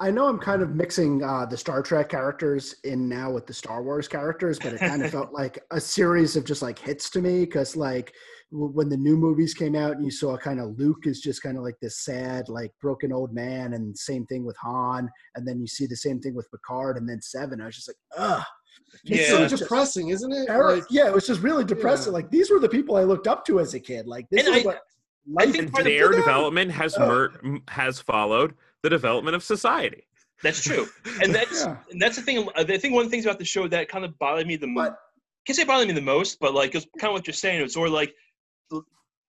I 0.00 0.10
know 0.10 0.28
I'm 0.28 0.38
kind 0.38 0.60
of 0.60 0.74
mixing 0.74 1.24
uh, 1.24 1.46
the 1.46 1.56
Star 1.56 1.82
Trek 1.82 2.10
characters 2.10 2.74
in 2.84 3.08
now 3.08 3.30
with 3.30 3.46
the 3.46 3.54
Star 3.54 3.82
Wars 3.82 4.06
characters, 4.06 4.58
but 4.58 4.74
it 4.74 4.80
kind 4.80 5.02
of 5.02 5.10
felt 5.12 5.32
like 5.32 5.58
a 5.70 5.80
series 5.80 6.36
of 6.36 6.44
just 6.44 6.60
like 6.60 6.78
hits 6.78 7.08
to 7.10 7.22
me 7.22 7.46
because 7.46 7.74
like 7.74 8.12
w- 8.12 8.12
when 8.54 8.88
the 8.90 8.96
new 8.96 9.16
movies 9.16 9.54
came 9.54 9.74
out 9.74 9.92
and 9.92 10.04
you 10.04 10.10
saw 10.10 10.36
kind 10.36 10.60
of 10.60 10.78
Luke 10.78 11.04
is 11.06 11.20
just 11.20 11.42
kind 11.42 11.56
of 11.56 11.62
like 11.64 11.76
this 11.80 12.00
sad 12.04 12.48
like 12.48 12.70
broken 12.80 13.12
old 13.12 13.32
man, 13.32 13.72
and 13.72 13.96
same 13.96 14.26
thing 14.26 14.44
with 14.44 14.56
Han, 14.58 15.08
and 15.34 15.48
then 15.48 15.60
you 15.60 15.66
see 15.66 15.86
the 15.86 15.96
same 15.96 16.20
thing 16.20 16.34
with 16.34 16.50
Picard, 16.50 16.98
and 16.98 17.08
then 17.08 17.20
Seven. 17.22 17.60
I 17.60 17.66
was 17.66 17.76
just 17.76 17.88
like, 17.88 17.96
ugh. 18.16 18.44
It's 19.04 19.30
Yeah. 19.30 19.48
so 19.48 19.56
depressing, 19.56 20.08
isn't 20.10 20.30
it? 20.32 20.50
Eric- 20.50 20.82
Like, 20.82 20.84
yeah, 20.90 21.06
it 21.06 21.14
was 21.14 21.26
just 21.26 21.40
really 21.40 21.64
depressing. 21.64 22.12
Yeah. 22.12 22.18
Like 22.18 22.30
these 22.30 22.50
were 22.50 22.58
the 22.58 22.68
people 22.68 22.96
I 22.96 23.04
looked 23.04 23.26
up 23.26 23.44
to 23.46 23.58
as 23.58 23.72
a 23.74 23.80
kid. 23.80 24.06
Like 24.06 24.28
this 24.30 24.46
And 24.46 24.54
is 24.54 24.62
I- 24.62 24.66
what 24.66 24.80
I 25.38 25.50
think 25.50 25.72
part 25.72 25.84
Their 25.84 26.08
for 26.12 26.18
development 26.18 26.70
has 26.72 26.94
Yeah. 26.98 27.06
mer- 27.06 27.60
has 27.68 28.00
followed 28.00 28.54
the 28.82 28.90
development 28.90 29.34
of 29.34 29.42
society. 29.42 30.06
That's 30.42 30.60
true, 30.62 30.86
and 31.22 31.34
that's 31.34 31.64
Yeah. 31.64 31.76
and 31.90 32.02
that's 32.02 32.16
the 32.16 32.22
thing. 32.22 32.38
Uh, 32.48 32.50
I 32.68 32.76
think 32.76 32.92
one 32.92 33.04
of 33.04 33.10
the 33.10 33.10
things 33.14 33.24
about 33.24 33.38
the 33.38 33.44
show 33.46 33.66
that 33.68 33.88
kind 33.88 34.04
of 34.04 34.18
bothered 34.18 34.46
me 34.46 34.56
the 34.56 34.66
most. 34.66 34.90
But 34.90 34.98
can't 35.46 35.56
say 35.56 35.64
bothered 35.64 35.88
me 35.88 35.94
the 35.94 36.00
most, 36.02 36.38
but 36.40 36.52
like 36.52 36.74
it's 36.74 36.86
kind 36.98 37.10
of 37.10 37.14
what 37.14 37.26
you're 37.26 37.34
saying. 37.34 37.62
It's 37.62 37.74
sort 37.74 37.86
of 37.88 37.94
like 37.94 38.12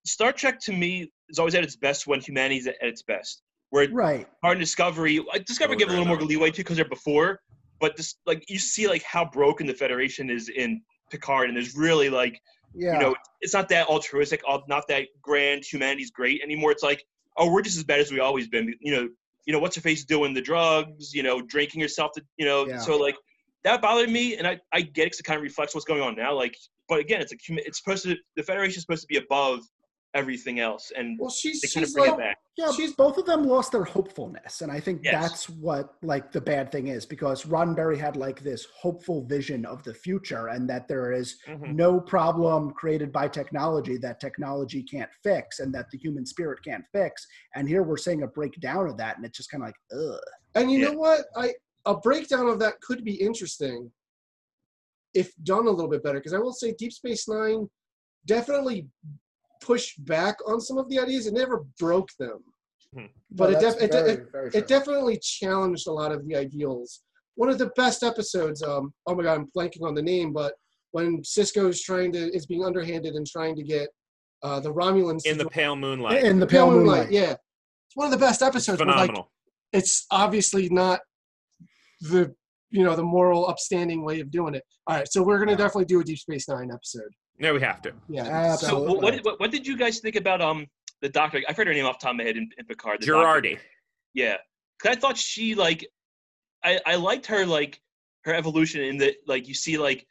Star 0.06 0.32
Trek 0.34 0.60
to 0.62 0.74
me 0.74 1.12
is 1.30 1.40
always 1.40 1.56
at 1.56 1.64
its 1.64 1.76
best 1.76 2.08
when 2.08 2.20
humanity's 2.20 2.68
at 2.68 2.76
its 2.82 3.02
best. 3.04 3.42
Where 3.70 3.90
right, 3.92 4.28
Hard 4.44 4.60
Discovery, 4.60 5.20
uh, 5.20 5.40
Discovery 5.46 5.76
Oh, 5.76 5.80
give 5.80 5.90
a 5.90 5.92
little 5.92 6.06
more 6.06 6.18
leeway 6.28 6.52
to 6.52 6.58
because 6.58 6.76
they're 6.76 6.86
before, 7.00 7.40
but 7.80 7.96
just 7.98 8.20
like 8.26 8.44
you 8.50 8.60
see 8.60 8.88
like 8.88 9.04
how 9.04 9.26
broken 9.26 9.66
the 9.66 9.74
Federation 9.74 10.30
is 10.30 10.50
in 10.50 10.82
Picard, 11.10 11.48
and 11.50 11.56
there's 11.58 11.76
really 11.76 12.10
like 12.10 12.40
yeah, 12.76 12.94
you 12.94 13.00
know 13.06 13.16
it's 13.42 13.54
not 13.54 13.70
that 13.70 13.88
altruistic, 13.88 14.42
all- 14.48 14.64
not 14.68 14.88
that 14.90 15.08
grand. 15.22 15.64
Humanity's 15.66 16.12
great 16.12 16.42
anymore. 16.42 16.72
It's 16.72 16.84
like 16.84 17.04
oh 17.38 17.52
we're 17.52 17.62
just 17.64 17.78
as 17.78 17.84
bad 17.84 18.00
as 18.00 18.12
we 18.12 18.20
always 18.20 18.48
been. 18.48 18.76
You 18.80 18.92
know, 18.96 19.10
you 19.46 19.54
know 19.54 19.60
what's 19.60 19.76
her 19.76 19.82
face 19.82 20.04
doing 20.06 20.34
the 20.36 20.42
drugs, 20.42 21.14
you 21.14 21.24
know, 21.24 21.42
drinking 21.42 21.82
herself 21.82 22.12
to 22.16 22.22
you 22.38 22.46
know. 22.46 22.68
Yeah. 22.68 22.78
So 22.78 22.98
like 22.98 23.16
that 23.64 23.82
bothered 23.82 24.10
me, 24.10 24.36
and 24.38 24.46
I 24.46 24.60
I 24.72 24.82
get 24.82 25.08
it 25.08 25.12
'cause 25.12 25.20
it 25.22 25.24
kind 25.24 25.38
of 25.38 25.44
reflects 25.44 25.74
what's 25.74 25.86
going 25.86 26.02
on 26.02 26.16
now. 26.16 26.34
Like, 26.36 26.56
but 26.90 27.00
again, 27.00 27.22
it's 27.22 27.32
a 27.32 27.38
huma- 27.38 27.62
it's 27.66 27.82
supposed 27.84 28.04
to 28.04 28.16
the 28.36 28.44
federation 28.44 28.78
is 28.78 28.82
supposed 28.82 29.02
to 29.02 29.08
be 29.08 29.18
above 29.18 29.60
everything 30.16 30.60
else, 30.60 30.92
and 30.96 31.18
well, 31.20 31.30
she's 31.32 31.60
they 31.62 31.68
kind 31.70 31.88
of 31.88 31.92
bring 31.94 32.06
like, 32.06 32.14
it 32.14 32.18
back. 32.20 32.38
Yeah, 32.56 32.72
She's- 32.72 32.92
both 32.94 33.18
of 33.18 33.26
them 33.26 33.46
lost 33.46 33.72
their 33.72 33.84
hopefulness, 33.84 34.62
and 34.62 34.72
I 34.72 34.80
think 34.80 35.02
Yes. 35.04 35.14
that's 35.24 35.50
what 35.50 35.96
like 36.04 36.32
the 36.32 36.40
bad 36.40 36.72
thing 36.72 36.86
is 36.88 37.04
because 37.04 37.46
Roddenberry 37.46 37.98
had 37.98 38.16
like 38.16 38.42
this 38.42 38.68
hopeful 38.80 39.26
vision 39.26 39.66
of 39.66 39.84
the 39.84 39.94
future, 39.94 40.50
and 40.50 40.70
that 40.70 40.88
there 40.88 41.12
is 41.14 41.40
Mhm. 41.48 41.74
no 41.74 42.00
problem 42.00 42.72
created 42.74 43.12
by 43.12 43.28
technology 43.28 43.98
that 43.98 44.20
technology 44.20 44.84
can't 44.84 45.10
fix, 45.24 45.60
and 45.60 45.74
that 45.74 45.90
the 45.90 45.98
human 45.98 46.28
spirit 46.28 46.60
can't 46.64 46.86
fix. 46.92 47.26
And 47.56 47.68
here 47.68 47.82
we're 47.82 47.98
seeing 47.98 48.22
a 48.22 48.28
breakdown 48.28 48.88
of 48.88 48.98
that, 48.98 49.18
and 49.18 49.26
it's 49.26 49.38
just 49.38 49.50
kind 49.50 49.64
of 49.64 49.70
like, 49.70 49.78
ugh. 50.00 50.22
And 50.54 50.72
you 50.72 50.78
Yeah. 50.80 50.90
know 50.92 50.98
what? 51.00 51.26
I 51.36 51.56
a 51.86 51.98
breakdown 51.98 52.48
of 52.48 52.60
that 52.60 52.80
could 52.82 53.04
be 53.04 53.16
interesting 53.16 53.92
if 55.14 55.32
done 55.44 55.68
a 55.68 55.72
little 55.72 55.90
bit 55.90 56.04
better. 56.04 56.20
Because 56.20 56.34
I 56.34 56.40
will 56.40 56.54
say, 56.54 56.74
Deep 56.78 56.92
Space 56.94 57.28
Nine 57.28 57.68
definitely 58.26 58.88
pushed 59.62 60.04
back 60.06 60.36
on 60.48 60.60
some 60.60 60.78
of 60.78 60.90
the 60.90 61.00
ideas. 61.00 61.28
It 61.28 61.34
never 61.34 61.66
broke 61.80 62.10
them, 62.20 62.40
but 63.32 63.52
No, 63.52 63.58
it, 63.58 63.62
def- 63.62 63.80
very, 63.92 64.12
it, 64.12 64.32
very 64.32 64.52
true. 64.52 64.60
it 64.60 64.68
definitely 64.68 65.20
challenged 65.22 65.88
a 65.88 65.92
lot 65.92 66.12
of 66.12 66.28
the 66.28 66.36
ideals. 66.36 67.02
One 67.36 67.50
of 67.50 67.58
the 67.58 67.72
best 67.76 68.04
episodes. 68.04 68.62
Um, 68.62 68.94
oh 69.08 69.16
my 69.16 69.24
god, 69.24 69.40
I'm 69.40 69.48
blanking 69.58 69.84
on 69.88 69.96
the 69.96 70.02
name, 70.02 70.34
but 70.34 70.54
when 70.92 71.22
Sisko 71.24 71.70
is 71.70 71.82
trying 71.82 72.12
to 72.12 72.32
is 72.36 72.46
being 72.46 72.64
underhanded 72.64 73.16
and 73.16 73.26
trying 73.26 73.56
to 73.56 73.64
get 73.64 73.90
uh, 74.44 74.60
the 74.60 74.72
Romulans 74.74 75.26
In 75.26 75.38
to 75.38 75.44
the 75.46 75.50
pale 75.50 75.76
moonlight, 75.76 76.24
in 76.24 76.40
the 76.40 76.46
Pale 76.46 76.68
pale 76.68 76.72
Moonlight, 76.72 77.06
moonlight. 77.06 77.12
yeah. 77.12 77.32
It's 77.32 77.96
one 77.96 78.06
of 78.06 78.12
the 78.12 78.24
best 78.24 78.42
episodes. 78.42 78.80
where, 78.80 78.88
like, 78.88 78.98
phenomenal. 79.08 79.32
it's 79.72 80.06
obviously 80.12 80.70
not 80.70 81.00
the 82.02 82.36
you 82.74 82.84
know 82.84 82.96
the 82.96 83.04
moral 83.04 83.48
upstanding 83.48 84.04
way 84.04 84.20
of 84.20 84.30
doing 84.32 84.56
it. 84.56 84.64
All 84.88 84.98
right, 84.98 85.08
so 85.10 85.24
we're 85.24 85.40
gonna 85.40 85.52
Yeah. 85.52 85.58
definily 85.58 85.86
do 85.86 86.00
a 86.02 86.04
Deep 86.04 86.18
Space 86.20 86.50
Nine 86.50 86.70
episode. 86.74 87.12
No, 87.40 87.54
we 87.54 87.62
have 87.62 87.82
to. 87.84 87.94
Yeah. 88.10 88.24
Absolutely. 88.26 88.88
what, 88.88 89.02
what, 89.04 89.12
did- 89.14 89.26
what, 89.26 89.40
what 89.40 89.52
did 89.52 89.66
you 89.66 89.78
guys 89.78 90.00
think 90.00 90.16
about 90.16 90.42
um 90.42 90.68
the 91.02 91.10
doctor? 91.10 91.42
I've 91.48 91.56
heard 91.56 91.68
her 91.68 91.74
name 91.74 91.86
off 91.86 92.00
the 92.00 92.04
top 92.06 92.12
of 92.12 92.18
my 92.18 92.24
head 92.24 92.36
in, 92.38 92.50
in 92.58 92.66
Picard. 92.66 93.02
the 93.02 93.06
doctor. 93.08 93.42
Jurati. 93.50 93.60
Yeah, 94.14 94.38
'Cause 94.82 94.96
I 94.96 95.00
thought 95.00 95.18
she 95.18 95.56
like, 95.56 95.88
I 96.64 96.80
I 96.86 96.96
liked 96.96 97.28
her 97.28 97.46
like 97.46 97.80
her 98.26 98.34
evolution 98.34 98.82
in 98.82 98.98
that 98.98 99.16
like 99.28 99.48
you 99.48 99.54
see 99.54 99.78
like 99.78 100.06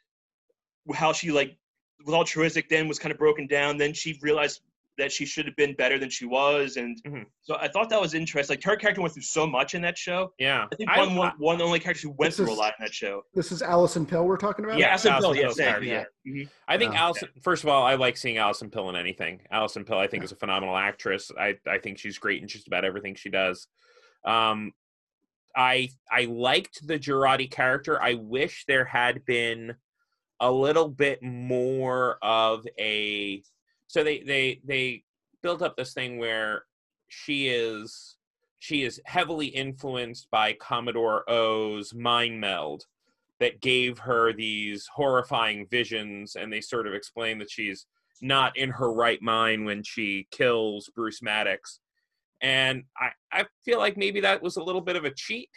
how 0.93 1.13
she 1.13 1.31
like 1.31 1.57
was 2.05 2.13
altruistic 2.15 2.69
then 2.69 2.87
was 2.87 2.99
kind 2.99 3.11
of 3.11 3.17
broken 3.17 3.47
down 3.47 3.77
then 3.77 3.93
she 3.93 4.19
realized 4.21 4.61
that 4.97 5.11
she 5.11 5.25
should 5.25 5.45
have 5.47 5.55
been 5.55 5.73
better 5.75 5.97
than 5.97 6.09
she 6.09 6.25
was 6.25 6.77
and 6.77 7.01
Mhm. 7.03 7.25
so 7.41 7.55
I 7.59 7.67
thought 7.67 7.89
that 7.89 7.99
was 7.99 8.13
interesting. 8.13 8.53
Like 8.55 8.63
her 8.63 8.75
character 8.75 9.01
went 9.01 9.13
through 9.13 9.23
so 9.23 9.47
much 9.47 9.73
in 9.73 9.81
that 9.81 9.97
show. 9.97 10.31
Yeah. 10.37 10.67
I 10.71 10.75
think 10.75 10.89
I- 10.89 10.99
one, 10.99 11.15
one, 11.15 11.33
one 11.39 11.55
of 11.55 11.59
the 11.59 11.65
only 11.65 11.79
characters 11.79 12.03
who 12.03 12.11
went 12.11 12.29
This 12.29 12.37
through 12.37 12.53
a 12.53 12.55
lot 12.55 12.75
in 12.77 12.85
that 12.85 12.93
show. 12.93 13.23
This 13.33 13.51
is 13.51 13.61
Alison 13.63 14.05
Pill 14.05 14.23
we're 14.25 14.37
talking 14.37 14.65
about. 14.65 14.77
Yeah, 14.77 14.89
Alison 14.89 15.13
Alison 15.13 15.31
Pill, 15.31 15.35
yeah, 15.35 15.41
Pill's 15.45 15.57
thank 15.57 15.67
character, 15.69 15.85
you, 15.87 15.93
yeah. 15.93 16.03
yeah. 16.25 16.43
Mhm. 16.45 16.49
I 16.67 16.77
think 16.77 16.93
Oh. 16.93 16.97
Alison. 16.97 17.29
First 17.41 17.63
of 17.63 17.69
all, 17.69 17.83
I 17.83 17.95
like 17.95 18.17
seeing 18.17 18.37
Alison 18.37 18.69
Pill 18.69 18.87
in 18.89 18.95
anything. 18.95 19.41
Alison 19.51 19.83
Pill, 19.83 19.97
I 19.97 20.05
think, 20.07 20.23
is 20.23 20.31
a 20.31 20.35
phenomenal 20.35 20.77
actress. 20.77 21.31
I 21.37 21.57
I 21.67 21.79
think 21.79 21.97
she's 21.97 22.19
great 22.19 22.41
in 22.41 22.47
just 22.47 22.67
about 22.67 22.85
everything 22.85 23.15
she 23.15 23.29
does. 23.29 23.67
Um, 24.25 24.73
I 25.55 25.89
I 26.11 26.25
liked 26.25 26.85
the 26.87 26.99
Jurati 26.99 27.49
character. 27.49 28.01
I 28.01 28.13
wish 28.13 28.65
there 28.67 28.85
had 28.85 29.25
been 29.25 29.75
a 30.39 30.51
little 30.51 30.87
bit 30.89 31.21
more 31.23 32.17
of 32.21 32.65
a. 32.79 33.41
So 33.93 34.03
they 34.03 34.21
they 34.21 34.59
they 34.65 35.03
built 35.43 35.61
up 35.61 35.77
this 35.77 35.93
thing 35.93 36.17
where 36.17 36.63
she 37.09 37.47
is 37.49 38.17
she 38.57 38.81
is 38.81 38.99
heavily 39.05 39.45
influenced 39.45 40.31
by 40.31 40.53
Commodore 40.53 41.29
Oh's 41.29 41.93
mind 41.93 42.41
meld 42.41 42.87
that 43.39 43.61
gave 43.61 43.99
her 43.99 44.33
these 44.33 44.87
horrifying 44.91 45.67
visions 45.69 46.35
and 46.35 46.51
they 46.51 46.59
sort 46.59 46.87
of 46.87 46.95
explain 46.95 47.37
that 47.37 47.51
she's 47.51 47.85
not 48.19 48.57
in 48.57 48.71
her 48.71 48.91
right 48.91 49.21
mind 49.21 49.63
when 49.63 49.83
she 49.83 50.27
kills 50.31 50.89
Bruce 50.95 51.21
Maddox. 51.21 51.79
And 52.41 52.85
I, 52.97 53.09
I 53.31 53.45
feel 53.63 53.77
like 53.77 53.95
maybe 53.95 54.21
that 54.21 54.41
was 54.41 54.55
a 54.55 54.63
little 54.63 54.81
bit 54.81 54.95
of 54.95 55.05
a 55.05 55.13
cheat. 55.13 55.49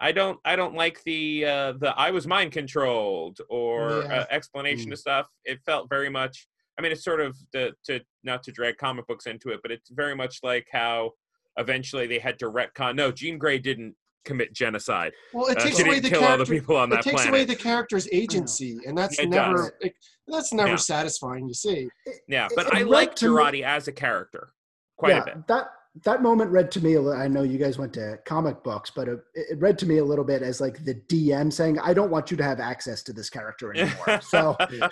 I 0.00 0.10
don't 0.10 0.40
I 0.44 0.56
don't 0.56 0.74
like 0.74 1.00
the 1.04 1.44
uh, 1.44 1.72
the 1.78 1.94
I 1.96 2.10
was 2.10 2.26
mind 2.26 2.50
controlled 2.50 3.38
or 3.48 4.02
Yeah. 4.10 4.22
uh, 4.22 4.26
explanation 4.30 4.90
Mm. 4.90 4.94
of 4.94 4.98
stuff. 4.98 5.26
It 5.44 5.60
felt 5.64 5.88
very 5.88 6.10
much. 6.10 6.48
I 6.78 6.82
mean, 6.82 6.92
it's 6.92 7.04
sort 7.04 7.20
of 7.20 7.36
the 7.52 7.72
to 7.86 8.00
not 8.22 8.42
to 8.44 8.52
drag 8.52 8.76
comic 8.78 9.06
books 9.06 9.26
into 9.26 9.50
it, 9.50 9.60
but 9.62 9.72
it's 9.72 9.90
very 9.90 10.14
much 10.14 10.38
like 10.42 10.66
how 10.72 11.12
eventually 11.58 12.06
they 12.06 12.18
had 12.20 12.38
to 12.38 12.46
retcon. 12.50 12.94
No, 12.94 13.10
Jean 13.10 13.36
Grey 13.36 13.58
didn't 13.58 13.94
commit 14.24 14.52
genocide. 14.54 15.12
Well, 15.32 15.46
it 15.48 15.58
Uh, 15.58 15.64
takes 15.64 15.76
she 15.78 15.82
away 15.82 15.94
didn't 15.94 16.04
the 16.04 16.10
kill 16.10 16.18
all 16.24 16.38
the 16.38 16.44
character. 16.44 16.54
people 16.54 16.76
on 16.76 16.92
It 16.92 16.96
that 16.96 17.02
takes 17.04 17.14
planet. 17.14 17.30
away 17.30 17.44
the 17.44 17.56
character's 17.56 18.08
agency, 18.12 18.78
and 18.86 18.96
that's 18.96 19.18
It 19.18 19.28
never 19.28 19.72
it, 19.80 19.94
that's 20.28 20.52
never 20.52 20.70
Yeah. 20.70 20.76
satisfying 20.76 21.48
to 21.48 21.54
see. 21.54 21.88
Yeah, 22.28 22.48
but 22.54 22.66
it 22.68 22.74
I 22.74 22.82
like 22.82 23.14
to 23.16 23.26
Jurati 23.32 23.62
as 23.64 23.88
a 23.88 23.92
character 23.92 24.52
quite 24.96 25.10
yeah, 25.16 25.22
a 25.22 25.24
bit. 25.24 25.46
That 25.48 25.68
that 26.04 26.22
moment 26.22 26.50
read 26.50 26.70
to 26.72 26.80
me. 26.80 26.96
I 26.96 27.28
know 27.28 27.42
you 27.42 27.58
guys 27.58 27.78
went 27.78 27.92
to 27.94 28.18
comic 28.24 28.62
books, 28.62 28.90
but 28.94 29.08
it, 29.08 29.18
it 29.34 29.58
read 29.58 29.78
to 29.78 29.86
me 29.86 29.98
a 29.98 30.04
little 30.04 30.24
bit 30.24 30.42
as 30.42 30.60
like 30.60 30.84
the 30.84 30.94
DM 30.94 31.52
saying, 31.52 31.78
"I 31.78 31.94
don't 31.94 32.10
want 32.10 32.30
you 32.30 32.36
to 32.36 32.42
have 32.44 32.60
access 32.60 33.02
to 33.04 33.12
this 33.12 33.30
character 33.30 33.72
anymore." 33.76 34.20
so 34.20 34.56
I, 34.60 34.88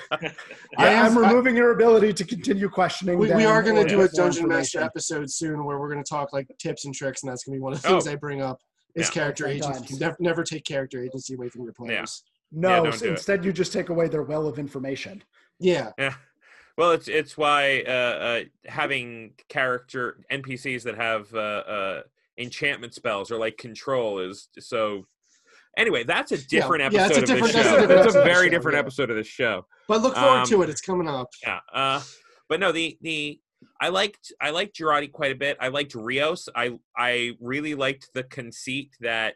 I 0.79 0.89
am- 0.89 1.17
am 1.17 1.19
removing 1.19 1.57
your 1.57 1.73
ability 1.73 2.13
to 2.15 2.25
continue 2.25 2.69
questioning. 2.69 3.19
We, 3.19 3.33
we 3.35 3.45
are 3.45 3.63
going 3.63 3.77
to 3.77 3.89
do 3.89 4.01
a 4.03 4.09
Dungeon 4.09 4.49
Master 4.49 4.81
episode 4.81 5.31
soon 5.31 5.65
where 5.65 5.79
we're 5.79 5.91
going 5.93 6.03
to 6.03 6.09
talk 6.09 6.33
like 6.33 6.47
tips 6.59 6.85
and 6.85 6.95
tricks, 6.95 7.23
and 7.23 7.31
that's 7.31 7.45
going 7.45 7.55
to 7.55 7.59
be 7.59 7.63
one 7.63 7.73
of 7.73 7.83
the 7.83 7.89
oh. 7.89 7.93
things 7.93 8.09
Oh. 8.09 8.13
I 8.13 8.17
bring 8.17 8.43
up. 8.43 8.59
Is 8.95 9.09
Yeah. 9.09 9.13
character 9.13 9.45
Fun 9.45 9.53
agency? 9.53 9.73
times. 9.73 9.91
You 9.91 9.99
never, 9.99 10.17
never 10.21 10.43
take 10.43 10.65
character 10.65 11.03
agency 11.03 11.35
away 11.35 11.49
from 11.51 11.65
your 11.65 11.73
players. 11.75 12.23
No, 12.51 12.69
Yeah, 12.69 12.77
don't 12.77 12.87
s- 12.89 13.01
do 13.01 13.07
it. 13.09 13.11
instead 13.11 13.45
you 13.45 13.53
just 13.53 13.73
take 13.73 13.91
away 13.91 14.09
their 14.09 14.23
well 14.23 14.47
of 14.47 14.59
information. 14.59 15.23
Yeah, 15.59 15.91
Yeah. 15.99 16.15
Well, 16.77 16.93
it's 16.93 17.09
it's 17.09 17.37
why 17.39 17.83
uh, 17.87 17.91
uh, 17.91 18.41
having 18.67 19.33
character 19.49 20.19
NPCs 20.31 20.83
that 20.83 20.97
have 20.97 21.33
uh, 21.35 21.39
uh, 21.39 22.03
enchantment 22.39 22.93
spells 22.95 23.31
or 23.31 23.39
like 23.39 23.57
control 23.57 24.19
is 24.19 24.49
so. 24.59 25.07
Anyway, 25.79 26.05
that's 26.05 26.33
a 26.33 26.39
different 26.49 26.91
yeah, 26.93 27.03
episode 27.05 27.19
a 27.19 27.23
of 27.23 27.29
this 27.29 27.53
different- 27.53 27.53
that's 27.53 27.67
a 27.69 27.71
different 27.71 27.89
That's 27.89 27.97
a 27.97 28.01
episode 28.01 28.07
of 28.07 28.13
the 28.15 28.23
very 28.25 28.47
show, 28.47 28.51
different 28.51 28.75
yeah. 28.77 28.81
episode 28.81 29.11
of 29.11 29.17
this 29.17 29.27
show. 29.27 29.67
but 29.89 30.01
look 30.03 30.15
forward 30.15 30.41
Um, 30.41 30.47
to 30.47 30.63
it. 30.63 30.71
It's 30.71 30.81
coming 30.81 31.07
up. 31.09 31.29
Yeah. 31.43 31.61
Uh, 31.73 32.01
but 32.49 32.61
no, 32.61 32.73
the 32.73 32.97
the 33.03 33.41
I 33.81 33.89
liked 33.89 34.33
I 34.41 34.51
liked 34.51 34.79
Jurati 34.79 35.11
quite 35.13 35.33
a 35.33 35.35
bit. 35.35 35.57
I 35.61 35.69
liked 35.69 35.95
Rios. 35.95 36.49
I 36.55 36.79
I 36.97 37.33
really 37.41 37.75
liked 37.75 38.09
the 38.15 38.23
conceit 38.25 38.91
that 39.01 39.35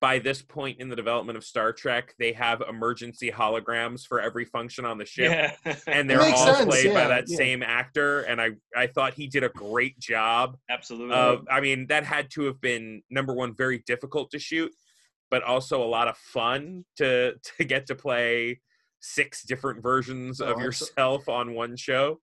by 0.00 0.18
this 0.18 0.42
point 0.42 0.78
in 0.78 0.88
the 0.88 0.96
development 0.96 1.38
of 1.38 1.44
Star 1.44 1.72
Trek, 1.72 2.14
they 2.18 2.32
have 2.32 2.62
emergency 2.68 3.30
holograms 3.30 4.06
for 4.06 4.20
every 4.20 4.44
function 4.44 4.84
on 4.84 4.98
the 4.98 5.06
ship. 5.06 5.56
Yeah, 5.64 5.76
And 5.86 6.08
they're 6.08 6.20
all 6.20 6.54
sense, 6.54 6.66
played 6.66 6.92
by 6.92 7.08
that 7.08 7.24
yeah. 7.28 7.36
same 7.36 7.62
actor, 7.62 8.20
and 8.22 8.40
I 8.40 8.50
I 8.76 8.88
thought 8.88 9.14
he 9.14 9.26
did 9.26 9.42
a 9.42 9.48
great 9.48 9.98
job. 9.98 10.56
absolutely. 10.68 11.16
Of, 11.16 11.46
I 11.50 11.60
mean, 11.60 11.86
that 11.88 12.04
had 12.04 12.30
to 12.32 12.42
have 12.42 12.60
been 12.60 13.02
number 13.10 13.32
one, 13.32 13.54
very 13.54 13.82
difficult 13.86 14.30
to 14.32 14.38
shoot, 14.38 14.70
but 15.30 15.42
also 15.42 15.82
a 15.82 15.86
lot 15.88 16.08
of 16.08 16.16
fun 16.18 16.84
to 16.98 17.34
to 17.56 17.64
get 17.64 17.86
to 17.86 17.94
play 17.94 18.60
six 19.00 19.44
different 19.44 19.82
versions 19.82 20.40
Oh, 20.40 20.52
of 20.52 20.60
yourself 20.60 21.28
on 21.28 21.54
one 21.54 21.76
show. 21.76 22.20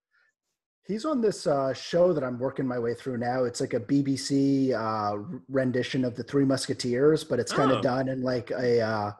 He's 0.86 1.06
on 1.06 1.22
this 1.22 1.48
uh, 1.48 1.74
show 1.74 2.12
that 2.12 2.24
I'm 2.24 2.38
working 2.38 2.68
my 2.68 2.78
way 2.78 2.94
through 2.94 3.18
now. 3.18 3.46
It's 3.46 3.62
like 3.62 3.74
a 3.74 3.80
BBC 3.80 4.74
uh, 4.74 5.18
rendition 5.48 6.04
of 6.04 6.16
the 6.16 6.24
Three 6.24 6.44
Musketeers, 6.44 7.24
but 7.24 7.40
it's 7.40 7.54
kind 7.54 7.72
of 7.72 7.78
Oh. 7.78 7.82
done 7.82 8.10
in 8.10 8.22
like 8.22 8.52
a 8.52 8.82
uh, 8.82 9.12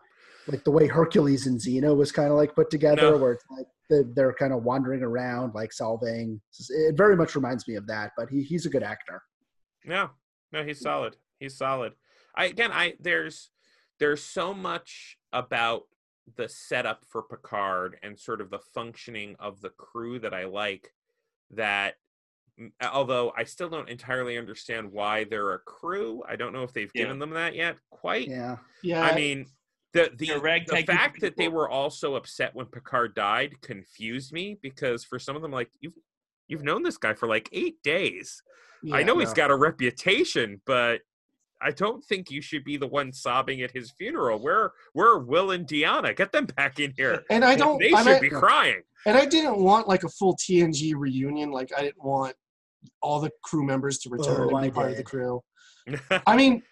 like 0.48 0.66
the 0.66 0.72
way 0.72 0.88
Hercules 0.88 1.48
and 1.48 1.58
Xena 1.58 1.96
was 1.96 2.12
kind 2.12 2.30
of 2.30 2.36
like 2.36 2.54
put 2.54 2.70
together, 2.70 3.12
No. 3.12 3.18
where 3.18 3.32
it's 3.34 3.46
like 3.50 3.68
they're, 3.90 4.04
they're 4.14 4.34
kind 4.34 4.52
of 4.52 4.64
wandering 4.64 5.04
around, 5.04 5.54
like 5.56 5.72
solving. 5.72 6.42
It 6.70 6.98
very 6.98 7.16
much 7.16 7.34
reminds 7.34 7.66
me 7.66 7.76
of 7.76 7.88
that. 7.88 8.12
But 8.18 8.30
he, 8.30 8.44
he's 8.44 8.66
a 8.66 8.70
good 8.70 8.84
actor. 8.84 9.22
No, 9.86 10.10
no, 10.52 10.66
he's 10.66 10.82
solid. 10.82 11.16
He's 11.40 11.58
solid. 11.58 11.94
I 12.36 12.46
again, 12.46 12.72
I 12.74 12.96
there's 13.00 13.52
there's 14.00 14.22
so 14.22 14.54
much 14.54 15.18
about 15.32 15.84
the 16.36 16.50
setup 16.50 17.06
for 17.08 17.22
Picard 17.22 17.98
and 18.04 18.20
sort 18.20 18.42
of 18.42 18.50
the 18.50 18.60
functioning 18.60 19.38
of 19.40 19.62
the 19.62 19.70
crew 19.70 20.20
that 20.20 20.34
I 20.34 20.44
like. 20.44 20.92
That 21.56 21.96
mm, 22.60 22.72
although 22.82 23.34
I 23.38 23.44
still 23.44 23.70
don't 23.70 23.90
entirely 23.90 24.38
understand 24.38 24.92
why 24.92 25.24
they're 25.26 25.54
a 25.54 25.60
crew, 25.60 26.24
I 26.28 26.36
don't 26.36 26.54
know 26.54 26.64
if 26.64 26.74
they've 26.74 26.92
Yeah. 26.94 27.04
given 27.04 27.20
them 27.20 27.32
that 27.32 27.56
yet. 27.56 27.78
Quite. 27.90 28.28
Yeah, 28.28 28.58
Yeah, 28.82 29.02
I 29.02 29.16
mean, 29.16 29.48
the 29.94 30.12
the, 30.18 30.28
They're 30.28 30.36
the 30.38 30.42
ragtag 30.42 30.86
group 30.88 30.98
fact 30.98 31.22
that 31.22 31.38
they 31.38 31.48
were 31.48 31.70
all 31.70 31.90
so 31.90 32.16
upset 32.16 32.56
when 32.56 32.66
Picard 32.66 33.14
died 33.16 33.62
confused 33.62 34.34
me 34.34 34.58
because 34.62 35.04
for 35.04 35.20
some 35.20 35.36
of 35.36 35.42
them, 35.42 35.52
like 35.52 35.70
you've 35.80 35.94
you've 36.48 36.64
known 36.64 36.84
this 36.84 36.98
guy 36.98 37.14
for 37.14 37.28
like 37.28 37.48
eight 37.52 37.82
days. 37.84 38.42
I 38.92 39.00
yeah. 39.00 39.06
know 39.06 39.20
he's 39.20 39.34
got 39.34 39.52
a 39.52 39.56
reputation, 39.56 40.62
but 40.66 41.02
I 41.64 41.72
don't 41.72 42.04
think 42.04 42.30
you 42.30 42.42
should 42.42 42.64
be 42.64 42.78
the 42.78 42.88
one 42.88 43.12
sobbing 43.14 43.62
at 43.62 43.72
his 43.72 43.92
funeral. 43.92 44.40
Where 44.40 44.72
where 44.94 45.10
are 45.14 45.20
Will 45.20 45.52
and 45.52 45.66
Deanna? 45.68 46.16
Get 46.16 46.32
them 46.32 46.46
back 46.46 46.80
in 46.80 46.94
here. 46.98 47.24
And 47.30 47.44
I 47.46 47.56
don't. 47.56 47.80
They 47.80 47.90
should 47.90 48.08
I, 48.08 48.20
be 48.20 48.30
crying. 48.30 48.82
and 49.06 49.18
I 49.18 49.26
didn't 49.26 49.58
want 49.58 49.88
like 49.88 50.04
a 50.04 50.10
full 50.10 50.36
TNG 50.38 50.94
reunion. 50.96 51.52
Like 51.52 51.72
I 51.78 51.82
didn't 51.82 52.04
want 52.04 52.36
all 53.02 53.20
the 53.22 53.32
crew 53.44 53.66
members 53.66 54.00
to 54.00 54.10
return 54.10 54.50
Oh, 54.52 54.58
and 54.58 54.62
be 54.68 54.72
part 54.72 54.92
of 54.92 54.98
the 54.98 55.04
crew. 55.04 55.42
I 56.28 56.36
mean, 56.36 56.64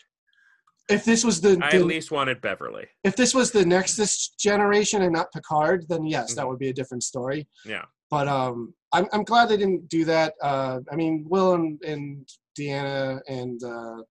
if 0.90 1.06
this 1.06 1.24
was 1.24 1.40
the, 1.40 1.52
I 1.62 1.72
the 1.72 1.78
at 1.78 1.86
least 1.86 2.12
wanted 2.12 2.42
Beverly. 2.42 2.86
if 3.04 3.16
this 3.16 3.34
was 3.34 3.52
the 3.52 3.66
Nexus 3.66 4.34
generation 4.40 5.02
and 5.04 5.14
not 5.14 5.32
Picard, 5.32 5.86
then 5.88 6.06
yes, 6.06 6.34
that 6.36 6.46
Mhm. 6.46 6.50
would 6.50 6.60
be 6.60 6.70
a 6.70 6.74
different 6.74 7.04
story. 7.04 7.48
Yeah. 7.66 7.86
But 8.10 8.28
um, 8.28 8.74
I'm 8.92 9.08
I'm 9.14 9.24
glad 9.24 9.48
they 9.48 9.56
didn't 9.58 9.88
do 9.88 10.04
that. 10.06 10.34
Uh, 10.42 10.80
I 10.92 10.96
mean, 10.98 11.26
Will 11.30 11.54
and, 11.54 11.82
and 11.84 12.28
Deanna 12.60 13.22
and 13.30 13.64
uh, 13.64 14.04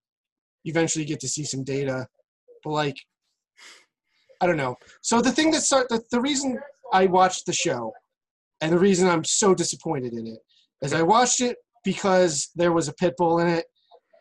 eventually 0.64 1.04
get 1.04 1.20
to 1.20 1.28
see 1.28 1.44
some 1.44 1.64
data, 1.64 2.06
but 2.64 2.70
like, 2.70 2.96
I 4.40 4.46
don't 4.46 4.56
know. 4.56 4.76
So 5.02 5.20
the 5.20 5.32
thing 5.32 5.50
that 5.52 5.61
start 5.62 5.88
the, 5.88 6.02
the 6.11 6.20
reason 6.20 6.58
I 6.92 7.06
watched 7.06 7.46
the 7.46 7.52
show, 7.52 7.92
and 8.61 8.72
the 8.72 8.78
reason 8.78 9.08
I'm 9.08 9.24
so 9.24 9.54
disappointed 9.54 10.12
in 10.12 10.26
it, 10.26 10.38
is 10.82 10.92
I 10.92 11.02
watched 11.02 11.40
it 11.40 11.56
because 11.84 12.50
there 12.54 12.72
was 12.72 12.88
a 12.88 12.92
pit 12.94 13.14
bull 13.16 13.38
in 13.40 13.48
it, 13.48 13.66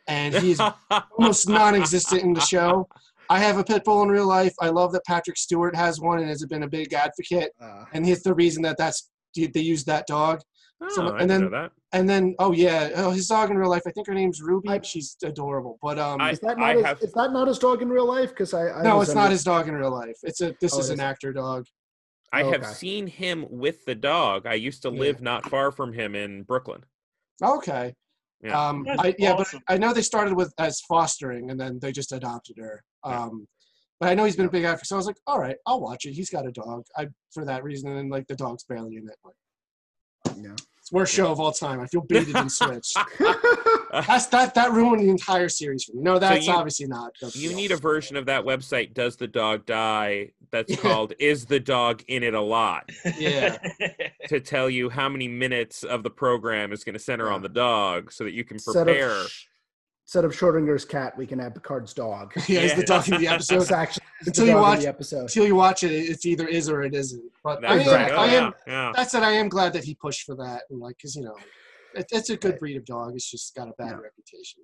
and 0.07 0.33
he's 0.35 0.59
almost 1.17 1.47
non-existent 1.47 2.21
in 2.23 2.33
the 2.33 2.41
show. 2.41 2.87
I 3.29 3.39
have 3.39 3.57
a 3.57 3.63
pit 3.63 3.83
bull 3.85 4.01
in 4.01 4.09
real 4.09 4.27
life. 4.27 4.53
I 4.59 4.69
love 4.69 4.91
that 4.93 5.05
Patrick 5.05 5.37
Stewart 5.37 5.75
has 5.75 6.01
one 6.01 6.19
and 6.19 6.29
has 6.29 6.43
been 6.45 6.63
a 6.63 6.67
big 6.67 6.93
advocate. 6.93 7.51
uh, 7.61 7.85
And 7.93 8.05
he's 8.05 8.23
the 8.23 8.33
reason 8.33 8.63
that 8.63 8.77
that's 8.77 9.09
they 9.35 9.61
use 9.61 9.83
that 9.85 10.07
dog. 10.07 10.41
Oh, 10.82 10.89
So- 10.89 11.07
I 11.15 11.19
and 11.21 11.30
then- 11.30 11.41
know 11.41 11.49
that. 11.49 11.71
And 11.91 12.07
then 12.07 12.36
oh 12.38 12.51
yeah, 12.51 12.91
oh 12.97 13.09
his 13.09 13.27
dog 13.27 13.49
in 13.49 13.57
real 13.57 13.69
life. 13.69 13.82
I 13.88 13.91
think 13.91 14.05
her 14.05 14.13
name's 14.13 14.41
Ruby. 14.43 14.69
I- 14.69 14.82
She's 14.82 15.17
adorable. 15.23 15.80
But 15.82 15.97
um, 15.97 16.21
I- 16.21 16.32
is 16.32 16.39
that 16.41 16.57
I 16.57 16.59
not 16.59 16.75
his, 16.75 16.86
have- 16.86 17.01
is 17.01 17.11
that 17.13 17.32
not 17.34 17.47
his 17.47 17.57
dog 17.59 17.82
in 17.82 17.89
real 17.89 18.05
life? 18.05 18.30
Because 18.30 18.53
I, 18.53 18.69
I 18.69 18.84
no, 18.84 19.01
it's 19.01 19.15
not 19.15 19.32
his 19.32 19.43
dog 19.43 19.67
in 19.67 19.73
real 19.75 19.91
life. 19.91 20.17
It's 20.23 20.41
a 20.41 20.55
this 20.61 20.75
Oh, 20.75 20.80
is 20.80 20.89
an 20.91 20.99
actor 20.99 21.34
dog. 21.34 21.65
I 22.32 22.43
have 22.43 22.61
Okay. 22.63 22.73
seen 22.73 23.07
him 23.07 23.47
with 23.49 23.84
the 23.86 23.95
dog. 23.95 24.45
I 24.45 24.53
used 24.53 24.84
to 24.84 24.91
Yeah. 24.91 24.99
live 24.99 25.21
not 25.21 25.49
far 25.49 25.71
from 25.71 25.93
him 25.93 26.13
in 26.13 26.43
Brooklyn. 26.43 26.84
Okay. 27.43 27.95
Yeah. 28.41 28.67
Um, 28.69 28.84
That's 28.86 28.99
I, 29.01 29.15
yeah, 29.17 29.32
awesome. 29.34 29.61
but 29.67 29.73
I 29.73 29.77
know 29.80 29.91
they 29.93 30.03
started 30.03 30.36
with 30.36 30.53
as 30.59 30.80
fostering 30.82 31.49
and 31.49 31.59
then 31.59 31.80
they 31.82 31.91
just 31.91 32.11
adopted 32.11 32.57
her. 32.59 32.84
Um, 33.03 33.47
But 33.99 34.09
I 34.09 34.13
know 34.13 34.23
he's 34.25 34.36
been 34.38 34.45
a 34.45 34.51
big 34.51 34.63
actor, 34.63 34.86
so 34.86 34.95
I 34.95 34.97
was 34.97 35.07
like, 35.07 35.17
all 35.27 35.39
right, 35.39 35.57
I'll 35.65 35.82
watch 35.82 36.05
it. 36.05 36.13
He's 36.13 36.30
got 36.30 36.45
a 36.47 36.51
dog. 36.51 36.84
I 36.95 37.07
for 37.34 37.43
that 37.45 37.63
reason, 37.63 37.89
and 37.97 38.09
like 38.11 38.27
the 38.27 38.36
dog's 38.36 38.63
barely 38.63 38.95
in 38.95 39.09
it. 39.09 39.17
But 39.23 39.34
Yeah. 40.38 40.55
It's 40.89 40.93
worst 40.95 41.13
show 41.13 41.31
of 41.31 41.39
all 41.39 41.51
time. 41.51 41.79
I 41.79 41.85
feel 41.85 42.01
baited 42.01 42.35
and 42.35 42.51
switched. 42.51 42.97
That's 43.91 44.25
that 44.27 44.53
that 44.55 44.71
ruined 44.71 45.03
the 45.03 45.09
entire 45.09 45.49
series 45.49 45.83
for 45.83 45.93
me. 45.95 46.01
No, 46.03 46.19
that's 46.19 46.45
you- 46.47 46.53
obviously 46.53 46.85
not. 46.87 47.11
You 47.33 47.53
need 47.55 47.71
a 47.71 47.75
version 47.77 48.15
of 48.17 48.25
that 48.27 48.43
website, 48.43 48.93
Does 48.93 49.15
the 49.15 49.27
Dog 49.27 49.65
Die? 49.65 50.31
That's 50.51 50.75
called 50.77 51.13
Is 51.19 51.45
the 51.45 51.59
Dog 51.59 52.03
in 52.07 52.21
It 52.23 52.33
a 52.35 52.41
Lot? 52.41 52.89
Yeah. 53.17 53.57
to 54.27 54.39
tell 54.39 54.69
you 54.69 54.89
how 54.89 55.09
many 55.09 55.27
minutes 55.27 55.83
of 55.83 56.03
the 56.03 56.09
program 56.11 56.71
is 56.71 56.83
going 56.83 56.93
to 56.93 56.99
center 56.99 57.31
on 57.31 57.41
the 57.41 57.49
dog 57.49 58.11
so 58.11 58.23
that 58.23 58.33
you 58.33 58.43
can 58.43 58.57
prepare. 58.59 59.15
Of, 60.10 60.24
instead 60.26 60.26
of 60.26 60.32
Schrodinger's 60.36 60.86
cat, 60.86 61.16
we 61.18 61.28
can 61.28 61.38
have 61.38 61.53
Picard's 61.53 61.93
dog. 61.93 62.34
yeah, 62.47 62.62
it's 62.62 62.74
the 62.74 62.84
dog 62.84 63.07
in 63.10 63.22
the 63.22 63.28
It's 63.36 63.51
episode. 63.51 63.76
actually 63.76 64.03
it's 64.22 64.28
Until 64.30 64.45
the 64.45 64.49
you 64.51 64.55
dog 64.55 64.62
watch- 64.64 64.80
the 64.80 64.88
episode. 64.88 65.22
Until 65.22 65.45
you 65.45 65.55
watch 65.55 65.84
it, 65.84 65.91
it's 65.91 66.26
either 66.26 66.47
is 66.47 66.68
or 66.68 66.82
it 66.82 66.95
isn't. 66.95 67.24
But 67.43 67.64
I 67.64 67.78
That's 67.78 67.89
am, 67.89 67.95
right. 67.95 68.12
Oh, 68.12 68.16
I 68.18 68.26
am. 68.26 68.32
yeah, 68.32 68.51
yeah. 68.88 68.91
That 68.95 69.12
said, 69.12 69.22
I 69.24 69.32
am 69.34 69.49
glad 69.49 69.72
that 69.74 69.84
he 69.84 69.93
pushed 69.93 70.24
for 70.26 70.36
that, 70.38 70.64
and 70.72 70.80
like, 70.80 70.95
cause 70.99 71.16
you 71.16 71.24
know, 71.24 71.36
it, 71.93 72.07
it's 72.12 72.30
a 72.32 72.38
good 72.38 72.51
Right. 72.53 72.60
breed 72.60 72.78
of 72.78 72.86
dog. 72.86 73.14
It's 73.14 73.30
just 73.30 73.53
got 73.55 73.68
a 73.68 73.74
bad 73.78 73.91
Yeah. 73.91 73.97
reputation. 74.01 74.62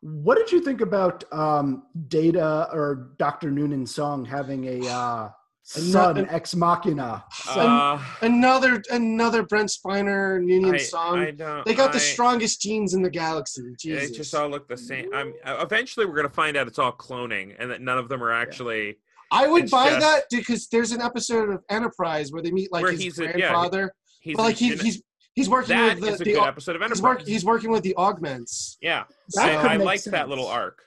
What 0.00 0.38
did 0.38 0.50
you 0.50 0.62
think 0.62 0.80
about 0.80 1.24
um, 1.32 1.82
Data 2.08 2.68
or 2.72 3.10
Dr. 3.18 3.50
Noonien 3.50 3.82
Soong 3.86 4.26
having 4.26 4.64
a 4.82 4.88
uh, 4.88 5.28
son, 5.62 6.18
Ano- 6.18 6.28
ex 6.30 6.54
machina? 6.54 7.24
Uh, 7.48 8.02
Another 8.22 8.82
another 8.90 9.42
Brent 9.42 9.70
Spiner 9.70 10.44
Union 10.46 10.74
I, 10.74 10.78
song. 10.78 11.18
I 11.18 11.30
don't. 11.30 11.64
they 11.64 11.74
got 11.74 11.92
the 11.92 12.00
strongest 12.00 12.60
genes 12.60 12.94
in 12.94 13.02
the 13.02 13.10
galaxy. 13.10 13.62
Jesus. 13.78 14.10
They 14.10 14.16
just 14.16 14.34
all 14.34 14.48
look 14.48 14.68
the 14.68 14.76
same. 14.76 15.10
I'm 15.14 15.32
eventually 15.44 16.06
we're 16.06 16.16
gonna 16.16 16.28
find 16.28 16.56
out 16.56 16.66
it's 16.66 16.78
all 16.78 16.92
cloning, 16.92 17.54
and 17.58 17.70
that 17.70 17.80
none 17.80 17.98
of 17.98 18.08
them 18.08 18.22
are 18.22 18.32
actually. 18.32 18.98
I 19.32 19.46
would 19.46 19.70
buy 19.70 19.90
just- 19.90 20.00
that 20.00 20.24
because 20.30 20.66
there's 20.68 20.90
an 20.92 21.00
episode 21.00 21.50
of 21.50 21.62
Enterprise 21.68 22.32
where 22.32 22.42
they 22.42 22.50
meet 22.50 22.72
like 22.72 22.84
his 22.88 23.00
he's 23.00 23.18
a- 23.20 23.26
yeah, 23.26 23.30
grandfather. 23.32 23.94
He's 24.20 24.36
but 24.36 24.42
like 24.42 24.56
he, 24.56 24.70
gene- 24.70 24.78
he's 24.80 25.02
he's 25.34 25.48
working 25.48 25.76
that 25.76 25.94
with 26.00 26.04
the, 26.04 26.10
is 26.14 26.20
a 26.20 26.24
the 26.24 26.32
good 26.32 26.42
au- 26.42 26.46
episode 26.46 26.74
of 26.76 26.82
he's, 26.82 26.90
Enterprise. 26.90 27.18
work, 27.18 27.26
he's 27.28 27.44
working 27.44 27.70
with 27.70 27.82
the 27.84 27.94
augments. 27.96 28.76
yeah, 28.82 29.04
So- 29.30 29.40
I, 29.42 29.46
That 29.50 29.62
could 29.62 29.70
I 29.70 29.76
make 29.78 29.86
liked 29.86 30.04
that 30.10 30.28
little 30.28 30.46
arc. 30.48 30.82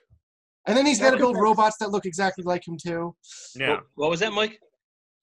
And 0.65 0.77
then 0.77 0.85
he's 0.85 0.99
That 0.99 1.05
got 1.05 1.11
to 1.11 1.17
build 1.17 1.37
robots 1.37 1.77
that 1.79 1.91
look 1.91 2.05
exactly 2.05 2.43
like 2.43 2.65
him 2.67 2.77
too. 2.77 3.15
Yeah, 3.55 3.71
What, 3.71 3.83
what 3.95 4.09
was 4.11 4.19
that, 4.21 4.31
Mike? 4.33 4.59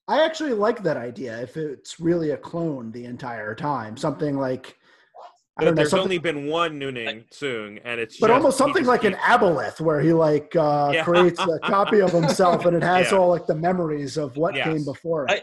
I 0.09 0.25
actually 0.25 0.53
like 0.53 0.83
that 0.83 0.97
idea. 0.97 1.41
If 1.41 1.57
it's 1.57 2.01
really 2.01 2.31
a 2.33 2.37
clone 2.37 2.91
the 2.93 3.05
entire 3.05 3.55
time, 3.55 3.97
something 3.97 4.37
like 4.37 4.77
I 5.57 5.63
but 5.63 5.65
don't 5.67 5.75
know, 5.75 5.81
there's 5.83 5.95
only 5.95 6.19
been 6.19 6.47
one 6.47 6.81
Noonien 6.81 7.29
Soong, 7.31 7.81
and 7.85 8.01
it's 8.01 8.19
but 8.19 8.27
just- 8.29 8.37
almost 8.37 8.59
something 8.59 8.85
like 8.85 9.05
an 9.05 9.13
keeps- 9.13 9.25
aboleth, 9.25 9.81
where 9.81 10.01
he 10.01 10.13
like 10.13 10.55
uh, 10.57 10.91
Yeah. 10.95 11.05
creates 11.05 11.39
a 11.41 11.59
copy 11.61 12.01
of 12.01 12.11
himself, 12.13 12.65
and 12.67 12.77
it 12.77 12.83
has 12.83 13.13
Yeah. 13.13 13.19
all 13.19 13.29
like 13.29 13.47
the 13.47 13.55
memories 13.55 14.17
of 14.17 14.37
what 14.37 14.55
Yes. 14.55 14.67
came 14.67 14.85
before 14.85 15.25
it. 15.27 15.31
I- 15.31 15.43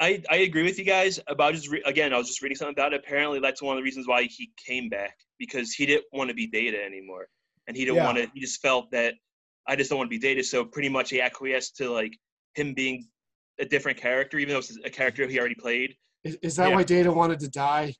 I, 0.00 0.22
I 0.28 0.36
agree 0.38 0.64
with 0.64 0.76
you 0.76 0.84
guys 0.84 1.20
about 1.28 1.54
just 1.54 1.70
re- 1.70 1.82
again 1.86 2.12
I 2.12 2.18
was 2.18 2.26
just 2.26 2.42
reading 2.42 2.56
something 2.56 2.74
about 2.74 2.92
it. 2.92 3.00
Apparently 3.00 3.38
that's 3.38 3.62
one 3.62 3.76
of 3.76 3.78
the 3.78 3.84
reasons 3.84 4.08
why 4.08 4.24
he 4.24 4.50
came 4.66 4.88
back 4.88 5.16
because 5.38 5.72
he 5.72 5.86
didn't 5.86 6.04
want 6.12 6.28
to 6.28 6.34
be 6.34 6.48
Data 6.48 6.82
anymore, 6.84 7.28
and 7.68 7.76
he 7.76 7.84
didn't 7.84 7.98
Yeah. 7.98 8.04
want 8.06 8.18
to. 8.18 8.26
He 8.34 8.40
just 8.40 8.60
felt 8.60 8.90
that 8.90 9.14
I 9.66 9.76
just 9.76 9.90
don't 9.90 9.98
want 9.98 10.08
to 10.10 10.16
be 10.16 10.18
Data. 10.18 10.42
So 10.44 10.64
pretty 10.64 10.88
much 10.88 11.10
he 11.10 11.20
acquiesced 11.20 11.76
to 11.76 11.90
like 11.90 12.16
him 12.54 12.74
being 12.74 13.06
a 13.60 13.64
different 13.64 13.98
character, 13.98 14.38
even 14.38 14.52
though 14.52 14.58
it's 14.58 14.76
a 14.84 14.90
character 14.90 15.26
he 15.26 15.38
already 15.38 15.54
played. 15.54 15.94
Is, 16.24 16.36
is 16.42 16.56
that 16.56 16.70
Yeah. 16.70 16.76
why 16.76 16.82
Data 16.82 17.12
wanted 17.12 17.40
to 17.40 17.48
die? 17.48 17.94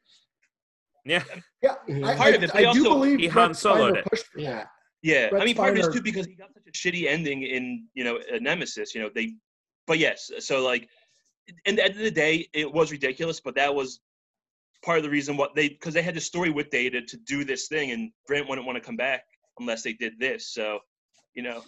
Yeah, 1.07 1.23
yeah, 1.63 1.75
Yeah. 1.87 2.07
I, 2.09 2.17
Part 2.17 2.33
I, 2.33 2.37
of 2.37 2.43
it, 2.43 2.53
but 2.53 2.65
I 2.65 2.69
he 2.73 2.75
do 2.75 2.85
believe 2.85 3.19
he 3.21 3.29
Brent 3.29 3.55
Han 3.59 3.77
Soloed 3.79 3.91
Spiner 3.93 3.97
it. 3.99 4.05
for 4.33 4.41
Yeah. 4.41 4.51
that. 4.55 4.69
Yeah, 5.03 5.29
Brett 5.29 5.43
I 5.43 5.45
mean 5.45 5.55
part 5.55 5.71
of 5.71 5.77
it 5.77 5.81
is 5.87 5.95
too 5.95 6.01
because 6.01 6.27
he 6.27 6.35
got 6.35 6.49
such 6.55 6.63
a 6.67 6.71
shitty 6.71 7.07
ending 7.07 7.43
in 7.43 7.87
you 7.93 8.05
know 8.05 8.19
a 8.33 8.41
Nemesis. 8.41 8.95
You 8.95 9.03
know 9.03 9.11
they, 9.15 9.35
but 9.87 9.99
yes, 9.99 10.31
so 10.39 10.65
like, 10.65 10.89
in 11.67 11.77
the 11.77 11.85
end 11.85 11.93
of 11.93 11.99
the 12.01 12.11
day, 12.11 12.49
it 12.55 12.73
was 12.73 12.91
ridiculous, 12.91 13.39
but 13.39 13.55
that 13.57 13.75
was 13.75 14.01
part 14.83 14.97
of 14.97 15.05
the 15.05 15.11
reason 15.11 15.37
what 15.37 15.55
they 15.55 15.69
because 15.69 15.93
they 15.93 16.01
had 16.01 16.15
the 16.15 16.21
story 16.23 16.49
with 16.49 16.71
Data 16.71 17.03
to 17.03 17.17
do 17.19 17.45
this 17.45 17.69
thing, 17.69 17.91
and 17.91 18.11
Brent 18.27 18.49
wouldn't 18.49 18.67
want 18.67 18.77
to 18.77 18.81
come 18.85 18.97
back 18.97 19.25
unless 19.61 19.83
they 19.83 19.93
did 19.93 20.19
this. 20.19 20.55
So, 20.55 20.79
you 21.35 21.43
know, 21.43 21.63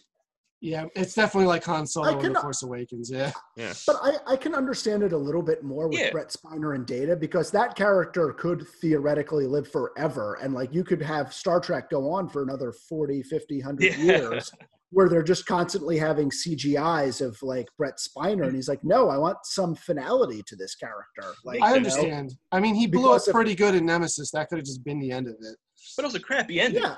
Yeah, 0.60 0.86
it's 0.94 1.14
definitely 1.14 1.46
like 1.48 1.64
Han 1.64 1.86
Solo 1.86 2.18
in 2.20 2.32
The 2.32 2.40
Force 2.40 2.62
Awakens. 2.62 3.10
Yeah. 3.10 3.30
yeah. 3.56 3.72
But 3.86 3.96
I, 4.02 4.32
I 4.32 4.36
can 4.36 4.54
understand 4.54 5.02
it 5.02 5.12
a 5.12 5.18
little 5.18 5.42
bit 5.42 5.62
more 5.62 5.88
with 5.88 5.98
Yeah. 5.98 6.10
Brent 6.10 6.28
Spiner 6.30 6.74
and 6.74 6.86
Data 6.86 7.14
because 7.14 7.50
that 7.50 7.74
character 7.76 8.32
could 8.32 8.66
theoretically 8.80 9.46
live 9.46 9.68
forever. 9.70 10.38
And 10.42 10.54
like 10.54 10.72
you 10.74 10.82
could 10.82 11.02
have 11.02 11.32
Star 11.32 11.60
Trek 11.60 11.90
go 11.90 12.10
on 12.10 12.28
for 12.28 12.42
another 12.42 12.72
40, 12.88 13.22
50, 13.24 13.58
100 13.58 13.84
Yeah. 13.84 13.96
years 13.96 14.50
where 14.90 15.08
they're 15.08 15.22
just 15.22 15.44
constantly 15.46 15.98
having 15.98 16.30
CGIs 16.30 17.20
of 17.20 17.36
like 17.42 17.66
Brent 17.76 17.96
Spiner. 17.96 18.44
And 18.46 18.54
he's 18.54 18.68
like, 18.68 18.82
no, 18.82 19.10
I 19.10 19.18
want 19.18 19.38
some 19.44 19.74
finality 19.74 20.42
to 20.46 20.56
this 20.56 20.74
character. 20.76 21.34
Like, 21.44 21.60
I 21.60 21.66
you 21.66 21.70
know? 21.72 21.76
understand. 21.76 22.34
I 22.52 22.60
mean, 22.60 22.74
he 22.74 22.86
blew 22.86 23.02
Because 23.02 23.22
up 23.24 23.28
if- 23.28 23.34
pretty 23.34 23.54
good 23.54 23.74
in 23.74 23.84
Nemesis. 23.84 24.30
That 24.30 24.48
could 24.48 24.56
have 24.58 24.64
just 24.66 24.84
been 24.84 25.00
the 25.00 25.10
end 25.12 25.26
of 25.26 25.34
it. 25.34 25.56
but 25.96 26.04
it 26.04 26.06
was 26.06 26.14
a 26.14 26.20
crappy 26.20 26.60
ending. 26.60 26.82
Yeah. 26.82 26.96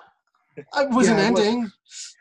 It 0.77 0.91
was 0.91 1.09
an 1.09 1.19
Yeah, 1.19 1.29
it 1.29 1.33
was- 1.33 1.41
ending. 1.47 1.71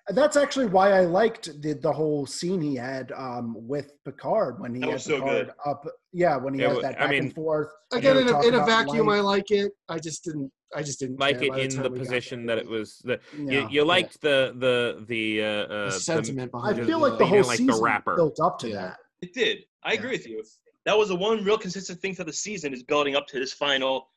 That's 0.10 0.38
actually 0.38 0.68
why 0.68 0.92
I 0.94 1.02
liked 1.02 1.62
the, 1.62 1.74
the 1.74 1.92
whole 1.92 2.26
scene 2.26 2.62
he 2.62 2.76
had 2.76 3.12
um, 3.12 3.56
with 3.68 3.92
Picard 4.06 4.60
when 4.62 4.74
he 4.74 4.80
That 4.80 4.86
had 4.88 4.94
was 4.94 5.04
so 5.04 5.16
Picard 5.20 5.48
good. 5.48 5.54
up. 5.66 5.84
Yeah, 6.14 6.38
when 6.38 6.54
he 6.54 6.62
Yeah, 6.62 6.68
had 6.68 6.74
well, 6.74 6.82
that 6.84 6.96
I 6.96 7.00
back 7.02 7.10
mean- 7.12 7.24
and 7.24 7.34
forth. 7.36 7.68
and 7.92 8.00
Again, 8.00 8.16
they 8.16 8.22
in 8.22 8.30
a, 8.30 8.42
in 8.48 8.54
a 8.54 8.66
vacuum, 8.66 9.08
life. 9.08 9.18
I 9.18 9.22
like 9.22 9.52
it. 9.52 9.72
I 9.90 10.00
just 10.00 10.24
didn't. 10.24 10.52
I 10.76 10.84
just 10.84 11.00
didn't 11.00 11.20
like 11.20 11.42
it 11.42 11.50
by 11.52 11.60
in 11.60 11.70
time 11.70 11.84
the 11.84 11.90
position 11.90 12.46
that 12.46 12.58
it 12.58 12.68
was 12.68 13.00
the 13.06 13.20
Yeah. 13.38 13.62
you, 13.64 13.68
you 13.70 13.86
liked 13.86 14.22
the 14.22 14.54
the 14.58 15.06
the 15.08 15.42
uh, 15.42 15.46
uh 15.46 15.68
The 15.68 15.86
the- 15.86 15.92
sentiment 16.00 16.52
I 16.54 16.58
behind 16.58 16.80
it. 16.80 16.84
I 16.84 16.86
feel 16.88 17.00
like 17.00 17.18
the 17.18 17.26
whole 17.26 17.38
like 17.44 17.58
the 17.58 17.66
season 17.68 17.82
rapper. 17.84 18.16
built 18.16 18.40
up 18.42 18.60
to 18.60 18.70
Yeah. 18.70 18.76
that. 18.82 18.98
It 19.22 19.34
did. 19.34 19.60
I 19.84 19.94
Yeah. 19.94 20.00
agree 20.00 20.12
with 20.12 20.28
you. 20.28 20.44
That 20.86 20.98
was 20.98 21.08
the 21.10 21.16
one 21.16 21.44
real 21.44 21.58
consistent 21.58 22.02
thing 22.02 22.16
for 22.16 22.24
the 22.26 22.34
season 22.34 22.74
is 22.74 22.84
building 22.84 23.16
up 23.16 23.28
to 23.28 23.40
this 23.40 23.52
final 23.54 24.10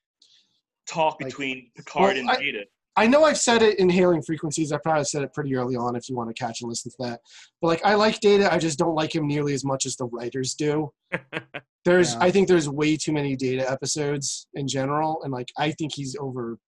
talk 0.89 1.21
Like- 1.21 1.31
between 1.31 1.71
Picard 1.77 2.14
Well, 2.14 2.18
and 2.18 2.31
I- 2.31 2.37
Data. 2.37 2.64
I 2.97 3.07
know 3.07 3.24
I've 3.24 3.38
said 3.38 3.62
it 3.62 3.78
in 3.78 3.88
hailing 3.88 4.20
frequencies. 4.22 4.72
I 4.72 4.78
probably 4.78 5.05
said 5.05 5.22
it 5.22 5.32
pretty 5.32 5.55
early 5.55 5.76
on. 5.76 5.97
If 5.97 6.09
you 6.09 6.16
want 6.16 6.34
to 6.34 6.41
catch 6.43 6.61
and 6.61 6.68
listen 6.68 6.91
to 6.91 6.97
that, 7.01 7.20
but 7.61 7.68
like 7.68 7.84
I 7.84 7.95
like 7.95 8.20
Data, 8.20 8.53
I 8.53 8.59
just 8.59 8.78
don't 8.78 8.95
like 8.95 9.14
him 9.14 9.26
nearly 9.26 9.55
as 9.55 9.64
much 9.64 9.86
as 9.86 9.97
the 9.97 10.07
writers 10.07 10.55
do. 10.55 10.91
There's, 11.84 12.12
Yeah. 12.14 12.18
I 12.20 12.30
think 12.30 12.47
there's 12.49 12.68
way 12.68 12.97
too 12.97 13.12
many 13.12 13.36
Data 13.36 13.70
episodes 13.70 14.47
in 14.55 14.68
general, 14.68 15.22
and 15.22 15.32
like 15.32 15.49
I 15.57 15.70
think 15.72 15.95
he's 15.95 16.14
over. 16.20 16.59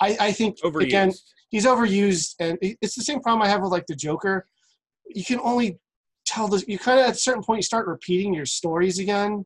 I, 0.00 0.16
I 0.18 0.32
think 0.32 0.58
overused. 0.62 0.82
again 0.82 1.12
he's 1.50 1.64
overused, 1.66 2.34
and 2.40 2.58
it's 2.60 2.96
the 2.96 3.02
same 3.02 3.20
problem 3.20 3.42
I 3.42 3.48
have 3.48 3.60
with 3.62 3.70
like 3.70 3.86
the 3.86 3.94
Joker. 3.94 4.46
You 5.14 5.24
can 5.24 5.38
only 5.40 5.78
tell 6.26 6.48
this. 6.48 6.64
You 6.66 6.78
kind 6.78 6.98
of 6.98 7.06
at 7.06 7.12
a 7.14 7.18
certain 7.18 7.42
point 7.44 7.58
you 7.58 7.62
start 7.62 7.86
repeating 7.86 8.34
your 8.34 8.46
stories 8.46 8.98
again, 8.98 9.32
and 9.32 9.44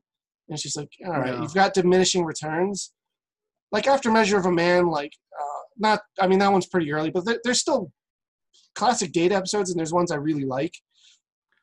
it's 0.48 0.62
just 0.62 0.76
like 0.78 0.88
all 1.04 1.12
right, 1.12 1.34
Yeah. 1.34 1.42
you've 1.42 1.52
got 1.54 1.74
diminishing 1.74 2.24
returns. 2.24 2.92
Like 3.72 3.86
after 3.86 4.11
Measure 4.11 4.38
of 4.38 4.46
a 4.46 4.52
Man, 4.52 4.86
like 4.86 5.12
not. 5.79 6.01
I 6.20 6.27
mean 6.27 6.39
that 6.41 6.53
one's 6.53 6.66
pretty 6.66 6.93
early, 6.93 7.11
but 7.11 7.24
there, 7.24 7.39
there's 7.45 7.61
still 7.61 7.93
classic 8.74 9.12
Data 9.12 9.35
episodes, 9.35 9.70
and 9.70 9.79
there's 9.79 9.93
ones 9.93 10.11
I 10.11 10.16
really 10.16 10.45
like. 10.45 10.74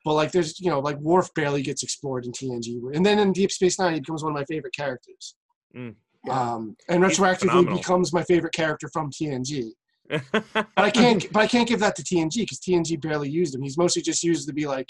But 0.05 0.13
like 0.15 0.31
there's 0.31 0.59
you 0.59 0.69
know 0.69 0.79
like 0.79 0.97
Worf 0.99 1.33
barely 1.33 1.61
gets 1.61 1.83
explored 1.83 2.25
in 2.25 2.31
TNG, 2.31 2.79
and 2.95 3.05
then 3.05 3.19
in 3.19 3.31
Deep 3.31 3.51
Space 3.51 3.79
Nine 3.79 3.93
he 3.93 3.99
becomes 3.99 4.23
one 4.23 4.33
of 4.33 4.37
my 4.37 4.45
favorite 4.45 4.75
characters. 4.75 5.35
Mm. 5.75 5.95
Um, 6.29 6.75
and 6.87 7.03
He's 7.03 7.17
retroactively 7.17 7.39
phenomenal. 7.39 7.77
becomes 7.77 8.13
my 8.13 8.23
favorite 8.23 8.53
character 8.53 8.89
from 8.93 9.09
TNG. 9.11 9.71
But 10.31 10.67
I 10.77 10.91
can't. 10.91 11.31
but 11.31 11.39
I 11.41 11.47
can't 11.47 11.67
give 11.67 11.79
that 11.79 11.95
to 11.95 12.03
TNG 12.03 12.35
because 12.41 12.59
TNG 12.59 13.01
barely 13.01 13.29
used 13.29 13.55
him. 13.55 13.61
He's 13.61 13.77
mostly 13.77 14.01
just 14.01 14.23
used 14.23 14.47
to 14.47 14.53
be 14.53 14.67
like, 14.67 14.87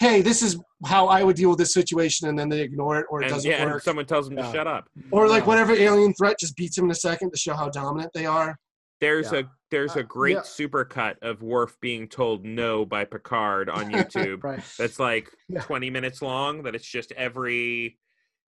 "Hey, 0.00 0.20
this 0.22 0.42
is 0.42 0.58
how 0.84 1.06
I 1.06 1.22
would 1.22 1.36
deal 1.36 1.50
with 1.50 1.58
this 1.58 1.72
situation," 1.72 2.26
and 2.28 2.36
then 2.38 2.48
they 2.48 2.60
ignore 2.62 2.98
it 2.98 3.06
or 3.10 3.20
it 3.22 3.26
and, 3.26 3.34
doesn't 3.34 3.48
yeah, 3.50 3.58
and 3.62 3.70
work. 3.70 3.82
someone 3.84 4.06
tells 4.06 4.28
them 4.28 4.36
Yeah. 4.38 4.46
to 4.46 4.52
shut 4.52 4.66
up. 4.66 4.88
or 5.12 5.28
like 5.28 5.42
Yeah. 5.42 5.46
whatever 5.48 5.72
alien 5.74 6.12
threat 6.14 6.36
just 6.40 6.56
beats 6.56 6.76
him 6.76 6.86
in 6.86 6.90
a 6.90 6.94
second 6.96 7.30
to 7.30 7.38
show 7.38 7.54
how 7.54 7.68
dominant 7.68 8.10
they 8.12 8.26
are. 8.26 8.56
There's 9.00 9.30
Yeah. 9.32 9.40
a 9.40 9.44
there's 9.70 9.96
Uh, 9.96 10.00
a 10.00 10.02
great 10.02 10.34
yeah. 10.34 10.40
supercut 10.40 11.14
of 11.22 11.42
Worf 11.42 11.78
being 11.80 12.08
told 12.08 12.44
no 12.44 12.84
by 12.84 13.04
Picard 13.04 13.70
on 13.70 13.88
YouTube. 13.92 14.42
Right. 14.42 14.60
that's 14.76 14.98
like 14.98 15.30
Yeah. 15.48 15.60
20 15.60 15.90
minutes 15.90 16.20
long. 16.22 16.64
That 16.64 16.74
it's 16.74 16.84
just 16.90 17.12
every 17.12 17.96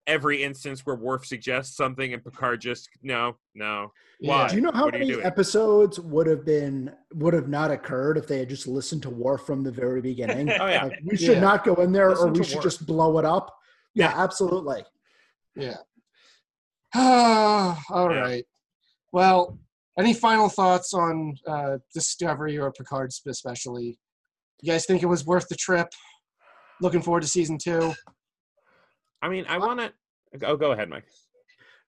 every 0.07 0.43
instance 0.43 0.85
where 0.85 0.95
Worf 0.95 1.25
suggests 1.25 1.77
something 1.77 2.13
and 2.13 2.23
Picard 2.23 2.61
just 2.61 2.89
no 3.01 3.37
no. 3.55 3.91
Why? 4.19 4.47
Do 4.49 4.55
you 4.55 4.61
know 4.61 4.71
how 4.71 4.85
What 4.85 4.93
many 4.93 5.21
episodes 5.21 5.99
would 5.99 6.27
have 6.27 6.45
been 6.45 6.93
would 7.13 7.33
have 7.33 7.47
not 7.49 7.71
occurred 7.71 8.17
if 8.17 8.27
they 8.27 8.39
had 8.39 8.49
just 8.49 8.67
listened 8.67 9.01
to 9.03 9.09
Worf 9.09 9.45
from 9.45 9.63
the 9.63 9.71
very 9.71 10.01
beginning? 10.01 10.49
Oh 10.59 10.67
yeah. 10.67 10.85
Like, 10.85 10.99
we 11.05 11.17
should 11.17 11.35
Yeah. 11.35 11.41
not 11.41 11.63
go 11.65 11.75
in 11.75 11.91
there, 11.91 12.09
Listen 12.09 12.29
or 12.29 12.31
we 12.33 12.43
should 12.43 12.55
Worf. 12.55 12.63
just 12.63 12.85
blow 12.85 13.17
it 13.19 13.25
up. 13.25 13.53
Yeah, 13.93 14.13
absolutely. 14.15 14.83
Yeah. 15.55 15.77
All 16.95 17.77
Yeah. 18.11 18.19
right. 18.19 18.45
Well, 19.11 19.59
any 19.97 20.13
final 20.13 20.49
thoughts 20.49 20.93
on 20.93 21.35
uh, 21.47 21.77
Discovery 21.93 22.57
or 22.57 22.71
Picard 22.71 23.11
especially? 23.27 23.99
You 24.61 24.71
guys 24.71 24.85
think 24.85 25.03
it 25.03 25.07
was 25.07 25.25
worth 25.25 25.47
the 25.49 25.55
trip? 25.55 25.87
Looking 26.81 27.01
forward 27.01 27.21
to 27.21 27.27
season 27.27 27.57
two. 27.57 27.93
I 29.23 29.29
mean, 29.29 29.45
I 29.47 29.57
want 29.57 29.79
to. 29.79 29.93
Oh, 30.45 30.57
go 30.57 30.73
ahead, 30.73 30.89
Mike. 30.89 31.05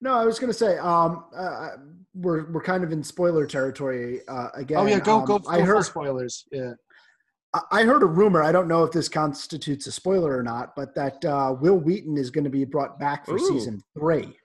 No, 0.02 0.14
I 0.14 0.26
was 0.26 0.40
going 0.40 0.52
to 0.52 0.58
say, 0.58 0.78
um, 0.78 1.26
uh, 1.36 1.70
we're 2.14 2.50
we're 2.52 2.62
kind 2.64 2.84
of 2.84 2.92
in 2.92 3.04
spoiler 3.04 3.46
territory 3.46 4.22
uh, 4.28 4.50
again. 4.56 4.78
oh 4.78 4.86
yeah, 4.86 5.00
go 5.00 5.20
Um, 5.20 5.26
go. 5.26 5.40
go 5.40 5.50
I 5.50 5.58
full 5.58 5.66
heard 5.66 5.84
spoilers. 5.86 6.46
Yeah. 6.52 6.74
I- 7.54 7.62
I 7.72 7.84
heard 7.84 8.04
a 8.04 8.06
rumor. 8.06 8.42
I 8.44 8.52
don't 8.52 8.68
know 8.68 8.84
if 8.84 8.92
this 8.92 9.08
constitutes 9.10 9.88
a 9.88 9.92
spoiler 9.92 10.38
or 10.38 10.44
not, 10.44 10.76
but 10.76 10.94
that 10.96 11.24
uh, 11.26 11.56
Wil 11.60 11.78
Wheaton 11.78 12.18
is 12.18 12.30
going 12.30 12.44
to 12.46 12.50
be 12.50 12.66
brought 12.66 13.00
back 13.00 13.26
for 13.26 13.36
Ooh. 13.36 13.48
season 13.48 13.82
three, 13.98 14.38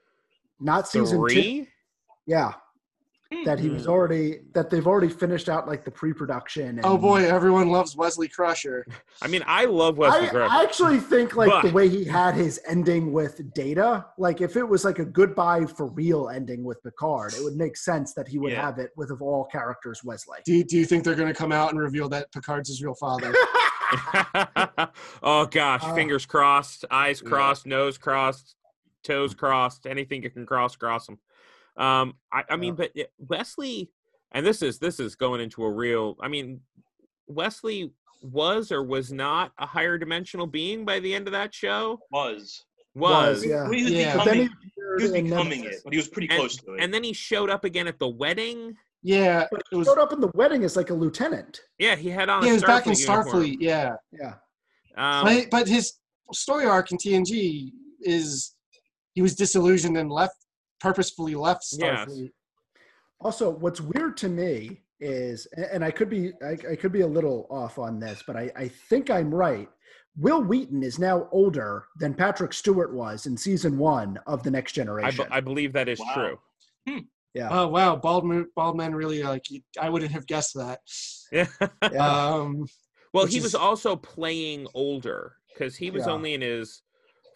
not 0.61 0.89
season 0.89 1.19
two. 1.29 1.35
Three? 1.35 1.69
Yeah, 2.27 2.53
Hmm. 2.53 2.59
That 3.45 3.61
he 3.61 3.69
was 3.71 3.85
Hmm. 3.85 3.91
already 3.91 4.41
that 4.55 4.71
they've 4.71 4.87
already 4.87 5.09
finished 5.09 5.49
out 5.49 5.69
like 5.69 5.85
the 5.85 5.91
pre-production. 5.91 6.67
And 6.79 6.81
Oh 6.85 6.99
boy, 6.99 7.23
everyone 7.25 7.69
loves 7.71 7.95
Wesley 7.97 8.27
Crusher. 8.27 8.85
I 9.23 9.29
mean, 9.29 9.45
I 9.47 9.67
love 9.67 9.99
Wesley 9.99 10.27
I, 10.27 10.31
Crusher. 10.31 10.53
I 10.53 10.63
actually 10.65 10.99
think 10.99 11.37
like 11.37 11.63
the 11.63 11.71
way 11.71 11.89
he 11.89 12.05
had 12.05 12.35
his 12.35 12.61
ending 12.67 13.13
with 13.13 13.41
Data, 13.55 14.05
like 14.19 14.41
if 14.41 14.57
it 14.57 14.65
was 14.69 14.85
like 14.85 14.99
a 14.99 15.05
goodbye 15.05 15.65
for 15.67 15.87
real 15.87 16.29
ending 16.29 16.65
with 16.65 16.83
Picard, 16.83 17.35
it 17.35 17.45
would 17.45 17.57
make 17.57 17.77
sense 17.77 18.15
that 18.15 18.27
he 18.27 18.39
would 18.39 18.53
Yeah. 18.53 18.63
have 18.63 18.79
it 18.79 18.91
with 18.97 19.11
of 19.13 19.23
all 19.23 19.45
characters 19.45 20.03
Wesley. 20.03 20.39
Do 20.45 20.53
you, 20.55 20.65
do 20.65 20.77
you 20.77 20.85
think 20.85 21.05
they're 21.05 21.15
going 21.15 21.33
to 21.33 21.39
come 21.39 21.53
out 21.53 21.71
and 21.71 21.79
reveal 21.81 22.09
that 22.09 22.33
Picard's 22.33 22.69
his 22.69 22.83
real 22.83 22.95
father? 22.95 23.33
oh 25.23 25.47
gosh, 25.47 25.85
Uh, 25.85 25.95
fingers 25.95 26.27
crossed, 26.27 26.85
eyes 26.91 27.23
Yeah. 27.23 27.29
crossed, 27.29 27.65
nose 27.67 27.97
crossed, 27.97 28.57
toes 29.05 29.35
crossed, 29.35 29.87
anything 29.87 30.23
you 30.25 30.31
can 30.31 30.47
cross, 30.47 30.75
cross 30.77 31.07
them. 31.07 31.19
Um, 31.77 32.15
I, 32.33 32.43
I 32.51 32.57
mean, 32.57 32.75
but 32.75 32.91
it- 32.95 33.13
Wesley, 33.19 33.91
and 34.33 34.45
this 34.47 34.63
is 34.63 34.79
this 34.79 35.01
is 35.01 35.15
going 35.15 35.41
into 35.41 35.65
a 35.65 35.71
real. 35.71 36.17
I 36.23 36.29
mean, 36.29 36.61
Wesley 37.27 37.93
was 38.23 38.71
or 38.71 38.83
was 38.83 39.13
not 39.13 39.53
a 39.59 39.67
higher 39.67 39.97
dimensional 39.99 40.47
being 40.47 40.85
by 40.85 41.01
the 41.01 41.15
end 41.15 41.27
of 41.27 41.33
that 41.33 41.55
show. 41.55 41.99
was. 42.11 42.65
Was, 42.95 43.37
Was, 43.37 43.47
yeah. 43.47 43.71
He 43.71 43.85
was 43.85 43.93
Yeah. 43.93 44.17
But 44.17 44.25
then 44.25 44.35
he 44.37 44.43
becoming, 44.43 44.59
he 44.99 45.03
was 45.05 45.13
becoming 45.13 45.65
it, 45.65 45.77
but 45.85 45.93
he 45.93 45.97
was 45.97 46.09
pretty 46.09 46.29
And- 46.29 46.39
close 46.41 46.57
to 46.57 46.75
it. 46.75 46.83
and 46.83 46.93
then 46.93 47.05
he 47.05 47.13
showed 47.13 47.49
up 47.49 47.65
again 47.65 47.87
at 47.87 47.99
the 48.01 48.09
wedding. 48.09 48.77
yeah, 49.03 49.47
But 49.51 49.63
he 49.71 49.77
was. 49.77 49.87
showed 49.87 49.99
up 49.99 50.13
in 50.13 50.21
the 50.21 50.31
wedding 50.35 50.65
as 50.65 50.77
like 50.77 50.91
a 50.91 50.95
lieutenant. 50.95 51.61
Yeah, 51.79 51.95
he 51.95 52.11
had 52.11 52.29
on. 52.29 52.43
Yeah, 52.43 52.49
a 52.49 52.51
he 52.51 52.55
was 52.55 52.65
back 52.65 52.87
in 52.89 52.93
Starfleet 52.95 53.27
uniform. 53.27 53.57
Yeah, 53.61 53.95
Yeah. 54.13 54.35
Um, 54.97 55.25
but, 55.25 55.51
but 55.51 55.69
his 55.69 55.95
story 56.33 56.67
arc 56.67 56.91
in 56.91 56.99
TNG 56.99 57.71
is 58.03 58.55
he 59.15 59.23
was 59.23 59.37
disillusioned 59.37 59.97
and 59.97 60.11
left 60.11 60.40
purposefully 60.81 61.35
left 61.35 61.67
Yes. 61.79 62.11
Also, 63.21 63.51
what's 63.51 63.81
weird 63.81 64.17
to 64.19 64.29
me 64.29 64.81
is, 64.99 65.47
and 65.73 65.85
I 65.85 65.91
could 65.91 66.09
be, 66.09 66.33
I, 66.43 66.57
I 66.73 66.77
could 66.77 66.93
be 66.93 67.03
a 67.03 67.07
little 67.07 67.47
off 67.51 67.79
on 67.79 68.01
this, 68.01 68.23
but 68.27 68.37
I, 68.37 68.51
I 68.57 68.69
think 68.69 69.11
I'm 69.11 69.35
right. 69.35 69.69
Wil 70.17 70.43
Wheaton 70.43 70.83
is 70.83 70.99
now 70.99 71.29
older 71.31 71.85
than 71.99 72.15
Patrick 72.15 72.53
Stewart 72.53 72.93
was 72.95 73.27
in 73.27 73.37
season 73.37 73.77
one 73.79 74.19
of 74.27 74.43
The 74.43 74.51
Next 74.51 74.73
Generation. 74.73 75.27
be- 75.27 75.31
I 75.35 75.41
believe 75.41 75.73
that 75.75 75.89
is 75.89 76.01
Wow. 76.01 76.39
true. 76.87 77.05
yeah. 77.35 77.49
Oh 77.51 77.69
wow, 77.69 77.95
bald 77.97 78.25
mo- 78.25 78.47
bald 78.57 78.77
men 78.77 78.95
really 78.95 79.23
like. 79.23 79.45
I 79.81 79.89
wouldn't 79.91 80.11
have 80.13 80.27
guessed 80.27 80.55
that. 80.55 80.81
Yeah. 81.33 81.47
yeah. 81.93 82.33
Um, 82.33 82.67
Well, 83.13 83.27
he 83.27 83.37
is- 83.37 83.43
was 83.45 83.55
also 83.55 83.97
playing 83.97 84.67
older 84.75 85.37
because 85.53 85.77
he 85.77 85.91
was 85.91 86.07
Yeah. 86.07 86.13
only 86.13 86.35
in 86.35 86.41
his 86.41 86.83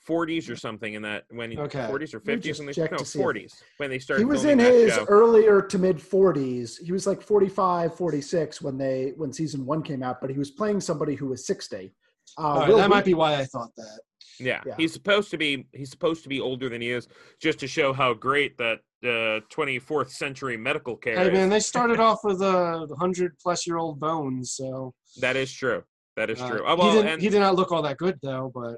40s 0.09 0.51
or 0.51 0.57
something 0.57 0.95
in 0.95 1.03
that 1.03 1.25
when 1.31 1.51
he, 1.51 1.59
Okay. 1.59 1.81
40s 1.81 2.15
or 2.15 2.19
Let 2.19 2.27
me 2.27 2.35
50s 2.37 2.43
just 2.43 2.61
when 2.61 2.67
they 2.67 2.73
check 2.73 2.91
no 2.93 2.99
to 2.99 3.05
see 3.05 3.19
if- 3.19 3.25
40s 3.25 3.55
when 3.79 3.91
they 3.91 3.99
started 3.99 4.21
he 4.21 4.25
was 4.27 4.45
in 4.45 4.59
his 4.59 4.93
show. 4.95 5.05
earlier 5.09 5.63
to 5.63 5.79
mid 5.79 5.99
40s. 5.99 6.79
He 6.85 6.93
was 6.93 7.07
like 7.07 7.23
45, 7.23 7.97
46 7.97 8.63
when 8.63 8.77
they 8.79 9.13
when 9.17 9.33
season 9.33 9.65
one 9.67 9.83
came 9.83 10.03
out, 10.03 10.21
but 10.21 10.31
he 10.31 10.39
was 10.39 10.51
playing 10.51 10.81
somebody 10.81 11.15
who 11.15 11.29
was 11.29 11.47
60. 11.47 11.95
Uh, 12.37 12.41
all 12.43 12.59
right, 12.61 12.69
Will 12.69 12.77
that 12.79 12.91
might 12.91 13.05
be 13.05 13.15
why 13.15 13.35
I 13.37 13.45
thought 13.45 13.71
that. 13.77 14.01
yeah. 14.41 14.61
yeah. 14.67 14.75
he's 14.77 14.93
supposed 14.93 15.31
to 15.31 15.39
be 15.39 15.67
he's 15.73 15.91
supposed 15.91 16.23
to 16.25 16.29
be 16.29 16.41
older 16.41 16.69
than 16.69 16.81
he 16.81 16.91
is 16.91 17.07
just 17.41 17.59
to 17.61 17.67
show 17.67 17.93
how 17.93 18.13
great 18.15 18.57
that 18.59 18.81
uh, 19.05 19.41
24th 19.55 20.11
century 20.11 20.57
medical 20.57 20.97
care 20.97 21.17
Hey 21.19 21.27
is. 21.27 21.33
man, 21.33 21.49
they 21.51 21.61
started 21.61 22.01
off 22.09 22.21
with 22.25 22.41
a 22.43 22.47
uh, 22.91 22.95
hundred 22.99 23.39
plus 23.39 23.67
year 23.67 23.77
old 23.79 24.01
bones, 24.01 24.53
so 24.53 24.93
that 25.21 25.37
is 25.37 25.53
true. 25.53 25.83
That 26.17 26.31
is 26.31 26.41
uh, 26.41 26.49
true. 26.49 26.63
Oh, 26.67 26.77
he 26.77 26.97
didn't. 26.97 27.13
and 27.13 27.23
He 27.23 27.29
did 27.29 27.41
not 27.41 27.55
look 27.57 27.71
all 27.73 27.83
that 27.83 27.97
good 27.99 28.19
though, 28.23 28.51
but 28.55 28.77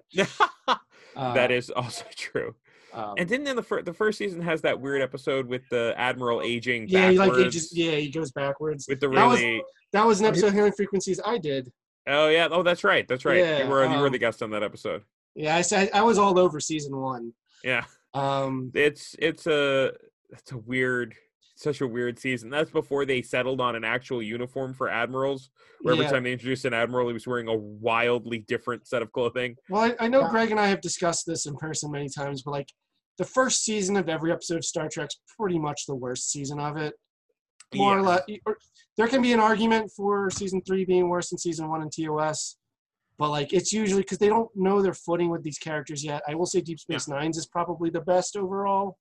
uh, 1.16 1.34
that 1.34 1.50
is 1.50 1.70
also 1.76 2.04
true. 2.14 2.54
Um, 2.94 3.14
And 3.18 3.28
didn't 3.28 3.46
in 3.48 3.56
the 3.56 3.62
first 3.62 3.84
the 3.84 3.92
first 3.92 4.16
season 4.18 4.40
has 4.42 4.62
that 4.62 4.80
weird 4.80 5.02
episode 5.02 5.46
with 5.46 5.62
the 5.70 5.92
admiral 5.98 6.40
aging 6.40 6.86
yeah, 6.88 7.10
he 7.10 7.18
like 7.18 7.30
backwards 7.30 7.46
it 7.48 7.58
just 7.58 7.76
yeah, 7.76 7.90
he 7.92 8.08
goes 8.08 8.30
backwards. 8.32 8.86
with 8.88 9.00
the 9.00 9.08
That 9.08 9.26
was- 9.26 9.40
really 9.40 9.62
That 9.92 10.06
was 10.06 10.20
an 10.20 10.26
episode 10.26 10.48
of 10.48 10.54
Hailing 10.54 10.72
Frequencies 10.72 11.20
I 11.24 11.38
did. 11.38 11.70
Oh 12.06 12.28
yeah. 12.28 12.48
Oh, 12.50 12.62
that's 12.62 12.84
right. 12.84 13.06
That's 13.08 13.24
right. 13.24 13.38
Yeah, 13.38 13.64
you 13.64 13.68
were 13.70 13.84
you 13.84 13.98
were 13.98 14.06
um, 14.06 14.12
the 14.12 14.18
guest 14.18 14.42
on 14.42 14.50
that 14.50 14.62
episode. 14.62 15.02
Yeah, 15.34 15.56
I 15.56 15.62
said 15.62 15.90
I 15.92 16.02
was 16.02 16.16
all 16.18 16.38
over 16.38 16.60
season 16.60 16.96
one. 16.96 17.32
Yeah. 17.64 17.84
Um, 18.14 18.70
It's 18.74 19.14
it's 19.18 19.46
a 19.46 19.92
it's 20.30 20.52
a 20.52 20.56
weird 20.58 21.14
such 21.56 21.80
a 21.80 21.86
weird 21.86 22.18
season. 22.18 22.50
That's 22.50 22.70
before 22.70 23.06
they 23.06 23.22
settled 23.22 23.60
on 23.60 23.74
an 23.74 23.82
actual 23.82 24.22
uniform 24.22 24.74
for 24.74 24.88
admirals. 24.88 25.50
Where 25.80 25.94
every 25.94 26.06
time 26.06 26.22
they 26.22 26.32
introduced 26.32 26.64
an 26.66 26.74
admiral, 26.74 27.08
he 27.08 27.14
was 27.14 27.26
wearing 27.26 27.48
a 27.48 27.56
wildly 27.56 28.40
different 28.46 28.86
set 28.86 29.02
of 29.02 29.10
clothing. 29.12 29.56
Well, 29.70 29.82
I, 29.82 30.04
I 30.04 30.08
know 30.08 30.20
Yeah. 30.20 30.30
Greg 30.30 30.50
and 30.50 30.60
I 30.60 30.66
have 30.68 30.80
discussed 30.80 31.24
this 31.26 31.46
in 31.46 31.56
person 31.56 31.90
many 31.90 32.08
times, 32.08 32.42
but 32.42 32.50
like 32.52 32.68
the 33.18 33.24
first 33.24 33.64
season 33.64 33.96
of 33.96 34.08
every 34.08 34.30
episode 34.30 34.58
of 34.58 34.64
Star 34.64 34.88
Trek's 34.88 35.18
pretty 35.38 35.58
much 35.58 35.86
the 35.86 35.94
worst 35.94 36.30
season 36.30 36.60
of 36.60 36.76
it. 36.76 36.94
More 37.74 37.98
or 37.98 38.02
less, 38.02 38.22
or, 38.44 38.58
there 38.96 39.08
can 39.08 39.22
be 39.22 39.32
an 39.32 39.40
argument 39.40 39.90
for 39.96 40.30
season 40.30 40.62
three 40.66 40.84
being 40.84 41.08
worse 41.08 41.30
than 41.30 41.38
season 41.38 41.68
one 41.68 41.82
in 41.82 41.90
TOS, 41.90 42.56
but 43.18 43.30
like 43.30 43.52
it's 43.52 43.72
usually 43.72 44.02
because 44.02 44.18
they 44.18 44.28
don't 44.28 44.48
know 44.54 44.80
their 44.80 44.94
footing 44.94 45.30
with 45.30 45.42
these 45.42 45.58
characters 45.58 46.04
yet. 46.04 46.22
I 46.28 46.34
will 46.36 46.46
say 46.46 46.60
Deep 46.60 46.78
Space 46.78 47.08
Nines 47.08 47.36
is 47.36 47.46
probably 47.46 47.90
the 47.90 48.02
best 48.02 48.36
overall 48.36 48.98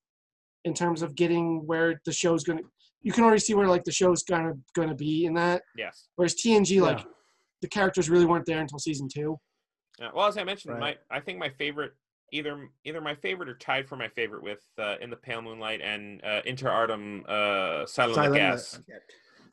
in 0.66 0.74
terms 0.74 1.00
of 1.00 1.14
getting 1.14 1.64
where 1.66 2.00
the 2.04 2.12
show's 2.12 2.44
gonna. 2.44 2.60
You 3.02 3.12
can 3.12 3.22
already 3.24 3.40
see 3.40 3.54
where 3.54 3.68
like 3.68 3.84
the 3.84 3.92
show's 3.92 4.22
kind 4.24 4.48
of 4.48 4.58
gonna 4.74 4.94
be 4.94 5.24
in 5.24 5.34
that. 5.34 5.62
Yes. 5.78 6.08
Whereas 6.16 6.34
TNG, 6.34 6.80
like 6.82 6.98
Yeah. 6.98 7.04
the 7.62 7.68
characters 7.68 8.10
really 8.10 8.26
weren't 8.26 8.44
there 8.46 8.60
until 8.60 8.78
season 8.78 9.08
two. 9.08 9.38
Yeah, 9.98 10.10
well, 10.14 10.26
as 10.26 10.36
I 10.36 10.44
mentioned, 10.44 10.74
Right. 10.74 10.98
my 11.10 11.16
I 11.16 11.20
think 11.20 11.38
my 11.38 11.48
favorite 11.50 11.92
either 12.32 12.68
either 12.84 13.00
my 13.00 13.14
favorite 13.14 13.48
or 13.48 13.54
tied 13.56 13.88
for 13.88 13.96
my 13.96 14.08
favorite 14.08 14.42
with 14.42 14.62
uh, 14.78 14.96
in 15.00 15.08
the 15.10 15.16
pale 15.16 15.40
moonlight 15.40 15.80
and 15.80 16.22
uh, 16.24 16.42
inter 16.44 16.68
artem 16.68 17.24
uh, 17.28 17.86
silent, 17.86 18.16
Silent 18.16 18.34
gas 18.34 18.80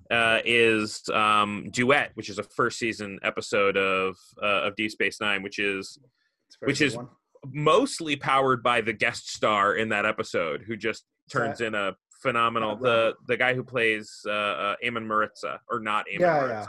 uh, 0.09 0.39
is 0.43 1.07
um, 1.13 1.69
duet, 1.71 2.09
which 2.15 2.29
is 2.29 2.39
a 2.39 2.43
first 2.43 2.79
season 2.79 3.19
episode 3.21 3.77
of 3.77 4.17
uh, 4.41 4.63
of 4.67 4.75
Deep 4.75 4.89
Space 4.91 5.21
Nine, 5.21 5.43
which 5.43 5.59
is 5.59 5.99
It's 6.47 6.55
a 6.55 6.59
very 6.61 6.71
Which 6.71 6.81
is- 6.81 6.97
one. 6.97 7.09
Mostly 7.51 8.15
powered 8.15 8.63
by 8.63 8.81
the 8.81 8.93
guest 8.93 9.29
star 9.33 9.75
in 9.75 9.89
that 9.89 10.05
episode, 10.05 10.63
who 10.65 10.77
just 10.77 11.05
turns 11.29 11.61
in 11.61 11.75
a 11.75 11.93
phenomenal 12.21 12.75
the 12.77 13.13
the 13.27 13.35
guy 13.35 13.53
who 13.53 13.63
plays 13.63 14.21
uh, 14.25 14.31
uh, 14.31 14.75
Aamin 14.83 15.05
Marritza 15.05 15.57
or 15.69 15.79
not 15.79 16.05
Eamon 16.07 16.19
Yeah, 16.21 16.39
Maritza. 16.41 16.67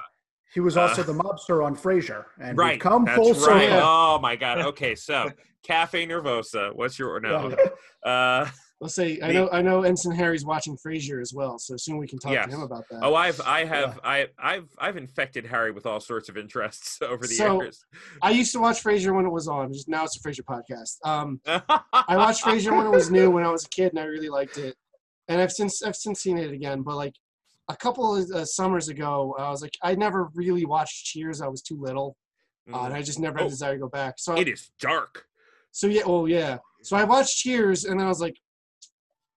He 0.52 0.60
was 0.60 0.76
Uh, 0.76 0.82
also 0.82 1.02
the 1.02 1.12
mobster 1.12 1.64
on 1.64 1.76
Frasier, 1.76 2.24
and 2.40 2.56
Right, 2.58 2.80
come 2.80 3.04
that's 3.04 3.16
full 3.16 3.32
right. 3.34 3.68
circle. 3.68 3.80
Oh 3.82 4.18
my 4.20 4.34
god. 4.36 4.58
Okay, 4.58 4.94
so 4.94 5.30
Cafe 5.62 6.06
Nervosa. 6.06 6.74
What's 6.74 6.98
your 6.98 7.20
no? 7.20 7.56
Yeah. 8.04 8.10
Uh, 8.10 8.48
Let's 8.80 8.94
say 8.96 9.18
I 9.22 9.32
know 9.32 9.48
I 9.50 9.62
know 9.62 9.82
Ensign 9.82 10.12
Harry's 10.12 10.44
watching 10.44 10.76
Frasier 10.76 11.22
as 11.22 11.32
well, 11.32 11.58
so 11.58 11.76
soon 11.76 11.96
we 11.96 12.06
can 12.08 12.18
talk 12.18 12.32
Yes. 12.32 12.46
to 12.46 12.54
him 12.56 12.62
about 12.62 12.84
that. 12.90 13.00
oh, 13.02 13.14
I've 13.14 13.40
I 13.40 13.64
have 13.64 13.98
I 14.04 14.26
I've 14.38 14.68
I've 14.78 14.96
infected 14.96 15.46
Harry 15.46 15.70
with 15.70 15.86
all 15.86 16.00
sorts 16.00 16.28
of 16.28 16.36
interests 16.36 16.98
over 17.02 17.26
the 17.26 17.34
So- 17.34 17.62
years. 17.62 17.84
I 18.20 18.30
used 18.32 18.52
to 18.52 18.60
watch 18.60 18.82
Frasier 18.82 19.14
when 19.14 19.24
it 19.26 19.30
was 19.32 19.48
on. 19.48 19.72
Just 19.72 19.88
now 19.88 20.04
it's 20.04 20.16
a 20.16 20.20
Frasier 20.20 20.42
podcast. 20.42 20.96
Um, 21.08 21.40
I 21.46 22.16
watched 22.16 22.44
Frasier 22.44 22.76
when 22.76 22.86
it 22.86 22.90
was 22.90 23.10
new 23.10 23.30
when 23.30 23.44
I 23.44 23.50
was 23.50 23.64
a 23.64 23.68
kid, 23.68 23.90
and 23.92 24.00
I 24.00 24.04
really 24.04 24.28
liked 24.28 24.58
it. 24.58 24.76
And 25.28 25.40
I've 25.40 25.52
since 25.52 25.82
I've 25.82 25.96
since 25.96 26.20
seen 26.20 26.36
it 26.36 26.50
again, 26.52 26.82
but 26.82 26.96
like 26.96 27.14
a 27.68 27.76
couple 27.76 28.14
of 28.16 28.28
uh, 28.32 28.44
summers 28.44 28.88
ago, 28.88 29.34
I 29.38 29.48
was 29.50 29.62
like, 29.62 29.72
I 29.82 29.94
never 29.94 30.28
really 30.34 30.66
watched 30.66 31.06
Cheers. 31.06 31.40
I 31.40 31.46
was 31.48 31.62
too 31.62 31.80
little, 31.80 32.16
uh, 32.70 32.80
and 32.82 32.92
I 32.94 33.00
just 33.02 33.18
never 33.20 33.38
had 33.38 33.44
Oh. 33.44 33.46
a 33.46 33.50
desire 33.50 33.74
to 33.74 33.78
go 33.78 33.88
back. 33.88 34.16
So 34.18 34.34
it 34.36 34.48
is 34.48 34.70
dark. 34.80 35.24
so 35.70 35.86
yeah, 35.86 36.02
oh 36.04 36.26
yeah. 36.26 36.58
So 36.82 36.96
I 36.98 37.04
watched 37.04 37.38
Cheers, 37.38 37.84
and 37.86 37.98
then 37.98 38.04
I 38.04 38.10
was 38.10 38.20
like, 38.20 38.36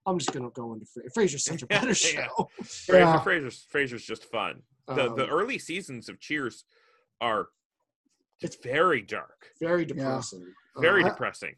I'm 0.07 0.17
just 0.17 0.31
gonna 0.31 0.49
go 0.51 0.73
into 0.73 0.85
Frasier. 0.85 1.13
Frasier's 1.13 1.43
such 1.45 1.61
a 1.63 1.67
better 1.67 1.87
Yeah. 1.87 1.93
show. 1.93 2.49
Frasier, 2.61 2.93
Yeah. 2.99 3.19
Frasier's 3.23 3.65
Frasier's 3.71 4.03
just 4.05 4.25
fun. 4.31 4.63
The 4.87 5.13
the 5.13 5.25
Um, 5.25 5.29
early 5.29 5.59
seasons 5.59 6.07
of 6.07 6.19
Cheers 6.19 6.63
are 7.19 7.49
It's- 8.41 8.57
very 8.63 9.01
dark, 9.01 9.51
very 9.59 9.81
Yeah. 9.81 9.87
depressing. 9.87 10.53
very 10.79 11.03
Uh, 11.03 11.09
depressing. 11.09 11.55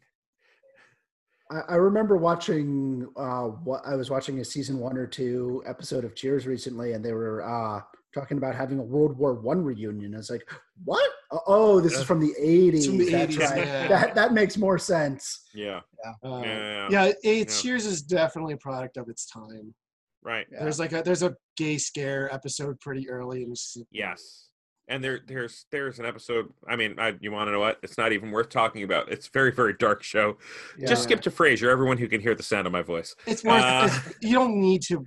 I, 1.50 1.60
I 1.60 1.74
remember 1.76 2.16
watching 2.16 3.06
uh, 3.16 3.46
what 3.48 3.82
I 3.86 3.94
was 3.94 4.10
watching 4.10 4.40
a 4.40 4.44
season 4.44 4.78
one 4.78 4.96
or 4.98 5.06
two 5.06 5.62
episode 5.66 6.04
of 6.04 6.14
Cheers 6.16 6.46
recently, 6.46 6.92
and 6.92 7.04
they 7.04 7.12
were 7.12 7.42
uh, 7.44 7.82
talking 8.14 8.38
about 8.38 8.54
having 8.54 8.78
a 8.78 8.82
World 8.82 9.16
War 9.16 9.34
One 9.34 9.62
reunion. 9.62 10.14
I 10.14 10.18
was 10.18 10.30
like, 10.30 10.48
"What? 10.84 11.10
Oh, 11.46 11.80
this 11.80 11.92
is 11.94 12.02
from 12.02 12.20
the 12.20 12.34
'80s. 12.40 12.86
from 12.86 12.98
the 12.98 13.10
That's 13.10 13.36
80s, 13.36 13.50
right. 13.50 13.66
yeah. 13.66 13.88
That 13.88 14.14
that 14.14 14.32
makes 14.32 14.56
more 14.56 14.78
sense." 14.78 15.46
yeah, 15.54 15.80
yeah, 16.24 16.42
yeah, 16.44 16.88
yeah, 16.90 17.04
it, 17.06 17.16
Yeah. 17.24 17.44
Cheers 17.44 17.86
is 17.86 18.02
definitely 18.02 18.54
a 18.54 18.58
product 18.58 18.96
of 18.96 19.08
its 19.08 19.26
time. 19.26 19.74
right. 20.22 20.46
Yeah. 20.52 20.62
There's 20.64 20.78
like 20.78 20.92
a 20.92 21.02
there's 21.02 21.22
a 21.22 21.34
gay 21.56 21.78
scare 21.78 22.32
episode 22.34 22.80
pretty 22.80 23.08
early, 23.08 23.42
and 23.42 23.52
it's, 23.52 23.76
Yes. 23.90 24.46
And 24.88 25.04
there, 25.04 25.20
there's, 25.28 25.66
there's 25.70 26.00
an 26.00 26.04
episode. 26.04 26.46
I 26.68 26.74
mean, 26.74 26.96
I, 26.98 27.14
you 27.20 27.30
want 27.30 27.46
to 27.46 27.52
know 27.52 27.60
what? 27.60 27.78
It's 27.84 27.96
not 27.96 28.10
even 28.10 28.32
worth 28.32 28.48
talking 28.48 28.82
about. 28.82 29.08
It's 29.12 29.28
a 29.28 29.30
very, 29.32 29.52
very 29.52 29.72
dark 29.78 30.02
show. 30.02 30.36
Just 30.84 31.04
skip 31.04 31.20
to 31.20 31.30
Frasier. 31.30 31.70
Everyone 31.70 31.96
who 31.96 32.08
can 32.08 32.20
hear 32.20 32.34
the 32.34 32.42
sound 32.42 32.66
of 32.66 32.72
my 32.72 32.82
voice. 32.82 33.14
it's 33.24 33.44
worth. 33.44 33.62
Uh, 33.62 33.88
it's, 33.88 34.14
you 34.20 34.32
don't 34.32 34.56
need 34.60 34.82
to. 34.88 35.04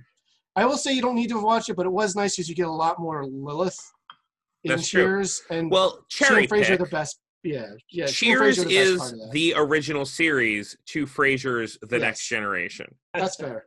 I 0.56 0.64
will 0.66 0.76
say 0.76 0.92
you 0.92 1.02
don't 1.02 1.14
need 1.16 1.30
to 1.30 1.40
watch 1.40 1.68
it, 1.68 1.74
but 1.76 1.86
it 1.86 1.92
was 1.92 2.14
nice 2.14 2.36
because 2.36 2.48
you 2.48 2.54
get 2.54 2.66
a 2.66 2.70
lot 2.72 2.98
more 3.00 3.24
Lilith 3.26 3.78
in 4.62 4.70
That's 4.70 4.88
true. 4.88 5.02
Cheers, 5.02 5.42
and 5.50 5.70
Well, 5.70 6.04
cherry 6.08 6.42
and 6.44 6.50
Frasier 6.52 6.66
pick. 6.66 6.80
are 6.80 6.84
the 6.84 6.90
best. 6.90 7.20
Yeah, 7.42 7.66
yeah. 7.90 8.06
Cheers 8.06 8.56
the 8.64 8.70
is 8.70 8.98
part 8.98 9.12
of 9.12 9.18
that. 9.18 9.30
the 9.32 9.54
original 9.56 10.06
series 10.06 10.76
to 10.86 11.06
Frasier's 11.06 11.76
The 11.82 11.96
Yes. 11.96 12.00
Next 12.02 12.28
Generation. 12.28 12.94
That's 13.12 13.36
fair. 13.36 13.66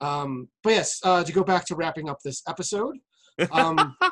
Um, 0.00 0.48
but 0.62 0.70
yes, 0.70 1.00
uh, 1.04 1.22
to 1.22 1.32
go 1.32 1.44
back 1.44 1.66
to 1.66 1.74
wrapping 1.74 2.08
up 2.08 2.20
this 2.24 2.42
episode. 2.48 2.96
Um, 3.52 3.96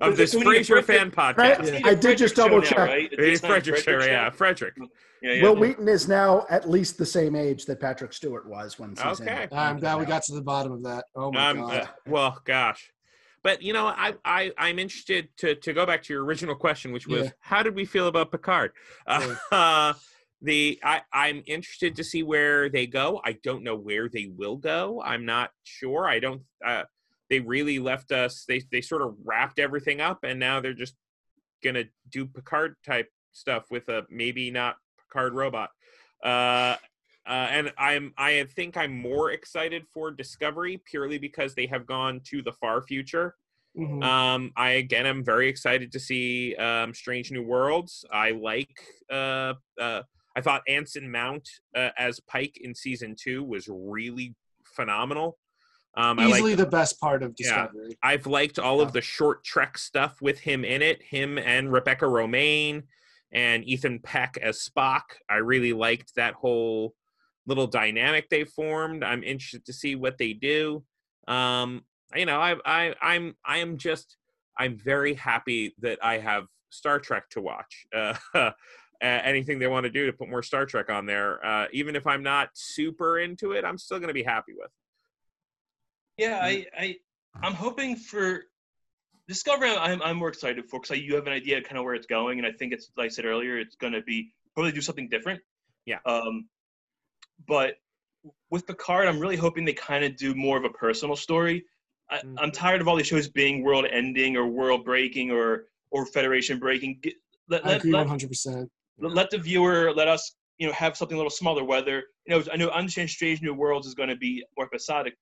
Of 0.00 0.16
this 0.16 0.32
So 0.32 0.38
we 0.38 0.44
need 0.44 0.56
a 0.56 0.60
Frasier 0.60 0.82
Frederick- 0.84 0.86
fan 0.86 1.12
Right. 1.16 1.36
podcast. 1.36 1.60
It's 1.74 1.86
I 1.86 1.90
a 1.90 1.96
did 1.96 2.18
just 2.18 2.34
Frederick 2.34 2.36
show 2.36 2.42
double 2.48 2.58
now, 2.58 2.66
check. 2.68 2.78
right? 2.78 3.08
It's 3.12 3.22
It's 3.22 3.42
not 3.42 3.48
Frederick, 3.50 3.76
show, 3.78 3.82
Frederick 3.84 4.08
yeah. 4.08 4.30
Frederick. 4.30 4.74
Yeah, 5.22 5.32
yeah. 5.32 5.42
Wil 5.42 5.56
Wheaton 5.56 5.88
is 5.88 6.08
now 6.08 6.46
at 6.48 6.68
least 6.70 6.96
the 6.98 7.06
same 7.06 7.34
age 7.34 7.64
that 7.66 7.80
Patrick 7.80 8.12
Stewart 8.12 8.48
was 8.48 8.78
when 8.78 8.94
season. 8.96 9.28
Okay. 9.28 9.48
I'm 9.52 9.78
glad 9.78 9.98
we 9.98 10.04
got 10.06 10.22
to 10.24 10.34
the 10.34 10.40
bottom 10.42 10.72
of 10.72 10.82
that. 10.84 11.04
Oh 11.16 11.32
my 11.32 11.50
Um, 11.50 11.58
god. 11.60 11.74
uh, 11.82 11.86
well, 12.06 12.40
gosh, 12.44 12.90
but 13.42 13.60
you 13.62 13.72
know, 13.72 13.86
I, 13.86 14.14
I, 14.24 14.52
I'm 14.58 14.78
interested 14.78 15.28
to 15.38 15.54
to 15.56 15.72
go 15.72 15.84
back 15.86 16.02
to 16.04 16.12
your 16.12 16.24
original 16.24 16.54
question, 16.54 16.92
which 16.92 17.06
was, 17.08 17.24
Yeah. 17.24 17.30
how 17.40 17.62
did 17.62 17.74
we 17.74 17.84
feel 17.84 18.06
about 18.06 18.30
Picard? 18.30 18.72
Uh, 19.06 19.92
the 20.42 20.78
I, 20.84 21.02
I'm 21.12 21.42
interested 21.46 21.96
to 21.96 22.04
see 22.04 22.22
where 22.22 22.68
they 22.68 22.86
go. 22.86 23.20
I 23.24 23.32
don't 23.42 23.64
know 23.64 23.74
where 23.76 24.08
they 24.08 24.26
will 24.36 24.56
go. 24.56 25.02
I'm 25.04 25.24
not 25.24 25.50
sure. 25.64 26.06
I 26.08 26.20
don't. 26.20 26.42
Uh, 26.64 26.84
they 27.30 27.40
really 27.40 27.78
left 27.78 28.12
us. 28.12 28.44
They 28.46 28.62
they 28.70 28.80
sort 28.80 29.02
of 29.02 29.14
wrapped 29.24 29.58
everything 29.58 30.00
up, 30.00 30.24
and 30.24 30.38
now 30.38 30.60
they're 30.60 30.72
just 30.74 30.94
gonna 31.62 31.84
do 32.10 32.26
Picard 32.26 32.76
type 32.84 33.10
stuff 33.32 33.70
with 33.70 33.88
a 33.88 34.06
maybe 34.10 34.50
not 34.50 34.76
Picard 34.98 35.34
robot. 35.34 35.70
Uh, 36.22 36.76
uh, 37.26 37.46
and 37.50 37.72
I'm 37.76 38.14
I 38.16 38.46
think 38.56 38.76
I'm 38.76 38.96
more 38.96 39.30
excited 39.32 39.86
for 39.92 40.10
Discovery 40.10 40.80
purely 40.84 41.18
because 41.18 41.54
they 41.54 41.66
have 41.66 41.86
gone 41.86 42.20
to 42.24 42.42
the 42.42 42.52
far 42.52 42.82
future. 42.82 43.34
Mhm. 43.76 44.02
Um, 44.02 44.52
I 44.56 44.70
again 44.70 45.06
am 45.06 45.22
very 45.22 45.48
excited 45.48 45.92
to 45.92 46.00
see 46.00 46.54
um, 46.56 46.94
Strange 46.94 47.30
New 47.30 47.42
Worlds. 47.42 48.04
I 48.10 48.30
like. 48.30 48.80
Uh, 49.10 49.54
uh, 49.78 50.02
I 50.36 50.40
thought 50.40 50.62
Anson 50.68 51.10
Mount 51.10 51.48
uh, 51.74 51.90
as 51.98 52.20
Pike 52.20 52.58
in 52.60 52.74
season 52.74 53.14
two 53.18 53.44
was 53.44 53.68
really 53.68 54.34
phenomenal. 54.64 55.38
Um, 55.96 56.18
I 56.18 56.26
like 56.26 56.34
Easily 56.36 56.54
the 56.54 56.66
best 56.66 57.00
part 57.00 57.22
of 57.22 57.34
Yeah. 57.38 57.66
Discovery. 57.66 57.98
I've 58.02 58.26
liked 58.26 58.58
all 58.58 58.80
of 58.80 58.92
the 58.92 59.00
short 59.00 59.44
Trek 59.44 59.78
stuff 59.78 60.20
with 60.20 60.38
him 60.38 60.64
in 60.64 60.82
it. 60.82 61.02
Him 61.02 61.38
and 61.38 61.72
Rebecca 61.72 62.04
Romijn 62.04 62.84
and 63.32 63.64
Ethan 63.64 63.98
Peck 64.00 64.38
as 64.40 64.58
Spock. 64.58 65.02
I 65.28 65.36
really 65.36 65.72
liked 65.72 66.14
that 66.14 66.34
whole 66.34 66.94
little 67.46 67.66
dynamic 67.66 68.28
they 68.28 68.44
formed. 68.44 69.02
I'm 69.02 69.24
interested 69.24 69.64
to 69.66 69.72
see 69.72 69.96
what 69.96 70.18
they 70.18 70.34
do. 70.34 70.84
Um, 71.26 71.82
you 72.14 72.26
know, 72.26 72.40
I, 72.40 72.56
I, 72.64 72.94
I'm, 73.02 73.34
I 73.44 73.58
am 73.58 73.76
just, 73.76 74.16
I'm 74.56 74.78
very 74.78 75.14
happy 75.14 75.74
that 75.80 75.98
I 76.02 76.18
have 76.18 76.46
Star 76.70 76.98
Trek 76.98 77.28
to 77.30 77.40
watch. 77.40 77.86
Uh, 79.00 79.06
anything 79.22 79.60
they 79.60 79.68
want 79.68 79.84
to 79.84 79.90
do 79.90 80.06
to 80.06 80.12
put 80.12 80.28
more 80.28 80.42
Star 80.42 80.66
Trek 80.66 80.90
on 80.90 81.06
there, 81.06 81.44
uh, 81.46 81.66
even 81.72 81.94
if 81.94 82.04
I'm 82.04 82.20
not 82.24 82.48
super 82.54 83.20
into 83.20 83.52
it, 83.52 83.64
I'm 83.64 83.78
still 83.78 83.98
going 83.98 84.08
to 84.08 84.12
be 84.12 84.24
happy 84.24 84.54
with. 84.58 84.72
Yeah, 86.18 86.40
I, 86.42 86.66
I, 86.76 86.96
I'm 87.42 87.54
hoping 87.54 87.96
for 87.96 88.42
Discovery. 89.28 89.70
I'm, 89.70 90.02
I'm 90.02 90.16
more 90.16 90.28
excited 90.28 90.64
for 90.68 90.80
because 90.80 90.98
you 90.98 91.14
have 91.14 91.26
an 91.26 91.32
idea 91.32 91.60
kind 91.62 91.78
of 91.78 91.84
where 91.84 91.94
it's 91.94 92.06
going, 92.06 92.38
and 92.38 92.46
I 92.46 92.52
think 92.52 92.72
it's 92.72 92.90
like 92.96 93.06
I 93.06 93.08
said 93.08 93.24
earlier, 93.24 93.58
it's 93.58 93.76
going 93.76 93.92
to 93.92 94.02
be 94.02 94.32
probably 94.54 94.72
do 94.72 94.80
something 94.80 95.08
different. 95.08 95.40
Yeah. 95.86 95.98
Um, 96.06 96.48
but 97.46 97.74
with 98.50 98.66
Picard, 98.66 99.06
I'm 99.06 99.20
really 99.20 99.36
hoping 99.36 99.64
they 99.64 99.74
kind 99.74 100.04
of 100.04 100.16
do 100.16 100.34
more 100.34 100.56
of 100.58 100.64
a 100.64 100.70
personal 100.70 101.16
story. 101.16 101.64
I, 102.10 102.18
Mm. 102.18 102.36
I'm 102.38 102.50
tired 102.50 102.80
of 102.80 102.88
all 102.88 102.96
these 102.96 103.06
shows 103.06 103.28
being 103.28 103.62
world 103.62 103.86
ending 103.90 104.36
or 104.36 104.46
world 104.46 104.84
breaking 104.84 105.30
or 105.30 105.66
or 105.90 106.06
Federation 106.06 106.58
breaking. 106.58 106.98
Get, 107.02 107.14
let, 107.48 107.64
I 107.64 107.68
let, 107.70 107.76
agree 107.78 107.92
100%. 107.92 108.68
let 108.98 109.12
let 109.14 109.30
the 109.30 109.38
viewer 109.38 109.92
let 109.94 110.08
us 110.08 110.34
you 110.58 110.66
know 110.66 110.72
have 110.72 110.96
something 110.96 111.14
a 111.14 111.18
little 111.18 111.30
smaller 111.30 111.64
whether 111.64 112.02
you 112.26 112.34
know 112.34 112.42
i 112.52 112.56
know 112.56 112.68
understand 112.70 113.08
strange 113.08 113.40
new 113.42 113.54
worlds 113.54 113.86
is 113.86 113.94
going 113.94 114.08
to 114.08 114.16
be 114.16 114.44
more 114.56 114.66
episodic 114.66 115.14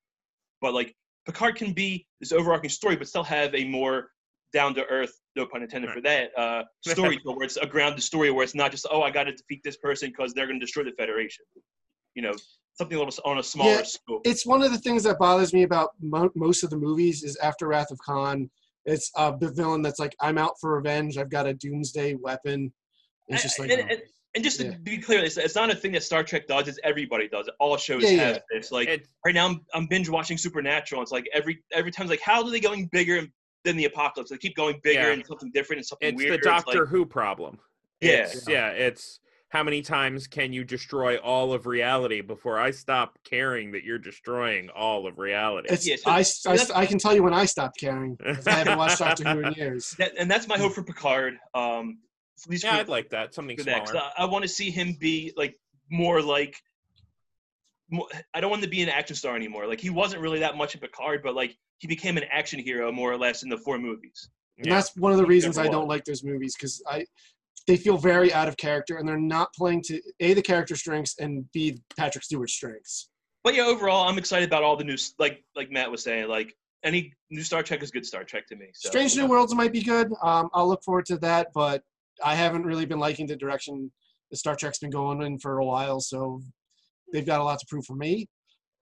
but 0.60 0.74
like 0.74 0.94
picard 1.26 1.56
can 1.56 1.72
be 1.72 2.06
this 2.20 2.32
overarching 2.32 2.70
story 2.70 2.96
but 2.96 3.08
still 3.08 3.24
have 3.24 3.54
a 3.54 3.64
more 3.64 4.10
down 4.52 4.74
to 4.74 4.84
earth 4.86 5.12
no 5.34 5.46
pun 5.46 5.62
intended 5.62 5.90
for 5.90 6.00
that 6.00 6.30
uh 6.38 6.62
story 6.86 7.18
where 7.24 7.42
it's 7.42 7.56
a 7.56 7.66
grounded 7.66 8.02
story 8.02 8.30
where 8.30 8.44
it's 8.44 8.54
not 8.54 8.70
just 8.70 8.86
oh 8.90 9.02
i 9.02 9.10
got 9.10 9.24
to 9.24 9.32
defeat 9.32 9.60
this 9.64 9.76
person 9.76 10.10
because 10.10 10.32
they're 10.32 10.46
going 10.46 10.58
to 10.58 10.64
destroy 10.64 10.84
the 10.84 10.92
federation 10.92 11.44
you 12.14 12.22
know 12.22 12.32
something 12.78 12.96
a 12.96 12.98
little 12.98 13.12
s- 13.12 13.20
on 13.24 13.38
a 13.38 13.42
smaller 13.42 13.70
Yeah, 13.70 13.82
scope 13.82 14.22
It's 14.24 14.46
one 14.46 14.62
of 14.62 14.70
the 14.72 14.78
things 14.78 15.02
that 15.04 15.18
bothers 15.18 15.52
me 15.52 15.62
about 15.62 15.90
mo- 16.00 16.30
most 16.34 16.62
of 16.62 16.70
the 16.70 16.76
movies 16.76 17.22
is 17.22 17.36
after 17.36 17.68
Wrath 17.68 17.90
of 17.90 17.98
Khan, 17.98 18.50
it's 18.84 19.10
a 19.16 19.34
the 19.38 19.50
villain 19.50 19.82
that's 19.82 19.98
like, 19.98 20.14
I'm 20.20 20.38
out 20.38 20.52
for 20.60 20.76
revenge. 20.76 21.18
I've 21.18 21.30
got 21.30 21.46
a 21.46 21.54
doomsday 21.54 22.14
weapon. 22.14 22.72
It's 23.28 23.42
just 23.42 23.58
like, 23.58 23.70
and, 23.70 23.82
oh. 23.82 23.86
and, 23.90 24.02
and 24.36 24.44
just 24.44 24.60
to 24.60 24.66
Yeah. 24.66 24.76
be 24.82 24.98
clear, 24.98 25.24
it's, 25.24 25.36
it's 25.38 25.54
not 25.56 25.70
a 25.70 25.74
thing 25.74 25.90
that 25.92 26.02
Star 26.04 26.22
Trek 26.22 26.46
does. 26.46 26.68
It's 26.68 26.78
everybody 26.84 27.26
does 27.26 27.48
it. 27.48 27.54
All 27.58 27.76
shows 27.78 28.02
Yeah, 28.04 28.10
have 28.10 28.36
yeah. 28.36 28.40
this. 28.58 28.70
Like 28.70 28.88
It- 28.88 29.08
right 29.24 29.34
now, 29.34 29.46
I'm, 29.46 29.60
I'm 29.74 29.86
binge 29.86 30.08
watching 30.08 30.36
Supernatural. 30.38 31.02
It's 31.02 31.10
like 31.10 31.26
every 31.32 31.64
every 31.72 31.90
time, 31.90 32.04
it's 32.04 32.10
like 32.10 32.20
how 32.20 32.44
are 32.44 32.50
they 32.50 32.60
going 32.60 32.86
bigger 32.92 33.22
than 33.64 33.76
the 33.76 33.86
apocalypse? 33.86 34.30
They 34.30 34.36
keep 34.36 34.54
going 34.54 34.78
bigger 34.84 35.00
Yeah. 35.00 35.12
and 35.14 35.26
something 35.26 35.50
different 35.52 35.78
and 35.78 35.86
something 35.86 36.08
it's 36.10 36.16
weird. 36.22 36.34
It's 36.34 36.44
the 36.44 36.50
Doctor 36.50 36.80
like, 36.80 36.88
Who 36.90 37.06
problem. 37.06 37.58
Yeah. 38.00 38.10
It's, 38.26 38.46
yeah, 38.46 38.68
it's 38.70 39.20
how 39.48 39.62
many 39.62 39.80
times 39.80 40.26
can 40.26 40.52
you 40.52 40.64
destroy 40.64 41.16
all 41.16 41.52
of 41.54 41.66
reality 41.66 42.20
before 42.20 42.58
I 42.58 42.72
stop 42.72 43.18
caring 43.24 43.72
that 43.72 43.84
you're 43.84 43.98
destroying 43.98 44.68
all 44.70 45.06
of 45.06 45.18
reality? 45.18 45.68
yeah, 45.82 45.96
so- 45.96 46.10
I, 46.10 46.22
so 46.22 46.50
I, 46.50 46.80
I 46.82 46.86
can 46.86 46.98
tell 46.98 47.14
you 47.14 47.22
when 47.22 47.32
I 47.32 47.46
stopped 47.46 47.78
caring. 47.80 48.18
I 48.46 48.50
haven't 48.50 48.76
watched 48.76 48.98
Doctor 48.98 49.24
Who 49.30 49.40
in 49.46 49.52
years. 49.54 49.90
that, 49.98 50.12
and 50.18 50.30
that's 50.30 50.46
my 50.46 50.58
hope 50.58 50.72
for 50.74 50.82
Picard. 50.82 51.38
Um, 51.54 51.98
at 52.02 52.05
least 52.48 52.64
yeah, 52.64 52.74
for, 52.74 52.80
I'd 52.80 52.88
like 52.88 53.08
that. 53.10 53.34
Something 53.34 53.56
for 53.56 53.64
that. 53.64 53.80
'cause 53.80 53.90
smaller. 53.90 54.04
I, 54.18 54.22
I 54.22 54.24
want 54.26 54.42
to 54.42 54.48
see 54.48 54.70
him 54.70 54.94
be 54.98 55.32
like 55.36 55.56
more 55.90 56.20
like. 56.22 56.56
More, 57.88 58.08
I 58.34 58.40
don't 58.40 58.50
want 58.50 58.62
him 58.62 58.68
to 58.68 58.76
be 58.76 58.82
an 58.82 58.88
action 58.88 59.14
star 59.14 59.36
anymore. 59.36 59.66
Like 59.68 59.80
he 59.80 59.90
wasn't 59.90 60.20
really 60.20 60.40
that 60.40 60.56
much 60.56 60.74
in 60.74 60.80
Picard, 60.80 61.22
but 61.22 61.34
like 61.34 61.56
he 61.78 61.86
became 61.86 62.16
an 62.16 62.24
action 62.32 62.58
hero 62.58 62.90
more 62.90 63.12
or 63.12 63.16
less 63.16 63.42
in 63.44 63.48
the 63.48 63.56
four 63.58 63.78
movies. 63.78 64.28
And 64.58 64.66
Yeah. 64.66 64.74
that's 64.74 64.96
one 64.96 65.12
of 65.12 65.18
the 65.18 65.24
He 65.24 65.28
reasons 65.28 65.56
I 65.56 65.68
don't 65.68 65.86
was. 65.86 65.88
like 65.96 66.04
those 66.04 66.24
movies 66.24 66.56
because 66.56 66.82
I 66.88 67.06
they 67.68 67.76
feel 67.76 67.96
very 67.96 68.32
out 68.32 68.48
of 68.48 68.56
character 68.56 68.96
and 68.96 69.08
they're 69.08 69.18
not 69.18 69.52
playing 69.54 69.82
to 69.82 70.00
a 70.20 70.34
the 70.34 70.42
character 70.42 70.74
strengths 70.76 71.16
and 71.18 71.50
b 71.52 71.80
Patrick 71.96 72.24
Stewart's 72.24 72.54
strengths. 72.54 73.08
But 73.44 73.54
yeah, 73.54 73.62
overall, 73.64 74.08
I'm 74.08 74.18
excited 74.18 74.48
about 74.48 74.64
all 74.64 74.76
the 74.76 74.84
new, 74.84 74.96
like 75.20 75.44
like 75.54 75.70
Matt 75.70 75.88
was 75.90 76.02
saying, 76.02 76.26
like 76.28 76.56
any 76.82 77.12
new 77.30 77.42
Star 77.42 77.62
Trek 77.62 77.82
is 77.84 77.92
good 77.92 78.04
Star 78.04 78.24
Trek 78.24 78.48
to 78.48 78.56
me. 78.56 78.66
So, 78.74 78.88
Strange 78.88 79.14
New 79.16 79.26
Worlds 79.26 79.54
might 79.54 79.72
be 79.72 79.82
good. 79.82 80.12
Um, 80.22 80.48
I'll 80.52 80.66
look 80.68 80.82
forward 80.82 81.06
to 81.06 81.18
that, 81.18 81.52
but 81.54 81.84
I 82.24 82.34
haven't 82.34 82.64
really 82.64 82.86
been 82.86 82.98
liking 82.98 83.26
the 83.26 83.36
direction 83.36 83.90
the 84.30 84.36
Star 84.36 84.56
Trek's 84.56 84.78
been 84.78 84.90
going 84.90 85.22
in 85.22 85.38
for 85.38 85.58
a 85.58 85.64
while, 85.64 86.00
so 86.00 86.40
they've 87.12 87.26
got 87.26 87.40
a 87.40 87.44
lot 87.44 87.58
to 87.60 87.66
prove 87.68 87.84
for 87.84 87.94
me. 87.94 88.26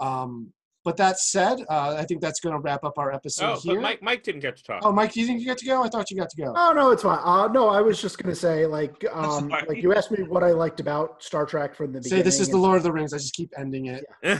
Um, 0.00 0.52
but 0.84 0.98
that 0.98 1.18
said, 1.18 1.60
uh, 1.70 1.96
I 1.98 2.04
think 2.04 2.20
that's 2.20 2.40
going 2.40 2.54
to 2.54 2.58
wrap 2.58 2.84
up 2.84 2.98
our 2.98 3.10
episode 3.10 3.56
oh, 3.56 3.60
here. 3.60 3.76
but 3.76 3.82
Mike, 3.82 4.02
Mike 4.02 4.22
didn't 4.22 4.42
get 4.42 4.58
to 4.58 4.62
talk. 4.62 4.82
oh, 4.84 4.92
Mike, 4.92 5.16
you 5.16 5.26
think 5.26 5.40
you 5.40 5.46
got 5.46 5.56
to 5.56 5.64
go? 5.64 5.82
I 5.82 5.88
thought 5.88 6.10
you 6.10 6.16
got 6.16 6.28
to 6.28 6.36
go. 6.36 6.52
Oh 6.54 6.74
no, 6.76 6.90
it's 6.90 7.02
fine. 7.02 7.20
Uh, 7.22 7.48
no, 7.48 7.68
I 7.68 7.80
was 7.80 8.02
just 8.02 8.22
gonna 8.22 8.34
say, 8.34 8.66
like, 8.66 9.02
um, 9.12 9.48
like 9.48 9.82
you 9.82 9.94
asked 9.94 10.10
me 10.10 10.24
what 10.24 10.44
I 10.44 10.50
liked 10.50 10.80
about 10.80 11.22
Star 11.22 11.46
Trek 11.46 11.74
from 11.74 11.92
the 11.92 12.00
beginning. 12.00 12.18
Say 12.18 12.22
this 12.22 12.38
is 12.38 12.48
the 12.50 12.58
Lord 12.58 12.76
of 12.76 12.82
the 12.82 12.92
Rings. 12.92 13.14
I 13.14 13.16
just 13.16 13.32
keep 13.34 13.50
ending 13.58 13.86
it. 13.86 14.04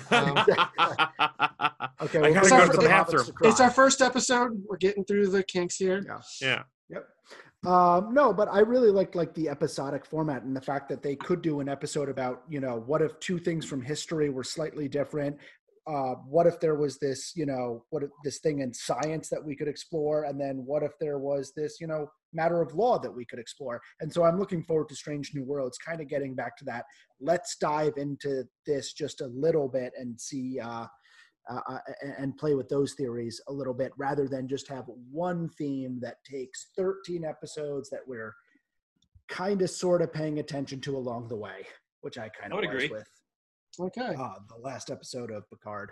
Okay, 2.02 2.18
I 2.18 2.22
well, 2.22 2.34
gotta 2.34 2.48
go 2.48 2.66
to 2.66 2.66
for 2.66 2.82
the 2.82 2.88
Hobbits 2.88 2.88
bathroom. 2.88 3.24
to. 3.24 3.48
It's 3.48 3.60
our 3.60 3.70
first 3.70 4.02
episode. 4.02 4.62
We're 4.68 4.76
getting 4.76 5.04
through 5.04 5.28
the 5.28 5.42
kinks 5.44 5.76
here. 5.76 6.04
yeah. 6.04 6.18
Yep. 6.40 6.66
Um, 7.66 8.12
no, 8.12 8.32
but 8.32 8.48
I 8.48 8.60
really 8.60 8.90
liked 8.90 9.14
like 9.14 9.32
the 9.34 9.48
episodic 9.48 10.04
format 10.04 10.42
and 10.42 10.54
the 10.54 10.60
fact 10.60 10.88
that 10.90 11.02
they 11.02 11.16
could 11.16 11.40
do 11.40 11.60
an 11.60 11.68
episode 11.68 12.08
about, 12.08 12.42
you 12.48 12.60
know, 12.60 12.82
what 12.86 13.00
if 13.00 13.18
two 13.20 13.38
things 13.38 13.64
from 13.64 13.80
history 13.80 14.28
were 14.28 14.44
slightly 14.44 14.86
different? 14.86 15.38
Uh, 15.86 16.14
what 16.26 16.46
if 16.46 16.60
there 16.60 16.74
was 16.74 16.98
this, 16.98 17.32
you 17.36 17.44
know, 17.44 17.84
what 17.90 18.02
if 18.02 18.10
this 18.22 18.38
thing 18.38 18.60
in 18.60 18.72
science 18.72 19.28
that 19.28 19.42
we 19.42 19.54
could 19.54 19.68
explore, 19.68 20.24
and 20.24 20.40
then 20.40 20.56
what 20.64 20.82
if 20.82 20.92
there 20.98 21.18
was 21.18 21.52
this, 21.54 21.78
you 21.80 21.86
know, 21.86 22.06
matter 22.32 22.62
of 22.62 22.74
law 22.74 22.98
that 22.98 23.14
we 23.14 23.24
could 23.24 23.38
explore? 23.38 23.80
And 24.00 24.12
so 24.12 24.24
I'm 24.24 24.38
looking 24.38 24.62
forward 24.62 24.88
to 24.88 24.96
Strange 24.96 25.34
New 25.34 25.44
Worlds, 25.44 25.78
kind 25.78 26.00
of 26.00 26.08
getting 26.08 26.34
back 26.34 26.56
to 26.58 26.64
that. 26.66 26.84
Let's 27.20 27.56
dive 27.56 27.94
into 27.96 28.44
this 28.66 28.92
just 28.94 29.20
a 29.20 29.26
little 29.26 29.68
bit 29.68 29.92
and 29.98 30.18
see. 30.18 30.58
Uh, 30.58 30.86
uh, 31.50 31.60
uh, 31.68 31.78
and 32.18 32.36
play 32.36 32.54
with 32.54 32.68
those 32.68 32.94
theories 32.94 33.40
a 33.48 33.52
little 33.52 33.74
bit 33.74 33.92
rather 33.98 34.26
than 34.28 34.48
just 34.48 34.68
have 34.68 34.84
one 35.10 35.48
theme 35.58 35.98
that 36.00 36.16
takes 36.24 36.68
13 36.76 37.24
episodes 37.24 37.90
that 37.90 38.00
we're 38.06 38.34
kind 39.28 39.62
of 39.62 39.70
sort 39.70 40.02
of 40.02 40.12
paying 40.12 40.38
attention 40.38 40.80
to 40.80 40.96
along 40.96 41.28
the 41.28 41.36
way, 41.36 41.66
which 42.02 42.18
I 42.18 42.28
kind 42.28 42.52
of 42.52 42.56
would 42.58 42.64
agree. 42.68 42.88
with 42.88 43.08
Okay. 43.80 44.14
uh, 44.18 44.34
the 44.48 44.56
last 44.62 44.90
episode 44.90 45.30
of 45.30 45.48
Picard. 45.50 45.90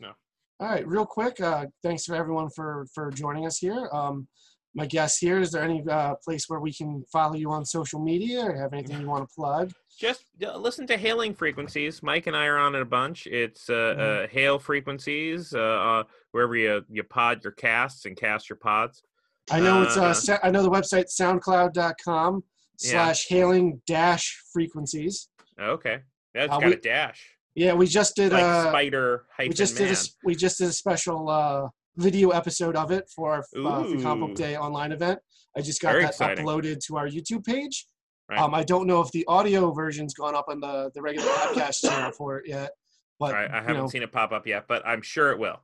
No. 0.00 0.12
All 0.60 0.68
right, 0.68 0.86
real 0.86 1.04
quick. 1.06 1.40
Uh, 1.40 1.66
thanks 1.82 2.04
for 2.04 2.14
everyone 2.14 2.48
for 2.54 2.86
for 2.94 3.10
joining 3.10 3.46
us 3.46 3.58
here. 3.58 3.88
Um, 3.92 4.28
my 4.74 4.86
guest 4.86 5.20
here. 5.20 5.38
Is 5.40 5.50
there 5.52 5.62
any 5.62 5.82
uh, 5.88 6.14
place 6.24 6.44
where 6.48 6.60
we 6.60 6.72
can 6.72 7.04
follow 7.12 7.34
you 7.34 7.50
on 7.50 7.64
social 7.64 8.00
media 8.00 8.42
or 8.44 8.54
have 8.56 8.72
anything 8.72 9.00
you 9.00 9.06
want 9.08 9.28
to 9.28 9.34
plug? 9.34 9.72
Just 9.98 10.24
uh, 10.44 10.56
listen 10.56 10.86
to 10.86 10.96
hailing 10.96 11.34
frequencies. 11.34 12.02
Mike 12.02 12.26
and 12.26 12.36
I 12.36 12.46
are 12.46 12.56
on 12.58 12.74
it 12.74 12.80
a 12.82 12.86
bunch. 12.86 13.26
It's 13.26 13.68
uh, 13.68 13.72
Mhm. 13.72 14.24
uh, 14.24 14.28
hail 14.28 14.58
frequencies 14.58 15.54
uh, 15.54 15.58
uh, 15.60 16.04
wherever 16.30 16.56
you 16.56 16.84
you 16.88 17.02
pod 17.02 17.44
your 17.44 17.52
casts 17.52 18.06
and 18.06 18.16
cast 18.16 18.48
your 18.48 18.56
pods. 18.56 19.02
I 19.50 19.60
know 19.60 19.82
it's 19.82 19.96
uh, 19.96 20.32
Uh, 20.32 20.38
I 20.42 20.50
know 20.50 20.62
the 20.62 20.70
website 20.70 21.06
soundcloud.com 21.10 22.44
slash 22.78 23.26
hailing 23.28 23.82
dash 23.86 24.42
frequencies. 24.52 25.28
Okay. 25.60 25.98
That's 26.34 26.50
Uh, 26.52 26.58
got 26.58 26.66
we- 26.68 26.72
a 26.74 26.76
dash. 26.80 27.36
Yeah, 27.54 27.74
we 27.74 27.86
just 27.86 28.16
did 28.16 28.32
Like 28.32 28.42
uh, 28.42 28.70
spider 28.70 29.26
we 29.38 29.50
just 29.50 29.78
man. 29.78 29.88
did 29.88 29.98
a, 29.98 30.00
we 30.24 30.34
just 30.34 30.56
did 30.56 30.68
a 30.68 30.72
special 30.72 31.28
uh, 31.28 31.68
video 31.96 32.30
episode 32.30 32.76
of 32.76 32.90
it 32.90 33.08
for 33.14 33.32
our 33.32 33.40
uh, 33.40 33.84
for 33.84 34.00
Comic 34.02 34.28
Book 34.30 34.36
Day 34.36 34.56
online 34.56 34.92
event. 34.92 35.18
I 35.56 35.60
just 35.60 35.80
got 35.82 35.92
Very 35.92 36.04
that 36.04 36.10
exciting. 36.10 36.44
uploaded 36.46 36.78
to 36.86 36.96
our 36.96 37.06
YouTube 37.08 37.44
page. 37.44 37.86
Right. 38.30 38.38
Um, 38.40 38.54
I 38.54 38.62
don't 38.62 38.86
know 38.86 39.00
if 39.00 39.10
the 39.10 39.24
audio 39.28 39.72
version's 39.72 40.14
gone 40.14 40.34
up 40.34 40.46
on 40.48 40.60
the 40.60 40.90
the 40.94 41.02
regular 41.02 41.28
podcast 41.28 41.82
channel 41.82 42.12
for 42.16 42.38
it 42.38 42.48
yet, 42.48 42.70
but 43.18 43.26
All 43.34 43.40
right, 43.40 43.50
I 43.50 43.56
haven't 43.60 43.76
know, 43.76 43.88
seen 43.88 44.02
it 44.02 44.12
pop 44.12 44.32
up 44.32 44.46
yet, 44.46 44.64
but 44.68 44.82
I'm 44.86 45.02
sure 45.02 45.30
it 45.32 45.38
will. 45.38 45.60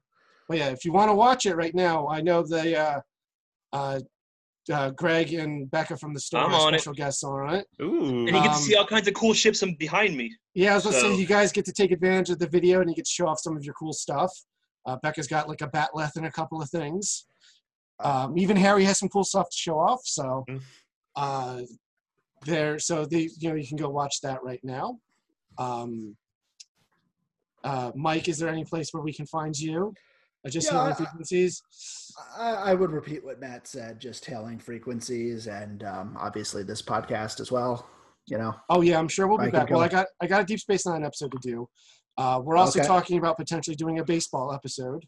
But 0.48 0.58
yeah, 0.58 0.68
if 0.68 0.84
you 0.84 0.92
want 0.92 1.08
to 1.10 1.14
watch 1.14 1.46
it 1.46 1.54
right 1.56 1.74
now, 1.74 2.08
I 2.08 2.20
know 2.20 2.42
the 2.42 2.78
uh, 2.78 3.00
uh, 3.72 4.00
uh, 4.72 4.90
Greg 4.90 5.32
and 5.32 5.70
Becca 5.70 5.96
from 5.96 6.12
the 6.12 6.20
store 6.20 6.40
I'm 6.42 6.52
are 6.54 6.66
on 6.66 6.74
it. 6.74 6.80
special 6.80 6.94
guests 6.94 7.22
on 7.24 7.54
it. 7.54 7.66
Ooh. 7.80 8.04
And 8.04 8.26
you 8.28 8.32
get 8.32 8.42
to 8.44 8.50
Um, 8.50 8.54
see 8.56 8.74
all 8.74 8.86
kinds 8.86 9.08
of 9.08 9.14
cool 9.14 9.32
ships 9.34 9.62
in- 9.62 9.76
behind 9.76 10.16
me. 10.16 10.34
Yeah, 10.54 10.72
I 10.72 10.74
was 10.74 10.84
gonna 10.84 10.96
So- 10.96 11.12
say 11.12 11.16
you 11.16 11.26
guys 11.26 11.52
get 11.52 11.64
to 11.66 11.72
take 11.72 11.90
advantage 11.90 12.28
of 12.30 12.38
the 12.38 12.48
video 12.48 12.80
and 12.80 12.90
you 12.90 12.96
get 12.96 13.04
to 13.06 13.10
show 13.10 13.28
off 13.28 13.40
some 13.40 13.56
of 13.56 13.64
your 13.64 13.74
cool 13.74 13.92
stuff. 13.94 14.30
Uh, 14.86 14.96
Becca's 15.02 15.26
got 15.26 15.48
like 15.48 15.60
a 15.60 15.68
bat'leth 15.68 16.16
and 16.16 16.26
a 16.26 16.30
couple 16.32 16.60
of 16.62 16.70
things. 16.70 17.26
Um, 18.00 18.38
even 18.38 18.56
Harry 18.56 18.84
has 18.84 18.98
some 18.98 19.08
cool 19.08 19.24
stuff 19.24 19.50
to 19.50 19.56
show 19.56 19.78
off. 19.78 20.00
So 20.04 20.44
Mm. 20.48 20.60
uh, 21.16 21.62
there, 22.46 22.78
so 22.78 23.04
they, 23.04 23.28
you 23.38 23.48
know, 23.48 23.56
you 23.56 23.66
can 23.66 23.76
go 23.76 23.88
watch 23.88 24.20
that 24.20 24.42
right 24.44 24.60
now. 24.62 24.98
Um, 25.58 26.16
uh, 27.64 27.90
Mike, 27.96 28.28
is 28.28 28.38
there 28.38 28.48
any 28.48 28.64
place 28.64 28.90
where 28.92 29.02
we 29.02 29.12
can 29.12 29.26
find 29.26 29.58
you? 29.58 29.92
Uh, 30.46 30.50
just 30.50 30.70
Yeah, 30.70 30.78
hailing 30.78 30.94
frequencies. 30.94 31.62
I, 32.36 32.50
I 32.52 32.74
would 32.74 32.92
repeat 32.92 33.24
what 33.24 33.40
Matt 33.40 33.66
said, 33.66 33.98
just 34.00 34.24
hailing 34.24 34.58
frequencies 34.60 35.48
and 35.48 35.82
um, 35.82 36.16
obviously 36.18 36.62
this 36.62 36.80
podcast 36.80 37.40
as 37.40 37.50
well. 37.50 37.88
You 38.26 38.38
know, 38.38 38.54
Oh 38.68 38.82
yeah, 38.82 38.98
I'm 38.98 39.08
sure 39.08 39.26
we'll 39.26 39.38
be 39.38 39.44
Mike 39.44 39.54
and 39.54 39.62
back. 39.66 39.70
Well, 39.70 39.80
I 39.80 39.88
got 39.88 40.06
I 40.20 40.26
got 40.26 40.42
a 40.42 40.44
Deep 40.44 40.60
Space 40.60 40.86
Nine 40.86 41.02
episode 41.02 41.32
to 41.32 41.38
do. 41.40 41.68
Uh, 42.18 42.40
we're 42.42 42.56
also 42.56 42.80
Okay. 42.80 42.86
talking 42.88 43.16
about 43.18 43.36
potentially 43.38 43.76
doing 43.76 43.98
a 44.00 44.04
baseball 44.04 44.52
episode. 44.52 45.06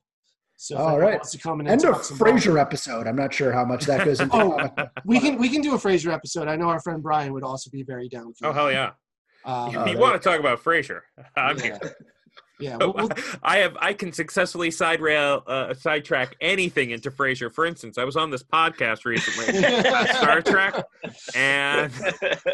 So 0.57 0.75
if 0.75 0.81
All 0.81 0.87
anyone 0.89 1.03
right. 1.05 1.13
wants 1.15 1.33
to 1.33 1.39
come 1.39 1.61
in 1.61 1.67
and 1.67 1.73
end 1.83 1.85
of 1.91 2.03
talk 2.03 2.19
ball- 2.19 2.29
Frasier 2.29 2.61
episode. 2.61 3.07
I'm 3.07 3.17
not 3.17 3.35
sure 3.35 3.51
how 3.53 3.65
much 3.65 3.85
that 3.87 4.05
goes 4.05 4.21
into. 4.21 4.37
Oh, 4.37 4.87
we 5.05 5.19
can 5.19 5.37
we 5.39 5.49
can 5.49 5.61
do 5.63 5.75
a 5.75 5.79
Frasier 5.79 6.13
episode. 6.13 6.49
I 6.49 6.57
know 6.57 6.69
our 6.69 6.81
friend 6.81 7.03
Brian 7.03 7.33
would 7.33 7.43
also 7.43 7.69
be 7.71 7.83
very 7.83 8.09
down 8.09 8.33
for 8.35 8.47
it. 8.47 8.49
Oh 8.51 8.53
hell 8.53 8.71
yeah! 8.71 8.91
Um, 9.45 9.75
Oh, 9.77 9.87
you 9.87 9.93
there 9.93 9.99
want 9.99 10.21
to 10.23 10.29
talk 10.29 10.39
about 10.39 10.63
Frasier? 10.63 11.01
I'm 11.37 11.57
yeah. 11.59 11.65
here. 11.65 11.97
Yeah, 12.61 12.77
we'll, 12.77 12.93
we'll, 12.93 13.09
I 13.43 13.59
have 13.59 13.77
I 13.81 13.93
can 13.93 14.13
successfully 14.13 14.71
side 14.71 15.01
rail 15.01 15.43
uh, 15.47 15.75
sidetrack 15.75 16.37
anything 16.41 16.91
into 16.91 17.11
Frasier. 17.11 17.53
For 17.53 17.67
instance, 17.67 17.99
I 17.99 18.05
was 18.05 18.17
on 18.17 18.31
this 18.31 18.43
podcast 18.43 19.05
recently, 19.05 19.59
about 19.59 20.09
Star 20.17 20.43
Trek, 20.43 20.85
and 21.35 21.93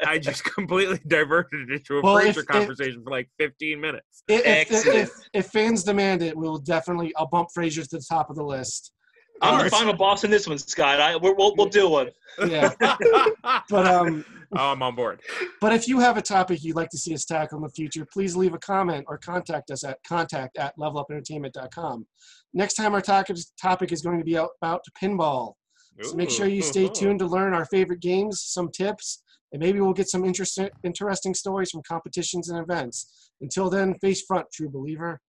I 0.07 0.19
just 0.19 0.45
completely 0.45 1.01
diverted 1.07 1.69
it 1.71 1.73
into 1.81 1.99
a 1.99 2.03
Well, 2.03 2.17
Frasier 2.17 2.39
if- 2.39 2.47
conversation 2.47 3.03
for 3.03 3.11
like 3.11 3.29
15 3.39 3.81
minutes. 3.81 4.23
if, 4.29 4.71
if, 4.71 4.87
if, 4.87 5.11
if 5.33 5.47
fans 5.47 5.83
demand 5.85 6.23
it, 6.23 6.37
we'll 6.37 6.59
definitely 6.59 7.13
I'll 7.17 7.27
bump 7.29 7.49
Frasier 7.57 7.83
to 7.89 7.97
the 7.97 8.05
top 8.09 8.31
of 8.31 8.37
the 8.37 8.45
list. 8.45 8.93
I'm 9.43 9.63
the 9.63 9.71
final 9.71 9.93
boss 9.93 10.25
in 10.25 10.31
this 10.31 10.49
one, 10.49 10.57
Scott. 10.57 10.99
I, 10.99 11.15
we're, 11.17 11.35
we'll, 11.35 11.55
we'll 11.57 11.69
do 11.69 11.91
one. 11.91 12.09
Yeah, 12.49 12.71
but 13.69 13.87
um, 13.87 14.25
I'm 14.53 14.83
on 14.83 14.95
board. 14.95 15.21
But 15.61 15.73
if 15.73 15.89
you 15.89 15.99
have 16.01 16.17
a 16.17 16.23
topic 16.23 16.63
you'd 16.63 16.77
like 16.77 16.91
to 16.91 16.99
see 16.99 17.15
us 17.15 17.25
tackle 17.25 17.59
in 17.59 17.63
the 17.63 17.71
future, 17.71 18.07
please 18.13 18.37
leave 18.37 18.55
a 18.55 18.59
comment 18.59 19.05
or 19.09 19.19
contact 19.19 19.71
us 19.71 19.85
at 19.85 19.99
contact 20.07 20.57
at 20.57 20.77
levelupentertainment.com. 20.79 22.07
Next 22.55 22.75
time 22.75 22.95
our 22.95 23.01
topic 23.01 23.37
topic 23.61 23.93
is 23.93 24.03
going 24.03 24.19
to 24.19 24.25
be 24.25 24.35
about 24.35 24.85
pinball. 25.01 25.55
So 26.03 26.15
make 26.15 26.31
sure 26.31 26.47
you 26.47 26.61
stay 26.61 26.89
tuned 26.89 27.21
to 27.21 27.27
learn 27.27 27.55
our 27.55 27.65
favorite 27.65 28.01
games, 28.01 28.43
some 28.43 28.71
tips, 28.71 29.23
and 29.53 29.61
maybe 29.61 29.81
we'll 29.81 29.95
get 29.95 30.11
some 30.11 30.25
interesting 30.25 30.69
interesting 30.85 31.33
stories 31.33 31.71
from 31.71 31.83
competitions 31.89 32.51
and 32.51 32.59
events. 32.61 33.31
Until 33.41 33.71
then, 33.71 33.95
face 34.01 34.23
front, 34.23 34.47
true 34.53 34.69
believer. 34.69 35.21